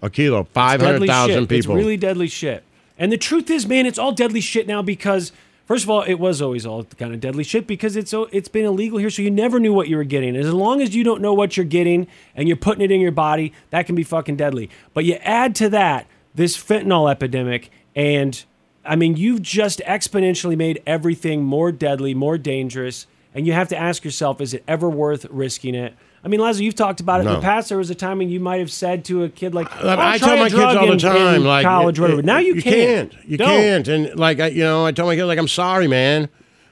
A 0.02 0.10
kilo, 0.10 0.44
500,000 0.44 1.28
shit. 1.30 1.52
It's 1.52 1.66
people. 1.66 1.76
really 1.76 1.96
deadly 1.96 2.26
shit. 2.28 2.64
And 2.98 3.12
the 3.12 3.16
truth 3.16 3.48
is, 3.48 3.66
man, 3.66 3.86
it's 3.86 3.98
all 3.98 4.12
deadly 4.12 4.40
shit 4.40 4.66
now 4.66 4.82
because 4.82 5.32
First 5.66 5.82
of 5.82 5.90
all, 5.90 6.02
it 6.02 6.14
was 6.20 6.40
always 6.40 6.64
all 6.64 6.84
kind 6.84 7.12
of 7.12 7.18
deadly 7.18 7.42
shit 7.42 7.66
because 7.66 7.96
it's 7.96 8.14
it's 8.30 8.46
been 8.48 8.64
illegal 8.64 8.98
here, 9.00 9.10
so 9.10 9.20
you 9.20 9.32
never 9.32 9.58
knew 9.58 9.72
what 9.72 9.88
you 9.88 9.96
were 9.96 10.04
getting. 10.04 10.36
As 10.36 10.52
long 10.54 10.80
as 10.80 10.94
you 10.94 11.02
don't 11.02 11.20
know 11.20 11.34
what 11.34 11.56
you're 11.56 11.66
getting 11.66 12.06
and 12.36 12.46
you're 12.46 12.56
putting 12.56 12.84
it 12.84 12.92
in 12.92 13.00
your 13.00 13.10
body, 13.10 13.52
that 13.70 13.84
can 13.84 13.96
be 13.96 14.04
fucking 14.04 14.36
deadly. 14.36 14.70
But 14.94 15.04
you 15.06 15.14
add 15.14 15.56
to 15.56 15.68
that 15.70 16.06
this 16.36 16.56
fentanyl 16.56 17.10
epidemic, 17.10 17.70
and 17.94 18.44
I 18.84 18.94
mean, 18.94 19.16
you've 19.16 19.42
just 19.42 19.80
exponentially 19.80 20.56
made 20.56 20.82
everything 20.86 21.42
more 21.42 21.72
deadly, 21.72 22.14
more 22.14 22.38
dangerous, 22.38 23.06
and 23.34 23.46
you 23.46 23.52
have 23.52 23.68
to 23.68 23.76
ask 23.76 24.04
yourself, 24.04 24.40
is 24.40 24.54
it 24.54 24.62
ever 24.68 24.88
worth 24.88 25.26
risking 25.30 25.74
it? 25.74 25.94
I 26.24 26.28
mean, 26.28 26.40
Leslie, 26.40 26.64
you've 26.64 26.74
talked 26.74 27.00
about 27.00 27.20
it 27.20 27.26
in 27.26 27.34
the 27.34 27.40
past. 27.40 27.68
There 27.68 27.78
was 27.78 27.88
a 27.88 27.94
time 27.94 28.18
when 28.18 28.28
you 28.28 28.40
might 28.40 28.58
have 28.58 28.72
said 28.72 29.04
to 29.04 29.22
a 29.22 29.28
kid 29.28 29.54
like, 29.54 29.68
"Oh, 29.80 29.96
I 29.96 30.18
tell 30.18 30.36
my 30.36 30.48
kids 30.48 30.60
all 30.60 30.86
the 30.86 30.92
in- 30.92 30.98
time, 30.98 31.34
in 31.36 31.44
like 31.44 31.64
college, 31.64 32.00
whatever. 32.00 32.20
Now 32.20 32.38
you, 32.38 32.54
you 32.54 32.62
can't. 32.62 33.12
can't. 33.12 33.28
You 33.28 33.36
Don't. 33.36 33.48
can't. 33.48 33.88
And 33.88 34.16
like 34.18 34.40
I, 34.40 34.48
you 34.48 34.64
know, 34.64 34.84
I 34.84 34.90
tell 34.90 35.06
my 35.06 35.14
kids 35.14 35.26
like 35.26 35.38
I'm 35.38 35.46
sorry, 35.46 35.86
man. 35.86 36.28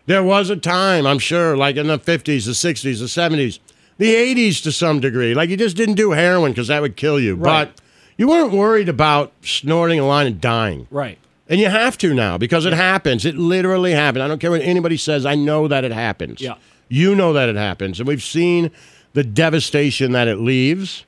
There 0.06 0.24
was 0.24 0.50
a 0.50 0.56
time, 0.56 1.06
I'm 1.06 1.20
sure, 1.20 1.56
like 1.56 1.76
in 1.76 1.86
the 1.86 1.98
50s, 1.98 2.24
the 2.24 2.50
60s, 2.52 2.82
the 2.82 3.06
70s, 3.06 3.58
the 3.96 4.12
80s 4.12 4.62
to 4.64 4.72
some 4.72 4.98
degree. 5.00 5.34
Like 5.34 5.50
you 5.50 5.56
just 5.56 5.76
didn't 5.76 5.94
do 5.94 6.10
heroin 6.10 6.50
because 6.50 6.68
that 6.68 6.82
would 6.82 6.96
kill 6.96 7.20
you. 7.20 7.36
Right. 7.36 7.68
But 7.72 7.80
you 8.16 8.28
weren't 8.28 8.52
worried 8.52 8.88
about 8.88 9.32
snorting 9.42 9.98
a 10.00 10.06
line 10.06 10.26
and 10.26 10.40
dying. 10.40 10.86
Right. 10.90 11.18
And 11.48 11.60
you 11.60 11.68
have 11.68 11.98
to 11.98 12.14
now 12.14 12.38
because 12.38 12.64
it 12.64 12.72
happens. 12.72 13.24
It 13.26 13.36
literally 13.36 13.92
happens. 13.92 14.22
I 14.22 14.28
don't 14.28 14.38
care 14.38 14.50
what 14.50 14.62
anybody 14.62 14.96
says. 14.96 15.26
I 15.26 15.34
know 15.34 15.68
that 15.68 15.84
it 15.84 15.92
happens. 15.92 16.40
Yeah. 16.40 16.54
You 16.88 17.14
know 17.14 17.32
that 17.32 17.48
it 17.48 17.56
happens. 17.56 18.00
And 18.00 18.06
we've 18.08 18.22
seen 18.22 18.70
the 19.12 19.24
devastation 19.24 20.12
that 20.12 20.26
it 20.28 20.36
leaves 20.36 21.04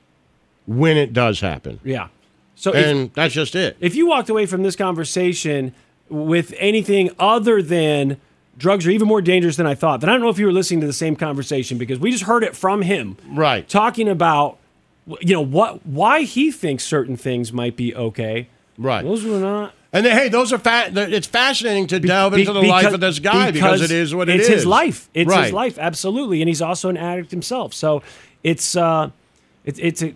when 0.65 0.97
it 0.97 1.13
does 1.13 1.39
happen. 1.39 1.79
Yeah. 1.83 2.07
So 2.55 2.73
if- 2.73 2.85
and 2.85 3.11
that's 3.13 3.33
just 3.33 3.55
it. 3.55 3.77
If 3.79 3.95
you 3.95 4.07
walked 4.07 4.29
away 4.29 4.45
from 4.45 4.63
this 4.63 4.75
conversation 4.75 5.73
with 6.09 6.53
anything 6.57 7.09
other 7.19 7.61
than 7.61 8.17
drugs 8.57 8.87
are 8.87 8.91
even 8.91 9.07
more 9.07 9.21
dangerous 9.21 9.55
than 9.55 9.67
I 9.67 9.75
thought, 9.75 10.01
then 10.01 10.09
I 10.09 10.13
don't 10.13 10.21
know 10.21 10.29
if 10.29 10.39
you 10.39 10.45
were 10.45 10.51
listening 10.51 10.81
to 10.81 10.87
the 10.87 10.93
same 10.93 11.15
conversation 11.15 11.77
because 11.77 11.99
we 11.99 12.11
just 12.11 12.23
heard 12.23 12.43
it 12.43 12.55
from 12.55 12.81
him. 12.81 13.17
Right. 13.29 13.67
Talking 13.67 14.07
about 14.09 14.57
you 15.21 15.33
know 15.33 15.41
what 15.41 15.85
why 15.85 16.21
he 16.23 16.51
thinks 16.51 16.83
certain 16.83 17.17
things 17.17 17.53
might 17.53 17.75
be 17.75 17.95
okay. 17.95 18.49
Right. 18.77 19.03
Those 19.03 19.23
were 19.23 19.39
not 19.39 19.73
And 19.93 20.05
then, 20.05 20.15
hey, 20.17 20.29
those 20.29 20.51
are 20.53 20.59
fa- 20.59 20.91
it's 20.93 21.25
fascinating 21.27 21.87
to 21.87 21.99
delve 21.99 22.33
into 22.33 22.53
the 22.53 22.61
Be- 22.61 22.67
life 22.67 22.93
of 22.93 22.99
this 22.99 23.19
guy 23.19 23.51
because, 23.51 23.81
it 23.81 23.89
is 23.91 24.13
what 24.13 24.29
it 24.29 24.35
it's 24.39 24.49
is. 24.49 24.55
his 24.55 24.65
life. 24.65 25.09
It's 25.13 25.29
right. 25.29 25.45
his 25.45 25.53
life, 25.53 25.79
absolutely, 25.79 26.41
and 26.41 26.49
he's 26.49 26.61
also 26.61 26.89
an 26.89 26.97
addict 26.97 27.31
himself. 27.31 27.73
So 27.73 28.03
it's 28.43 28.75
uh, 28.75 29.09
it's 29.65 29.79
it's 29.79 30.03
a. 30.03 30.13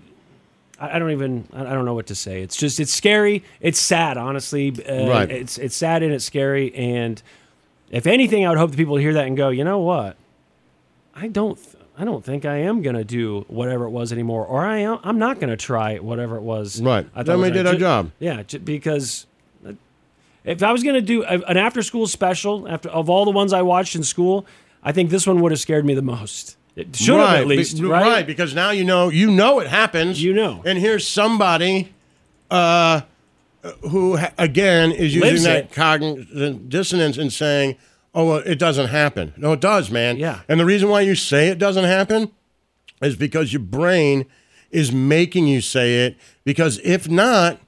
I 0.80 0.96
I 0.96 1.00
don't 1.00 1.12
even. 1.12 1.48
I 1.54 1.64
don't 1.74 1.86
know 1.86 1.94
what 1.94 2.08
to 2.08 2.16
say. 2.16 2.42
It's 2.42 2.56
just. 2.58 2.80
It's 2.80 2.94
scary. 2.94 3.44
It's 3.62 3.80
sad. 3.80 4.18
Honestly, 4.18 4.74
uh, 4.88 5.08
Right. 5.08 5.32
It's 5.32 5.58
it's 5.58 5.76
sad 5.76 6.04
and 6.04 6.14
it's 6.14 6.26
scary. 6.26 6.74
And 6.76 7.22
if 7.90 8.06
anything, 8.08 8.46
I 8.46 8.50
would 8.50 8.58
hope 8.58 8.72
that 8.72 8.78
people 8.78 8.98
hear 8.98 9.14
that 9.14 9.26
and 9.26 9.36
go, 9.38 9.50
you 9.50 9.64
know 9.64 9.80
what? 9.80 10.18
I 11.16 11.28
don't. 11.30 11.58
I 12.02 12.04
don't 12.04 12.26
think 12.26 12.46
I 12.46 12.58
am 12.58 12.82
gonna 12.82 13.04
do 13.04 13.46
whatever 13.48 13.86
it 13.86 13.92
was 13.92 14.12
anymore, 14.12 14.44
or 14.44 14.66
I 14.66 14.80
am. 14.80 14.98
I'm 15.04 15.20
not 15.20 15.40
gonna 15.40 15.56
try 15.56 15.98
whatever 16.00 16.36
it 16.36 16.42
was. 16.42 16.82
Right. 16.82 17.06
I 17.14 17.20
thought 17.20 17.26
Then 17.28 17.42
we 17.42 17.52
did 17.52 17.68
our 17.68 17.76
job. 17.76 18.10
Yeah, 18.18 18.42
ju- 18.42 18.58
because 18.58 19.28
if 20.44 20.64
I 20.64 20.72
was 20.72 20.82
going 20.82 20.96
to 20.96 21.02
do 21.02 21.22
a, 21.22 21.40
an 21.48 21.58
after 21.58 21.84
school 21.84 22.08
special, 22.08 22.68
after 22.68 22.90
of 22.90 23.12
all 23.12 23.26
the 23.26 23.32
ones 23.32 23.54
I 23.54 23.62
watched 23.62 23.96
in 23.96 24.02
school, 24.02 24.48
I 24.82 24.92
think 24.92 25.12
this 25.12 25.28
one 25.28 25.40
would 25.42 25.52
have 25.52 25.60
scared 25.62 25.86
me 25.86 25.94
the 25.94 26.02
most. 26.02 26.58
It 26.76 26.96
should 26.96 27.20
have 27.20 27.30
right. 27.30 27.42
at 27.42 27.46
least, 27.48 27.80
Be- 27.80 27.86
right? 27.88 28.26
Because 28.26 28.56
now 28.56 28.72
you 28.72 28.84
know 28.84 29.10
you 29.10 29.30
know 29.30 29.60
it 29.60 29.68
happens. 29.68 30.24
You 30.24 30.34
know. 30.34 30.64
And 30.66 30.80
here's 30.80 31.08
somebody 31.08 31.94
uh, 32.50 33.02
who 33.92 34.18
ha- 34.18 34.34
again 34.40 34.92
is 34.92 35.14
using 35.14 35.30
Lives 35.30 35.44
that 35.44 35.66
it. 35.66 35.72
cognitive 35.74 36.68
dissonance 36.68 37.20
and 37.20 37.32
saying, 37.32 37.76
"Oh, 38.14 38.26
well, 38.26 38.38
it 38.38 38.60
doesn't 38.60 38.88
happen." 38.88 39.34
No, 39.38 39.54
it 39.54 39.62
does, 39.62 39.90
man. 39.92 40.18
Yeah. 40.18 40.42
And 40.48 40.60
the 40.60 40.66
reason 40.66 40.90
why 40.90 41.02
you 41.02 41.16
say 41.16 41.48
it 41.48 41.58
doesn't 41.58 41.86
happen 41.86 42.32
is 43.02 43.16
because 43.16 43.52
your 43.54 43.62
brain 43.62 44.26
is 44.70 44.92
making 44.92 45.48
you 45.48 45.62
say 45.62 46.06
it. 46.06 46.18
Because 46.44 46.80
if 46.84 47.10
not, 47.10 47.60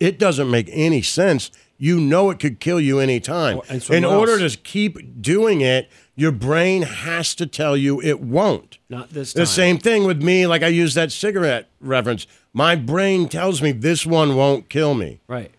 it 0.00 0.18
doesn't 0.18 0.50
make 0.50 0.68
any 0.72 1.02
sense. 1.02 1.50
You 1.78 1.98
know 1.98 2.30
it 2.30 2.38
could 2.38 2.60
kill 2.60 2.80
you 2.80 3.00
anytime. 3.00 3.60
and 3.68 3.76
In 3.76 3.80
somewhere 3.80 4.16
order 4.16 4.48
to 4.48 4.56
keep 4.56 5.20
doing 5.20 5.62
it, 5.62 5.90
your 6.14 6.30
brain 6.30 6.82
has 6.82 7.34
to 7.34 7.46
tell 7.46 7.76
you 7.76 8.00
it 8.00 8.20
won't. 8.20 8.78
Not 8.88 9.10
this 9.10 9.32
time. 9.32 9.40
The 9.40 9.46
same 9.46 9.78
thing 9.78 10.04
with 10.04 10.22
me, 10.22 10.46
like 10.46 10.62
I 10.62 10.68
use 10.68 10.94
that 10.94 11.10
cigarette 11.10 11.68
reference. 11.80 12.26
My 12.52 12.76
brain 12.76 13.28
tells 13.28 13.62
me 13.62 13.72
this 13.72 14.06
one 14.06 14.36
won't 14.36 14.68
kill 14.68 14.94
me. 14.94 15.20
Right. 15.26 15.50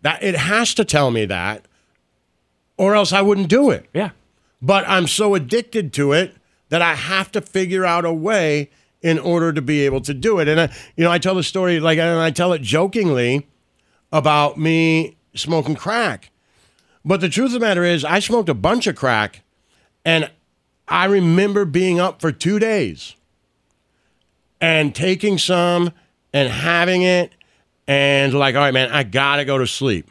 That 0.00 0.22
it 0.22 0.34
has 0.34 0.74
to 0.74 0.84
tell 0.84 1.10
me 1.12 1.26
that, 1.26 1.66
or 2.82 2.96
else 2.96 3.12
I 3.12 3.22
wouldn't 3.22 3.48
do 3.48 3.70
it. 3.70 3.88
Yeah. 3.94 4.10
But 4.60 4.84
I'm 4.88 5.06
so 5.06 5.36
addicted 5.36 5.92
to 5.92 6.10
it 6.12 6.34
that 6.68 6.82
I 6.82 6.96
have 6.96 7.30
to 7.30 7.40
figure 7.40 7.84
out 7.84 8.04
a 8.04 8.12
way 8.12 8.70
in 9.02 9.20
order 9.20 9.52
to 9.52 9.62
be 9.62 9.82
able 9.82 10.00
to 10.00 10.12
do 10.12 10.40
it. 10.40 10.48
And 10.48 10.62
I, 10.62 10.74
you 10.96 11.04
know, 11.04 11.10
I 11.12 11.20
tell 11.20 11.36
the 11.36 11.44
story 11.44 11.78
like, 11.78 12.00
and 12.00 12.18
I 12.18 12.32
tell 12.32 12.52
it 12.52 12.60
jokingly 12.60 13.46
about 14.10 14.58
me 14.58 15.16
smoking 15.32 15.76
crack. 15.76 16.30
But 17.04 17.20
the 17.20 17.28
truth 17.28 17.54
of 17.54 17.60
the 17.60 17.60
matter 17.60 17.84
is, 17.84 18.04
I 18.04 18.18
smoked 18.18 18.48
a 18.48 18.54
bunch 18.54 18.88
of 18.88 18.96
crack, 18.96 19.42
and 20.04 20.28
I 20.88 21.04
remember 21.04 21.64
being 21.64 22.00
up 22.00 22.20
for 22.20 22.32
two 22.32 22.58
days 22.58 23.14
and 24.60 24.92
taking 24.92 25.38
some 25.38 25.92
and 26.32 26.48
having 26.48 27.02
it, 27.02 27.32
and 27.86 28.34
like, 28.34 28.56
all 28.56 28.62
right, 28.62 28.74
man, 28.74 28.90
I 28.90 29.04
gotta 29.04 29.44
go 29.44 29.58
to 29.58 29.68
sleep, 29.68 30.10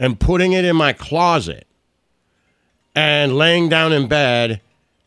and 0.00 0.18
putting 0.18 0.52
it 0.52 0.64
in 0.64 0.74
my 0.74 0.92
closet 0.92 1.67
and 2.98 3.36
laying 3.36 3.68
down 3.68 3.92
in 3.92 4.08
bed 4.08 4.60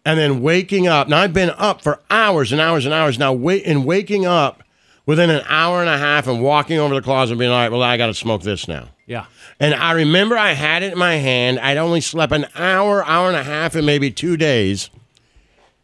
and 0.06 0.18
then 0.18 0.42
waking 0.42 0.88
up. 0.88 1.10
Now 1.10 1.18
I've 1.18 1.34
been 1.34 1.50
up 1.50 1.82
for 1.82 2.00
hours 2.10 2.54
and 2.54 2.62
hours 2.62 2.86
and 2.86 2.94
hours 2.94 3.20
now, 3.20 3.34
wait 3.34 3.66
and 3.66 3.84
waking 3.84 4.26
up 4.26 4.64
within 5.06 5.30
an 5.30 5.44
hour 5.50 5.82
and 5.82 5.90
a 5.90 5.98
half 5.98 6.26
and 6.26 6.42
walking 6.42 6.80
over 6.80 6.96
the 6.96 7.02
closet 7.02 7.34
and 7.34 7.40
being 7.40 7.52
like, 7.52 7.70
well, 7.70 7.84
I 7.84 7.98
got 7.98 8.08
to 8.08 8.14
smoke 8.14 8.44
this 8.44 8.66
now. 8.66 8.88
Yeah. 9.08 9.26
And 9.60 9.76
I 9.76 9.92
remember 9.92 10.38
I 10.38 10.54
had 10.54 10.84
it 10.84 10.94
in 10.94 10.98
my 10.98 11.16
hand. 11.16 11.60
I'd 11.60 11.76
only 11.76 12.00
slept 12.00 12.32
an 12.32 12.46
hour, 12.56 13.06
hour 13.06 13.28
and 13.28 13.36
a 13.36 13.44
half, 13.44 13.76
in 13.76 13.84
maybe 13.84 14.10
two 14.10 14.38
days. 14.38 14.90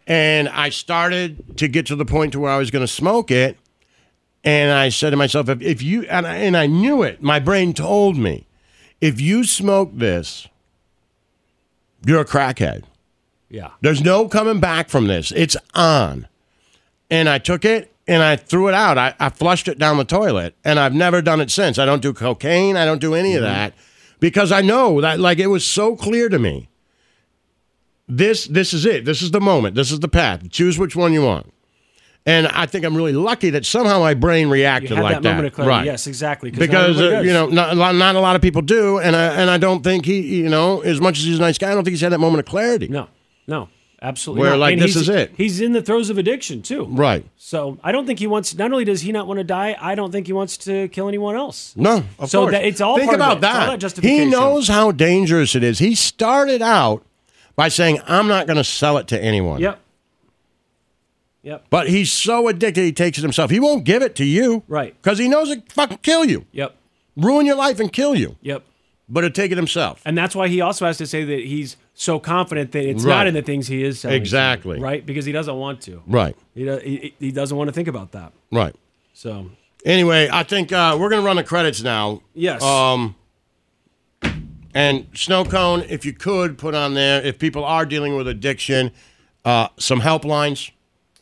And 0.08 0.48
I 0.48 0.70
started 0.70 1.58
to 1.58 1.68
get 1.68 1.88
to 1.88 1.98
the 1.98 2.06
point 2.06 2.32
to 2.32 2.40
where 2.40 2.52
I 2.52 2.58
was 2.58 2.72
going 2.72 2.84
to 2.84 2.92
smoke 2.92 3.32
it. 3.32 3.58
And 4.46 4.72
I 4.72 4.88
said 4.88 5.10
to 5.10 5.18
myself, 5.18 5.50
if, 5.50 5.62
if 5.62 5.82
you, 5.82 6.04
and 6.04 6.26
I, 6.26 6.36
and 6.38 6.56
I 6.56 6.68
knew 6.68 7.04
it, 7.04 7.22
my 7.22 7.40
brain 7.40 7.74
told 7.74 8.16
me, 8.16 8.48
if 9.02 9.20
you 9.20 9.44
smoke 9.44 9.92
this, 9.94 10.48
you're 12.08 12.22
a 12.22 12.26
crackhead. 12.26 12.84
Yeah. 13.50 13.72
There's 13.82 14.02
no 14.02 14.28
coming 14.28 14.60
back 14.60 14.90
from 14.90 15.08
this. 15.08 15.32
It's 15.32 15.56
on. 15.74 16.28
And 17.10 17.30
I 17.30 17.38
took 17.38 17.66
it 17.66 17.94
and 18.08 18.24
I 18.24 18.36
threw 18.36 18.68
it 18.68 18.74
out. 18.74 18.98
I, 18.98 19.14
I 19.20 19.30
flushed 19.30 19.68
it 19.68 19.78
down 19.78 19.98
the 19.98 20.06
toilet. 20.06 20.56
And 20.64 20.80
I've 20.80 20.94
never 20.94 21.22
done 21.22 21.42
it 21.42 21.52
since. 21.52 21.78
I 21.78 21.86
don't 21.86 22.02
do 22.02 22.14
cocaine. 22.14 22.76
I 22.78 22.86
don't 22.86 23.00
do 23.00 23.14
any 23.14 23.36
of 23.36 23.44
mm-hmm. 23.44 23.54
that 23.54 23.74
because 24.20 24.52
I 24.52 24.62
know 24.62 25.02
that, 25.02 25.20
like, 25.20 25.40
it 25.40 25.48
was 25.48 25.66
so 25.66 25.96
clear 25.96 26.30
to 26.30 26.40
me. 26.40 26.70
This, 28.08 28.46
this 28.46 28.74
is 28.74 28.86
it. 28.86 29.06
This 29.06 29.22
is 29.22 29.32
the 29.32 29.42
moment. 29.42 29.76
This 29.76 29.92
is 29.92 30.00
the 30.00 30.08
path. 30.08 30.50
Choose 30.50 30.80
which 30.80 30.96
one 30.96 31.14
you 31.14 31.24
want. 31.24 31.54
And 32.28 32.46
I 32.50 32.66
think 32.66 32.84
I'm 32.86 32.96
really 32.96 33.14
lucky 33.14 33.52
that 33.52 33.66
somehow 33.66 34.00
my 34.02 34.14
brain 34.14 34.48
You 34.48 34.54
reacted 34.54 34.92
had 34.92 35.02
like 35.02 35.16
that 35.16 35.24
moment 35.24 35.48
of 35.48 35.54
clarity. 35.54 35.70
Right. 35.78 35.86
Yes, 35.86 36.08
exactly. 36.08 36.52
not 36.52 36.60
Because 36.60 37.00
everybody 37.00 37.16
uh, 37.16 37.22
you 37.22 37.32
know, 37.34 37.48
not, 37.48 37.72
a 37.72 37.76
lot- 37.76 37.96
not 37.96 38.16
a 38.16 38.20
lot 38.20 38.36
of 38.36 38.42
people 38.42 38.62
do, 38.62 39.00
and 39.00 39.16
I 39.16 39.28
and 39.42 39.50
I 39.50 39.58
don't 39.58 39.82
think 39.82 40.06
he, 40.06 40.20
you 40.44 40.50
know, 40.50 40.82
as 40.82 41.00
much 41.00 41.18
as 41.20 41.24
he's 41.24 41.38
a 41.40 41.42
nice 41.42 41.58
guy, 41.58 41.72
I 41.72 41.74
don't 41.74 41.86
think 41.86 41.94
he's 41.94 42.02
had 42.02 42.12
that 42.12 42.20
moment 42.20 42.42
of 42.42 42.46
clarity. 42.46 42.90
No, 42.90 43.08
no, 43.48 43.70
absolutely. 44.02 44.42
Where, 44.42 44.50
not. 44.52 44.60
like, 44.60 44.74
And 44.74 44.82
this 44.82 44.98
is 44.98 45.08
it. 45.08 45.32
He's 45.38 45.62
in 45.62 45.72
the 45.72 45.82
throes 45.82 46.10
of 46.10 46.18
addiction 46.18 46.62
too. 46.62 46.84
Right. 46.90 47.26
So 47.38 47.78
I 47.82 47.94
don't 47.94 48.06
think 48.06 48.20
he 48.20 48.28
wants. 48.28 48.54
Not 48.58 48.74
only 48.74 48.84
does 48.84 49.00
he 49.00 49.14
not 49.14 49.26
want 49.26 49.38
to 49.40 49.46
die, 49.46 49.78
I 49.80 49.96
don't 49.96 50.12
think 50.12 50.28
he 50.28 50.34
wants 50.34 50.58
to 50.68 50.90
kill 50.90 51.08
anyone 51.08 51.38
else. 51.38 51.74
No, 51.78 52.04
of 52.20 52.30
so 52.30 52.42
course. 52.42 52.52
that 52.52 52.66
it's 52.66 52.82
all 52.82 52.98
Think 52.98 53.10
part 53.12 53.22
of 53.22 53.22
about 53.22 53.38
it. 53.38 53.42
That. 53.42 53.66
that 53.68 53.80
justification. 53.80 54.26
he 54.26 54.30
knows 54.30 54.68
how 54.68 54.92
dangerous 54.92 55.56
it 55.56 55.64
is. 55.64 55.80
He 55.80 55.96
started 55.96 56.62
out 56.62 57.06
by 57.56 57.70
saying, 57.70 58.02
"I'm 58.06 58.28
not 58.28 58.48
going 58.48 58.58
to 58.58 58.66
sell 58.66 58.98
it 58.98 59.08
to 59.08 59.24
anyone." 59.24 59.62
Yep. 59.62 59.80
Yep. 61.48 61.68
But 61.70 61.88
he's 61.90 62.12
so 62.12 62.48
addicted, 62.50 62.82
he 62.84 62.92
takes 62.92 63.18
it 63.18 63.22
himself. 63.22 63.50
He 63.52 63.60
won't 63.62 63.86
give 63.86 64.02
it 64.02 64.16
to 64.16 64.26
you, 64.26 64.64
Right. 64.68 64.94
Because 65.02 65.18
he 65.18 65.30
knows 65.30 65.50
it 65.50 65.72
fucking 65.72 66.00
kill 66.04 66.26
you, 66.26 66.46
Yep. 66.52 66.76
ruin 67.16 67.46
your 67.46 67.56
life, 67.56 67.80
and 67.80 67.92
kill 67.92 68.16
you. 68.16 68.36
Yep. 68.42 68.64
But 69.08 69.24
he'll 69.24 69.32
take 69.32 69.52
it 69.54 69.58
himself. 69.58 70.02
And 70.04 70.18
that's 70.18 70.36
why 70.36 70.50
he 70.50 70.60
also 70.60 70.86
has 70.86 70.98
to 70.98 71.06
say 71.08 71.24
that 71.24 71.40
he's 71.46 71.78
so 71.94 72.20
confident 72.20 72.74
that 72.74 72.84
it's 72.84 73.06
Right. 73.06 73.16
not 73.16 73.28
in 73.28 73.34
the 73.34 73.42
things 73.42 73.68
he 73.68 73.82
is 73.84 74.02
selling. 74.02 74.18
Exactly. 74.18 74.78
right? 74.80 75.06
Because 75.06 75.24
he 75.26 75.32
doesn't 75.32 75.56
want 75.56 75.80
to. 75.84 76.02
Right. 76.06 76.36
He, 76.54 76.66
do, 76.66 76.78
he, 76.84 77.14
he 77.18 77.32
doesn't 77.32 77.56
want 77.58 77.70
to 77.70 77.72
think 77.72 77.88
about 77.88 78.12
that. 78.12 78.34
Right. 78.52 78.76
So 79.14 79.50
Anyway, 79.86 80.28
I 80.30 80.44
think 80.44 80.74
uh, 80.74 80.98
we're 81.00 81.10
going 81.10 81.22
to 81.22 81.26
run 81.26 81.38
the 81.38 81.44
credits 81.46 81.82
now. 81.82 82.22
Yes. 82.34 82.62
Um, 82.62 83.16
and 84.74 85.08
Snow 85.16 85.46
Cone, 85.46 85.84
if 85.88 86.06
you 86.06 86.12
could 86.14 86.58
put 86.58 86.76
on 86.76 86.94
there, 86.94 87.22
if 87.26 87.40
people 87.40 87.64
are 87.64 87.86
dealing 87.86 88.16
with 88.18 88.28
addiction, 88.28 88.92
uh, 89.46 89.70
some 89.78 90.02
helplines, 90.02 90.72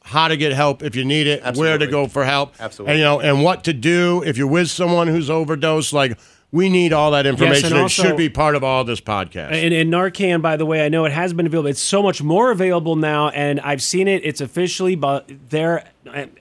how 0.06 0.28
to 0.28 0.38
get 0.38 0.54
help 0.54 0.84
if 0.84 0.96
you 0.96 1.04
need 1.04 1.28
it, 1.28 1.44
where 1.58 1.78
to 1.78 1.88
go 1.88 2.08
for 2.08 2.24
help, 2.26 2.54
Absolutely. 2.60 2.92
and 2.94 3.00
you 3.00 3.06
know, 3.06 3.20
and 3.20 3.44
what 3.44 3.64
to 3.66 3.74
do 3.74 4.24
if 4.24 4.38
you're 4.38 4.48
with 4.48 4.70
someone 4.70 5.08
who's 5.08 5.30
overdosed. 5.30 5.94
Like 5.94 6.18
we 6.52 6.70
need 6.70 6.94
all 6.94 7.12
that 7.12 7.26
information. 7.26 7.66
and 7.74 7.76
it 7.76 7.82
also- 7.82 8.04
should 8.04 8.16
be 8.18 8.30
part 8.30 8.56
of 8.56 8.64
all 8.64 8.84
this 8.86 9.02
podcast. 9.02 9.52
And, 9.52 9.74
and 9.74 9.92
Narcan, 9.92 10.42
by 10.42 10.56
the 10.58 10.66
way, 10.66 10.86
I 10.86 10.90
know 10.90 11.04
it 11.06 11.12
has 11.12 11.34
been 11.34 11.48
available. 11.48 11.70
It's 11.70 11.82
so 11.82 12.02
much 12.04 12.22
more 12.24 12.52
available 12.52 12.96
now, 12.96 13.30
and 13.30 13.60
I've 13.62 13.82
seen 13.82 14.08
it. 14.08 14.24
It's 14.24 14.40
officially 14.42 14.96
but 14.96 15.30
there 15.50 15.84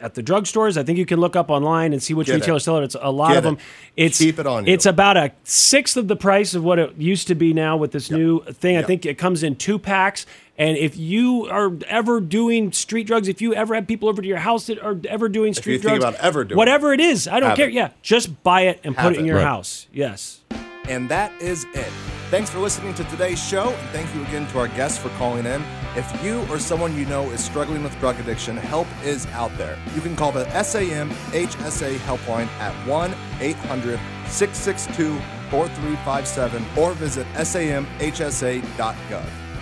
at 0.00 0.14
the 0.14 0.22
drugstores. 0.22 0.76
I 0.76 0.82
think 0.82 0.98
you 0.98 1.06
can 1.06 1.18
look 1.20 1.34
up 1.34 1.50
online 1.50 1.94
and 1.94 2.02
see 2.02 2.12
which 2.12 2.26
Get 2.26 2.34
it. 2.36 2.40
retailers 2.40 2.64
sell 2.64 2.76
it. 2.76 2.84
It's 2.84 2.96
a 3.00 3.10
lot 3.10 3.28
Get 3.28 3.38
of 3.38 3.44
them. 3.44 3.54
it. 3.96 4.04
It's 4.04 4.18
Keep 4.18 4.38
it 4.40 4.46
on 4.46 4.66
you. 4.66 4.74
It's 4.74 4.84
about 4.86 5.16
a 5.16 5.32
sixth 5.42 5.96
of 5.96 6.06
the 6.06 6.16
price 6.16 6.54
of 6.54 6.62
what 6.62 6.78
it 6.78 6.94
used 6.98 7.26
to 7.28 7.34
be 7.34 7.54
now 7.54 7.76
with 7.78 7.90
this 7.92 8.10
new 8.10 8.44
thing. 8.44 8.76
I 8.76 8.82
think 8.82 9.06
it 9.06 9.16
comes 9.16 9.42
in 9.42 9.56
two 9.56 9.78
packs. 9.78 10.26
And 10.56 10.76
if 10.78 10.97
you 10.97 11.47
are 11.51 11.72
ever 11.89 12.20
doing 12.20 12.70
street 12.72 13.06
drugs, 13.09 13.26
if 13.26 13.43
you 13.43 13.55
ever 13.55 13.74
have 13.74 13.86
people 13.89 14.09
over 14.09 14.22
to 14.22 14.28
your 14.28 14.39
house 14.39 14.66
that 14.68 14.78
are 14.81 14.97
ever 15.09 15.28
doing 15.28 15.51
If 15.51 15.56
street 15.56 15.72
you 15.74 15.78
think 15.81 16.01
drugs, 16.01 16.16
about 16.16 16.24
ever 16.24 16.44
doing 16.44 16.56
whatever 16.56 16.93
it 16.93 17.01
is, 17.01 17.26
I 17.26 17.40
don't 17.40 17.56
care. 17.56 17.68
it. 17.68 17.74
Yeah, 17.74 17.90
just 18.02 18.43
buy 18.44 18.62
it 18.62 18.81
and 18.85 18.94
Have 18.97 19.02
put 19.10 19.16
it 19.16 19.20
in 19.20 19.26
your 19.26 19.36
Right. 19.39 19.44
house. 19.47 19.89
Yes. 19.93 20.40
And 20.89 21.09
that 21.09 21.32
is 21.40 21.64
it. 21.74 21.89
Thanks 22.31 22.51
for 22.51 22.59
listening 22.59 22.94
to 22.94 23.05
today's 23.05 23.43
show, 23.43 23.68
and 23.68 23.89
thank 23.90 24.12
you 24.14 24.22
again 24.22 24.47
to 24.48 24.59
our 24.59 24.68
guests 24.68 24.98
for 24.98 25.09
calling 25.10 25.47
in. 25.47 25.62
If 25.97 26.24
you 26.24 26.44
or 26.51 26.59
someone 26.59 26.97
you 26.97 27.05
know 27.06 27.31
is 27.31 27.43
struggling 27.44 27.82
with 27.82 27.98
drug 28.01 28.18
addiction, 28.20 28.56
help 28.56 28.86
is 29.05 29.26
out 29.28 29.56
there. 29.56 29.78
You 29.94 30.01
can 30.02 30.14
call 30.16 30.31
the 30.32 30.44
SAM 30.62 31.10
HSA 31.32 31.97
helpline 31.98 32.48
at 32.60 32.72
1 32.86 33.14
800 33.40 33.98
662 34.26 35.18
4357 35.51 36.64
or 36.76 36.93
visit 36.93 37.26
samhsa.gov. 37.35 39.22